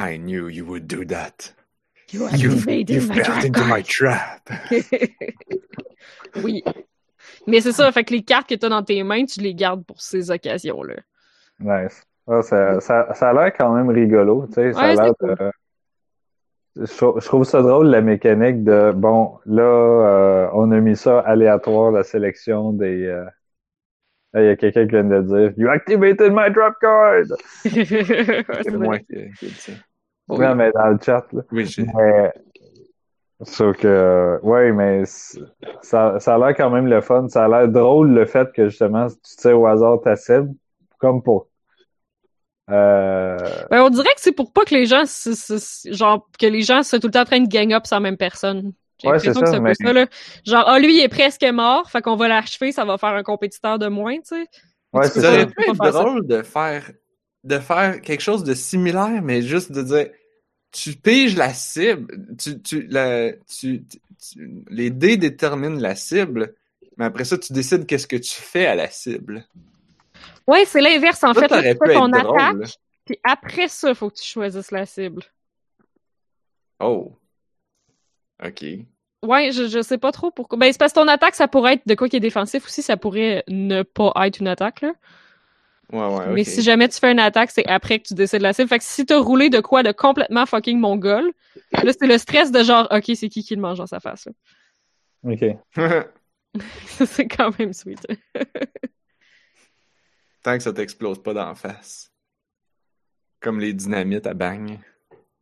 I 0.00 0.18
knew 0.18 0.48
you 0.48 0.64
would 0.66 0.86
do 0.86 1.04
that. 1.04 1.54
You 2.12 2.20
You, 2.20 2.26
activated 2.26 2.90
you 2.90 3.00
my 3.02 3.14
fell 3.14 3.24
trap 3.24 3.44
into 3.44 3.64
my 3.64 3.82
trap. 3.82 4.50
oui. 6.42 6.62
Mais 7.46 7.60
c'est 7.60 7.72
ça, 7.72 7.90
fait 7.92 8.04
que 8.04 8.14
les 8.14 8.22
cartes 8.22 8.48
que 8.48 8.54
t'as 8.54 8.68
dans 8.68 8.82
tes 8.82 9.02
mains, 9.02 9.24
tu 9.24 9.40
les 9.40 9.54
gardes 9.54 9.84
pour 9.84 10.00
ces 10.00 10.30
occasions-là. 10.30 10.94
Nice. 11.60 12.02
Ah, 12.26 12.42
ça, 12.42 12.80
ça, 12.80 13.12
ça 13.14 13.30
a 13.30 13.32
l'air 13.32 13.52
quand 13.56 13.74
même 13.74 13.88
rigolo, 13.90 14.46
tu 14.48 14.54
sais. 14.54 14.72
Ça 14.72 14.80
a 14.80 14.94
l'air 14.94 15.12
de... 15.20 15.36
Je 16.76 16.96
trou- 16.96 17.18
je 17.20 17.26
trouve 17.26 17.44
ça 17.44 17.60
drôle, 17.62 17.88
la 17.88 18.00
mécanique 18.00 18.62
de, 18.64 18.92
bon, 18.94 19.38
là, 19.46 19.62
euh, 19.62 20.48
on 20.52 20.70
a 20.70 20.78
mis 20.80 20.94
ça 20.96 21.20
aléatoire, 21.20 21.90
la 21.90 22.04
sélection 22.04 22.72
des... 22.72 23.06
euh, 23.06 23.24
Là, 24.34 24.42
il 24.42 24.46
y 24.46 24.50
a 24.50 24.56
quelqu'un 24.56 24.84
qui 24.84 24.90
vient 24.90 25.04
de 25.04 25.22
dire 25.22 25.52
«You 25.56 25.70
activated 25.70 26.30
my 26.32 26.50
drop 26.50 26.74
card! 26.80 27.24
C'est 27.64 28.70
moi 28.76 28.98
qui, 28.98 29.06
qui 29.38 29.46
ai 29.46 29.48
dit 29.48 29.54
ça. 29.54 29.72
Oui. 30.28 30.44
Non, 30.44 30.54
mais 30.54 30.70
dans 30.72 30.88
le 30.88 30.98
chat, 31.04 31.24
là. 31.32 31.42
Oui, 31.52 31.64
j'ai. 31.66 31.84
Mais... 31.94 32.32
Sauf 33.42 33.76
que, 33.76 34.38
ouais, 34.42 34.72
mais 34.72 35.04
ça, 35.82 36.18
ça 36.18 36.34
a 36.34 36.38
l'air 36.38 36.56
quand 36.56 36.70
même 36.70 36.86
le 36.88 37.00
fun. 37.00 37.28
Ça 37.28 37.44
a 37.44 37.48
l'air 37.48 37.68
drôle 37.68 38.10
le 38.10 38.26
fait 38.26 38.50
que 38.52 38.68
justement, 38.68 39.06
tu 39.08 39.36
tires 39.36 39.58
au 39.60 39.66
hasard 39.66 40.00
ta 40.00 40.16
cible, 40.16 40.50
comme 40.98 41.22
pour. 41.22 41.46
Euh, 42.70 43.36
Ben, 43.70 43.80
on 43.82 43.90
dirait 43.90 44.12
que 44.14 44.20
c'est 44.20 44.32
pour 44.32 44.52
pas 44.52 44.64
que 44.64 44.74
les 44.74 44.86
gens, 44.86 45.04
genre, 45.90 46.28
que 46.38 46.46
les 46.46 46.62
gens 46.62 46.82
soient 46.82 46.98
tout 47.00 47.06
le 47.06 47.12
temps 47.12 47.22
en 47.22 47.26
train 47.26 47.40
de 47.40 47.48
gang 47.48 47.72
up 47.72 47.86
sur 47.86 47.96
la 47.96 48.00
même 48.00 48.16
personne. 48.16 48.72
J'ai 49.00 49.08
Ouais, 49.08 49.14
l'impression 49.14 49.40
que 49.40 49.46
c'est 49.48 49.54
un 49.54 49.58
peu 49.58 49.62
mais- 49.64 49.74
ça, 49.74 49.92
là. 49.92 50.06
Genre, 50.44 50.64
ah, 50.66 50.78
lui, 50.80 50.98
il 50.98 51.02
est 51.02 51.08
presque 51.08 51.44
mort, 51.44 51.88
fait 51.88 52.02
qu'on 52.02 52.16
va 52.16 52.26
l'achever, 52.28 52.72
ça 52.72 52.84
va 52.84 52.98
faire 52.98 53.10
un 53.10 53.22
compétiteur 53.22 53.78
de 53.78 53.86
moins, 53.86 54.16
tu 54.16 54.22
sais. 54.24 54.46
ouais, 54.92 55.06
Ça 55.06 55.20
aurait 55.20 55.46
pu 55.46 55.62
être 55.70 55.76
ça. 55.76 55.90
drôle 55.92 56.26
de 56.26 56.42
faire, 56.42 56.90
de 57.44 57.58
faire 57.58 58.00
quelque 58.00 58.20
chose 58.20 58.42
de 58.42 58.52
similaire, 58.54 59.22
mais 59.22 59.40
juste 59.42 59.70
de 59.70 59.82
dire, 59.82 60.08
tu 60.70 60.94
piges 60.94 61.36
la 61.36 61.52
cible, 61.54 62.36
tu, 62.36 62.60
tu, 62.60 62.86
la, 62.88 63.32
tu, 63.48 63.84
tu- 63.84 64.62
les 64.68 64.90
dés 64.90 65.16
déterminent 65.16 65.78
la 65.80 65.94
cible, 65.94 66.54
mais 66.96 67.06
après 67.06 67.24
ça, 67.24 67.38
tu 67.38 67.52
décides 67.52 67.86
qu'est-ce 67.86 68.06
que 68.06 68.16
tu 68.16 68.34
fais 68.34 68.66
à 68.66 68.74
la 68.74 68.90
cible. 68.90 69.46
Ouais, 70.46 70.64
c'est 70.64 70.80
l'inverse, 70.80 71.22
en 71.24 71.34
Ça, 71.34 71.40
fait. 71.40 71.48
Là, 71.50 71.62
tu 71.74 71.78
fais 71.86 71.94
ton 71.94 72.08
drôle. 72.08 72.40
attaque, 72.40 72.70
puis 73.04 73.18
après 73.24 73.68
ça, 73.68 73.94
faut 73.94 74.10
que 74.10 74.16
tu 74.16 74.24
choisisses 74.24 74.70
la 74.70 74.86
cible. 74.86 75.22
Oh. 76.80 77.12
Ok. 78.44 78.64
Ouais, 79.24 79.50
je, 79.50 79.66
je 79.66 79.82
sais 79.82 79.98
pas 79.98 80.12
trop 80.12 80.30
pourquoi. 80.30 80.58
Ben, 80.58 80.70
c'est 80.72 80.78
parce 80.78 80.92
que 80.92 81.00
ton 81.00 81.08
attaque, 81.08 81.34
ça 81.34 81.48
pourrait 81.48 81.74
être 81.74 81.86
de 81.88 81.94
quoi 81.94 82.08
qui 82.08 82.16
est 82.16 82.20
défensif 82.20 82.64
aussi, 82.66 82.82
ça 82.82 82.96
pourrait 82.96 83.42
ne 83.48 83.82
pas 83.82 84.12
être 84.26 84.38
une 84.38 84.46
attaque, 84.48 84.82
là. 84.82 84.92
Ouais, 85.92 85.98
ouais, 86.00 86.26
ok. 86.26 86.32
Mais 86.34 86.44
si 86.44 86.62
jamais 86.62 86.88
tu 86.88 86.98
fais 86.98 87.12
une 87.12 87.18
attaque, 87.18 87.50
c'est 87.50 87.66
après 87.66 87.98
que 87.98 88.08
tu 88.08 88.14
décides 88.14 88.42
la 88.42 88.52
cible. 88.52 88.68
Fait 88.68 88.78
que 88.78 88.84
si 88.84 89.06
t'as 89.06 89.18
roulé 89.18 89.48
de 89.48 89.60
quoi 89.60 89.82
de 89.82 89.90
complètement 89.92 90.44
fucking 90.44 90.78
mongol, 90.78 91.32
là, 91.72 91.92
c'est 91.98 92.06
le 92.06 92.18
stress 92.18 92.52
de 92.52 92.62
genre, 92.62 92.86
OK, 92.90 93.04
c'est 93.14 93.28
qui 93.30 93.42
qui 93.42 93.54
le 93.54 93.62
mange 93.62 93.78
dans 93.78 93.86
sa 93.86 94.00
face, 94.00 94.26
là. 94.26 94.32
OK. 95.32 95.44
c'est 97.06 97.26
quand 97.28 97.58
même 97.58 97.72
sweet. 97.72 98.06
Tant 100.42 100.56
que 100.56 100.62
ça 100.62 100.72
t'explose 100.72 101.22
pas 101.22 101.34
d'en 101.34 101.54
face. 101.54 102.10
Comme 103.40 103.60
les 103.60 103.72
dynamites 103.72 104.26
à 104.26 104.34
bang. 104.34 104.78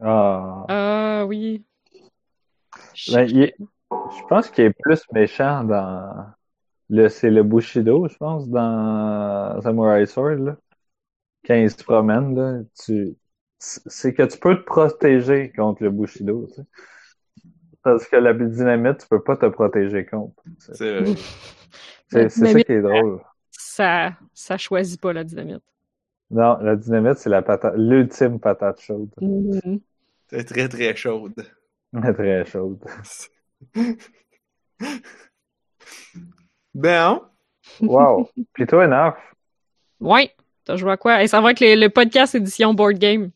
Ah. 0.01 0.65
Ah, 0.69 1.25
oui. 1.27 1.65
Ben, 3.13 3.27
est- 3.43 3.57
Je 3.59 4.23
pense 4.29 4.51
qu'il 4.51 4.65
est 4.65 4.75
plus 4.79 5.01
méchant 5.13 5.65
dans. 5.65 6.27
Le... 6.89 7.09
C'est 7.09 7.31
le 7.31 7.43
Bushido, 7.43 8.09
je 8.09 8.17
pense, 8.17 8.49
dans 8.49 9.61
Samurai 9.63 10.07
Sword, 10.07 10.37
là. 10.37 10.57
Quand 11.47 11.55
il 11.55 11.71
se 11.71 11.83
promène, 11.83 12.35
là, 12.35 12.63
tu. 12.85 13.17
C'est 13.59 14.13
que 14.13 14.23
tu 14.23 14.39
peux 14.39 14.57
te 14.57 14.65
protéger 14.65 15.51
contre 15.53 15.83
le 15.83 15.91
Bushido, 15.91 16.47
tu 16.49 16.55
sais. 16.55 16.67
Parce 17.83 18.07
que 18.07 18.17
la 18.17 18.35
dynamite, 18.35 18.99
tu 18.99 19.09
peux 19.09 19.23
pas 19.23 19.37
te 19.37 19.47
protéger 19.47 20.05
contre. 20.05 20.43
C'est 20.59 21.01
vrai. 21.01 21.15
C'est 22.09 22.29
c'est 22.29 22.53
ça 22.53 22.63
qui 22.63 22.73
est 22.73 22.83
drôle. 22.83 23.21
Ça, 23.51 24.13
ça 24.33 24.57
choisit 24.57 25.01
pas 25.01 25.13
la 25.13 25.25
dynamite. 25.25 25.63
Non, 26.31 26.57
la 26.59 26.77
dynamite, 26.77 27.19
c'est 27.19 27.31
la 27.31 27.43
patate, 27.43 27.75
l'ultime 27.77 28.41
patate 28.41 28.81
chaude. 28.81 29.11
Mhm. 29.21 29.81
C'est 30.29 30.45
très, 30.45 30.69
très 30.69 30.95
chaude. 30.97 31.35
Très 31.93 32.45
chaude. 32.45 32.79
Ben, 36.77 37.21
Wow. 37.81 38.29
Puis 38.53 38.67
toi, 38.67 38.87
Narf? 38.87 39.17
Ouais. 39.99 40.31
T'as 40.65 40.77
joué 40.77 40.93
à 40.93 40.97
quoi? 40.99 41.23
Et 41.23 41.27
ça 41.27 41.41
va 41.41 41.47
avec 41.49 41.61
les- 41.61 41.75
le 41.75 41.89
podcast 41.89 42.35
édition 42.35 42.75
board 42.75 42.99
game. 42.99 43.31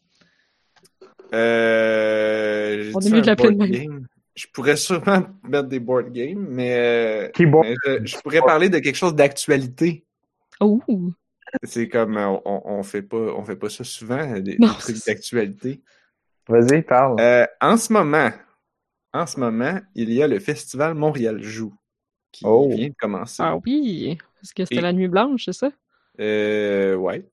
euh, 1.33 2.93
On 2.95 3.01
est 3.01 3.11
mieux 3.11 3.23
de 3.23 3.27
l'appeler 3.27 3.57
game. 3.71 4.07
Je 4.35 4.47
pourrais 4.53 4.77
sûrement 4.77 5.23
mettre 5.43 5.69
des 5.69 5.81
board 5.81 6.13
games, 6.13 6.47
mais, 6.51 6.75
euh, 6.77 7.29
Keyboard. 7.31 7.67
mais 7.67 7.75
je, 7.87 8.07
je 8.07 8.19
pourrais 8.19 8.41
parler 8.41 8.69
de 8.69 8.79
quelque 8.79 8.97
chose 8.97 9.15
d'actualité. 9.15 10.05
Oh! 10.61 10.83
C'est 11.65 11.89
comme 11.89 12.17
euh, 12.17 12.37
on, 12.45 12.63
on 12.65 12.83
fait 12.83 13.03
pas 13.03 13.17
on 13.17 13.45
fait 13.45 13.57
pas 13.57 13.71
ça 13.71 13.85
souvent, 13.85 14.39
des, 14.39 14.57
trucs 14.59 15.05
d'actualité. 15.07 15.81
Vas-y, 16.47 16.83
parle. 16.83 17.21
Euh, 17.21 17.47
en 17.61 17.77
ce 17.77 17.93
moment, 17.93 18.31
en 19.13 19.27
ce 19.27 19.41
moment, 19.41 19.79
il 19.95 20.13
y 20.13 20.23
a 20.23 20.29
le 20.29 20.39
festival 20.41 20.95
Montréal 20.95 21.43
Joue 21.43 21.75
qui 22.33 22.45
Oh. 22.47 22.69
vient 22.71 22.89
de 22.89 22.95
commencer. 22.99 23.43
Ah 23.45 23.57
oui! 23.65 24.19
Est-ce 24.43 24.55
que 24.55 24.65
c'était 24.65 24.77
Et- 24.77 24.81
la 24.81 24.93
nuit 24.93 25.09
blanche, 25.09 25.45
c'est 25.45 25.53
ça? 25.53 25.71
Euh, 26.21 26.95
ouais. 26.97 27.25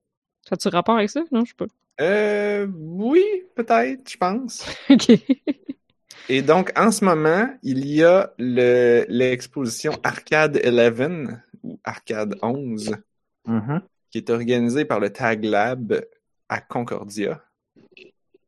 Ça 0.47 0.53
a-tu 0.55 0.67
rapport 0.69 0.95
avec 0.97 1.09
ça? 1.09 1.23
Non, 1.31 1.43
je 1.45 1.49
sais 1.49 1.55
pas. 1.57 1.65
Euh, 1.99 2.67
oui, 2.77 3.23
peut-être, 3.55 4.09
je 4.09 4.17
pense. 4.17 4.65
OK. 4.89 5.09
Et 6.29 6.41
donc, 6.41 6.71
en 6.77 6.91
ce 6.91 7.03
moment, 7.05 7.49
il 7.63 7.85
y 7.87 8.03
a 8.03 8.33
le- 8.37 9.05
l'exposition 9.09 9.93
Arcade 10.03 10.59
11 10.63 11.37
ou 11.63 11.79
Arcade 11.83 12.35
11 12.41 12.95
Mhm. 13.45 13.81
qui 14.11 14.17
est 14.19 14.29
organisée 14.29 14.85
par 14.85 14.99
le 14.99 15.09
Tag 15.09 15.43
Lab 15.43 16.05
à 16.49 16.59
Concordia. 16.61 17.41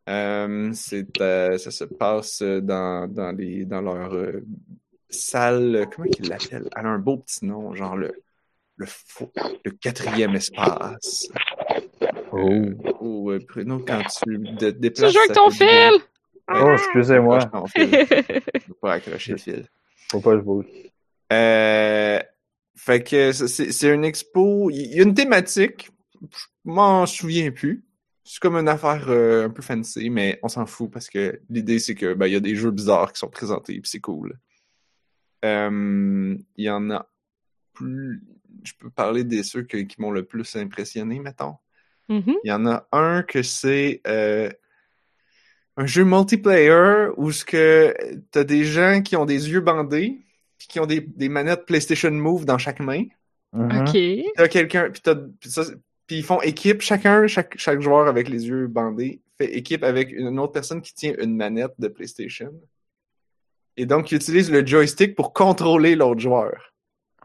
Euh, 0.09 0.73
euh, 1.21 1.57
ça 1.57 1.71
se 1.71 1.83
passe 1.83 2.41
dans, 2.41 3.07
dans, 3.07 3.31
les, 3.31 3.63
dans 3.65 3.81
leur 3.81 4.13
euh, 4.13 4.43
salle, 5.09 5.87
comment 5.93 6.07
ils 6.19 6.27
l'appellent? 6.29 6.69
Elle 6.75 6.85
a 6.85 6.89
un 6.89 6.99
beau 6.99 7.17
petit 7.17 7.45
nom, 7.45 7.73
genre 7.73 7.97
le, 7.97 8.13
le, 8.77 9.71
quatrième 9.81 10.35
espace. 10.35 11.27
Euh, 12.33 12.73
ou 13.01 13.31
euh, 13.31 13.39
Bruno, 13.47 13.79
quand 13.85 14.01
tu 14.03 14.39
te 14.57 14.65
Tu 14.71 14.79
déplaces... 14.79 15.13
joues 15.13 15.19
avec 15.19 15.33
ton 15.33 15.49
fil! 15.49 15.91
Oh, 16.51 16.71
excusez-moi. 16.73 17.39
Fil. 17.75 17.89
Je 17.91 18.59
peux 18.67 18.73
pas 18.81 18.93
accrocher 18.93 19.33
le 19.33 19.37
fil. 19.37 19.65
Faut 20.11 20.19
pas 20.19 20.31
que 20.31 20.39
je 20.39 20.43
bouge. 20.43 20.65
Euh, 21.31 22.19
fait 22.75 23.03
que 23.03 23.31
c'est- 23.31 23.93
une 23.93 24.03
expo. 24.03 24.69
Il 24.71 24.95
y 24.95 24.99
a 24.99 25.03
une 25.03 25.13
thématique. 25.13 25.89
Je 26.21 26.27
m'en 26.65 27.05
souviens 27.05 27.51
plus. 27.51 27.83
C'est 28.23 28.39
comme 28.39 28.55
une 28.55 28.67
affaire 28.67 29.05
euh, 29.09 29.45
un 29.45 29.49
peu 29.49 29.61
fancy, 29.61 30.09
mais 30.09 30.39
on 30.43 30.49
s'en 30.49 30.65
fout 30.65 30.91
parce 30.91 31.09
que 31.09 31.39
l'idée 31.49 31.79
c'est 31.79 31.95
que 31.95 32.13
ben, 32.13 32.27
il 32.27 32.33
y 32.33 32.35
a 32.35 32.39
des 32.39 32.55
jeux 32.55 32.71
bizarres 32.71 33.11
qui 33.13 33.19
sont 33.19 33.29
présentés 33.29 33.73
puis 33.79 33.89
c'est 33.89 33.99
cool. 33.99 34.37
Euh, 35.45 36.35
Il 36.57 36.63
y 36.65 36.69
en 36.69 36.89
a 36.91 37.07
plus. 37.73 38.21
Je 38.63 38.73
peux 38.77 38.89
parler 38.89 39.23
des 39.23 39.43
ceux 39.43 39.63
que- 39.63 39.77
qui 39.77 40.01
m'ont 40.01 40.11
le 40.11 40.23
plus 40.25 40.55
impressionné, 40.55 41.19
mettons. 41.19 41.55
Mhm. 42.09 42.35
Il 42.43 42.49
y 42.49 42.51
en 42.51 42.65
a 42.65 42.87
un 42.91 43.23
que 43.23 43.41
c'est 43.43 44.01
euh, 44.07 44.49
un 45.77 45.85
jeu 45.85 46.03
multiplayer 46.03 47.07
où 47.17 47.31
ce 47.31 47.45
que 47.45 47.93
t'as 48.31 48.43
des 48.43 48.65
gens 48.65 49.01
qui 49.01 49.15
ont 49.15 49.25
des 49.25 49.49
yeux 49.49 49.61
bandés 49.61 50.19
puis 50.57 50.67
qui 50.67 50.79
ont 50.81 50.85
des, 50.85 50.99
des 50.99 51.29
manettes 51.29 51.65
PlayStation 51.65 52.11
Move 52.11 52.43
dans 52.45 52.57
chaque 52.57 52.81
main. 52.81 53.05
Mhm. 53.53 53.81
Ok. 53.87 53.97
T'as 54.35 54.47
quelqu'un 54.49 54.89
puis 54.89 55.01
t'as 55.01 55.15
puis 55.15 55.49
ça, 55.49 55.63
puis 56.05 56.17
ils 56.17 56.23
font 56.23 56.41
équipe 56.41 56.81
chacun 56.81 57.27
chaque 57.27 57.57
chaque 57.57 57.79
joueur 57.81 58.07
avec 58.07 58.27
les 58.27 58.47
yeux 58.47 58.67
bandés 58.67 59.21
fait 59.37 59.55
équipe 59.55 59.83
avec 59.83 60.11
une 60.11 60.37
autre 60.39 60.51
personne 60.51 60.81
qui 60.81 60.93
tient 60.93 61.13
une 61.19 61.35
manette 61.35 61.73
de 61.79 61.87
PlayStation. 61.87 62.51
Et 63.77 63.85
donc 63.85 64.11
ils 64.11 64.15
utilisent 64.15 64.51
le 64.51 64.65
joystick 64.65 65.15
pour 65.15 65.33
contrôler 65.33 65.95
l'autre 65.95 66.19
joueur. 66.19 66.73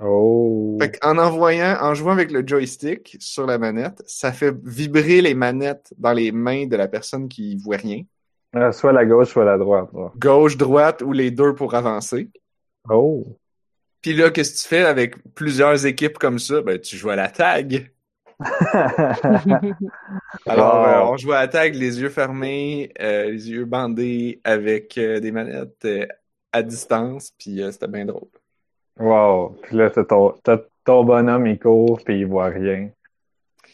Oh. 0.01 0.77
Fait 0.81 0.99
en 1.05 1.19
envoyant, 1.19 1.77
en 1.81 1.95
jouant 1.95 2.13
avec 2.13 2.33
le 2.33 2.47
joystick 2.47 3.17
sur 3.21 3.47
la 3.47 3.59
manette, 3.59 4.03
ça 4.07 4.33
fait 4.33 4.55
vibrer 4.65 5.21
les 5.21 5.35
manettes 5.35 5.93
dans 5.99 6.13
les 6.13 6.33
mains 6.33 6.67
de 6.67 6.77
la 6.77 6.89
personne 6.89 7.29
qui 7.29 7.57
voit 7.57 7.77
rien. 7.77 8.03
Ah, 8.53 8.73
soit 8.73 8.93
la 8.93 9.05
gauche, 9.05 9.29
soit 9.29 9.45
la 9.45 9.59
droite. 9.59 9.89
Gauche, 10.17 10.57
droite 10.57 11.03
ou 11.03 11.13
les 11.13 11.31
deux 11.31 11.55
pour 11.55 11.75
avancer. 11.75 12.31
Oh. 12.89 13.25
Puis 14.01 14.15
là, 14.15 14.31
qu'est-ce 14.31 14.53
que 14.53 14.59
tu 14.59 14.69
fais 14.69 14.85
avec 14.85 15.17
plusieurs 15.35 15.87
équipes 15.87 16.19
comme 16.19 16.39
ça? 16.39 16.61
Ben, 16.61 16.79
tu 16.79 16.97
joues 16.97 17.11
à 17.11 17.17
la 17.17 17.29
tag. 17.29 17.91
Alors, 20.47 20.87
euh, 20.87 21.01
on 21.05 21.17
joue 21.17 21.33
à 21.33 21.41
la 21.41 21.49
tag, 21.49 21.75
les 21.75 22.01
yeux 22.01 22.11
fermés, 22.11 22.93
euh, 23.01 23.31
les 23.31 23.51
yeux 23.51 23.65
bandés, 23.65 24.41
avec 24.45 24.99
euh, 24.99 25.21
des 25.21 25.33
manettes 25.33 25.85
euh, 25.85 26.07
à 26.55 26.63
distance, 26.63 27.33
puis 27.39 27.63
euh, 27.63 27.71
c'était 27.73 27.89
bien 27.89 28.05
drôle. 28.07 28.29
wow. 28.99 29.57
Puis 29.63 29.77
là, 29.77 29.91
t'as 29.91 30.05
ton, 30.05 30.35
ton 30.85 31.05
bonhomme, 31.05 31.47
il 31.47 31.59
court, 31.59 32.01
puis 32.05 32.21
il 32.21 32.27
voit 32.27 32.47
rien. 32.47 32.89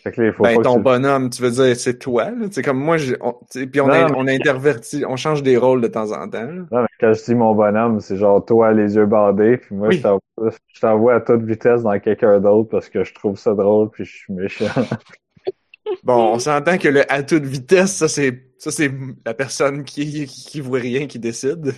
Fait 0.02 0.12
que 0.12 0.22
là, 0.22 0.28
il 0.28 0.32
faut 0.32 0.42
Ben, 0.44 0.56
pas 0.56 0.62
ton 0.62 0.72
que 0.74 0.78
tu... 0.78 0.84
bonhomme, 0.84 1.28
tu 1.28 1.42
veux 1.42 1.50
dire, 1.50 1.76
c'est 1.76 1.98
toi, 1.98 2.30
là? 2.30 2.46
C'est 2.50 2.62
comme 2.62 2.78
moi, 2.78 2.96
j'ai, 2.96 3.16
on, 3.20 3.34
puis 3.52 3.80
on, 3.82 3.86
Non, 3.88 3.92
a- 3.92 4.08
mais- 4.08 4.14
on 4.16 4.26
intervertit, 4.26 5.04
on 5.06 5.16
change 5.16 5.42
des 5.42 5.58
rôles 5.58 5.82
de 5.82 5.88
temps 5.88 6.10
en 6.12 6.26
temps, 6.26 6.44
là. 6.46 6.62
Non, 6.72 6.80
mais 6.82 6.86
quand 6.98 7.12
je 7.12 7.22
dis 7.22 7.34
mon 7.34 7.54
bonhomme, 7.54 8.00
c'est 8.00 8.16
genre 8.16 8.42
toi, 8.42 8.72
les 8.72 8.94
yeux 8.96 9.04
bandés, 9.04 9.58
puis 9.58 9.74
moi, 9.74 9.88
Oui. 9.88 9.98
je 9.98 10.02
t'envoie- 10.02 10.52
je 10.74 10.80
t'envoie 10.80 11.14
à 11.16 11.20
toute 11.20 11.42
vitesse 11.42 11.82
dans 11.82 11.98
quelqu'un 12.00 12.40
d'autre 12.40 12.70
parce 12.70 12.88
que 12.88 13.04
je 13.04 13.12
trouve 13.12 13.36
ça 13.36 13.52
drôle, 13.54 13.90
puis 13.90 14.06
je 14.06 14.16
suis 14.16 14.32
méchant. 14.32 14.64
Bon, 16.04 16.34
on 16.34 16.38
s'entend 16.38 16.78
que 16.78 16.88
le 16.88 17.10
à 17.12 17.22
toute 17.22 17.44
vitesse, 17.44 17.92
ça 17.96 18.06
c'est 18.08 18.44
ça 18.58 18.70
c'est 18.70 18.90
la 19.26 19.34
personne 19.34 19.82
qui, 19.84 20.26
qui, 20.26 20.26
qui 20.26 20.60
voit 20.60 20.78
rien 20.78 21.06
qui 21.06 21.18
décide. 21.18 21.74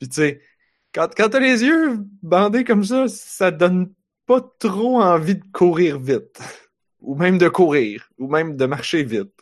Puis 0.00 0.08
tu 0.08 0.14
sais, 0.16 0.40
quand, 0.92 1.08
quand 1.16 1.28
t'as 1.28 1.38
les 1.38 1.62
yeux 1.62 1.98
bandés 2.22 2.64
comme 2.64 2.82
ça, 2.82 3.06
ça 3.06 3.52
donne 3.52 3.92
pas 4.26 4.40
trop 4.58 5.00
envie 5.00 5.36
de 5.36 5.44
courir 5.52 5.98
vite. 6.00 6.40
Ou 7.00 7.14
même 7.14 7.38
de 7.38 7.48
courir. 7.48 8.08
Ou 8.18 8.26
même 8.28 8.56
de 8.56 8.66
marcher 8.66 9.04
vite. 9.04 9.32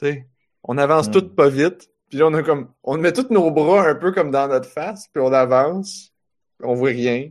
Tu 0.00 0.06
sais, 0.06 0.26
on 0.64 0.76
avance 0.78 1.08
Hmm. 1.08 1.12
toutes 1.12 1.36
pas 1.36 1.48
vite. 1.48 1.88
Puis 2.10 2.18
là, 2.18 2.26
on 2.26 2.34
a 2.34 2.42
comme. 2.42 2.72
On 2.82 2.98
met 2.98 3.12
tous 3.12 3.30
nos 3.30 3.50
bras 3.50 3.88
un 3.88 3.94
peu 3.94 4.10
comme 4.12 4.30
dans 4.32 4.48
notre 4.48 4.68
face, 4.68 5.06
puis 5.12 5.22
on 5.22 5.32
avance. 5.32 6.12
puis 6.58 6.68
on 6.68 6.74
voit 6.74 6.90
rien. 6.90 7.30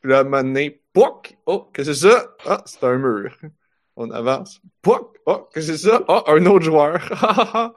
Puis 0.00 0.10
là, 0.10 0.18
à 0.18 0.20
un 0.20 0.24
moment 0.24 0.42
donné, 0.42 0.82
pouc! 0.92 1.36
Oh, 1.46 1.68
qu'est-ce 1.72 1.88
que 1.88 1.94
c'est 1.94 2.08
ça? 2.10 2.28
Ah, 2.46 2.62
c'est 2.66 2.84
un 2.84 2.96
mur. 2.98 3.36
On 3.96 4.10
avance. 4.12 4.60
Pouc! 4.80 5.16
Oh, 5.26 5.48
qu'est-ce 5.52 5.72
que 5.72 5.76
c'est 5.76 5.88
ça? 5.88 6.04
Ah, 6.06 6.22
un 6.28 6.46
autre 6.46 6.64
joueur. 6.64 7.00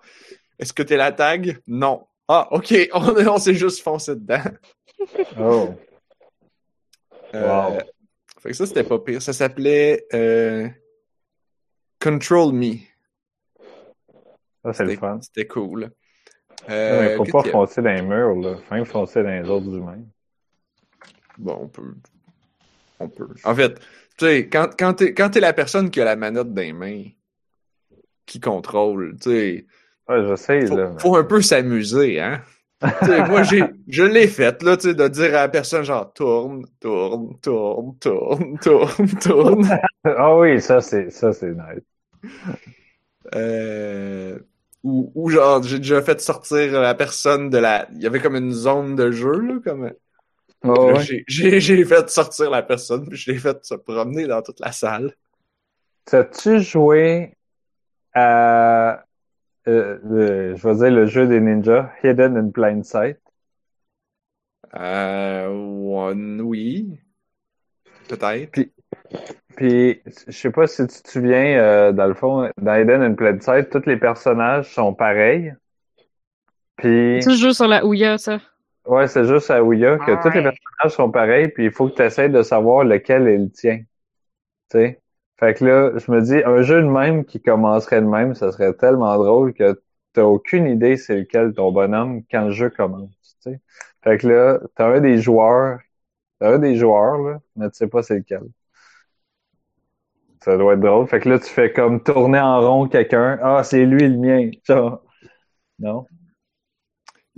Est-ce 0.59 0.72
que 0.72 0.84
t'es 0.84 0.97
la 0.97 1.11
tag? 1.11 1.59
Non. 1.65 2.05
Ah, 2.34 2.48
ok, 2.52 2.74
on, 2.94 3.28
on 3.28 3.38
s'est 3.38 3.54
juste 3.56 3.82
foncé 3.84 4.16
dedans. 4.16 4.44
Oh. 5.40 5.70
Euh, 7.34 7.48
Wow. 7.74 7.80
Fait 8.40 8.50
que 8.50 8.56
ça, 8.56 8.66
c'était 8.66 8.84
pas 8.84 9.00
pire. 9.00 9.22
Ça 9.22 9.34
s'appelait 9.34 10.06
euh, 10.14 10.68
Control 12.00 12.54
Me. 12.54 12.74
Ça, 14.64 14.74
c'est 14.74 14.84
le 14.84 14.90
C'était 14.92 15.00
fun. 15.00 15.20
c'était 15.22 15.48
cool. 15.48 15.82
Non, 15.82 15.90
Euh, 16.70 17.02
mais 17.02 17.16
faut 17.26 17.26
pas 17.26 17.44
foncer 17.50 17.82
dans 17.82 17.94
les 17.94 18.02
murs, 18.02 18.36
là. 18.36 18.58
Faut 18.58 18.76
même 18.76 18.86
foncer 18.86 19.24
dans 19.24 19.30
les 19.44 19.50
autres 19.50 19.76
humains. 19.76 20.04
Bon, 21.38 21.58
on 21.64 21.68
peut. 21.68 21.96
On 23.00 23.10
peut. 23.10 23.28
En 23.44 23.56
fait, 23.56 23.76
tu 24.18 24.26
sais, 24.26 24.48
quand, 24.50 24.70
quand 24.78 24.94
t'es 25.30 25.40
la 25.40 25.54
personne 25.54 25.90
qui 25.90 26.00
a 26.02 26.06
la 26.06 26.16
manette 26.16 26.54
dans 26.54 26.62
les 26.62 26.74
mains, 26.74 27.04
qui 28.26 28.40
contrôle, 28.40 29.18
tu 29.22 29.30
sais, 29.32 29.66
Ouais, 30.12 30.28
j'essaie, 30.28 30.66
faut, 30.66 30.76
là. 30.78 30.89
mais- 30.93 30.99
faut 30.99 31.16
un 31.16 31.24
peu 31.24 31.41
s'amuser, 31.41 32.20
hein? 32.20 32.41
Moi, 33.30 33.43
j'ai, 33.43 33.64
je 33.88 34.03
l'ai 34.03 34.28
fait, 34.28 34.64
là, 34.64 34.76
tu 34.76 34.89
sais, 34.89 34.95
de 34.95 35.07
dire 35.07 35.30
à 35.36 35.41
la 35.41 35.49
personne, 35.49 35.84
genre, 35.84 36.12
tourne, 36.14 36.66
tourne, 36.80 37.39
tourne, 37.39 37.97
tourne, 37.99 38.57
tourne, 38.62 39.07
tourne. 39.22 39.80
Ah 40.03 40.36
oui, 40.38 40.59
ça, 40.59 40.82
c'est, 40.82 41.12
ça, 41.12 41.32
c'est 41.32 41.51
nice. 41.51 41.84
Euh, 43.36 44.39
ou, 44.84 45.12
ou 45.14 45.30
genre, 45.30 45.62
j'ai 45.62 45.78
déjà 45.78 46.01
fait 46.01 46.20
sortir 46.20 46.72
la 46.82 46.95
personne 46.95 47.49
de 47.49 47.57
la. 47.59 47.88
Il 47.93 48.01
y 48.01 48.07
avait 48.07 48.20
comme 48.20 48.36
une 48.36 48.51
zone 48.51 48.95
de 48.95 49.12
jeu, 49.12 49.39
là, 49.39 49.59
comme. 49.64 49.91
Oh, 50.64 50.68
Là, 50.74 50.93
ouais. 50.93 51.03
j'ai- 51.03 51.24
J'ai 51.28 51.59
j'ai 51.59 51.86
fait 51.86 52.09
sortir 52.09 52.49
la 52.49 52.64
personne, 52.64 53.07
puis 53.07 53.18
je 53.18 53.32
l'ai 53.32 53.38
fait 53.38 53.64
se 53.64 53.76
promener 53.76 54.28
dans 54.28 54.41
toute 54.41 54.59
la 54.59 54.72
salle. 54.72 55.14
T'as-tu 56.05 56.62
joué 56.62 57.36
à, 58.14 59.03
euh, 59.68 59.99
le- 60.03 60.55
je 60.55 60.68
vais 60.68 60.76
dire 60.76 60.91
le 60.91 61.05
jeu 61.05 61.28
des 61.28 61.39
ninjas, 61.39 61.91
Hidden 62.03 62.38
in 62.38 62.49
Plain 62.51 62.84
Sight? 62.84 63.18
Euh, 64.74 65.47
one, 65.49 66.41
oui. 66.41 66.99
Peut-être. 68.07 68.59
Puis, 69.55 70.01
je 70.28 70.32
sais 70.32 70.51
pas 70.51 70.68
si 70.68 70.88
tu 70.88 71.01
te 71.03 71.09
souviens, 71.09 71.57
euh, 71.59 71.91
dans 71.91 72.07
le 72.07 72.14
fond, 72.14 72.49
dans 72.57 72.76
Hidden 72.76 73.01
in 73.01 73.14
Plain 73.16 73.39
Sight, 73.39 73.70
tous 73.70 73.86
les 73.86 73.97
personnages 73.97 74.74
sont 74.74 74.93
pareils. 74.93 75.53
Puis, 76.77 77.22
Tu 77.23 77.38
joues 77.38 77.53
sur 77.53 77.68
la 77.68 77.86
Ouya, 77.86 78.18
ça. 78.18 78.41
ouais, 78.86 79.07
c'est 79.07 79.26
juste 79.26 79.49
à 79.52 79.64
Ouya 79.64 79.98
que 79.99 80.15
tous 80.15 80.30
les 80.36 80.41
personnages 80.44 80.95
sont 80.95 81.11
pareils, 81.11 81.49
puis 81.49 81.65
il 81.65 81.72
faut 81.72 81.88
que 81.90 81.95
tu 81.95 82.02
essaies 82.03 82.30
de 82.30 82.41
savoir 82.44 82.84
lequel 82.84 83.27
est 83.27 83.38
le 83.38 83.49
tien. 83.52 83.77
Tu 83.80 84.80
sais? 84.80 85.01
Fait 85.41 85.55
que 85.55 85.65
là, 85.65 85.97
je 85.97 86.11
me 86.11 86.22
dis, 86.22 86.43
un 86.45 86.61
jeu 86.61 86.81
de 86.81 86.88
même 86.88 87.26
qui 87.26 87.41
commencerait 87.41 88.01
de 88.01 88.05
même, 88.05 88.35
ça 88.35 88.51
serait 88.51 88.73
tellement 88.76 89.18
drôle 89.18 89.53
que 89.53 89.81
t'as 90.13 90.23
aucune 90.23 90.68
idée 90.68 90.97
c'est 90.97 91.15
lequel 91.18 91.53
ton 91.53 91.72
bonhomme 91.72 92.23
quand 92.30 92.45
le 92.45 92.51
jeu 92.51 92.69
commence. 92.69 93.09
Tu 93.43 93.51
sais? 93.51 93.61
Fait 94.03 94.18
que 94.19 94.27
là, 94.27 94.59
t'as 94.76 94.88
un 94.95 95.01
des 95.01 95.18
joueurs, 95.19 95.80
t'as 96.39 96.55
un 96.55 96.59
des 96.59 96.76
joueurs, 96.76 97.18
là, 97.18 97.39
mais 97.55 97.69
tu 97.72 97.77
sais 97.77 97.88
pas 97.88 98.03
c'est 98.03 98.19
lequel. 98.19 98.43
Ça 100.43 100.57
doit 100.57 100.73
être 100.73 100.80
drôle. 100.80 101.07
Fait 101.07 101.19
que 101.19 101.30
là, 101.30 101.39
tu 101.39 101.49
fais 101.49 101.72
comme 101.72 102.01
tourner 102.03 102.39
en 102.39 102.61
rond 102.61 102.88
quelqu'un. 102.88 103.39
Ah, 103.43 103.63
c'est 103.63 103.85
lui 103.85 104.07
le 104.07 104.18
mien. 104.18 104.49
Genre, 104.63 105.03
non? 105.77 106.05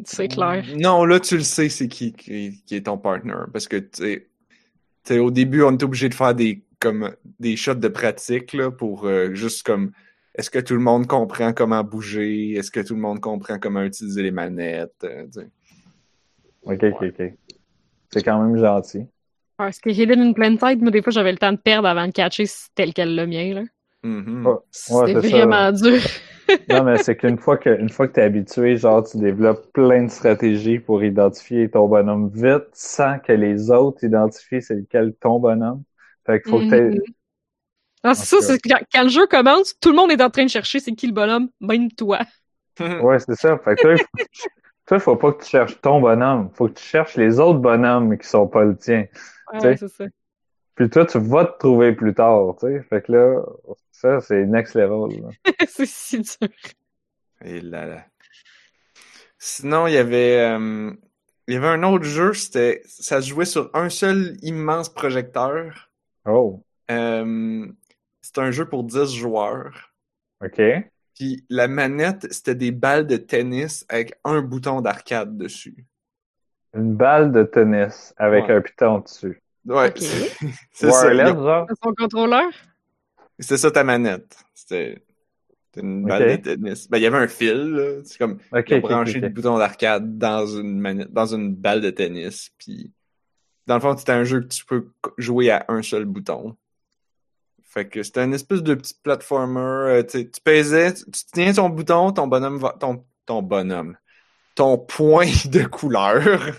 C'est 0.05 0.29
clair. 0.29 0.63
Non, 0.77 1.03
là, 1.05 1.19
tu 1.19 1.35
le 1.35 1.43
sais, 1.43 1.69
c'est 1.69 1.89
qui, 1.89 2.13
qui, 2.13 2.63
qui 2.65 2.75
est 2.75 2.85
ton 2.85 2.97
partner. 2.97 3.33
Parce 3.51 3.67
que, 3.67 3.77
tu 3.77 4.25
sais, 5.03 5.19
au 5.19 5.31
début, 5.31 5.63
on 5.63 5.71
est 5.71 5.83
obligé 5.83 6.07
de 6.07 6.13
faire 6.13 6.33
des, 6.33 6.63
comme, 6.83 7.15
des 7.39 7.55
shots 7.55 7.75
de 7.75 7.87
pratique, 7.87 8.51
là, 8.51 8.69
pour 8.69 9.05
euh, 9.05 9.33
juste 9.33 9.65
comme, 9.65 9.91
est-ce 10.35 10.49
que 10.49 10.59
tout 10.59 10.73
le 10.73 10.81
monde 10.81 11.07
comprend 11.07 11.53
comment 11.53 11.81
bouger? 11.81 12.51
Est-ce 12.51 12.69
que 12.69 12.81
tout 12.81 12.95
le 12.95 12.99
monde 12.99 13.21
comprend 13.21 13.57
comment 13.57 13.83
utiliser 13.83 14.21
les 14.21 14.31
manettes? 14.31 15.05
euh. 15.05 15.25
Ok, 16.63 16.83
ok, 16.83 17.13
ok. 17.19 17.33
C'est 18.11 18.23
quand 18.23 18.41
même 18.43 18.57
gentil. 18.57 19.07
Parce 19.57 19.79
que 19.79 19.89
Hidden 19.89 20.19
in 20.19 20.33
Plain 20.33 20.57
Sight, 20.57 20.81
moi, 20.81 20.91
des 20.91 21.01
fois, 21.01 21.11
j'avais 21.11 21.31
le 21.31 21.37
temps 21.37 21.53
de 21.53 21.57
perdre 21.57 21.87
avant 21.87 22.07
de 22.07 22.11
catcher 22.11 22.45
si 22.45 22.65
c'était 22.65 22.85
lequel 22.85 23.15
le 23.15 23.25
mien, 23.25 23.53
là. 23.53 23.63
Mhm. 24.03 24.45
Ouais. 24.45 24.55
C'était 24.71 25.21
c'est 25.21 25.29
ça. 25.29 25.45
vraiment 25.45 25.71
dur. 25.71 26.01
Non, 26.67 26.83
mais 26.83 26.97
c'est 26.97 27.15
qu'une 27.15 27.37
fois 27.37 27.55
que, 27.55 27.69
une 27.79 27.87
fois 27.87 28.05
que 28.05 28.13
t'es 28.13 28.21
habitué, 28.21 28.75
genre, 28.75 29.01
tu 29.01 29.17
développes 29.17 29.71
plein 29.71 30.03
de 30.03 30.11
stratégies 30.11 30.77
pour 30.77 31.01
identifier 31.01 31.69
ton 31.69 31.87
bonhomme 31.87 32.29
vite, 32.33 32.67
sans 32.73 33.17
que 33.19 33.31
les 33.31 33.71
autres 33.71 34.03
identifient 34.03 34.61
c'est 34.61 34.75
lequel 34.75 35.13
ton 35.21 35.39
bonhomme. 35.39 35.83
Fait 36.25 36.41
qu'il 36.41 36.51
faut 36.51 36.59
que 36.59 36.69
t'aies. 36.69 36.99
Ah, 38.03 38.13
c'est 38.13 38.25
ça, 38.25 38.41
c'est 38.41 38.59
que 38.59 38.69
quand, 38.69 38.83
quand 38.93 39.03
le 39.03 39.09
jeu 39.09 39.25
commence, 39.27 39.79
tout 39.79 39.89
le 39.89 39.95
monde 39.95 40.11
est 40.11 40.21
en 40.21 40.29
train 40.29 40.43
de 40.43 40.49
chercher 40.49 40.81
c'est 40.81 40.91
qui 40.93 41.07
le 41.07 41.13
bonhomme, 41.13 41.49
même 41.61 41.91
toi. 41.91 42.19
Ouais, 42.79 43.19
c'est 43.19 43.35
ça. 43.35 43.57
Fait 43.59 43.75
que 43.75 43.95
toi, 44.85 44.97
il 44.97 44.99
faut, 44.99 45.15
pas 45.15 45.31
que 45.31 45.43
tu 45.43 45.49
cherches 45.49 45.79
ton 45.79 46.01
bonhomme. 46.01 46.49
Faut 46.55 46.67
que 46.67 46.73
tu 46.73 46.83
cherches 46.83 47.15
les 47.17 47.39
autres 47.39 47.59
bonhommes 47.59 48.17
qui 48.17 48.27
sont 48.27 48.47
pas 48.47 48.63
le 48.63 48.75
tien. 48.75 49.05
Ouais, 49.53 49.59
Tu 49.59 49.59
sais? 49.59 49.77
c'est 49.77 49.87
ça. 49.89 50.05
Puis 50.75 50.89
toi, 50.89 51.05
tu 51.05 51.19
vas 51.19 51.45
te 51.45 51.59
trouver 51.59 51.93
plus 51.93 52.15
tard, 52.15 52.55
tu 52.59 52.65
sais. 52.65 52.81
Fait 52.89 53.05
que 53.05 53.11
là, 53.11 53.43
ça, 53.91 54.19
c'est 54.21 54.45
next 54.45 54.73
level. 54.73 55.23
c'est 55.67 55.85
si 55.85 56.19
dur. 56.19 56.49
Et 57.45 57.61
là 57.61 57.85
là. 57.85 58.05
Sinon, 59.37 59.87
il 59.87 59.93
y 59.93 59.97
avait, 59.97 60.39
euh, 60.39 60.91
il 61.47 61.53
y 61.53 61.57
avait 61.57 61.67
un 61.67 61.83
autre 61.83 62.05
jeu, 62.05 62.33
c'était, 62.33 62.81
ça 62.85 63.21
se 63.21 63.27
jouait 63.27 63.45
sur 63.45 63.69
un 63.73 63.89
seul 63.89 64.37
immense 64.41 64.89
projecteur. 64.89 65.91
Oh, 66.25 66.63
Euh, 66.91 67.67
c'est 68.21 68.37
un 68.39 68.51
jeu 68.51 68.67
pour 68.67 68.83
10 68.83 69.13
joueurs. 69.15 69.93
OK. 70.43 70.61
Puis 71.15 71.45
la 71.49 71.67
manette, 71.67 72.31
c'était 72.31 72.55
des 72.55 72.71
balles 72.71 73.07
de 73.07 73.17
tennis 73.17 73.85
avec 73.89 74.15
un 74.23 74.41
bouton 74.41 74.81
d'arcade 74.81 75.37
dessus. 75.37 75.85
Une 76.73 76.95
balle 76.95 77.31
de 77.31 77.43
tennis 77.43 78.13
avec 78.17 78.45
Ouais. 78.47 78.55
un 78.55 78.61
piton 78.61 78.99
dessus. 78.99 79.41
Ouais, 79.65 79.93
c'est 80.71 80.91
ça. 80.91 81.13
Genre? 81.13 81.67
Son 81.83 81.93
contrôleur? 81.93 82.49
C'est 83.39 83.57
ça 83.57 83.71
ta 83.71 83.83
manette. 83.83 84.35
C'était 84.53 85.03
c'était 85.73 85.87
une 85.87 86.03
balle 86.05 86.37
de 86.37 86.43
tennis. 86.43 86.89
Ben, 86.89 86.97
il 86.99 87.03
y 87.03 87.07
avait 87.07 87.17
un 87.17 87.27
fil, 87.27 87.71
là. 87.71 88.01
C'est 88.03 88.17
comme, 88.19 88.39
OK. 88.51 88.69
le 88.69 89.29
bouton 89.29 89.57
d'arcade 89.57 90.17
dans 90.19 90.45
une 90.45 90.79
manette, 90.79 91.11
dans 91.11 91.33
une 91.33 91.55
balle 91.55 91.81
de 91.81 91.89
tennis. 91.89 92.51
Puis, 92.59 92.91
dans 93.67 93.75
le 93.75 93.81
fond, 93.81 93.95
c'était 93.97 94.11
un 94.11 94.23
jeu 94.23 94.41
que 94.41 94.47
tu 94.47 94.65
peux 94.65 94.89
jouer 95.17 95.49
à 95.51 95.65
un 95.69 95.81
seul 95.81 96.05
bouton. 96.05 96.55
Fait 97.63 97.87
que 97.87 98.03
c'était 98.03 98.23
une 98.23 98.33
espèce 98.33 98.61
de 98.61 98.75
petit 98.75 98.93
platformer. 99.01 99.59
euh, 99.59 100.03
tu 100.03 100.19
sais, 100.19 100.29
tu 100.29 100.41
pesais, 100.41 100.93
tu, 100.93 101.03
tiens 101.33 101.53
ton 101.53 101.69
bouton, 101.69 102.11
ton 102.11 102.27
bonhomme 102.27 102.57
va, 102.59 102.75
ton, 102.79 103.03
ton 103.25 103.41
bonhomme, 103.41 103.97
ton 104.55 104.77
point 104.77 105.25
de 105.45 105.63
couleur 105.63 106.51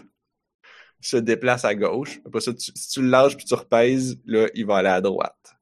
se 1.01 1.17
déplace 1.17 1.65
à 1.65 1.75
gauche. 1.75 2.21
Après 2.27 2.41
ça, 2.41 2.53
tu- 2.53 2.73
si 2.75 2.89
tu 2.89 3.03
le 3.03 3.09
lâches 3.09 3.37
puis 3.37 3.45
tu 3.47 3.55
repèses, 3.55 4.19
là, 4.25 4.49
il 4.55 4.67
va 4.67 4.79
aller 4.79 4.89
à 4.89 5.01
droite. 5.01 5.55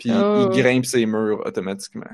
Puis 0.00 0.10
Oh, 0.12 0.34
il 0.36 0.48
ouais. 0.48 0.62
grimpe 0.62 0.84
ses 0.86 1.06
murs 1.06 1.42
automatiquement. 1.46 2.10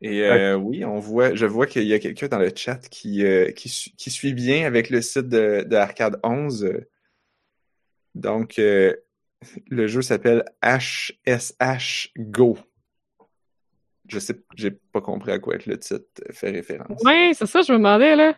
Et 0.00 0.22
euh, 0.22 0.54
oui, 0.56 0.84
on 0.84 0.98
voit, 1.00 1.34
je 1.34 1.44
vois 1.46 1.66
qu'il 1.66 1.82
y 1.84 1.92
a 1.94 1.98
quelqu'un 1.98 2.28
dans 2.28 2.38
le 2.38 2.52
chat 2.54 2.78
qui, 2.88 3.24
euh, 3.24 3.50
qui, 3.50 3.68
su- 3.68 3.90
qui 3.96 4.10
suit 4.10 4.32
bien 4.32 4.64
avec 4.66 4.90
le 4.90 5.02
site 5.02 5.28
de, 5.28 5.64
de 5.66 5.76
Arcade 5.76 6.20
11. 6.22 6.70
Donc, 8.14 8.58
euh, 8.58 8.94
le 9.68 9.86
jeu 9.88 10.02
s'appelle 10.02 10.44
HSH 10.62 12.12
Go. 12.16 12.58
Je 14.08 14.18
sais, 14.18 14.40
j'ai 14.56 14.70
pas 14.70 15.00
compris 15.00 15.32
à 15.32 15.38
quoi 15.38 15.56
le 15.66 15.78
titre 15.78 16.04
fait 16.30 16.50
référence. 16.50 17.02
Ouais, 17.04 17.32
c'est 17.34 17.46
ça, 17.46 17.62
je 17.62 17.72
me 17.72 17.78
demandais, 17.78 18.16
là. 18.16 18.34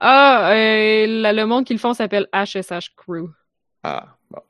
Ah, 0.00 0.52
euh, 0.52 1.06
le 1.32 1.44
monde 1.44 1.64
qui 1.64 1.72
le 1.72 1.78
font 1.78 1.92
s'appelle 1.94 2.28
HSH 2.32 2.94
Crew. 2.96 3.28
Ah, 3.82 4.16
bon. 4.30 4.40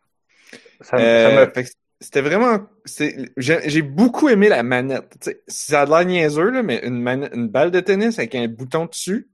Ça, 0.80 0.98
me- 0.98 1.02
ça 1.22 1.30
me 1.30 1.51
fait 1.52 1.64
que 1.64 1.70
c'était 2.00 2.20
vraiment. 2.20 2.66
c'est- 2.84 3.30
J'ai 3.36 3.82
beaucoup 3.82 4.28
aimé 4.28 4.48
la 4.48 4.62
manette. 4.62 5.16
Tu 5.20 5.30
sais, 5.30 5.42
ça 5.48 5.82
a 5.82 5.86
l'air 5.86 6.04
niaiseux, 6.06 6.50
là, 6.50 6.62
mais 6.62 6.80
une, 6.84 7.00
manette- 7.00 7.34
une 7.34 7.48
balle 7.48 7.70
de 7.70 7.80
tennis 7.80 8.18
avec 8.18 8.34
un 8.34 8.46
bouton 8.48 8.86
dessus, 8.86 9.28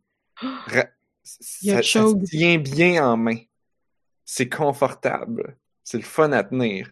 ça, 0.63 0.87
ça 1.23 1.77
se 1.79 1.83
Chogue. 1.83 2.25
tient 2.25 2.59
bien 2.59 3.07
en 3.07 3.17
main. 3.17 3.37
C'est 4.25 4.49
confortable. 4.49 5.57
C'est 5.83 5.99
le 5.99 6.05
fun 6.05 6.33
à 6.33 6.43
tenir. 6.45 6.91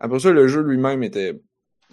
Après 0.00 0.18
ça, 0.18 0.30
le 0.30 0.48
jeu 0.48 0.62
lui-même 0.62 1.02
était 1.02 1.40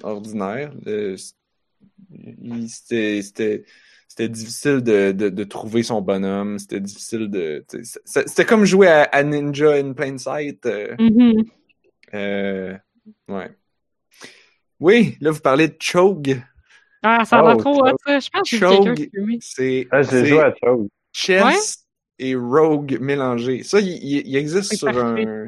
ordinaire. 0.04 0.72
Il- 0.86 2.70
C'était 2.70 3.22
c'était- 3.22 3.66
c'était 4.08 4.30
difficile 4.30 4.82
de, 4.82 5.12
de, 5.12 5.30
de 5.30 5.44
trouver 5.44 5.84
son 5.84 6.02
bonhomme. 6.02 6.58
C'était 6.60 6.80
difficile 6.80 7.30
de. 7.30 7.64
C'était 8.06 8.46
comme 8.46 8.66
jouer 8.66 8.88
à, 8.88 9.04
à 9.04 9.24
Ninja 9.24 9.74
in 9.74 9.94
Plain 9.94 10.18
Sight. 10.18 10.66
euh, 10.66 10.96
Mhm. 11.00 11.44
euh, 12.14 12.78
ouais. 13.28 13.52
Oui, 14.80 15.18
là, 15.20 15.32
vous 15.32 15.42
parlez 15.42 15.68
de 15.68 15.76
Chogue. 15.80 16.42
Ah, 17.04 17.24
ça 17.26 17.40
a 17.40 17.42
l'air 17.44 17.56
Oh, 17.58 17.60
trop 17.62 17.86
hot, 17.86 17.96
ça. 18.06 18.20
Je 18.20 18.30
pense 18.30 18.50
que 18.50 18.58
Chogue, 18.58 19.10
c'est 19.42 19.88
Ah, 19.92 20.02
j'ai 20.02 20.10
c'est 20.10 20.26
joué 20.26 20.40
à 20.42 20.54
chose. 20.64 20.88
chess 21.14 21.86
et 22.18 22.36
rogue 22.36 22.98
mélangés. 23.00 23.64
Ça, 23.64 23.80
il, 23.80 23.88
il- 23.88 24.28
il 24.28 24.36
existe 24.36 24.74
sur 24.76 24.92
parfait. 24.92 25.26
un... 25.26 25.48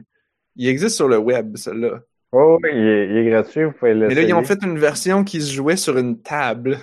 Il 0.56 0.68
existe 0.68 0.96
sur 0.96 1.08
le 1.08 1.18
web, 1.18 1.56
celui-là. 1.58 2.02
Oh, 2.34 2.58
oui, 2.64 2.70
il 2.74 2.88
est, 2.88 3.08
il 3.10 3.18
est 3.18 3.30
gratuit, 3.30 3.64
vous 3.66 3.72
pouvez 3.74 3.94
Mais 3.94 4.16
là, 4.16 4.22
ils 4.22 4.34
ont 4.34 4.44
fait 4.44 4.60
une 4.64 4.80
version 4.80 5.24
qui 5.24 5.42
se 5.42 5.52
jouait 5.52 5.76
sur 5.78 5.98
une 5.98 6.22
table. 6.22 6.78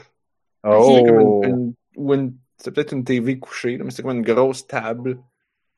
Oh, 0.65 0.95
C'est 0.97 1.05
comme 1.11 1.21
une- 1.21 1.45
une- 1.51 1.75
ou 1.97 2.15
une... 2.15 2.35
C'est 2.59 2.75
peut-être 2.75 2.93
une 2.93 3.05
TV 3.05 3.39
couchée, 3.39 3.77
là, 3.79 3.85
mais 3.85 3.91
c'est 3.91 4.03
comme 4.03 4.17
une 4.17 4.23
grosse 4.25 4.67
table. 4.67 5.15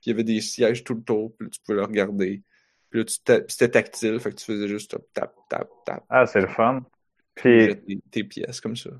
Puis 0.00 0.06
il 0.06 0.10
y 0.10 0.12
avait 0.12 0.24
des 0.24 0.40
sièges 0.40 0.82
tout 0.82 0.94
le 0.94 1.02
tour, 1.02 1.32
puis 1.36 1.46
là, 1.46 1.50
tu 1.50 1.60
pouvais 1.60 1.76
le 1.78 1.84
regarder. 1.84 2.42
Puis 2.90 3.00
là, 3.00 3.42
c'était 3.48 3.68
tactile, 3.68 4.18
fait 4.20 4.30
que 4.30 4.36
tu 4.36 4.44
faisais 4.44 4.68
juste 4.68 4.90
tap, 4.90 5.02
tap, 5.14 5.34
tap, 5.48 5.68
tap. 5.84 6.04
Ah, 6.08 6.26
c'est 6.26 6.40
le 6.40 6.48
fun. 6.48 6.82
Puis, 7.34 8.00
tes, 8.10 8.24
pièces 8.24 8.60
comme 8.60 8.76
ça. 8.76 8.90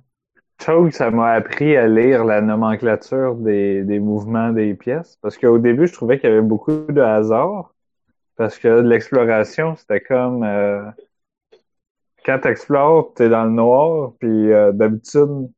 Chogue, 0.62 0.92
ça 0.92 1.10
m'a 1.10 1.32
appris 1.32 1.76
à 1.76 1.88
lire 1.88 2.24
la 2.24 2.40
nomenclature 2.40 3.34
des, 3.34 3.82
des 3.82 3.98
mouvements 3.98 4.50
des 4.52 4.74
pièces. 4.74 5.18
Parce 5.20 5.36
qu'au 5.36 5.58
début, 5.58 5.86
je 5.86 5.92
trouvais 5.92 6.18
qu'il 6.18 6.30
y 6.30 6.32
avait 6.32 6.42
beaucoup 6.42 6.86
de 6.88 7.00
hasard. 7.00 7.74
Parce 8.36 8.58
que 8.58 8.68
l'exploration, 8.68 9.76
c'était 9.76 10.00
comme... 10.00 10.44
euh, 10.44 10.82
quand 12.24 12.38
t'explores, 12.38 13.12
t'es 13.14 13.28
dans 13.28 13.44
le 13.44 13.50
noir, 13.50 14.12
puis 14.18 14.52
euh, 14.52 14.72
d'habitude, 14.72 15.50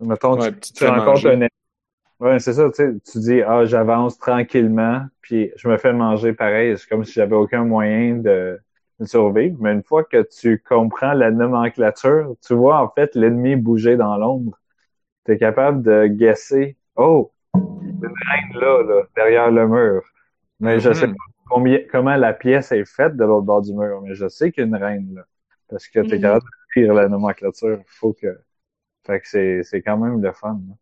mettons, 0.00 0.38
Ouais, 0.38 0.52
tu, 0.52 0.72
tu 0.72 0.86
rencontres 0.86 1.26
un... 1.26 1.48
Ouais, 2.20 2.40
c'est 2.40 2.54
ça, 2.54 2.68
tu 2.70 2.74
sais, 2.74 2.94
tu 3.12 3.18
dis, 3.20 3.42
ah, 3.42 3.64
j'avance 3.64 4.18
tranquillement, 4.18 5.06
puis 5.20 5.52
je 5.56 5.68
me 5.68 5.76
fais 5.78 5.92
manger 5.92 6.32
pareil. 6.32 6.76
C'est 6.76 6.88
comme 6.88 7.04
si 7.04 7.12
j'avais 7.12 7.36
aucun 7.36 7.64
moyen 7.64 8.16
de, 8.16 8.58
de 8.98 9.04
survivre. 9.06 9.56
Mais 9.60 9.72
une 9.72 9.84
fois 9.84 10.02
que 10.02 10.22
tu 10.22 10.60
comprends 10.68 11.12
la 11.12 11.30
nomenclature, 11.30 12.34
tu 12.44 12.54
vois 12.54 12.82
en 12.82 12.90
fait 12.90 13.14
l'ennemi 13.14 13.54
bouger 13.54 13.96
dans 13.96 14.16
l'ombre. 14.16 14.58
Tu 15.26 15.32
es 15.32 15.38
capable 15.38 15.82
de 15.82 16.06
guesser, 16.08 16.76
oh, 16.96 17.32
il 17.82 17.88
y 17.88 18.06
a 18.06 18.08
une 18.10 18.14
reine 18.32 18.60
là, 18.62 18.82
là, 18.84 19.02
derrière 19.16 19.50
le 19.52 19.68
mur. 19.68 20.02
Mais 20.60 20.80
je 20.80 20.92
sais 20.94 21.08
pas 21.08 21.14
combien, 21.50 21.80
comment 21.90 22.16
la 22.16 22.32
pièce 22.34 22.72
est 22.72 22.84
faite 22.86 23.16
de 23.16 23.24
l'autre 23.24 23.46
bord 23.46 23.62
du 23.62 23.74
mur, 23.74 24.02
mais 24.02 24.14
je 24.14 24.28
sais 24.28 24.52
qu'il 24.52 24.62
y 24.62 24.64
a 24.64 24.68
une 24.68 24.76
reine 24.76 25.14
là. 25.16 25.22
Parce 25.68 25.88
que 25.88 26.00
tu 26.00 26.16
es 26.16 26.20
Mhm. 26.20 26.20
capable 26.20 26.44
de 26.76 26.82
lire 26.82 26.94
la 26.94 27.08
nomenclature. 27.08 27.80
Faut 27.86 28.14
que. 28.14 28.40
Fait 29.06 29.20
que 29.20 29.62
c'est 29.64 29.82
quand 29.82 29.98
même 29.98 30.22
le 30.22 30.32
fun. 30.32 30.60
là. 30.68 30.74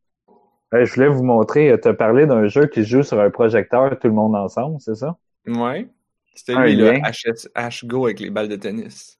Je 0.72 0.92
voulais 0.94 1.08
vous 1.08 1.22
montrer, 1.24 1.78
tu 1.80 1.88
as 1.88 1.94
parlé 1.94 2.26
d'un 2.26 2.46
jeu 2.48 2.66
qui 2.66 2.82
se 2.84 2.88
joue 2.88 3.02
sur 3.02 3.20
un 3.20 3.30
projecteur 3.30 3.98
tout 3.98 4.08
le 4.08 4.14
monde 4.14 4.34
ensemble, 4.34 4.76
c'est 4.80 4.96
ça? 4.96 5.16
Ouais. 5.46 5.88
C'était 6.34 6.54
Un 6.54 6.64
lui, 6.64 6.76
le 6.76 6.92
lien. 6.92 7.00
HS, 7.02 7.48
H-Go 7.54 8.06
avec 8.06 8.20
les 8.20 8.30
balles 8.30 8.48
de 8.48 8.56
tennis. 8.56 9.18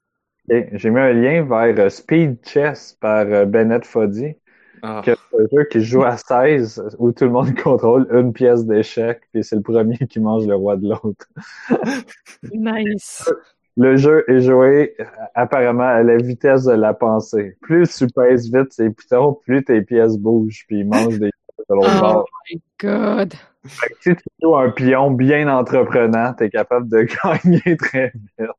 J'ai 0.49 0.89
mis 0.89 0.99
un 0.99 1.11
lien 1.13 1.43
vers 1.43 1.77
euh, 1.85 1.89
Speed 1.89 2.37
Chess 2.45 2.97
par 3.01 3.25
euh, 3.25 3.45
Bennett 3.45 3.85
Foddy, 3.85 4.33
Ah. 4.81 5.01
qui 5.03 5.09
est 5.09 5.13
un 5.13 5.45
jeu 5.51 5.63
qui 5.71 5.79
se 5.79 5.85
joue 5.85 6.03
à 6.03 6.15
16 6.17 6.95
où 6.99 7.11
tout 7.11 7.23
le 7.25 7.31
monde 7.31 7.53
contrôle 7.63 8.07
une 8.11 8.31
pièce 8.33 8.65
d'échec, 8.65 9.21
puis 9.33 9.43
c'est 9.43 9.55
le 9.55 9.61
premier 9.61 9.97
qui 9.97 10.19
mange 10.19 10.45
le 10.47 10.55
roi 10.55 10.77
de 10.77 10.89
l'autre. 10.89 11.27
Nice. 12.53 13.29
Le 13.79 13.95
jeu 13.95 14.25
est 14.27 14.39
joué 14.41 14.95
euh, 14.99 15.03
apparemment 15.35 15.83
à 15.83 16.01
la 16.01 16.17
vitesse 16.17 16.63
de 16.65 16.73
la 16.73 16.95
pensée. 16.95 17.57
Plus 17.61 17.95
tu 17.95 18.07
pèses 18.07 18.51
vite 18.51 18.73
ces 18.73 18.89
pitons, 18.89 19.33
plus 19.45 19.63
tes 19.63 19.83
pièces 19.83 20.17
bougent, 20.17 20.65
puis 20.67 20.79
ils 20.79 20.87
mangent 20.87 21.19
des 21.19 21.29
pièces 21.29 21.67
de 21.69 21.75
l'autre 21.75 21.91
Oh 21.95 21.99
bord. 22.01 22.25
my 22.49 22.61
god. 22.79 23.33
Fait 23.65 23.89
que 23.89 23.95
si 24.01 24.15
tu 24.15 24.23
joues 24.41 24.55
un 24.55 24.71
pion 24.71 25.11
bien 25.11 25.47
entreprenant, 25.47 26.33
t'es 26.33 26.49
capable 26.49 26.89
de 26.89 27.03
gagner 27.23 27.77
très 27.77 28.13
vite. 28.15 28.49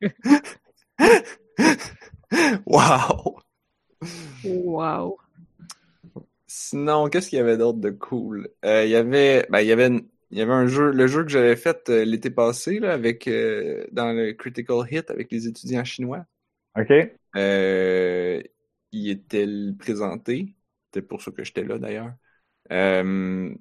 wow! 2.66 3.36
Wow. 4.44 5.18
Sinon, 6.46 7.08
qu'est-ce 7.08 7.30
qu'il 7.30 7.38
y 7.38 7.42
avait 7.42 7.56
d'autre 7.56 7.78
de 7.78 7.90
cool? 7.90 8.48
Euh, 8.64 8.84
il 8.84 8.90
y 8.90 8.96
avait, 8.96 9.46
ben, 9.50 9.60
il 9.60 9.66
y 9.68 9.72
avait, 9.72 9.86
une- 9.88 10.02
il 10.32 10.38
y 10.38 10.40
avait 10.40 10.52
un 10.52 10.66
jeu, 10.66 10.90
le 10.90 11.06
jeu 11.06 11.24
que 11.24 11.28
j'avais 11.28 11.56
fait 11.56 11.90
euh, 11.90 12.06
l'été 12.06 12.30
passé, 12.30 12.78
là, 12.78 12.94
avec, 12.94 13.28
euh, 13.28 13.84
dans 13.92 14.12
le 14.12 14.32
Critical 14.32 14.78
Hit 14.90 15.10
avec 15.10 15.30
les 15.30 15.46
étudiants 15.46 15.84
chinois. 15.84 16.24
OK? 16.74 16.90
Euh, 17.36 18.42
il 18.92 19.10
était 19.10 19.46
présenté. 19.78 20.54
C'était 20.86 21.06
pour 21.06 21.20
ça 21.20 21.32
que 21.32 21.44
j'étais 21.44 21.64
là, 21.64 21.78
d'ailleurs. 21.78 22.14
Euh, 22.70 23.54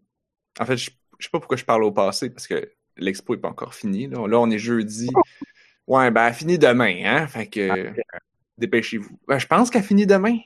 en 0.57 0.65
fait, 0.65 0.77
je, 0.77 0.91
je 1.19 1.25
sais 1.25 1.29
pas 1.29 1.39
pourquoi 1.39 1.57
je 1.57 1.65
parle 1.65 1.83
au 1.83 1.91
passé, 1.91 2.29
parce 2.29 2.47
que 2.47 2.71
l'expo 2.95 3.35
est 3.35 3.39
pas 3.39 3.49
encore 3.49 3.75
fini. 3.75 4.07
Là, 4.07 4.25
Là, 4.25 4.39
on 4.39 4.49
est 4.49 4.57
jeudi. 4.57 5.09
Ouais, 5.87 6.09
ben, 6.09 6.27
elle 6.27 6.33
finit 6.33 6.57
demain, 6.57 7.01
hein? 7.03 7.27
Fait 7.27 7.47
que, 7.47 7.91
dépêchez-vous. 8.57 9.19
Ben, 9.27 9.39
je 9.39 9.47
pense 9.47 9.69
qu'elle 9.69 9.83
finit 9.83 10.07
demain. 10.07 10.37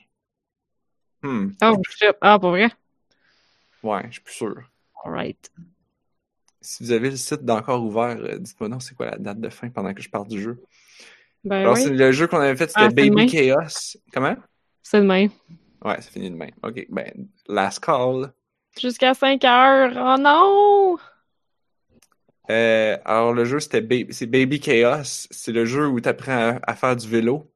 Hmm. 1.22 1.50
Oh, 1.62 1.76
shit. 1.88 2.16
Ah, 2.20 2.36
pour 2.40 2.50
vrai? 2.50 2.68
Ouais, 3.84 4.02
je 4.06 4.14
suis 4.14 4.22
plus 4.22 4.34
sûr. 4.34 4.70
Alright. 5.04 5.52
Si 6.66 6.82
vous 6.82 6.90
avez 6.90 7.10
le 7.10 7.16
site 7.16 7.44
d'encore 7.44 7.82
ouvert, 7.84 8.16
euh, 8.18 8.38
dites-moi 8.38 8.68
non, 8.68 8.80
c'est 8.80 8.94
quoi 8.96 9.06
la 9.06 9.18
date 9.18 9.40
de 9.40 9.48
fin 9.48 9.68
pendant 9.70 9.94
que 9.94 10.02
je 10.02 10.10
parle 10.10 10.26
du 10.26 10.42
jeu? 10.42 10.60
Ben 11.44 11.58
Alors, 11.60 11.74
oui, 11.74 11.82
c'est 11.82 11.90
le 11.90 12.10
jeu 12.10 12.26
qu'on 12.26 12.40
avait 12.40 12.56
fait, 12.56 12.66
c'était 12.68 12.80
Ah, 12.80 12.88
c'est 12.88 13.08
Baby. 13.10 13.26
Chaos. 13.26 13.96
Comment? 14.12 14.34
c'est 14.82 15.00
demain. 15.00 15.28
Ouais, 15.84 16.00
ça 16.00 16.10
finit 16.10 16.30
demain. 16.30 16.48
OK, 16.64 16.86
ben, 16.90 17.12
last 17.48 17.78
call. 17.78 18.32
Jusqu'à 18.80 19.14
5 19.14 19.44
heures. 19.44 19.92
Oh 19.96 20.20
non! 20.20 20.96
Euh, 22.50 22.96
alors, 23.04 23.32
le 23.32 23.44
jeu, 23.44 23.60
c'était 23.60 23.80
Ba- 23.80 24.10
c'est 24.10 24.26
Baby 24.26 24.60
Chaos. 24.60 25.26
C'est 25.30 25.52
le 25.52 25.64
jeu 25.64 25.86
où 25.88 26.00
tu 26.00 26.08
apprends 26.08 26.56
à, 26.56 26.60
à 26.62 26.74
faire 26.74 26.96
du 26.96 27.08
vélo. 27.08 27.50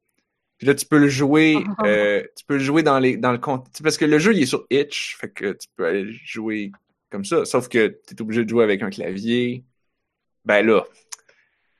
Puis 0.57 0.67
là, 0.67 0.75
tu 0.75 0.85
peux 0.85 0.97
le 0.99 1.07
jouer, 1.09 1.57
Ah. 1.79 1.85
euh, 1.87 2.23
tu 2.37 2.45
peux 2.45 2.55
le 2.55 2.63
jouer 2.63 2.83
dans 2.83 2.99
les, 2.99 3.17
dans 3.17 3.31
le 3.31 3.37
compte. 3.39 3.67
Parce 3.83 3.97
que 3.97 4.05
le 4.05 4.19
jeu, 4.19 4.33
il 4.33 4.43
est 4.43 4.45
sur 4.45 4.65
Itch. 4.69 5.17
Fait 5.19 5.29
que 5.29 5.53
tu 5.53 5.67
peux 5.75 5.85
aller 5.85 6.11
jouer 6.25 6.71
comme 7.11 7.25
ça. 7.25 7.45
Sauf 7.45 7.67
que 7.67 7.99
tu 8.07 8.15
es 8.15 8.21
obligé 8.21 8.43
de 8.43 8.49
jouer 8.49 8.63
avec 8.63 8.81
un 8.81 8.89
clavier. 8.89 9.65
Ben 10.45 10.65
là, 10.65 10.83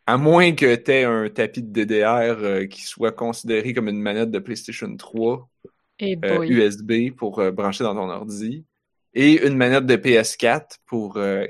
à 0.06 0.18
moins 0.18 0.54
que 0.54 0.76
tu 0.76 0.92
aies 0.92 1.06
un 1.06 1.30
tapis 1.30 1.64
de 1.64 1.72
DDR 1.72 2.44
euh, 2.44 2.66
qui 2.66 2.82
soit 2.82 3.12
considéré 3.12 3.74
comme 3.74 3.88
une 3.88 4.02
manette 4.02 4.30
de 4.30 4.40
PlayStation 4.40 4.96
3 4.96 5.50
Et 6.00 6.20
euh, 6.26 6.38
boy. 6.38 6.50
USB 6.50 7.16
pour 7.16 7.40
euh, 7.40 7.52
brancher 7.52 7.84
dans 7.84 7.96
ton 7.96 8.10
ordi 8.10 8.66
et 9.14 9.46
une 9.46 9.56
manette 9.56 9.86
de 9.86 9.96
PS4 9.96 10.78
pour, 10.86 11.18
euh, 11.18 11.48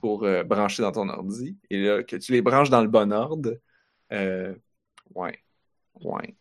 pour 0.00 0.26
brancher 0.44 0.82
dans 0.82 0.92
ton 0.92 1.08
ordi. 1.08 1.56
Et 1.70 1.82
là, 1.82 2.02
que 2.02 2.16
tu 2.16 2.32
les 2.32 2.42
branches 2.42 2.70
dans 2.70 2.82
le 2.82 2.88
bon 2.88 3.12
ordre. 3.12 3.56
Ouais. 4.10 5.38
Ouais. 6.00 6.34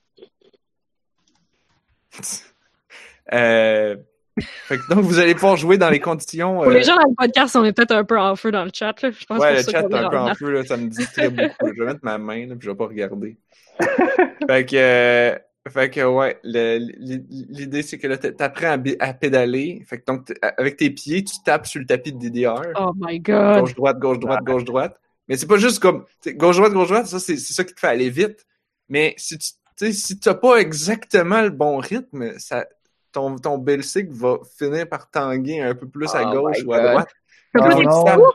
euh, 4.40 4.44
fait 4.68 4.78
que 4.78 4.94
donc, 4.94 5.04
vous 5.04 5.20
allez 5.20 5.34
pouvoir 5.34 5.58
jouer 5.58 5.78
dans 5.78 5.90
les 5.90 6.00
conditions. 6.00 6.56
Pour 6.56 6.68
euh, 6.68 6.74
les 6.74 6.84
gens 6.84 6.96
dans 6.96 7.08
le 7.10 7.16
podcast, 7.18 7.56
on 7.56 7.66
est 7.66 7.74
peut-être 7.74 7.92
un 7.92 8.04
peu 8.04 8.20
en 8.20 8.36
feu 8.36 8.52
dans 8.52 8.64
le 8.64 8.72
chat. 8.74 9.02
Là. 9.02 9.12
Je 9.12 9.26
pense 9.26 9.40
Ouais, 9.40 9.58
le 9.58 9.64
chat 9.64 9.82
est 9.82 9.94
un 9.94 10.10
peu 10.10 10.18
en 10.18 10.36
feu, 10.36 10.52
là, 10.52 10.66
ça 10.66 10.78
me 10.78 10.88
distrait 10.88 11.30
beaucoup. 11.30 11.68
Je 11.76 11.80
vais 11.80 11.86
mettre 11.86 12.00
ma 12.04 12.18
main, 12.18 12.48
là, 12.48 12.56
puis 12.56 12.66
je 12.66 12.70
vais 12.70 12.78
pas 12.78 12.88
regarder. 12.88 13.38
fait 14.48 14.66
que, 14.66 14.76
euh, 14.76 15.36
fait 15.70 15.90
que 15.90 16.02
ouais, 16.02 16.40
l'idée 16.44 17.84
c'est 17.84 17.98
que 17.98 18.08
là, 18.08 18.18
t'a- 18.18 18.32
t'apprends 18.32 18.78
à, 18.78 19.06
à 19.06 19.14
pédaler. 19.14 19.84
Fait 19.88 20.00
que 20.00 20.06
donc, 20.06 20.32
avec 20.58 20.78
tes 20.78 20.90
pieds, 20.90 21.24
tu 21.24 21.36
tapes 21.46 21.68
sur 21.68 21.80
le 21.80 21.86
tapis 21.86 22.14
de 22.14 22.20
DDR. 22.20 22.62
Oh 22.80 22.92
my 22.98 23.20
god. 23.20 23.62
Gauche, 23.62 23.76
droite, 23.76 24.00
gauche, 24.00 24.20
droite, 24.20 24.44
gauche, 24.44 24.64
droite. 24.64 25.00
Mais 25.28 25.38
c'est 25.38 25.48
pas 25.48 25.58
juste 25.58 25.80
comme, 25.80 26.06
gauche, 26.26 26.58
droite, 26.58 26.74
gauche, 26.74 26.90
droite, 26.90 27.08
ça, 27.08 27.20
c'est 27.20 27.38
ça 27.38 27.64
qui 27.64 27.74
te 27.74 27.80
fait 27.80 27.88
aller 27.88 28.10
vite. 28.10 28.46
Mais 28.90 29.14
si 29.18 29.38
tu, 29.38 29.94
si 29.94 30.20
t'as 30.20 30.34
pas 30.34 30.58
exactement 30.58 31.42
le 31.42 31.50
bon 31.50 31.78
rythme, 31.78 32.38
ça, 32.38 32.66
ton, 33.12 33.36
ton 33.38 33.58
bicycle 33.58 34.12
va 34.12 34.40
finir 34.58 34.88
par 34.88 35.10
tanguer 35.10 35.62
un 35.62 35.76
peu 35.76 35.88
plus 35.88 36.14
à 36.16 36.24
Oh 36.30 36.34
gauche 36.34 36.64
ou 36.66 36.74
à 36.74 36.80
droite. 36.82 37.10
T'as 37.54 37.60
Oh 37.60 37.70
pas, 37.70 37.76
des 37.76 37.84
non. 37.86 38.04
petits 38.04 38.14
trous? 38.14 38.34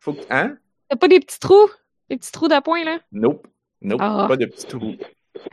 Faut 0.00 0.12
que, 0.14 0.20
hein? 0.30 0.56
T'as 0.88 0.96
pas 0.96 1.08
des 1.08 1.20
petits 1.20 1.40
trous? 1.40 1.70
Des 2.10 2.16
petits 2.16 2.32
trous 2.32 2.48
d'appoint, 2.48 2.84
là? 2.84 2.98
Nope. 3.12 3.46
Nope. 3.80 4.00
Ah. 4.02 4.26
Pas 4.28 4.36
de 4.36 4.46
petits 4.46 4.66
trous. 4.66 4.96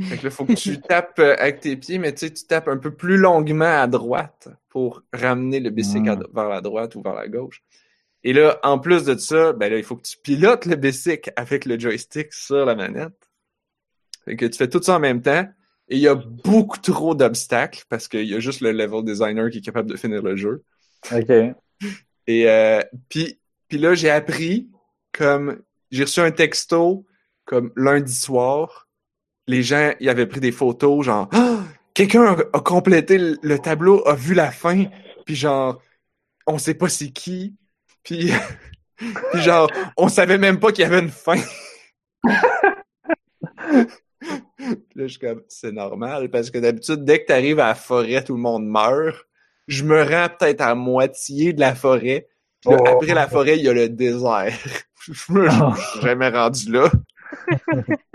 Fait 0.03 0.17
que 0.17 0.23
là, 0.25 0.29
faut 0.29 0.45
que 0.45 0.53
tu 0.53 0.79
tapes 0.79 1.19
euh, 1.19 1.35
avec 1.39 1.59
tes 1.61 1.75
pieds, 1.75 1.97
mais 1.97 2.13
tu 2.13 2.27
sais, 2.27 2.33
tu 2.33 2.45
tapes 2.45 2.67
un 2.67 2.77
peu 2.77 2.91
plus 2.93 3.17
longuement 3.17 3.65
à 3.81 3.87
droite 3.87 4.47
pour 4.69 5.01
ramener 5.11 5.59
le 5.59 5.69
bicycle 5.69 6.09
Mm. 6.11 6.27
vers 6.33 6.49
la 6.49 6.61
droite 6.61 6.95
ou 6.95 7.01
vers 7.01 7.15
la 7.15 7.27
gauche. 7.27 7.63
Et 8.23 8.33
là, 8.33 8.59
en 8.63 8.77
plus 8.77 9.05
de 9.05 9.17
ça, 9.17 9.51
ben 9.53 9.71
là, 9.71 9.77
il 9.77 9.83
faut 9.83 9.95
que 9.95 10.03
tu 10.07 10.17
pilotes 10.17 10.65
le 10.65 10.75
bicycle 10.75 11.33
avec 11.35 11.65
le 11.65 11.79
joystick 11.79 12.31
sur 12.33 12.65
la 12.65 12.75
manette. 12.75 13.13
Fait 14.25 14.35
que 14.35 14.45
tu 14.45 14.57
fais 14.57 14.69
tout 14.69 14.81
ça 14.83 14.97
en 14.97 14.99
même 14.99 15.21
temps. 15.23 15.45
Et 15.91 15.97
il 15.97 16.01
y 16.01 16.07
a 16.07 16.15
beaucoup 16.15 16.79
trop 16.79 17.13
d'obstacles 17.13 17.83
parce 17.89 18.07
qu'il 18.07 18.23
y 18.23 18.33
a 18.33 18.39
juste 18.39 18.61
le 18.61 18.71
level 18.71 19.03
designer 19.03 19.49
qui 19.49 19.57
est 19.57 19.61
capable 19.61 19.89
de 19.89 19.97
finir 19.97 20.23
le 20.23 20.37
jeu. 20.37 20.63
OK. 21.11 21.29
Et 22.27 22.49
euh, 22.49 22.81
puis, 23.09 23.41
puis 23.67 23.77
là, 23.77 23.93
j'ai 23.93 24.09
appris 24.09 24.69
comme 25.11 25.61
j'ai 25.91 26.05
reçu 26.05 26.21
un 26.21 26.31
texto 26.31 27.05
comme 27.43 27.73
lundi 27.75 28.15
soir. 28.15 28.87
Les 29.47 29.63
gens, 29.63 29.91
ils 29.99 30.07
avaient 30.07 30.27
pris 30.27 30.39
des 30.39 30.53
photos, 30.53 31.05
genre 31.05 31.27
Ah! 31.33 31.59
quelqu'un 31.93 32.37
a, 32.53 32.59
complété 32.61 33.17
le, 33.17 33.37
le 33.41 33.59
tableau, 33.59 34.07
a 34.07 34.15
vu 34.15 34.33
la 34.33 34.49
fin, 34.49 34.85
puis 35.25 35.35
genre 35.35 35.81
on 36.47 36.57
sait 36.57 36.73
pas 36.73 36.87
c'est 36.87 37.11
qui, 37.11 37.57
puis 38.03 38.31
puis 38.95 39.41
genre 39.41 39.69
on 39.97 40.07
savait 40.07 40.37
même 40.37 40.57
pas 40.57 40.71
qu'il 40.71 40.83
y 40.83 40.85
avait 40.85 40.99
une 40.99 41.09
fin. 41.09 41.35
Là, 44.95 45.07
je 45.07 45.11
suis 45.11 45.19
comme, 45.19 45.43
c'est 45.47 45.71
normal, 45.71 46.29
parce 46.29 46.49
que 46.51 46.57
d'habitude, 46.57 47.03
dès 47.05 47.21
que 47.21 47.27
tu 47.27 47.33
arrives 47.33 47.59
à 47.59 47.67
la 47.69 47.75
forêt, 47.75 48.23
tout 48.23 48.35
le 48.35 48.41
monde 48.41 48.65
meurt. 48.67 49.27
Je 49.67 49.83
me 49.83 50.01
rends 50.03 50.27
peut-être 50.37 50.61
à 50.61 50.75
moitié 50.75 51.53
de 51.53 51.59
la 51.59 51.75
forêt. 51.75 52.27
Puis 52.61 52.71
là, 52.71 52.77
Oh. 52.81 52.87
après 52.87 53.13
la 53.13 53.27
forêt, 53.27 53.57
il 53.57 53.63
y 53.63 53.69
a 53.69 53.73
le 53.73 53.89
désert. 53.89 54.53
je 55.01 55.33
me 55.33 55.49
je 55.49 55.81
suis 55.91 56.01
jamais 56.01 56.29
rendu 56.29 56.71
là. 56.71 56.91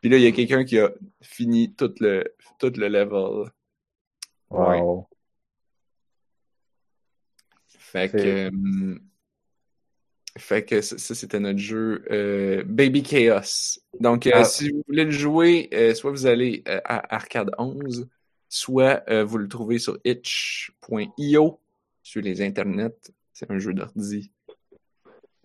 Puis 0.00 0.10
là, 0.10 0.16
il 0.18 0.22
y 0.22 0.26
a 0.26 0.32
quelqu'un 0.32 0.64
qui 0.64 0.78
a 0.78 0.90
fini 1.22 1.74
tout 1.74 1.92
le, 2.00 2.24
tout 2.58 2.72
le 2.76 2.88
level. 2.88 3.50
Ouais. 4.50 4.80
Wow. 4.80 5.08
Fait 7.68 8.10
que, 8.10 8.50
fait 10.36 10.64
que 10.64 10.80
ça, 10.80 10.98
ça, 10.98 11.14
c'était 11.14 11.40
notre 11.40 11.58
jeu 11.58 12.04
euh, 12.10 12.62
Baby 12.66 13.02
Chaos. 13.02 13.80
Donc, 14.00 14.26
euh, 14.26 14.32
Ah. 14.34 14.44
si 14.44 14.70
vous 14.70 14.82
voulez 14.86 15.04
le 15.04 15.10
jouer, 15.10 15.68
euh, 15.72 15.94
soit 15.94 16.10
vous 16.10 16.26
allez 16.26 16.62
euh, 16.68 16.80
à 16.84 17.14
Arcade 17.14 17.50
11, 17.58 18.08
soit 18.48 19.02
euh, 19.08 19.24
vous 19.24 19.38
le 19.38 19.48
trouvez 19.48 19.78
sur 19.78 19.98
itch.io 20.04 21.60
sur 22.02 22.22
les 22.22 22.42
internets. 22.42 23.12
C'est 23.32 23.50
un 23.50 23.58
jeu 23.58 23.72
d'ordi. 23.74 24.30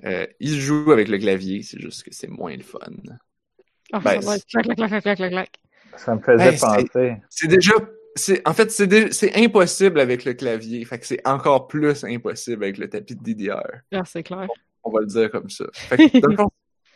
Euh, 0.06 0.26
il 0.40 0.50
se 0.52 0.60
joue 0.60 0.92
avec 0.92 1.08
le 1.08 1.18
clavier, 1.20 1.62
c'est 1.62 1.80
juste 1.80 2.04
que 2.04 2.14
c'est 2.14 2.28
moins 2.30 2.56
le 2.56 2.64
fun. 2.64 2.80
Ben, 4.04 4.22
ça 5.98 6.16
me 6.16 6.22
faisait 6.22 6.58
c'est- 6.58 6.66
penser. 6.66 7.16
C'est 7.30 7.48
déjà. 7.48 7.74
C'est, 8.16 8.46
en 8.48 8.54
fait, 8.54 8.70
c'est 8.72 9.36
impossible 9.38 10.00
avec 10.00 10.26
le 10.26 10.34
clavier. 10.34 10.84
Fait 10.84 11.00
que 11.00 11.06
c'est 11.06 11.26
encore 11.26 11.68
plus 11.70 12.04
impossible 12.04 12.64
avec 12.66 12.78
le 12.78 12.90
tapis 12.90 13.16
de 13.16 13.24
DDR. 13.24 13.64
Ah, 13.94 14.02
c'est 14.06 14.24
clair. 14.24 14.48
On 14.84 14.92
va 14.92 15.02
le 15.02 15.06
dire 15.08 15.30
comme 15.32 15.50
ça. 15.50 15.66
Fait 15.74 15.98
que, 16.10 16.20
dans 16.20 16.30
le 16.30 16.36
fond, 16.36 16.50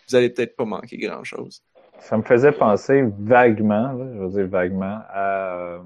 vous 0.07 0.16
allez 0.16 0.30
peut-être 0.30 0.56
pas 0.56 0.66
manquer 0.66 0.98
grand-chose. 0.98 1.62
Ça 1.99 2.18
me 2.18 2.24
faisait 2.24 2.52
penser 2.52 3.03
vaguement, 3.20 3.94
là, 3.94 4.06
je 4.14 4.20
veux 4.20 4.30
dire 4.30 4.48
vaguement, 4.48 4.99
à 5.10 5.57
euh, 5.57 5.80
tu 5.80 5.86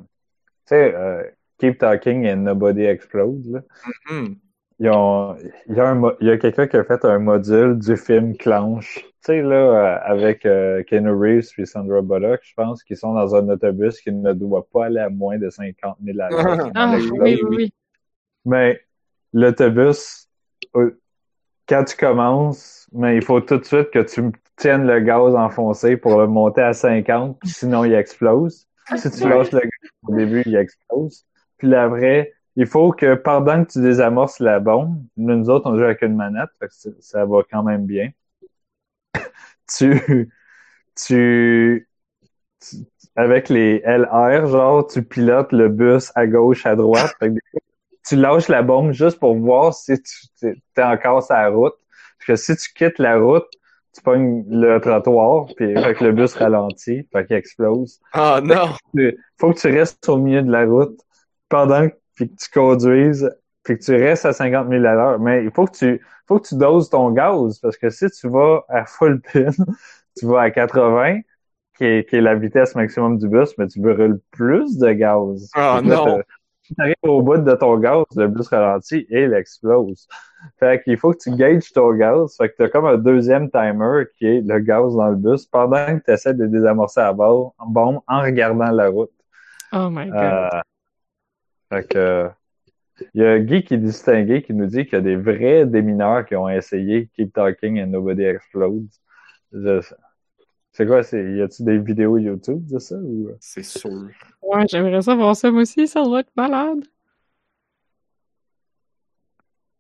sais, 0.68 0.96
euh, 0.96 1.24
Keep 1.60 1.78
Talking 1.78 2.28
and 2.28 2.38
Nobody 2.38 2.84
Explode. 2.84 3.46
Là. 3.46 3.62
Hmm. 4.10 4.34
Ils 4.82 4.90
ont, 4.90 5.36
il 5.68 5.76
y 5.76 5.80
a, 5.80 5.90
un 5.90 5.96
mo- 5.96 6.14
il 6.22 6.28
y 6.28 6.32
a 6.32 6.38
quelqu'un 6.38 6.68
qui 6.68 6.78
a 6.78 6.84
fait 6.86 7.04
un 7.04 7.20
module 7.20 7.78
du 7.78 7.98
film 7.98 8.38
Clanche. 8.38 8.96
Tu 8.96 9.12
sais, 9.26 9.42
là, 9.42 9.56
euh, 9.56 9.98
avec 10.06 10.46
euh, 10.46 10.82
Keanu 10.84 11.12
Reeves 11.12 11.50
et 11.58 11.66
Sandra 11.66 12.02
Bullock, 12.02 12.40
je 12.44 12.54
pense, 12.56 12.82
qui 12.84 12.96
sont 12.96 13.14
dans 13.14 13.36
un 13.36 13.50
autobus 13.50 14.00
qui 14.00 14.14
ne 14.14 14.32
doit 14.32 14.66
pas 14.72 14.86
aller 14.86 15.00
à 15.02 15.10
moins 15.10 15.38
de 15.38 15.50
50 15.50 15.98
000 16.02 16.18
à 16.22 16.30
l'heure. 16.30 16.72
Ah, 16.76 16.96
oui, 16.96 17.10
oui, 17.12 17.20
oui, 17.44 17.56
oui. 17.58 17.74
Mais 18.46 18.80
l'autobus, 19.34 20.30
euh, 20.78 20.98
quand 21.70 21.84
tu 21.86 21.96
commences, 21.96 22.88
mais 22.92 23.16
il 23.16 23.24
faut 23.24 23.40
tout 23.42 23.58
de 23.58 23.64
suite 23.64 23.92
que 23.92 24.00
tu 24.00 24.22
tiennes 24.58 24.86
le 24.88 25.00
gaz 25.00 25.36
enfoncé 25.36 25.96
pour 25.96 26.20
le 26.20 26.28
monter 26.28 26.62
à 26.62 26.74
50, 26.74 27.40
puis 27.40 27.50
sinon 27.50 27.84
il 27.86 27.94
explose. 27.94 28.68
Si 28.98 29.10
tu 29.12 29.24
lâches 29.30 29.52
le 29.52 29.60
gaz 29.60 29.92
au 30.08 30.16
début, 30.16 30.44
il 30.46 30.56
explose. 30.56 31.26
Puis 31.58 31.68
là, 31.68 31.84
après, 31.84 32.34
il 32.56 32.66
faut 32.66 32.92
que 32.92 33.14
pendant 33.16 33.64
que 33.64 33.72
tu 33.72 33.82
désamorces 33.82 34.40
la 34.40 34.60
bombe, 34.60 35.02
nous 35.16 35.50
autres, 35.50 35.70
on 35.70 35.78
joue 35.78 35.84
avec 35.84 36.02
une 36.02 36.16
manette, 36.16 36.50
fait 36.60 36.68
que 36.68 36.74
ça- 36.74 36.90
ça 37.00 37.26
va 37.26 37.42
quand 37.50 37.64
même 37.64 37.86
bien. 37.86 38.10
tu, 39.78 40.30
tu, 40.96 41.88
tu- 42.60 42.78
avec 43.16 43.50
les 43.50 43.82
LR, 43.86 44.48
genre, 44.48 44.88
tu 44.88 45.04
pilotes 45.04 45.52
le 45.52 45.70
bus 45.70 46.12
à 46.16 46.26
gauche, 46.28 46.66
à 46.66 46.76
droite. 46.76 47.14
Fait 47.20 47.28
que 47.30 47.34
des 47.34 47.42
fois, 47.52 47.60
tu 48.10 48.16
lâches 48.16 48.48
la 48.50 48.64
bombe 48.64 48.92
juste 48.92 49.20
pour 49.20 49.36
voir 49.38 49.74
si 49.74 50.02
tu 50.02 50.56
t'es 50.74 50.84
encore 50.84 51.24
sur 51.24 51.36
la 51.36 51.50
route. 51.50 51.76
Parce 52.20 52.28
que 52.28 52.36
si 52.36 52.56
tu 52.58 52.74
quittes 52.74 53.00
la 53.00 53.18
route, 53.18 53.48
tu 53.96 54.02
pognes 54.02 54.46
le 54.50 54.80
trottoir, 54.80 55.48
puis 55.56 55.74
fait 55.76 55.96
que 55.96 56.04
le 56.06 56.12
bus 56.14 56.34
ralentit, 56.36 57.08
fait 57.12 57.26
qu'il 57.26 57.36
explose. 57.38 58.00
Ah 58.14 58.40
non! 58.42 58.78
Tu- 58.96 59.18
Faut 59.40 59.54
que 59.54 59.60
tu 59.60 59.68
restes 59.68 60.08
au 60.10 60.18
milieu 60.18 60.42
de 60.42 60.52
la 60.52 60.66
route 60.66 61.00
pendant 61.50 61.90
que, 61.90 61.96
puis 62.16 62.30
que 62.30 62.36
tu 62.36 62.50
conduises, 62.52 63.30
puis 63.64 63.78
que 63.78 63.84
tu 63.84 63.96
restes 63.96 64.26
à 64.26 64.34
50 64.34 64.70
000 64.70 64.86
à 64.86 64.94
l'heure. 64.96 65.20
Mais 65.20 65.44
il 65.44 65.52
faut 65.52 65.66
que 65.66 65.78
tu 65.78 66.02
faut 66.28 66.40
que 66.40 66.48
tu 66.48 66.56
doses 66.56 66.90
ton 66.90 67.12
gaz, 67.12 67.60
parce 67.60 67.78
que 67.78 67.90
si 67.90 68.10
tu 68.12 68.30
vas 68.30 68.64
à 68.70 68.86
full 68.86 69.22
pin, 69.22 69.52
tu 70.18 70.26
vas 70.26 70.42
à 70.42 70.52
80, 70.52 71.22
qui 71.78 71.86
est, 71.86 72.10
qui 72.10 72.18
est 72.18 72.22
la 72.22 72.36
vitesse 72.36 72.76
maximum 72.76 73.18
du 73.18 73.28
bus, 73.30 73.58
mais 73.58 73.68
tu 73.68 73.80
brûles 73.80 74.20
plus 74.32 74.78
de 74.78 74.92
gaz. 74.92 75.50
Ah 75.54 75.82
là, 75.84 75.96
non. 75.96 76.24
Tu 76.76 76.82
arrives 76.82 76.96
au 77.04 77.22
bout 77.22 77.38
de 77.38 77.56
ton 77.56 77.78
gaz, 77.78 78.06
le 78.16 78.28
bus 78.28 78.48
ralentit 78.48 79.06
et 79.10 79.24
il 79.24 79.34
explose. 79.34 80.08
Fait 80.60 80.82
qu'il 80.84 80.98
faut 80.98 81.12
que 81.12 81.18
tu 81.18 81.32
gages 81.36 81.72
ton 81.74 81.94
gaz. 81.94 82.36
Fait 82.38 82.50
que 82.50 82.56
t'as 82.58 82.70
comme 82.70 82.86
un 82.86 82.98
deuxième 82.98 83.50
timer 83.52 84.06
qui 84.18 84.26
est 84.26 84.42
le 84.42 84.60
gaz 84.60 84.96
dans 84.96 85.10
le 85.10 85.16
bus 85.16 85.46
pendant 85.46 85.86
que 85.98 86.04
tu 86.06 86.12
essaies 86.12 86.34
de 86.34 86.46
désamorcer 86.46 87.02
la 87.02 87.14
bombe 87.14 87.52
en 88.08 88.22
regardant 88.22 88.72
la 88.72 88.90
route. 88.90 89.12
Oh 89.74 89.90
my 89.90 90.10
god. 90.10 90.16
Euh, 90.16 90.50
fait 91.72 91.88
que, 91.88 92.30
il 93.14 93.22
y 93.22 93.26
a 93.26 93.40
Guy 93.40 93.64
qui 93.64 93.76
est 93.76 93.78
distingué 93.78 94.42
qui 94.42 94.54
nous 94.54 94.66
dit 94.66 94.86
qu'il 94.86 94.94
y 94.94 94.98
a 94.98 95.02
des 95.02 95.16
vrais 95.16 95.66
démineurs 95.66 96.26
qui 96.26 96.36
ont 96.36 96.50
essayé 96.50 97.10
Keep 97.16 97.34
Talking 97.34 97.82
and 97.82 97.88
Nobody 97.88 98.24
Explodes. 98.24 98.88
Je- 99.54 99.82
C'est 100.80 100.86
quoi, 100.88 101.04
c'est, 101.04 101.34
y 101.34 101.42
a-tu 101.42 101.64
des 101.64 101.78
vidéos 101.78 102.18
YouTube 102.18 102.66
de 102.68 102.80
ça 102.80 102.96
ou? 102.96 103.32
C'est 103.42 103.64
sûr. 103.64 104.08
Ouais, 104.42 104.66
j'aimerais 104.70 105.02
ça 105.02 105.14
voir 105.14 105.36
ça 105.36 105.52
moi 105.52 105.64
aussi, 105.64 105.86
ça 105.90 106.02
doit 106.04 106.22
être 106.22 106.32
malade. 106.38 106.86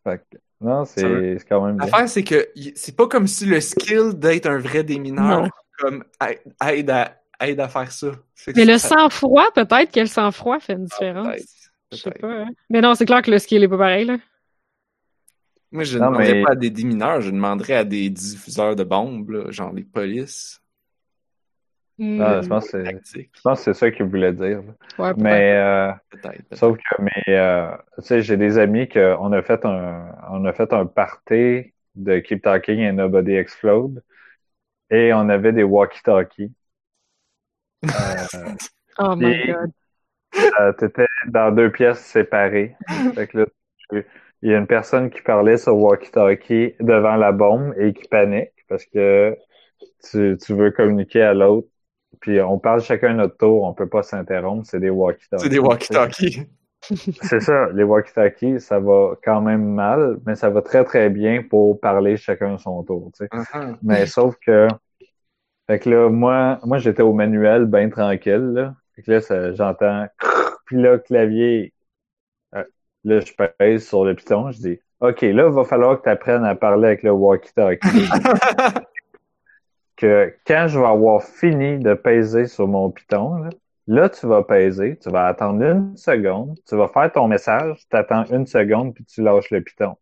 Fait 0.03 0.21
que, 0.29 0.37
non, 0.59 0.83
c'est, 0.83 1.37
c'est 1.39 1.45
quand 1.47 1.65
même 1.65 1.77
bien. 1.77 1.85
L'affaire, 1.85 2.09
c'est 2.09 2.25
que 2.25 2.49
c'est 2.75 2.97
pas 2.97 3.07
comme 3.07 3.27
si 3.27 3.45
le 3.45 3.61
skill 3.61 4.11
d'être 4.15 4.47
un 4.47 4.57
vrai 4.59 4.83
démineur 4.83 5.43
Non. 5.43 5.49
comme 5.77 6.03
aide- 6.21 6.89
à, 6.89 7.15
aide 7.47 7.59
à 7.61 7.69
faire 7.69 7.91
ça. 7.93 8.11
Mais 8.53 8.65
le 8.65 8.77
ça- 8.77 8.89
sang-froid, 8.89 9.49
peut-être 9.55 9.93
que 9.93 10.01
le 10.01 10.05
sang-froid 10.05 10.59
fait 10.59 10.73
une 10.73 10.81
Ah, 10.91 10.95
différence. 10.99 11.27
peut-être, 11.27 11.49
Je 11.93 11.97
sais 11.97 12.11
pas. 12.11 12.27
hein. 12.41 12.49
Mais 12.69 12.81
non, 12.81 12.93
c'est 12.93 13.05
clair 13.05 13.21
que 13.21 13.31
le 13.31 13.39
skill 13.39 13.63
est 13.63 13.69
pas 13.69 13.77
pareil, 13.77 14.03
là. 14.03 14.17
Moi, 15.71 15.85
je 15.85 15.97
ne 15.97 16.03
demanderais 16.03 16.33
mais- 16.33 16.43
pas 16.43 16.51
à 16.51 16.55
des 16.55 16.71
démineurs, 16.71 17.21
je 17.21 17.29
demanderais 17.31 17.75
à 17.75 17.83
des 17.85 18.09
diffuseurs 18.09 18.75
de 18.75 18.83
bombes, 18.83 19.29
là, 19.29 19.49
genre 19.51 19.71
les 19.71 19.83
polices. 19.85 20.61
Hmm. 21.99 22.21
Ah, 22.21 22.41
je 22.41 22.47
pense 22.47 22.71
que 22.71 22.83
c'est, 22.83 22.91
Tactiques, 22.93 23.31
je 23.35 23.41
pense 23.41 23.59
que 23.59 23.63
c'est 23.65 23.73
ça 23.79 23.91
qu'il 23.91 24.05
voulait 24.05 24.31
dire. 24.31 24.61
là. 24.61 24.73
Ouais, 24.97 25.13
peut-être. 25.13 25.17
Mais, 25.17 25.53
euh, 25.57 25.91
peut-être. 26.09 26.31
peut-être. 26.47 26.55
Sauf 26.55 26.77
que 26.77 27.01
mais 27.01 27.23
euh, 27.35 27.71
tu 27.97 28.03
sais, 28.03 28.21
j'ai 28.21 28.37
des 28.37 28.57
amis 28.57 28.87
que 28.87 29.15
on 29.19 29.31
a 29.33 29.41
fait 29.41 29.65
un 29.65 30.15
on 30.31 30.45
a 30.45 30.53
fait 30.53 30.71
un 30.71 30.85
party 30.85 31.73
de 31.95 32.19
Keep 32.19 32.43
Talking 32.43 32.87
and 32.89 32.93
Nobody 32.93 33.35
Explode 33.35 34.01
et 34.89 35.13
on 35.13 35.27
avait 35.29 35.51
des 35.51 35.63
walkie-talkies. 35.63 36.53
Euh, 37.85 37.89
Oh 39.01 39.15
my 39.15 39.33
puis- 39.41 39.53
god. 39.53 39.71
euh, 40.59 40.73
T'étais 40.73 41.05
dans 41.27 41.51
deux 41.51 41.71
pièces 41.71 41.99
séparées. 41.99 42.75
Fait 43.15 43.27
que 43.27 43.39
là, 43.39 43.45
tu- 43.91 44.05
il 44.41 44.51
y 44.51 44.53
a 44.53 44.57
une 44.57 44.67
personne 44.67 45.09
qui 45.09 45.21
parlait 45.21 45.57
sur 45.57 45.75
walkie-talkie 45.77 46.75
devant 46.79 47.15
la 47.15 47.31
bombe 47.33 47.73
et 47.77 47.93
qui 47.93 48.07
panique 48.07 48.51
parce 48.69 48.85
que 48.85 49.37
tu, 50.09 50.37
tu 50.41 50.53
veux 50.53 50.71
communiquer 50.71 51.21
à 51.23 51.33
l'autre. 51.33 51.67
Puis 52.19 52.41
on 52.41 52.59
parle 52.59 52.81
chacun 52.81 53.13
notre 53.13 53.37
tour, 53.37 53.63
on 53.63 53.73
peut 53.73 53.87
pas 53.87 54.03
s'interrompre, 54.03 54.65
c'est 54.65 54.79
des 54.79 54.89
walkie-talkies. 54.89 55.43
C'est 55.43 55.49
des 55.49 55.59
walkie-talkies. 55.59 56.47
C'est 57.21 57.41
ça, 57.41 57.69
les 57.73 57.83
walkie-talkies, 57.83 58.59
ça 58.61 58.79
va 58.79 59.11
quand 59.23 59.41
même 59.41 59.65
mal, 59.73 60.17
mais 60.25 60.35
ça 60.35 60.49
va 60.49 60.61
très 60.61 60.85
très 60.85 61.09
bien 61.09 61.43
pour 61.43 61.79
parler 61.79 62.15
chacun 62.15 62.57
son 62.57 62.83
tour, 62.83 63.11
tu 63.13 63.25
sais. 63.25 63.27
Uh-huh. 63.27 63.75
Mais 63.83 64.05
sauf 64.05 64.35
que, 64.39 64.67
fait 65.67 65.79
que 65.79 65.89
là, 65.89 66.09
moi, 66.09 66.59
moi 66.63 66.77
j'étais 66.77 67.01
au 67.01 67.11
manuel, 67.11 67.65
bien 67.65 67.89
tranquille, 67.89 68.53
là. 68.53 68.75
Fait 68.95 69.03
que 69.03 69.11
là, 69.11 69.53
j'entends, 69.53 70.07
puis 70.65 70.81
là, 70.81 70.97
clavier, 70.99 71.73
euh, 72.55 72.63
là, 73.03 73.19
je 73.19 73.33
pèse 73.57 73.85
sur 73.85 74.05
le 74.05 74.15
piton, 74.15 74.51
je 74.51 74.59
dis, 74.59 74.79
OK, 75.01 75.21
là, 75.21 75.47
il 75.47 75.53
va 75.53 75.63
falloir 75.65 75.97
que 75.97 76.03
tu 76.03 76.09
apprennes 76.09 76.45
à 76.45 76.55
parler 76.55 76.87
avec 76.87 77.03
le 77.03 77.11
walkie-talkie. 77.11 77.87
que 79.99 80.33
quand 80.47 80.65
je 80.69 80.79
vais 80.79 80.85
avoir 80.85 81.21
fini 81.21 81.77
de 81.77 81.93
peser 81.93 82.45
sur 82.47 82.67
mon 82.67 82.89
piton, 82.89 83.35
là, 83.35 83.49
là, 83.87 84.09
tu 84.09 84.25
vas 84.27 84.43
peser, 84.43 84.97
tu 84.97 85.09
vas 85.09 85.27
attendre 85.27 85.61
une 85.63 85.97
seconde, 85.97 86.57
tu 86.67 86.75
vas 86.77 86.87
faire 86.87 87.11
ton 87.11 87.27
message, 87.27 87.81
tu 87.89 87.97
attends 87.97 88.23
une 88.25 88.47
seconde, 88.47 88.93
puis 88.93 89.03
tu 89.03 89.21
lâches 89.21 89.51
le 89.51 89.61
piton. 89.61 89.95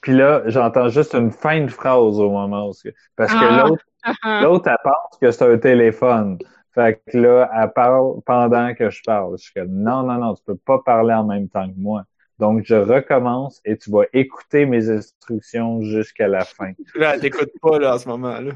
Puis 0.00 0.12
là, 0.12 0.42
j'entends 0.46 0.88
juste 0.88 1.14
une 1.14 1.30
fin 1.30 1.60
de 1.64 1.70
phrase 1.70 2.18
au 2.20 2.30
moment 2.30 2.68
où... 2.68 2.72
Parce 3.16 3.32
que 3.32 3.38
Ah. 3.44 3.64
l'autre, 3.68 3.84
Ah, 4.22 4.40
l'autre, 4.42 4.68
elle 4.68 4.76
pense 4.82 5.18
que 5.20 5.30
c'est 5.30 5.44
un 5.52 5.58
téléphone. 5.58 6.38
Fait 6.74 7.00
que 7.06 7.18
là, 7.18 7.50
elle 7.54 7.72
parle 7.72 8.20
pendant 8.26 8.74
que 8.74 8.90
je 8.90 9.00
parle. 9.04 9.36
Je 9.38 9.44
suis 9.44 9.52
comme, 9.54 9.70
non, 9.70 10.02
non, 10.02 10.14
non, 10.14 10.34
tu 10.34 10.42
peux 10.44 10.56
pas 10.56 10.80
parler 10.84 11.14
en 11.14 11.24
même 11.24 11.48
temps 11.48 11.68
que 11.68 11.76
moi. 11.76 12.04
Donc, 12.38 12.62
je 12.64 12.74
recommence 12.74 13.60
et 13.64 13.76
tu 13.76 13.90
vas 13.92 14.02
écouter 14.12 14.66
mes 14.66 14.90
instructions 14.90 15.82
jusqu'à 15.82 16.26
la 16.26 16.44
fin. 16.44 16.72
Là, 16.96 17.14
elle 17.14 17.20
t'écoute 17.20 17.52
pas, 17.60 17.78
là, 17.78 17.94
en 17.94 17.98
ce 17.98 18.08
moment-là. 18.08 18.52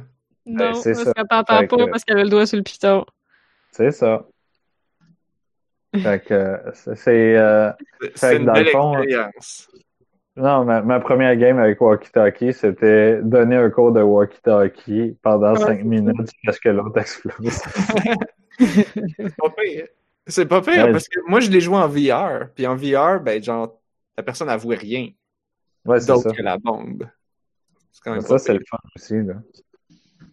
Non, 0.47 0.75
c'est 0.75 0.93
parce 0.93 1.05
ça. 1.05 1.13
qu'elle 1.13 1.27
t'entend 1.29 1.45
pas 1.45 1.67
que- 1.67 1.91
parce 1.91 2.05
qu'elle 2.05 2.19
a 2.19 2.25
le 2.25 2.31
doigt 2.31 2.47
sur 2.47 2.57
le 2.57 2.63
piton. 2.63 3.05
C'est 3.73 3.91
ça. 3.91 4.27
Fait 5.97 6.25
que 6.25 6.61
c'est- 6.95 7.37
euh, 7.37 7.71
C'est 8.15 8.19
Fait 8.19 8.37
que 8.37 8.41
une 8.41 8.47
dans 8.47 8.53
le 8.55 8.63
belle 8.65 8.73
fond, 8.73 8.99
expérience. 9.03 9.69
non 10.37 10.65
ma, 10.65 10.83
ma 10.83 11.01
première 11.01 11.35
game 11.37 11.59
avec 11.59 11.81
Walkie 11.81 12.11
Talkie, 12.13 12.53
c'était 12.53 13.21
donner 13.23 13.57
un 13.57 13.71
cours 13.71 13.93
de 13.93 14.03
Walkie 14.03 14.41
Talkie 14.43 15.17
pendant 15.23 15.55
Ouais, 15.55 15.61
cinq 15.61 15.85
minutes 15.85 16.17
jusqu'à 16.21 16.53
ce 16.53 16.61
que 16.61 16.69
l'autre 16.69 16.99
explose. 17.01 17.35
C'est 18.59 19.37
pas 19.37 19.51
pire. 19.57 19.87
C'est 20.27 20.47
pas 20.47 20.61
pire 20.61 20.87
Ouais. 20.87 20.93
parce 20.93 21.09
que 21.09 21.21
moi, 21.29 21.41
je 21.41 21.51
l'ai 21.51 21.61
joué 21.61 21.77
en 21.77 21.89
VR. 21.89 22.49
Puis 22.55 22.67
en 22.67 22.75
VR, 22.75 23.21
ben, 23.21 23.43
genre, 23.43 23.79
la 24.17 24.23
personne 24.23 24.49
n'avouait 24.49 24.77
rien 24.77 25.09
Ouais, 25.85 26.01
c'est 26.01 26.07
ça. 26.07 26.15
d'autre 26.15 26.33
que 26.33 26.43
la 26.43 26.59
bombe. 26.59 27.07
C'est 27.93 28.03
quand 28.03 28.13
même 28.13 28.21
Ça, 28.23 28.39
c'est 28.39 28.55
le 28.55 28.61
fun 28.69 28.79
aussi, 28.97 29.15
là. 29.23 29.35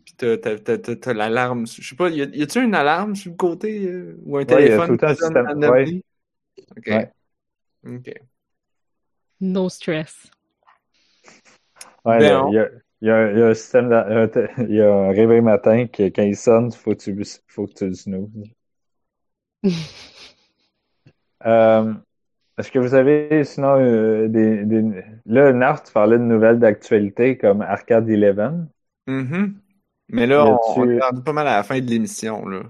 Puis 0.06 0.14
t'as, 0.18 0.38
t'as, 0.38 0.58
t'as, 0.60 0.78
t'as- 0.78 0.96
t'as 0.96 1.14
l'alarme. 1.14 1.66
Je 1.68 1.88
sais 1.88 1.96
pas, 1.96 2.10
y, 2.10 2.22
a, 2.22 2.26
y 2.26 2.42
a-tu 2.44 2.64
une 2.64 2.76
alarme 2.76 3.16
sur 3.16 3.32
le 3.32 3.38
côté 3.38 3.86
euh, 3.88 4.18
ou 4.26 4.38
un 4.38 4.46
il 4.48 4.72
a 4.72 4.80
téléphone 4.80 4.82
tout 4.82 4.94
le 4.94 4.98
temps 5.00 5.16
un 5.22 5.32
qui 5.32 5.38
à 5.46 5.56
nommer? 5.56 6.04
Ok. 6.78 6.90
Ouais. 6.90 7.12
Ok. 7.86 8.10
No 9.40 9.70
stress. 9.70 10.32
Ouais, 12.06 12.24
Ben 12.24 12.48
il 12.48 12.54
y 12.54 12.60
a, 12.60 12.70
il 13.02 13.08
y 13.08 13.12
a 13.12 13.16
un, 13.18 13.32
il 13.32 13.40
y 13.40 13.42
a 13.42 13.48
un 13.48 13.54
système, 13.54 13.86
il 14.70 14.76
y 14.76 14.82
a 14.82 14.94
un 14.94 15.12
réveil 15.12 15.42
matin 15.42 15.88
qui, 15.88 16.12
quand 16.12 16.24
il 16.24 16.36
sonne, 16.36 16.72
faut 16.72 16.92
que 16.96 17.04
tu, 17.04 17.24
faut 17.48 17.68
que 17.68 17.74
tu 17.74 17.88
le 17.88 17.94
snoozes. 17.94 18.30
Euh, 21.46 21.94
est-ce 22.58 22.72
que 22.72 22.80
vous 22.80 22.96
avez 22.96 23.44
sinon 23.46 23.78
euh, 23.80 24.28
des, 24.30 24.66
des... 24.66 24.84
Là, 25.26 25.54
Nart, 25.54 25.84
tu 25.84 25.94
parlais 25.94 26.18
de 26.20 26.24
nouvelles 26.24 26.60
d'actualité 26.60 27.38
comme 27.38 27.62
Arcade 27.64 28.10
Eleven. 28.10 28.70
Mhm. 29.08 29.63
Mais 30.10 30.28
là, 30.28 30.46
on, 30.46 30.82
on 30.82 30.90
est 30.90 31.00
rendu 31.00 31.22
pas 31.24 31.34
mal 31.34 31.48
à 31.48 31.56
la 31.58 31.64
fin 31.64 31.80
de 31.80 31.86
l'émission, 31.90 32.46
là. 32.48 32.62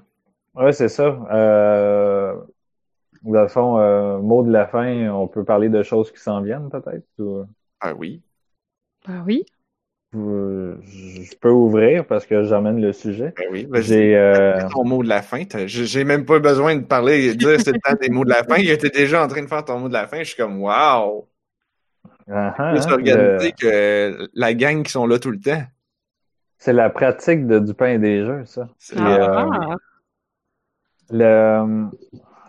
Ouais, 0.55 0.71
c'est 0.71 0.87
ça. 0.89 1.19
Euh, 1.31 2.35
dans 3.23 3.41
le 3.41 3.47
fond, 3.47 3.79
euh, 3.79 4.19
mot 4.19 4.43
de 4.43 4.51
la 4.51 4.67
fin, 4.67 5.09
on 5.09 5.27
peut 5.27 5.43
parler 5.43 5.69
de 5.69 5.81
choses 5.83 6.11
qui 6.11 6.19
s'en 6.19 6.41
viennent 6.41 6.69
peut-être. 6.69 7.05
ou- 7.19 7.45
Ah 7.79 7.93
oui. 7.95 8.21
Ah 9.07 9.23
oui? 9.25 9.45
ou- 10.13 10.75
je 10.83 11.35
peux 11.41 11.49
ouvrir 11.49 12.05
parce 12.05 12.27
que 12.27 12.43
j'emmène 12.43 12.79
le 12.79 12.93
sujet. 12.93 13.33
Ben 13.35 13.47
oui. 13.51 13.67
J'ai 13.81 14.15
euh, 14.15 14.59
ton 14.69 14.83
mot 14.85 15.01
de 15.01 15.09
la 15.09 15.23
fin. 15.23 15.41
J'ai 15.65 16.03
même 16.03 16.23
pas 16.25 16.37
besoin 16.39 16.75
de 16.75 16.85
parler, 16.85 17.29
de 17.29 17.33
dire 17.33 17.59
c'est 17.59 17.71
le 17.71 17.79
temps 17.79 17.95
des 17.99 18.09
mots 18.09 18.23
de 18.23 18.29
la 18.29 18.43
fin. 18.43 18.57
J'étais 18.59 18.91
déjà 18.91 19.23
en 19.25 19.27
train 19.27 19.41
de 19.41 19.47
faire 19.47 19.65
ton 19.65 19.79
mot 19.79 19.87
de 19.87 19.93
la 19.93 20.05
fin. 20.07 20.19
Je 20.19 20.25
suis 20.25 20.37
comme, 20.37 20.61
wow! 20.61 21.27
ah, 22.31 22.53
ah, 22.57 22.69
Plus 22.73 22.81
hein, 22.85 22.91
organisé 22.91 23.47
le- 23.49 23.51
que 23.59 24.29
la 24.35 24.53
gang 24.53 24.83
qui 24.83 24.91
sont 24.91 25.07
là 25.07 25.17
tout 25.17 25.31
le 25.31 25.39
temps. 25.39 25.63
C'est 26.63 26.73
la 26.73 26.89
pratique 26.89 27.45
de, 27.47 27.59
du 27.59 27.73
pain 27.73 27.87
et 27.93 27.99
des 27.99 28.23
jeux, 28.25 28.45
ça. 28.45 28.69
Euh, 28.93 29.51
Ah, 29.51 29.77
Le, 31.09 31.89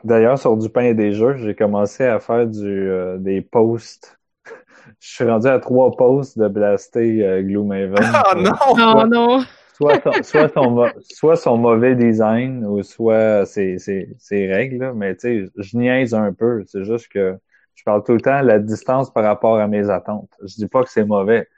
d'ailleurs, 0.05 0.39
sur 0.39 0.57
du 0.57 0.69
pain 0.71 0.83
et 0.83 0.95
des 0.95 1.13
jeux, 1.13 1.37
j'ai 1.37 1.55
commencé 1.55 2.05
à 2.05 2.21
faire 2.21 2.47
du, 2.47 2.67
euh, 2.67 3.19
des 3.19 3.43
posts. 3.43 4.19
Je 5.01 5.09
suis 5.15 5.25
rendu 5.25 5.49
à 5.49 5.59
trois 5.61 5.97
posts 5.97 6.39
de 6.39 6.49
blaster 6.49 7.25
euh, 7.27 7.43
Gloomhaven. 7.43 8.25
Ah 8.25 8.35
Pour- 8.35 8.45
non! 8.45 8.77
non, 8.77 9.07
non. 9.07 9.45
Soit, 9.73 10.01
son, 10.05 10.23
soit, 10.23 10.49
son, 10.51 10.71
mo- 10.71 10.93
soit 11.03 11.37
son 11.37 11.57
mauvais 11.59 11.97
design 11.97 12.65
ou 12.65 12.83
soit 12.83 13.45
ses, 13.47 13.79
ses, 13.79 14.09
ses 14.19 14.47
règles. 14.53 14.79
là. 14.79 14.93
Mais 14.95 15.17
tu 15.17 15.47
sais, 15.47 15.53
je 15.57 15.77
niaise 15.77 16.15
un 16.15 16.33
peu. 16.33 16.65
C'est 16.69 16.85
juste 16.85 17.09
que 17.09 17.37
je 17.75 17.83
parle 17.85 18.05
tout 18.05 18.13
le 18.13 18.21
temps 18.21 18.41
de 18.43 18.47
la 18.47 18.61
distance 18.61 19.13
par 19.13 19.25
rapport 19.25 19.59
à 19.59 19.67
mes 19.69 19.91
attentes. 19.91 20.31
Je 20.45 20.55
dis 20.57 20.69
pas 20.69 20.85
que 20.85 20.91
c'est 20.91 21.05
mauvais. 21.05 21.49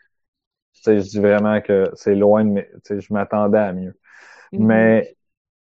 Je 0.84 0.92
dis 1.00 1.20
vraiment 1.20 1.60
que 1.60 1.90
c'est 1.94 2.14
loin 2.14 2.44
de 2.44 2.50
mes... 2.50 2.68
Je 2.88 3.12
m'attendais 3.12 3.58
à 3.58 3.72
mieux. 3.72 3.96
Mais, 4.52 5.16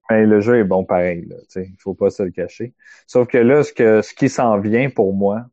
mais 0.09 0.25
le 0.25 0.41
jeu 0.41 0.57
est 0.59 0.63
bon 0.63 0.83
pareil, 0.85 1.25
là, 1.27 1.37
sais, 1.47 1.67
il 1.69 1.77
faut 1.79 1.93
pas 1.93 2.09
se 2.09 2.23
le 2.23 2.31
cacher. 2.31 2.73
Sauf 3.07 3.27
que 3.27 3.37
là, 3.37 3.63
ce 3.63 3.73
que 3.73 4.01
ce 4.01 4.13
qui 4.13 4.29
s'en 4.29 4.59
vient 4.59 4.89
pour 4.89 5.13
moi, 5.13 5.45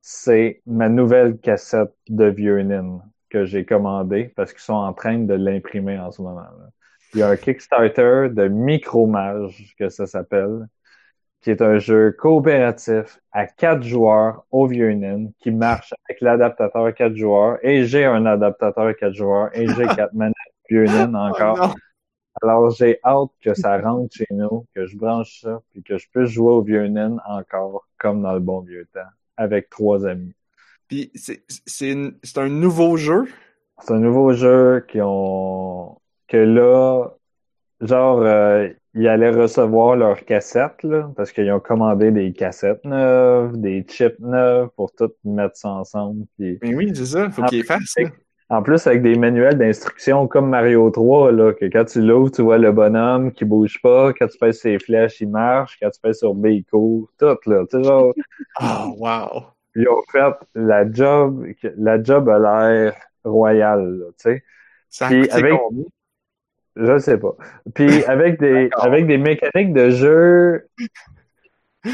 c'est 0.00 0.62
ma 0.66 0.88
nouvelle 0.88 1.38
cassette 1.38 1.94
de 2.08 2.26
vieux 2.26 2.62
Nin 2.62 3.02
que 3.30 3.44
j'ai 3.44 3.64
commandée 3.64 4.32
parce 4.36 4.52
qu'ils 4.52 4.62
sont 4.62 4.74
en 4.74 4.92
train 4.92 5.18
de 5.18 5.34
l'imprimer 5.34 5.98
en 5.98 6.12
ce 6.12 6.22
moment. 6.22 6.40
là. 6.40 6.70
Il 7.14 7.20
y 7.20 7.22
a 7.22 7.28
un 7.28 7.36
Kickstarter 7.36 8.28
de 8.30 8.48
Micromage 8.48 9.74
que 9.78 9.88
ça 9.88 10.06
s'appelle, 10.06 10.66
qui 11.44 11.50
est 11.50 11.60
un 11.60 11.76
jeu 11.76 12.10
coopératif 12.18 13.20
à 13.30 13.46
quatre 13.46 13.82
joueurs 13.82 14.46
au 14.50 14.66
vieux 14.66 14.94
Nin 14.94 15.26
qui 15.40 15.50
marche 15.50 15.92
avec 16.08 16.22
l'adaptateur 16.22 16.94
quatre 16.94 17.14
joueurs 17.14 17.58
et 17.62 17.84
j'ai 17.84 18.06
un 18.06 18.24
adaptateur 18.24 18.96
quatre 18.96 19.12
joueurs 19.12 19.50
et 19.52 19.66
j'ai 19.66 19.86
quatre 19.88 20.14
manettes 20.14 20.34
vieux 20.70 20.86
Oh 20.88 21.14
encore. 21.14 21.74
Alors, 22.40 22.70
j'ai 22.70 22.98
hâte 23.04 23.28
que 23.42 23.52
ça 23.52 23.78
rentre 23.78 24.14
chez 24.16 24.26
nous, 24.30 24.64
que 24.74 24.86
je 24.86 24.96
branche 24.96 25.42
ça, 25.42 25.60
puis 25.70 25.82
que 25.82 25.98
je 25.98 26.08
puisse 26.08 26.30
jouer 26.30 26.50
au 26.52 26.62
vieux 26.62 26.86
naine 26.86 27.20
encore, 27.26 27.86
comme 27.98 28.22
dans 28.22 28.32
le 28.32 28.40
bon 28.40 28.60
vieux 28.60 28.88
temps, 28.94 29.00
avec 29.36 29.68
trois 29.68 30.06
amis. 30.06 30.34
Puis 30.88 31.10
c'est 31.14 31.42
c'est 31.66 31.90
une- 31.90 32.16
c'est 32.22 32.38
un 32.38 32.48
nouveau 32.48 32.96
jeu? 32.96 33.26
C'est 33.82 33.92
un 33.92 33.98
nouveau 33.98 34.32
jeu 34.32 34.84
qui 34.88 34.98
ont 35.02 36.00
que 36.26 36.38
là, 36.38 37.10
genre 37.82 38.22
euh, 38.22 38.68
ils 38.94 39.08
allaient 39.08 39.30
recevoir 39.30 39.96
leurs 39.96 40.24
cassettes 40.24 40.82
là, 40.82 41.10
parce 41.16 41.32
qu'ils 41.32 41.50
ont 41.52 41.60
commandé 41.60 42.10
des 42.10 42.32
cassettes 42.32 42.84
neuves, 42.84 43.56
des 43.58 43.84
chips 43.88 44.18
neufs 44.20 44.68
pour 44.76 44.92
tout 44.92 45.10
mettre 45.24 45.56
ça 45.56 45.70
ensemble. 45.70 46.26
Puis 46.38 46.58
Mais 46.62 46.74
oui, 46.74 46.92
c'est 46.94 47.06
ça. 47.06 47.30
Faut 47.30 47.42
Ah, 47.44 47.46
qu'il 47.46 47.58
les 47.58 47.64
fasse. 47.64 47.94
là. 47.98 48.08
en 48.50 48.62
plus 48.62 48.86
avec 48.86 49.02
des 49.02 49.16
manuels 49.16 49.58
d'instructions 49.58 50.28
comme 50.28 50.48
Mario 50.50 50.88
3 50.90 51.32
là, 51.32 51.52
que 51.54 51.64
quand 51.64 51.84
tu 51.86 52.00
l'ouvres, 52.02 52.30
tu 52.30 52.42
vois 52.42 52.58
le 52.58 52.70
bonhomme 52.72 53.32
qui 53.32 53.44
bouge 53.44 53.80
pas, 53.82 54.12
quand 54.12 54.28
tu 54.28 54.38
pèses 54.38 54.60
ses 54.60 54.78
flèches, 54.78 55.20
il 55.20 55.28
marche, 55.30 55.76
quand 55.82 55.90
tu 55.90 56.00
pèses 56.00 56.18
sur 56.18 56.34
B, 56.34 56.46
il 56.46 56.64
court, 56.64 57.10
tout 57.18 57.36
là. 57.46 57.64
Tu 57.70 57.78
sais 57.78 57.82
genre 57.84 58.12
Oh, 58.60 58.94
wow. 58.98 59.42
ils 59.74 59.88
ont 59.88 60.02
fait 60.12 60.34
la 60.54 60.88
job, 60.90 61.44
la 61.76 62.00
job 62.02 62.28
a 62.28 62.38
l'air 62.38 62.94
royale, 63.24 64.04
tu 64.18 64.30
sais. 64.30 64.44
Ça 64.88 65.08
Puis 65.08 65.28
avec- 65.30 65.52
combien? 65.58 65.84
Je 66.76 66.98
sais 66.98 67.18
pas. 67.18 67.34
Puis 67.74 68.04
avec 68.06 68.40
des 68.40 68.68
avec 68.78 69.06
des 69.06 69.18
mécaniques 69.18 69.72
de 69.72 69.90
jeu 69.90 70.66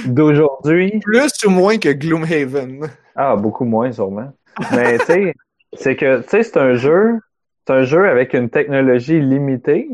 d'aujourd'hui, 0.07 1.01
Plus 1.05 1.33
ou 1.47 1.51
moins 1.51 1.79
que 1.79 1.91
Gloomhaven. 1.91 2.89
ah 3.17 3.37
beaucoup 3.37 3.65
moins 3.65 3.91
sûrement. 3.93 4.33
Mais 4.73 4.99
tu 4.99 5.05
sais, 5.07 5.35
c'est 5.75 5.97
que 5.97 6.23
tu 6.23 6.29
sais 6.29 6.43
c'est 6.43 6.57
un 6.59 6.75
jeu, 6.75 7.19
c'est 7.67 7.73
un 7.75 7.83
jeu 7.83 8.09
avec 8.09 8.35
une 8.35 8.51
technologie 8.51 9.21
limitée, 9.21 9.89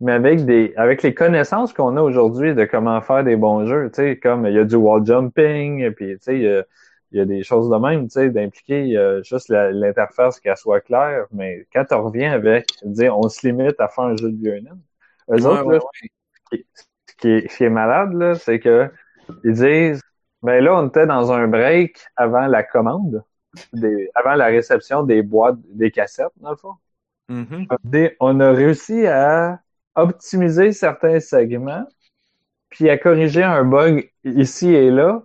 mais 0.00 0.12
avec 0.12 0.44
des 0.44 0.72
avec 0.76 1.02
les 1.02 1.14
connaissances 1.14 1.72
qu'on 1.72 1.96
a 1.96 2.02
aujourd'hui 2.02 2.54
de 2.54 2.64
comment 2.64 3.00
faire 3.00 3.24
des 3.24 3.36
bons 3.36 3.66
jeux, 3.66 3.90
tu 3.92 4.02
sais 4.02 4.16
comme 4.16 4.46
il 4.46 4.54
y 4.54 4.58
a 4.58 4.64
du 4.64 4.76
wall 4.76 5.04
jumping 5.04 5.80
et 5.80 5.90
puis 5.90 6.16
tu 6.18 6.18
sais 6.20 6.64
il 7.14 7.18
y 7.18 7.20
a, 7.20 7.24
des 7.24 7.44
choses 7.44 7.70
de 7.70 7.76
même, 7.76 8.08
tu 8.08 8.14
sais 8.14 8.30
d'impliquer 8.30 8.96
euh, 8.96 9.22
juste 9.22 9.48
l'interface 9.48 10.40
qu'elle 10.40 10.56
soit 10.56 10.80
claire, 10.80 11.26
mais 11.30 11.64
quand 11.72 11.84
tu 11.84 11.94
reviens 11.94 12.32
avec 12.32 12.66
dire 12.82 13.16
on 13.16 13.28
se 13.28 13.46
limite 13.46 13.78
à 13.78 13.88
faire 13.88 14.04
un 14.04 14.16
jeu 14.16 14.32
de 14.32 14.50
nain, 14.60 14.76
eux 15.30 15.34
Ouais, 15.34 15.46
autres 15.46 15.64
ouais, 15.64 15.78
là, 15.78 15.80
ouais. 15.80 16.64
ce 17.06 17.14
qui 17.16 17.28
est, 17.28 17.48
ce 17.48 17.56
qui 17.56 17.64
est 17.64 17.70
malade, 17.70 18.12
là, 18.14 18.34
c'est 18.34 18.58
que 18.58 18.90
ils 19.44 19.52
disent 19.52 20.02
ben 20.42 20.62
là, 20.62 20.76
on 20.76 20.88
était 20.88 21.06
dans 21.06 21.32
un 21.32 21.46
break 21.48 21.98
avant 22.16 22.46
la 22.46 22.62
commande, 22.62 23.24
des, 23.72 24.10
avant 24.14 24.34
la 24.34 24.46
réception 24.46 25.02
des 25.02 25.22
boîtes, 25.22 25.56
des 25.72 25.90
cassettes, 25.90 26.32
dans 26.36 26.50
le 26.50 26.56
fond. 26.56 26.74
Mhm. 27.28 27.66
Des- 27.84 28.16
on 28.20 28.40
a 28.40 28.50
réussi 28.50 29.06
à 29.06 29.60
optimiser 29.94 30.72
certains 30.72 31.20
segments, 31.20 31.86
puis 32.68 32.90
à 32.90 32.98
corriger 32.98 33.42
un 33.42 33.64
bug 33.64 34.10
ici 34.24 34.74
et 34.74 34.90
là. 34.90 35.22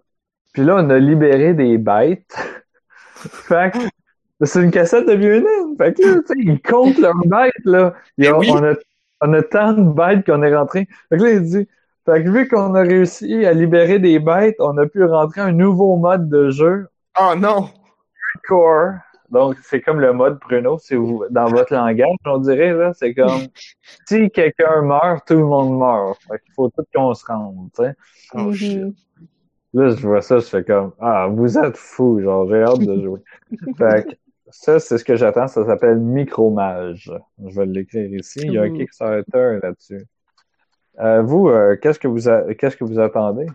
Puis 0.54 0.64
là, 0.64 0.76
on 0.78 0.90
a 0.90 0.98
libéré 1.00 1.54
des 1.54 1.78
bytes. 1.78 2.36
fait 3.16 3.72
que 3.74 3.80
c'est 4.46 4.64
une 4.64 4.72
cassette 4.72 5.08
de 5.08 5.14
vieux 5.14 5.40
nain. 5.42 5.76
Fait 5.78 5.94
que 5.94 6.02
là, 6.02 6.16
tu 6.20 6.28
sais, 6.28 6.34
ils 6.38 6.62
comptent 6.62 6.98
leurs 6.98 7.18
bytes, 7.26 7.66
là. 7.66 7.94
Oui. 8.18 8.50
on, 8.52 8.64
a, 8.64 8.74
on 9.22 9.34
a 9.34 9.42
tant 9.44 9.74
de 9.74 9.82
bytes 9.92 10.26
qu'on 10.26 10.44
est 10.44 10.56
rentré. 10.56 10.88
Fait 11.10 11.18
que 11.18 11.24
là, 11.24 11.30
il 11.32 11.44
dit, 11.44 11.68
fait 12.06 12.24
que 12.24 12.30
vu 12.30 12.48
qu'on 12.48 12.74
a 12.76 12.82
réussi 12.82 13.46
à 13.46 13.54
libérer 13.54 14.00
des 14.00 14.20
bytes, 14.20 14.56
on 14.60 14.78
a 14.78 14.88
pu 14.88 15.04
rentrer 15.04 15.42
un 15.42 15.52
nouveau 15.52 15.98
mode 15.98 16.30
de 16.30 16.50
jeu, 16.50 16.88
Oh 17.20 17.34
non! 17.36 17.70
Core. 18.48 18.94
Donc, 19.30 19.58
c'est 19.62 19.82
comme 19.82 20.00
le 20.00 20.12
mode 20.14 20.40
Pruno, 20.40 20.80
si 20.80 20.96
vous, 20.96 21.24
dans 21.30 21.46
votre 21.46 21.74
langage, 21.74 22.16
on 22.26 22.38
dirait, 22.40 22.74
là. 22.74 22.94
C'est 22.94 23.14
comme, 23.14 23.42
si 24.08 24.30
quelqu'un 24.32 24.82
meurt, 24.82 25.28
tout 25.28 25.36
le 25.36 25.46
monde 25.46 25.78
meurt. 25.78 26.20
Fait 26.24 26.40
qu'il 26.40 26.54
faut 26.54 26.70
tout 26.70 26.84
qu'on 26.96 27.14
se 27.14 27.26
rende, 27.26 27.70
tu 27.76 27.84
sais. 27.84 27.94
Oh 28.34 28.38
Mhm. 28.46 28.54
shit. 28.54 28.96
Là, 29.74 29.90
je 29.90 30.08
vois 30.08 30.22
ça, 30.22 30.40
je 30.40 30.46
fais 30.46 30.64
comme, 30.64 30.94
ah, 31.00 31.28
vous 31.32 31.58
êtes 31.58 31.78
fous, 31.78 32.20
genre, 32.22 32.50
j'ai 32.50 32.64
hâte 32.64 32.80
de 32.86 33.02
jouer. 33.04 33.20
fait 33.78 34.08
que, 34.08 34.16
ça, 34.50 34.80
c'est 34.80 34.98
ce 34.98 35.06
que 35.06 35.16
j'attends, 35.16 35.48
ça 35.48 35.66
s'appelle 35.66 36.00
Micromage. 36.00 37.12
Je 37.46 37.60
vais 37.60 37.66
l'écrire 37.68 38.12
ici. 38.14 38.40
Il 38.42 38.54
y 38.54 38.58
a 38.58 38.64
un. 38.64 38.70
Kickstarter 38.70 39.60
là-dessus. 39.62 40.06
Euh, 41.00 41.22
vous, 41.22 41.50
euh, 41.50 41.78
qu'est-ce 41.78 42.00
que 42.00 42.08
vous, 42.08 42.28
a- 42.28 42.54
qu'est-ce 42.56 42.76
que 42.76 42.84
vous 42.84 43.00
attendez? 43.00 43.46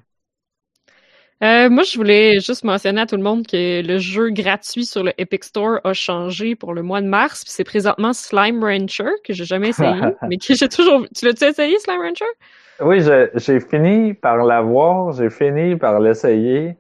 Euh, 1.43 1.69
moi, 1.69 1.83
je 1.83 1.97
voulais 1.99 2.41
juste 2.41 2.65
mentionner 2.65 3.03
à 3.03 3.07
tout 3.07 3.17
le 3.17 3.23
monde 3.23 3.47
que 3.47 3.83
le 3.83 3.99
jeu 3.99 4.31
gratuit 4.31 4.87
sur 4.87 5.03
le 5.03 5.13
Epic 5.19 5.45
Store 5.45 5.81
a 5.85 5.93
changé 5.93 6.55
pour 6.55 6.73
le 6.73 6.83
mois 6.83 7.03
de 7.03 7.07
mars. 7.07 7.43
puis 7.45 7.53
C'est 7.53 7.65
présentement 7.65 8.13
Slime 8.13 8.63
Rancher, 8.65 9.11
que 9.25 9.33
j'ai 9.33 9.45
jamais 9.45 9.71
essayé, 9.71 10.01
mais 10.23 10.39
que 10.39 10.55
j'ai 10.55 10.69
toujours... 10.69 11.07
Tu 11.15 11.27
l'as-tu 11.27 11.45
essayé, 11.45 11.79
Slime 11.81 12.01
Rancher? 12.01 12.25
Oui, 12.81 13.01
j'ai 13.35 13.61
fini 13.61 14.15
par 14.15 14.39
l'avoir, 14.45 15.13
j'ai 15.13 15.31
fini 15.31 15.77
par 15.77 16.01
l'essayer 16.01 16.77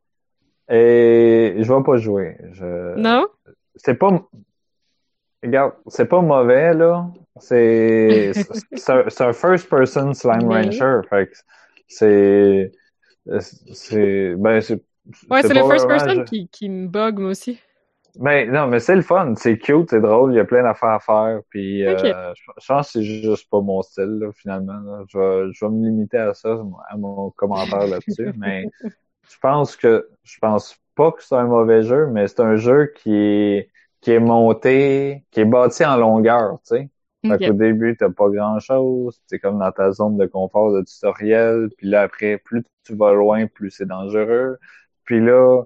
et 0.68 1.54
je 1.58 1.72
vais 1.72 1.82
pas 1.84 1.96
jouer. 1.96 2.36
Je... 2.52 2.96
Non? 2.96 3.26
C'est 3.76 3.94
pas, 3.94 4.10
regarde, 5.42 5.72
c'est 5.88 6.06
pas 6.06 6.20
mauvais, 6.20 6.74
là. 6.74 7.06
C'est, 7.38 8.32
c'est 8.74 8.92
un, 8.92 9.04
c'est 9.08 9.24
un 9.24 9.32
first 9.32 9.68
person 9.68 10.14
slime 10.14 10.48
Mais- 10.48 10.62
rancher. 10.62 11.00
Fait 11.10 11.30
c'est, 11.86 12.72
c'est, 13.72 14.34
ben, 14.36 14.60
c'est, 14.60 14.82
Ouais, 15.30 15.42
c'est 15.42 15.52
le 15.52 15.60
pas 15.60 15.68
first 15.70 15.84
vraiment- 15.86 16.04
person 16.06 16.24
qui, 16.24 16.48
qui 16.48 16.68
me 16.70 16.88
bug, 16.88 17.18
moi 17.18 17.30
aussi. 17.30 17.60
Ben, 18.16 18.50
non, 18.50 18.68
mais 18.68 18.80
c'est 18.80 18.94
le 18.94 19.02
fun. 19.02 19.34
C'est 19.36 19.58
cute, 19.58 19.90
c'est 19.90 20.00
drôle. 20.00 20.32
Il 20.32 20.36
y 20.36 20.40
a 20.40 20.44
plein 20.44 20.62
d'affaires 20.62 20.90
à 20.90 21.00
faire. 21.00 21.40
Puis, 21.50 21.84
euh, 21.84 22.32
je, 22.34 22.66
pense 22.66 22.86
que 22.86 22.92
c'est 22.92 23.02
juste 23.02 23.50
pas 23.50 23.60
mon 23.60 23.82
style, 23.82 24.18
là, 24.20 24.32
finalement. 24.32 24.78
là. 24.80 25.04
Je, 25.08 25.18
vais, 25.18 25.52
je 25.52 25.64
vais 25.64 25.70
me 25.70 25.84
limiter 25.84 26.18
à 26.18 26.34
ça, 26.34 26.62
à 26.88 26.96
mon 26.96 27.30
commentaire 27.30 27.86
là-dessus. 27.86 28.32
mais 28.38 28.66
je 28.82 29.38
pense 29.40 29.76
que, 29.76 30.08
je 30.22 30.38
pense 30.38 30.76
pas 30.94 31.10
que 31.12 31.22
c'est 31.24 31.34
un 31.34 31.46
mauvais 31.46 31.82
jeu, 31.82 32.06
mais 32.06 32.28
c'est 32.28 32.40
un 32.40 32.56
jeu 32.56 32.92
qui 32.96 33.14
est, 33.14 33.70
qui 34.00 34.12
est 34.12 34.20
monté, 34.20 35.24
qui 35.30 35.40
est 35.40 35.44
bâti 35.44 35.84
en 35.84 35.96
longueur, 35.96 36.58
tu 36.66 36.76
sais. 36.76 36.90
Fait 37.26 37.34
Ok. 37.36 37.46
qu'au 37.46 37.52
début, 37.54 37.96
t'as 37.96 38.10
pas 38.10 38.28
grand 38.28 38.60
chose. 38.60 39.18
C'est 39.26 39.38
comme 39.38 39.58
dans 39.58 39.72
ta 39.72 39.92
zone 39.92 40.18
de 40.18 40.26
confort 40.26 40.72
de 40.74 40.82
tutoriel. 40.82 41.70
Puis 41.78 41.88
là, 41.88 42.02
après, 42.02 42.36
plus 42.36 42.62
tu 42.84 42.94
vas 42.94 43.14
loin, 43.14 43.46
plus 43.46 43.70
c'est 43.70 43.86
dangereux. 43.86 44.58
Puis 45.04 45.20
là, 45.24 45.62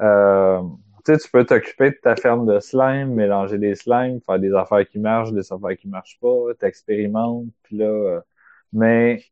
euh, 0.00 0.62
tu 1.04 1.12
sais, 1.12 1.18
tu 1.18 1.30
peux 1.30 1.44
t'occuper 1.44 1.90
de 1.90 1.96
ta 2.02 2.16
ferme 2.16 2.46
de 2.46 2.60
slime, 2.60 3.14
mélanger 3.14 3.58
des 3.58 3.74
slimes, 3.74 4.20
faire 4.20 4.38
des 4.38 4.52
affaires 4.54 4.86
qui 4.88 4.98
marchent, 4.98 5.32
des 5.32 5.52
affaires 5.52 5.76
qui 5.76 5.88
marchent 5.88 6.18
pas, 6.20 6.54
t'expérimentes, 6.58 7.46
puis 7.62 7.78
là, 7.78 7.86
euh, 7.86 8.20
mais 8.72 9.24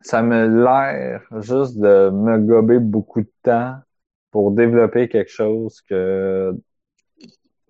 ça 0.00 0.22
me 0.22 0.62
l'air 0.62 1.22
juste 1.40 1.78
de 1.78 2.10
me 2.10 2.38
gober 2.38 2.78
beaucoup 2.78 3.22
de 3.22 3.32
temps 3.42 3.76
pour 4.30 4.52
développer 4.52 5.08
quelque 5.08 5.30
chose 5.30 5.80
que 5.82 6.54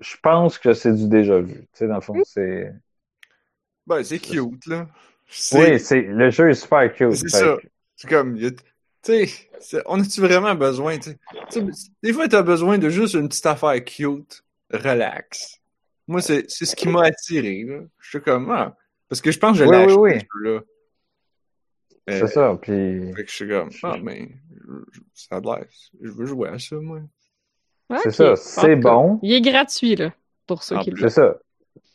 je 0.01 0.17
pense 0.23 0.59
que 0.59 0.75
c'est 0.75 0.93
du 0.93 1.09
déjà 1.09 1.41
vu. 1.41 1.55
Tu 1.55 1.69
sais, 1.73 1.87
dans 1.87 1.95
le 1.95 2.01
fond, 2.01 2.21
c'est... 2.25 2.73
Ben, 3.87 4.03
c'est 4.03 4.19
cute, 4.19 4.67
là. 4.67 4.87
Oui, 5.53 5.81
c'est 5.81 6.03
le 6.03 6.31
jeu 6.31 6.51
est 6.51 6.55
super 6.55 6.93
cute. 6.93 7.15
c'est 7.15 7.29
ça. 7.29 7.57
c'est 7.97 8.09
comme, 8.09 8.37
tu 9.07 9.27
sais, 9.61 9.83
on 9.87 10.01
a-tu 10.01 10.21
vraiment 10.21 10.55
besoin, 10.55 10.99
tu 10.99 11.11
sais? 11.51 11.65
Des 12.03 12.13
fois, 12.13 12.29
t'as 12.29 12.43
besoin 12.43 12.79
de 12.79 12.89
juste 12.89 13.15
une 13.15 13.29
petite 13.29 13.47
affaire 13.47 13.83
cute, 13.85 14.45
relax. 14.71 15.61
Moi, 16.09 16.21
c'est 16.21 16.45
c'est 16.49 16.67
ce 16.67 16.77
qui 16.77 16.89
m'a 16.89 17.05
attiré, 17.05 17.65
là. 17.65 17.81
Je 18.01 18.09
suis 18.11 18.21
comme, 18.21 18.51
ah, 18.51 18.77
parce 19.09 19.21
que 19.21 19.31
je 19.31 19.39
pense 19.39 19.59
que 19.59 19.65
je 19.65 19.69
Oui, 19.69 19.77
l'ai 19.77 19.85
oui, 19.85 19.85
acheté, 19.85 20.01
oui. 20.01 20.21
ce 20.21 20.39
jeu-là. 20.45 20.61
Euh, 22.09 22.21
C'est 22.21 22.27
ça, 22.29 22.59
puis 22.61 23.13
Fait 23.15 23.25
que 23.25 23.31
je 23.31 23.35
suis 23.35 23.49
comme, 23.49 23.71
ah, 23.83 23.97
mais, 24.03 24.29
ça 25.15 25.37
a 25.37 25.41
l'air, 25.41 25.65
je 26.01 26.11
veux 26.11 26.27
jouer 26.27 26.49
à 26.51 26.59
ça, 26.59 26.77
moi. 26.77 27.01
C'est 28.03 28.11
ça, 28.11 28.37
c'est 28.37 28.77
bon. 28.77 29.19
Il 29.23 29.33
est 29.33 29.41
gratuit, 29.41 29.97
là, 29.97 30.13
pour 30.47 30.63
ceux 30.63 30.77
En 30.77 30.81
qui 30.81 30.91
le 30.91 30.95
plus. 30.97 31.03
C'est 31.03 31.21
ça. 31.21 31.37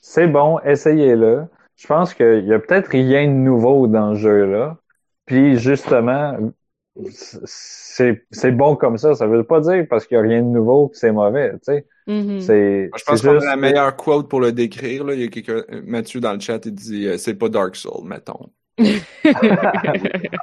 C'est 0.02 0.28
bon, 0.28 0.60
essayez-le. 0.62 1.46
Je 1.76 1.88
pense 1.88 2.14
qu'il 2.14 2.46
y 2.46 2.54
a 2.54 2.60
peut-être 2.60 2.88
rien 2.90 3.28
de 3.28 3.34
nouveau 3.34 3.88
dans 3.88 4.14
ce 4.16 4.20
jeu-là. 4.20 4.78
Puis 5.26 5.58
justement, 5.58 6.38
c'est 7.12 8.26
c'est 8.32 8.52
bon 8.52 8.76
comme 8.76 8.98
ça. 8.98 9.16
Ça 9.16 9.28
veut 9.28 9.44
pas 9.44 9.60
dire 9.62 9.86
parce 9.90 10.06
qu'il 10.06 10.16
y 10.16 10.20
a 10.20 10.24
rien 10.24 10.42
de 10.42 10.48
nouveau 10.48 10.90
que 10.90 10.98
c'est 10.98 11.12
mauvais. 11.12 11.52
Tu 11.54 11.60
sais, 11.64 11.86
Mhm. 12.08 12.42
c'est 12.42 12.90
Je 12.98 13.04
pense 13.04 13.20
c'est 13.22 13.28
qu'on 13.28 13.34
a 13.34 13.36
juste 13.36 13.46
la 13.46 13.56
meilleure 13.56 13.96
quote 13.96 14.28
pour 14.30 14.40
le 14.42 14.52
décrire, 14.52 15.04
là. 15.06 15.14
Il 15.14 15.22
y 15.22 15.24
a 15.24 15.28
quelqu'un, 15.28 15.64
Mathieu 15.86 16.20
dans 16.20 16.34
le 16.34 16.40
chat, 16.40 16.66
il 16.66 16.74
dit, 16.74 17.08
euh, 17.08 17.18
c'est 17.18 17.36
pas 17.36 17.48
Dark 17.50 17.76
Soul, 17.76 18.08
mettons. 18.08 18.50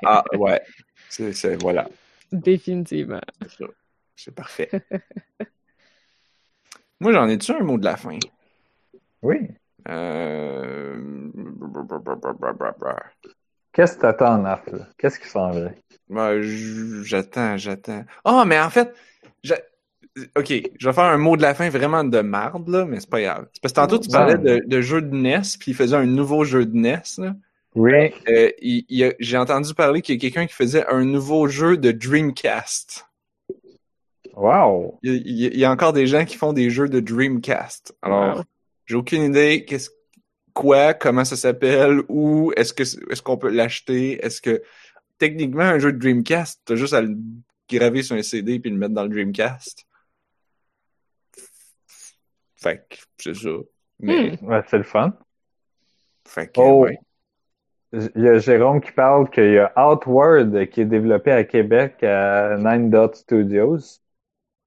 Ah, 0.04 0.22
ouais. 0.38 0.60
C'est, 1.08 1.32
c'est, 1.32 1.56
voilà. 1.60 1.88
Définitivement. 2.32 3.20
C'est 3.42 3.64
ça. 3.64 3.70
C'est 4.16 4.34
parfait. 4.34 4.70
Moi, 7.00 7.12
j'en 7.12 7.28
ai-tu 7.28 7.52
un 7.52 7.60
mot 7.60 7.78
de 7.78 7.84
la 7.84 7.96
fin? 7.96 8.18
oui. 9.22 9.48
Euh... 9.88 10.96
Qu'est-ce 13.78 13.94
que 13.94 14.00
t'attends, 14.00 14.38
Naf? 14.38 14.66
là? 14.72 14.88
Qu'est-ce 14.98 15.20
qui 15.20 15.28
s'en 15.28 15.52
vient? 15.52 15.72
J- 16.42 17.04
j'attends, 17.04 17.56
j'attends. 17.56 18.04
Ah, 18.24 18.42
mais 18.44 18.58
en 18.58 18.70
fait, 18.70 18.92
Ok, 20.36 20.52
je 20.80 20.88
vais 20.88 20.92
faire 20.92 21.04
un 21.04 21.16
mot 21.16 21.36
de 21.36 21.42
la 21.42 21.54
fin 21.54 21.68
vraiment 21.70 22.02
de 22.02 22.20
marde, 22.22 22.68
là, 22.68 22.84
mais 22.84 22.98
c'est 22.98 23.08
pas 23.08 23.20
grave. 23.20 23.46
Parce 23.62 23.72
que 23.72 23.76
tantôt, 23.80 24.00
tu 24.00 24.08
parlais 24.08 24.36
de, 24.36 24.64
de 24.66 24.80
jeu 24.80 25.00
de 25.00 25.14
NES, 25.14 25.42
puis 25.60 25.70
il 25.70 25.74
faisait 25.74 25.94
un 25.94 26.06
nouveau 26.06 26.42
jeu 26.42 26.66
de 26.66 26.74
NES. 26.76 27.02
Là. 27.18 27.36
Oui. 27.76 28.12
Euh, 28.28 28.50
J'ai 29.20 29.36
entendu 29.36 29.74
parler 29.74 30.02
qu'il 30.02 30.16
y 30.16 30.18
a 30.18 30.20
quelqu'un 30.20 30.48
qui 30.48 30.54
faisait 30.54 30.84
un 30.88 31.04
nouveau 31.04 31.46
jeu 31.46 31.76
de 31.76 31.92
Dreamcast. 31.92 33.06
Wow. 34.34 34.98
Il 35.04 35.12
y, 35.12 35.14
a, 35.14 35.20
il 35.24 35.36
y 35.40 35.46
a- 35.46 35.50
il 35.52 35.58
y 35.60 35.64
a 35.64 35.70
encore 35.70 35.92
des 35.92 36.08
gens 36.08 36.24
qui 36.24 36.36
font 36.36 36.52
des 36.52 36.68
jeux 36.70 36.88
de 36.88 36.98
Dreamcast. 36.98 37.94
Alors, 38.02 38.38
Wow. 38.38 38.42
j'ai 38.86 38.94
aucune 38.96 39.22
idée 39.22 39.64
qu'est-ce 39.66 39.90
quoi, 40.58 40.92
comment 40.94 41.24
ça 41.24 41.36
s'appelle, 41.36 42.00
ou 42.08 42.52
est-ce 42.56 42.72
que 42.72 42.82
est-ce 42.82 43.22
qu'on 43.22 43.36
peut 43.38 43.48
l'acheter, 43.50 44.18
est-ce 44.24 44.40
que 44.40 44.60
techniquement 45.18 45.62
un 45.62 45.78
jeu 45.78 45.92
de 45.92 45.98
Dreamcast, 45.98 46.62
t'as 46.64 46.74
juste 46.74 46.94
à 46.94 47.00
le 47.02 47.14
graver 47.70 48.02
sur 48.02 48.16
un 48.16 48.22
CD 48.22 48.58
puis 48.58 48.70
le 48.70 48.76
mettre 48.76 48.94
dans 48.94 49.04
le 49.04 49.08
Dreamcast. 49.08 49.84
Fait 52.56 52.84
que 52.88 52.96
c'est 53.18 53.34
ça. 53.34 53.50
Mais 54.00 54.38
Ouais, 54.42 54.62
c'est 54.68 54.78
le 54.78 54.84
fun. 54.84 55.12
fait 56.26 56.48
que 56.48 56.60
Oh. 56.60 56.82
ouais. 56.84 56.98
Il 57.92 58.22
y 58.22 58.28
a 58.28 58.38
Jérôme 58.38 58.80
qui 58.82 58.92
parle 58.92 59.30
qu'il 59.30 59.52
y 59.52 59.58
a 59.58 59.72
Outward 59.76 60.68
qui 60.68 60.82
est 60.82 60.84
développé 60.84 61.30
à 61.32 61.44
Québec 61.44 62.02
à 62.02 62.56
Nine 62.58 62.90
Dot 62.90 63.14
Studios. 63.14 63.78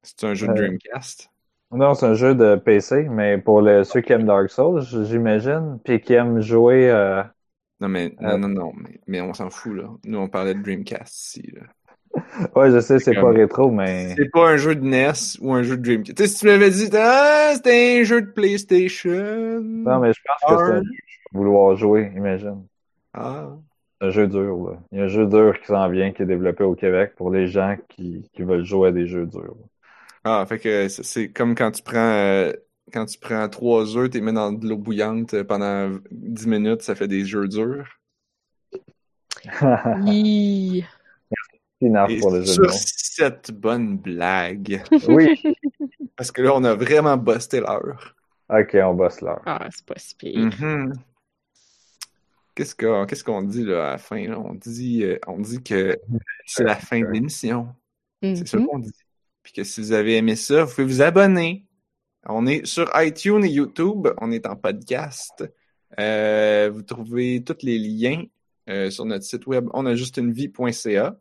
c'est 0.03 0.23
un 0.23 0.33
jeu 0.33 0.47
de 0.47 0.51
Euh, 0.53 0.55
Dreamcast. 0.55 1.29
Non, 1.71 1.93
c'est 1.93 2.05
un 2.05 2.13
jeu 2.13 2.35
de 2.35 2.55
PC, 2.55 3.07
mais 3.09 3.37
pour 3.37 3.61
les, 3.61 3.83
ceux 3.85 4.01
qui 4.01 4.11
aiment 4.13 4.25
Dark 4.25 4.49
Souls, 4.49 4.81
j'imagine, 5.05 5.79
puis 5.85 6.01
qui 6.01 6.13
aiment 6.13 6.41
jouer. 6.41 6.89
euh, 6.91 7.23
Non 7.79 7.87
mais 7.87 8.13
Euh, 8.21 8.37
non 8.37 8.47
non 8.47 8.49
non, 8.49 8.73
mais, 8.75 8.99
mais 9.07 9.21
on 9.21 9.33
s'en 9.33 9.49
fout 9.49 9.75
là. 9.75 9.89
Nous 10.03 10.17
on 10.19 10.27
parlait 10.27 10.53
de 10.53 10.61
Dreamcast 10.61 11.13
ici 11.13 11.51
là. 11.53 11.61
Ouais, 12.55 12.71
je 12.71 12.79
sais, 12.81 12.99
c'est 12.99 13.13
pas 13.13 13.29
rétro, 13.31 13.71
mais. 13.71 14.13
C'est 14.17 14.29
pas 14.29 14.49
un 14.49 14.57
jeu 14.57 14.75
de 14.75 14.81
NES 14.85 15.13
ou 15.39 15.53
un 15.53 15.63
jeu 15.63 15.77
de 15.77 15.81
Dreamcast. 15.83 16.17
Tu 16.17 16.23
sais, 16.23 16.29
si 16.29 16.39
tu 16.39 16.45
m'avais 16.47 16.69
dit, 16.69 16.89
ah, 16.93 17.51
c'était 17.55 18.01
un 18.01 18.03
jeu 18.03 18.21
de 18.21 18.27
PlayStation. 18.31 19.61
Non, 19.61 19.99
mais 19.99 20.11
je 20.11 20.19
pense 20.25 20.41
que 20.41 20.65
c'est 20.65 20.71
un 20.73 20.75
jeu 20.77 20.81
que 20.81 21.37
vouloir 21.37 21.75
jouer, 21.77 22.11
imagine. 22.15 22.65
Ah. 23.13 23.47
Un 24.01 24.09
jeu 24.09 24.27
dur, 24.27 24.57
là. 24.71 24.77
Il 24.91 24.97
y 24.97 25.01
a 25.01 25.05
un 25.05 25.07
jeu 25.07 25.25
dur 25.25 25.57
qui 25.59 25.67
s'en 25.67 25.87
vient, 25.87 26.11
qui 26.11 26.23
est 26.23 26.25
développé 26.25 26.63
au 26.65 26.75
Québec 26.75 27.13
pour 27.15 27.29
les 27.31 27.47
gens 27.47 27.77
qui, 27.87 28.29
qui 28.33 28.43
veulent 28.43 28.65
jouer 28.65 28.89
à 28.89 28.91
des 28.91 29.07
jeux 29.07 29.25
durs. 29.27 29.55
Ah, 30.23 30.45
fait 30.47 30.59
que 30.59 30.87
c'est- 30.87 31.03
c'est 31.03 31.31
comme 31.31 31.55
quand 31.55 31.71
tu 31.71 31.81
prends 31.83 31.95
euh, 31.97 32.53
quand 32.93 33.05
tu 33.05 33.17
prends 33.19 33.47
trois 33.49 33.95
œufs, 33.97 34.09
tu 34.09 34.17
les 34.17 34.21
mets 34.23 34.33
dans 34.33 34.51
de 34.51 34.67
l'eau 34.67 34.77
bouillante 34.77 35.33
euh, 35.33 35.43
pendant 35.43 35.97
10 36.11 36.47
minutes, 36.47 36.81
ça 36.83 36.93
fait 36.95 37.07
des 37.07 37.25
jeux 37.25 37.47
durs. 37.47 37.87
Pour 42.19 42.31
le 42.31 42.41
jeu 42.43 42.63
de 42.63 42.69
sur 42.69 42.71
cette 42.73 43.51
bonne 43.51 43.97
blague, 43.97 44.83
Oui. 45.07 45.41
parce 46.15 46.31
que 46.31 46.41
là, 46.43 46.53
on 46.55 46.63
a 46.63 46.75
vraiment 46.75 47.17
busté 47.17 47.59
l'heure. 47.59 48.15
Ok, 48.49 48.75
on 48.83 48.93
bosse 48.93 49.21
là. 49.21 49.41
Ah, 49.45 49.67
c'est 49.71 49.85
pas 49.85 49.95
si 49.97 50.13
pire. 50.15 50.37
Mhm. 50.59 50.93
Qu'est-ce 52.53 52.75
qu'on 52.75 53.05
qu'est-ce 53.05 53.23
qu'on 53.23 53.41
dit 53.41 53.63
là, 53.63 53.87
à 53.87 53.91
la 53.93 53.97
fin? 53.97 54.27
Là? 54.27 54.37
On, 54.39 54.53
dit, 54.53 55.03
euh, 55.03 55.17
on 55.25 55.39
dit 55.39 55.63
que 55.63 55.97
c'est 56.45 56.63
la 56.65 56.75
fin 56.75 56.99
de 56.99 57.07
l'émission. 57.07 57.69
C'est 58.21 58.47
ça 58.47 58.57
Mhm. 58.59 58.67
qu'on 58.67 58.79
dit. 58.79 58.91
Puis 59.43 59.53
que 59.53 59.63
si 59.63 59.81
vous 59.81 59.91
avez 59.91 60.17
aimé 60.17 60.35
ça, 60.35 60.63
vous 60.63 60.71
pouvez 60.73 60.85
vous 60.87 61.01
abonner. 61.01 61.65
On 62.27 62.45
est 62.45 62.65
sur 62.65 62.89
iTunes 62.95 63.43
et 63.43 63.49
YouTube. 63.49 64.07
On 64.19 64.31
est 64.31 64.45
en 64.45 64.55
podcast. 64.55 65.43
Euh, 65.99 66.69
vous 66.73 66.83
trouvez 66.83 67.43
tous 67.43 67.63
les 67.63 67.79
liens 67.79 68.23
euh, 68.69 68.89
sur 68.91 69.05
notre 69.05 69.25
site 69.25 69.47
web 69.47 69.67
onajustunevie.ca. 69.73 71.19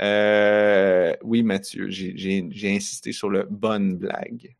Euh, 0.00 1.14
oui, 1.22 1.42
Mathieu, 1.42 1.88
j'ai- 1.90 2.48
insisté 2.64 3.12
sur 3.12 3.28
le 3.28 3.44
bonne 3.50 3.96
blague. 3.96 4.56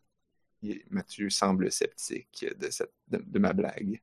Mathieu 0.90 1.28
semble 1.30 1.70
sceptique 1.70 2.46
de, 2.59 2.70
cette, 2.70 2.92
de, 3.09 3.22
de 3.24 3.38
ma 3.38 3.52
blague. 3.52 4.01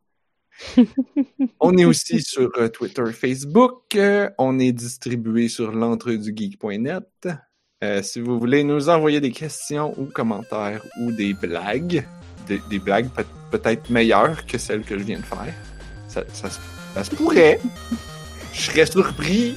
On 1.59 1.75
est 1.77 1.85
aussi 1.85 2.21
sur 2.21 2.51
euh, 2.57 2.67
Twitter, 2.67 3.05
Facebook. 3.13 3.97
On 4.37 4.59
est 4.59 4.71
distribué 4.71 5.47
sur 5.47 5.71
l'entredugeek.net. 5.71 7.27
Euh, 7.83 8.01
si 8.03 8.19
vous 8.21 8.39
voulez 8.39 8.63
nous 8.63 8.89
envoyer 8.89 9.19
des 9.19 9.31
questions 9.31 9.93
ou 9.97 10.05
commentaires 10.05 10.81
ou 10.99 11.11
des 11.11 11.33
blagues, 11.33 12.05
des, 12.47 12.79
blagues 12.79 13.09
peut- 13.09 13.25
peut-être 13.49 13.89
meilleures 13.89 14.45
que 14.45 14.57
celles 14.57 14.83
que 14.83 14.97
je 14.99 15.03
viens 15.03 15.17
de 15.19 15.23
faire, 15.25 15.53
ça, 16.07 16.21
ça 16.31 16.49
se- 16.49 16.59
ça 16.93 17.03
se 17.03 17.15
pourrait. 17.15 17.59
Je 18.53 18.61
serais 18.61 18.85
surpris. 18.85 19.55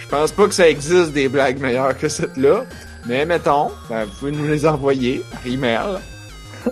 Je 0.00 0.08
pense 0.08 0.32
pas 0.32 0.46
que 0.48 0.54
ça 0.54 0.68
existe 0.68 1.12
des 1.12 1.28
blagues 1.28 1.60
meilleures 1.60 1.96
que 1.96 2.08
cette-là. 2.08 2.64
Mais 3.06 3.24
mettons, 3.26 3.70
ben, 3.88 4.04
vous 4.04 4.12
pouvez 4.18 4.32
nous 4.32 4.46
les 4.48 4.66
envoyer 4.66 5.22
par 5.30 5.46
email. 5.46 5.98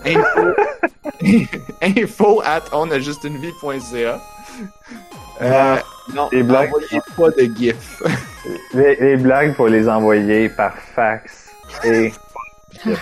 Info, 0.07 0.55
info 1.83 2.43
at 2.45 2.63
onajustunevie.ca. 2.73 4.21
Euh, 5.43 5.77
non, 6.15 6.29
Des 6.31 6.43
blagues. 6.43 6.71
pas 7.17 7.31
de 7.31 7.51
gif. 7.57 8.03
Les, 8.75 8.97
les 8.97 9.17
blagues, 9.17 9.55
faut 9.55 9.69
les 9.69 9.89
envoyer 9.89 10.49
par 10.49 10.75
fax. 10.95 11.51
Et. 11.85 12.13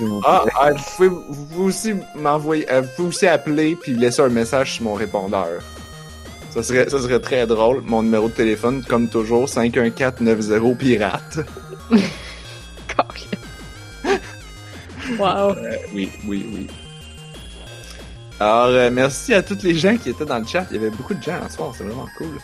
Vous. 0.00 0.22
Ah, 0.24 0.44
ah, 0.58 0.70
vous, 0.70 0.82
pouvez, 0.96 1.08
vous 1.08 1.44
pouvez 1.46 1.64
aussi 1.64 1.94
m'envoyer, 2.14 2.70
euh, 2.70 2.80
vous 2.82 2.88
pouvez 2.96 3.08
aussi 3.08 3.26
appeler 3.26 3.76
puis 3.76 3.92
laisser 3.92 4.22
un 4.22 4.28
message 4.28 4.74
sur 4.74 4.84
mon 4.84 4.94
répondeur. 4.94 5.60
Ça 6.50 6.62
serait, 6.62 6.88
ça 6.88 7.00
serait 7.00 7.20
très 7.20 7.46
drôle. 7.46 7.82
Mon 7.84 8.02
numéro 8.02 8.28
de 8.28 8.32
téléphone, 8.32 8.82
comme 8.88 9.08
toujours, 9.08 9.46
514-90 9.46 10.76
pirate. 10.76 11.40
wow. 15.18 15.50
Euh, 15.50 15.76
oui, 15.92 16.10
oui, 16.26 16.46
oui. 16.54 16.70
Alors, 18.38 18.66
euh, 18.66 18.90
merci 18.90 19.32
à 19.32 19.42
tous 19.42 19.62
les 19.62 19.74
gens 19.74 19.96
qui 19.96 20.10
étaient 20.10 20.26
dans 20.26 20.38
le 20.38 20.46
chat. 20.46 20.66
Il 20.70 20.76
y 20.76 20.78
avait 20.78 20.90
beaucoup 20.90 21.14
de 21.14 21.22
gens 21.22 21.40
en 21.42 21.48
soir, 21.48 21.72
c'est 21.76 21.84
vraiment 21.84 22.06
cool. 22.18 22.38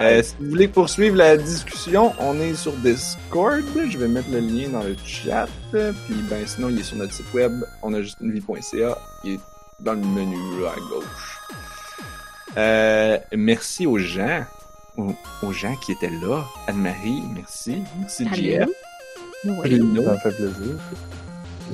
Euh, 0.00 0.22
si 0.22 0.34
vous 0.38 0.50
voulez 0.50 0.68
poursuivre 0.68 1.16
la 1.16 1.36
discussion, 1.36 2.12
on 2.20 2.38
est 2.40 2.54
sur 2.54 2.72
Discord. 2.74 3.62
Je 3.88 3.98
vais 3.98 4.06
mettre 4.06 4.30
le 4.30 4.38
lien 4.38 4.68
dans 4.68 4.82
le 4.82 4.94
chat. 5.04 5.48
Puis 5.72 6.14
ben 6.28 6.46
sinon, 6.46 6.68
il 6.68 6.78
est 6.78 6.84
sur 6.84 6.96
notre 6.96 7.12
site 7.12 7.32
web. 7.34 7.52
On 7.82 7.92
a 7.94 8.02
juste 8.02 8.18
une 8.20 8.32
vie.ca. 8.32 8.98
Il 9.24 9.32
est 9.32 9.40
dans 9.80 9.94
le 9.94 10.00
menu 10.00 10.36
là, 10.62 10.72
à 10.76 10.80
gauche. 10.88 11.40
Euh, 12.56 13.18
merci 13.32 13.86
aux 13.86 13.98
gens. 13.98 14.44
Aux, 14.96 15.14
aux 15.42 15.52
gens 15.52 15.74
qui 15.76 15.92
étaient 15.92 16.10
là. 16.10 16.44
Anne-Marie, 16.66 17.22
merci. 17.34 17.82
Merci 17.98 18.28
Jeff. 18.34 18.68
Oui. 19.44 19.70
Ça 19.70 20.12
me 20.12 20.18
fait 20.18 20.36
plaisir. 20.36 20.76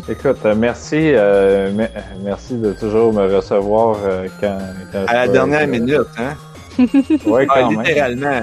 Écoute, 0.08 0.38
euh, 0.44 0.54
merci, 0.54 0.96
euh, 1.14 1.72
me- 1.72 1.88
merci 2.22 2.54
de 2.54 2.72
toujours 2.72 3.12
me 3.12 3.34
recevoir 3.34 3.96
euh, 4.04 4.28
quand, 4.40 4.58
quand 4.92 5.04
À 5.08 5.14
la 5.14 5.26
je- 5.26 5.32
dernière 5.32 5.62
euh, 5.62 5.66
minute, 5.66 6.06
hein? 6.18 6.34
Ouais, 7.26 7.46
Ah, 7.48 7.54
quand 7.60 7.70
même. 7.70 7.80
littéralement. 7.80 8.40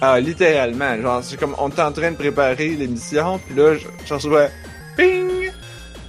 Ah, 0.00 0.18
littéralement. 0.20 1.00
Genre, 1.00 1.20
c'est 1.22 1.38
comme 1.38 1.54
on 1.58 1.68
est 1.68 1.80
en 1.80 1.92
train 1.92 2.10
de 2.12 2.16
préparer 2.16 2.68
l'émission, 2.70 3.38
puis 3.46 3.54
là, 3.56 3.74
je, 3.76 3.86
je 4.06 4.14
reçois 4.14 4.46
ping! 4.96 5.50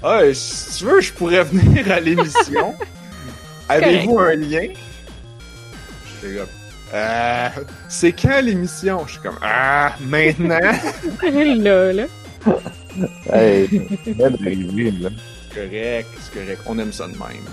Ah, 0.01 0.21
si 0.33 0.77
tu 0.79 0.85
veux, 0.85 1.01
je 1.01 1.11
pourrais 1.13 1.43
venir 1.51 1.91
à 1.91 1.99
l'émission. 1.99 2.73
Avez-vous 3.69 4.17
un 4.19 4.35
lien? 4.35 4.67
Je 6.23 6.27
suis 6.27 6.37
comme, 6.37 6.47
euh, 6.93 7.49
c'est 7.89 8.13
quand 8.13 8.41
l'émission? 8.41 9.03
Je 9.05 9.11
suis 9.13 9.21
comme, 9.21 9.37
ah, 9.43 9.93
maintenant? 10.07 10.57
là, 11.21 11.93
là. 11.93 12.03
Hey, 13.31 13.67
d'arriver, 14.07 14.91
là. 14.91 15.09
Correct, 15.53 16.07
c'est 16.19 16.33
correct. 16.39 16.61
On 16.65 16.77
aime 16.79 16.91
ça 16.91 17.07
de 17.07 17.13
même. 17.13 17.45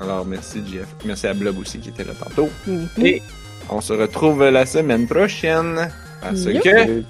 Alors, 0.00 0.24
merci, 0.24 0.62
Jeff. 0.70 0.88
Merci 1.04 1.26
à 1.28 1.34
Blob 1.34 1.58
aussi 1.58 1.78
qui 1.78 1.90
était 1.90 2.04
là 2.04 2.12
tantôt. 2.14 2.48
Mhm. 2.66 2.88
Et 3.04 3.22
on 3.70 3.80
se 3.80 3.92
retrouve 3.92 4.44
la 4.48 4.66
semaine 4.66 5.06
prochaine. 5.06 5.88
Parce 6.20 6.44
que 6.44 7.02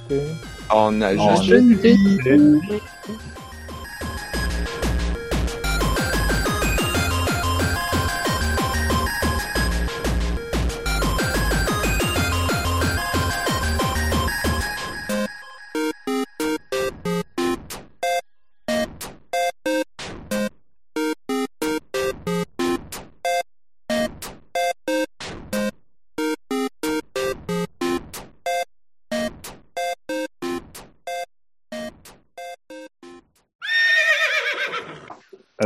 on 0.74 1.02
a 1.02 1.14
On 1.14 1.36
juste 1.36 1.52
a 1.52 1.56
une 1.56 1.78
Juste 1.80 2.26
une 2.26 2.60
vie. 2.60 2.80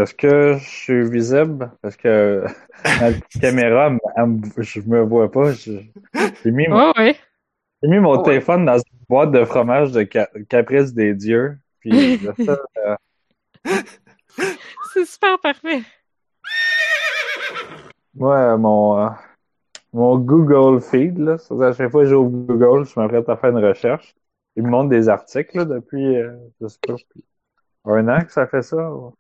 Est-ce 0.07 0.15
que 0.15 0.57
je 0.61 0.65
suis 0.69 1.11
visible? 1.11 1.73
Parce 1.83 1.97
que 1.97 2.45
la 2.85 3.13
caméra, 3.41 3.91
elle 4.17 4.27
me- 4.27 4.63
je 4.63 4.81
me 4.83 5.01
vois 5.01 5.29
pas. 5.33 5.51
J'ai 5.53 5.91
mis, 6.45 6.69
mon- 6.69 6.77
Ouais, 6.77 6.93
ouais. 6.97 7.17
j'ai 7.83 7.89
mis 7.89 7.99
mon 7.99 8.17
Ouais. 8.19 8.23
téléphone 8.23 8.65
dans 8.65 8.77
une 8.79 8.99
boîte 9.09 9.33
de 9.33 9.45
fromage 9.45 9.91
de 9.91 10.07
Ca- 10.11 10.31
Caprice 10.49 10.95
des 10.95 11.13
Dieux. 11.13 11.59
Puis 11.81 11.91
ça, 12.47 12.57
euh, 12.87 12.97
C'est 14.95 15.07
super 15.07 15.41
parfait. 15.41 15.83
moi, 18.15 18.57
mon, 18.57 18.99
euh, 19.07 19.09
mon 19.93 20.19
Google 20.19 20.81
Feed, 20.81 21.19
là, 21.19 21.33
à 21.35 21.73
chaque 21.73 21.91
fois 21.91 22.05
que 22.05 22.09
j'ouvre 22.11 22.31
Google, 22.31 22.85
je 22.87 23.01
m'apprête 23.01 23.29
à 23.29 23.37
faire 23.37 23.51
une 23.51 23.65
recherche. 23.65 24.15
Il 24.55 24.63
me 24.63 24.71
montre 24.71 24.89
des 24.89 25.09
articles 25.09 25.57
là, 25.57 25.65
depuis, 25.65 26.17
euh, 26.17 26.37
je 26.61 26.69
sais 26.69 26.79
pas, 26.87 26.95
puis 27.11 27.25
un 27.87 28.07
an 28.09 28.21
que 28.25 28.31
ça 28.31 28.47
fait 28.47 28.63
ça. 28.63 28.93
ouais. 28.93 29.11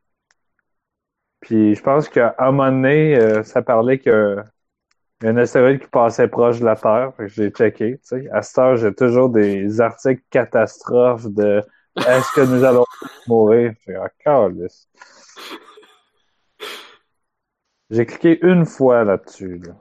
Puis 1.46 1.76
je 1.76 1.82
pense 1.82 2.08
qu'à 2.08 2.34
un 2.40 2.50
moment 2.50 2.72
donné, 2.72 3.16
euh, 3.16 3.44
ça 3.44 3.62
parlait 3.62 4.00
que 4.00 4.36
y 5.22 5.26
a 5.26 5.30
un 5.30 5.36
astéroïde 5.36 5.80
qui 5.80 5.86
passait 5.86 6.26
proche 6.26 6.58
de 6.58 6.64
la 6.64 6.74
Terre. 6.74 7.12
J'ai 7.20 7.50
checké. 7.50 7.98
Tu 7.98 8.00
sais. 8.02 8.28
À 8.32 8.42
cette 8.42 8.58
heure, 8.58 8.76
j'ai 8.76 8.92
toujours 8.92 9.28
des 9.28 9.80
articles 9.80 10.24
catastrophes 10.28 11.28
de 11.28 11.62
est-ce 11.98 12.32
que 12.34 12.40
nous 12.40 12.64
allons 12.64 12.84
mourir? 13.28 13.74
J'ai 13.86 13.92
dit, 13.92 13.98
ah. 14.26 14.48
J'ai 17.90 18.06
cliqué 18.06 18.44
une 18.44 18.66
fois 18.66 19.04
là-dessus. 19.04 19.58
Là. 19.58 19.74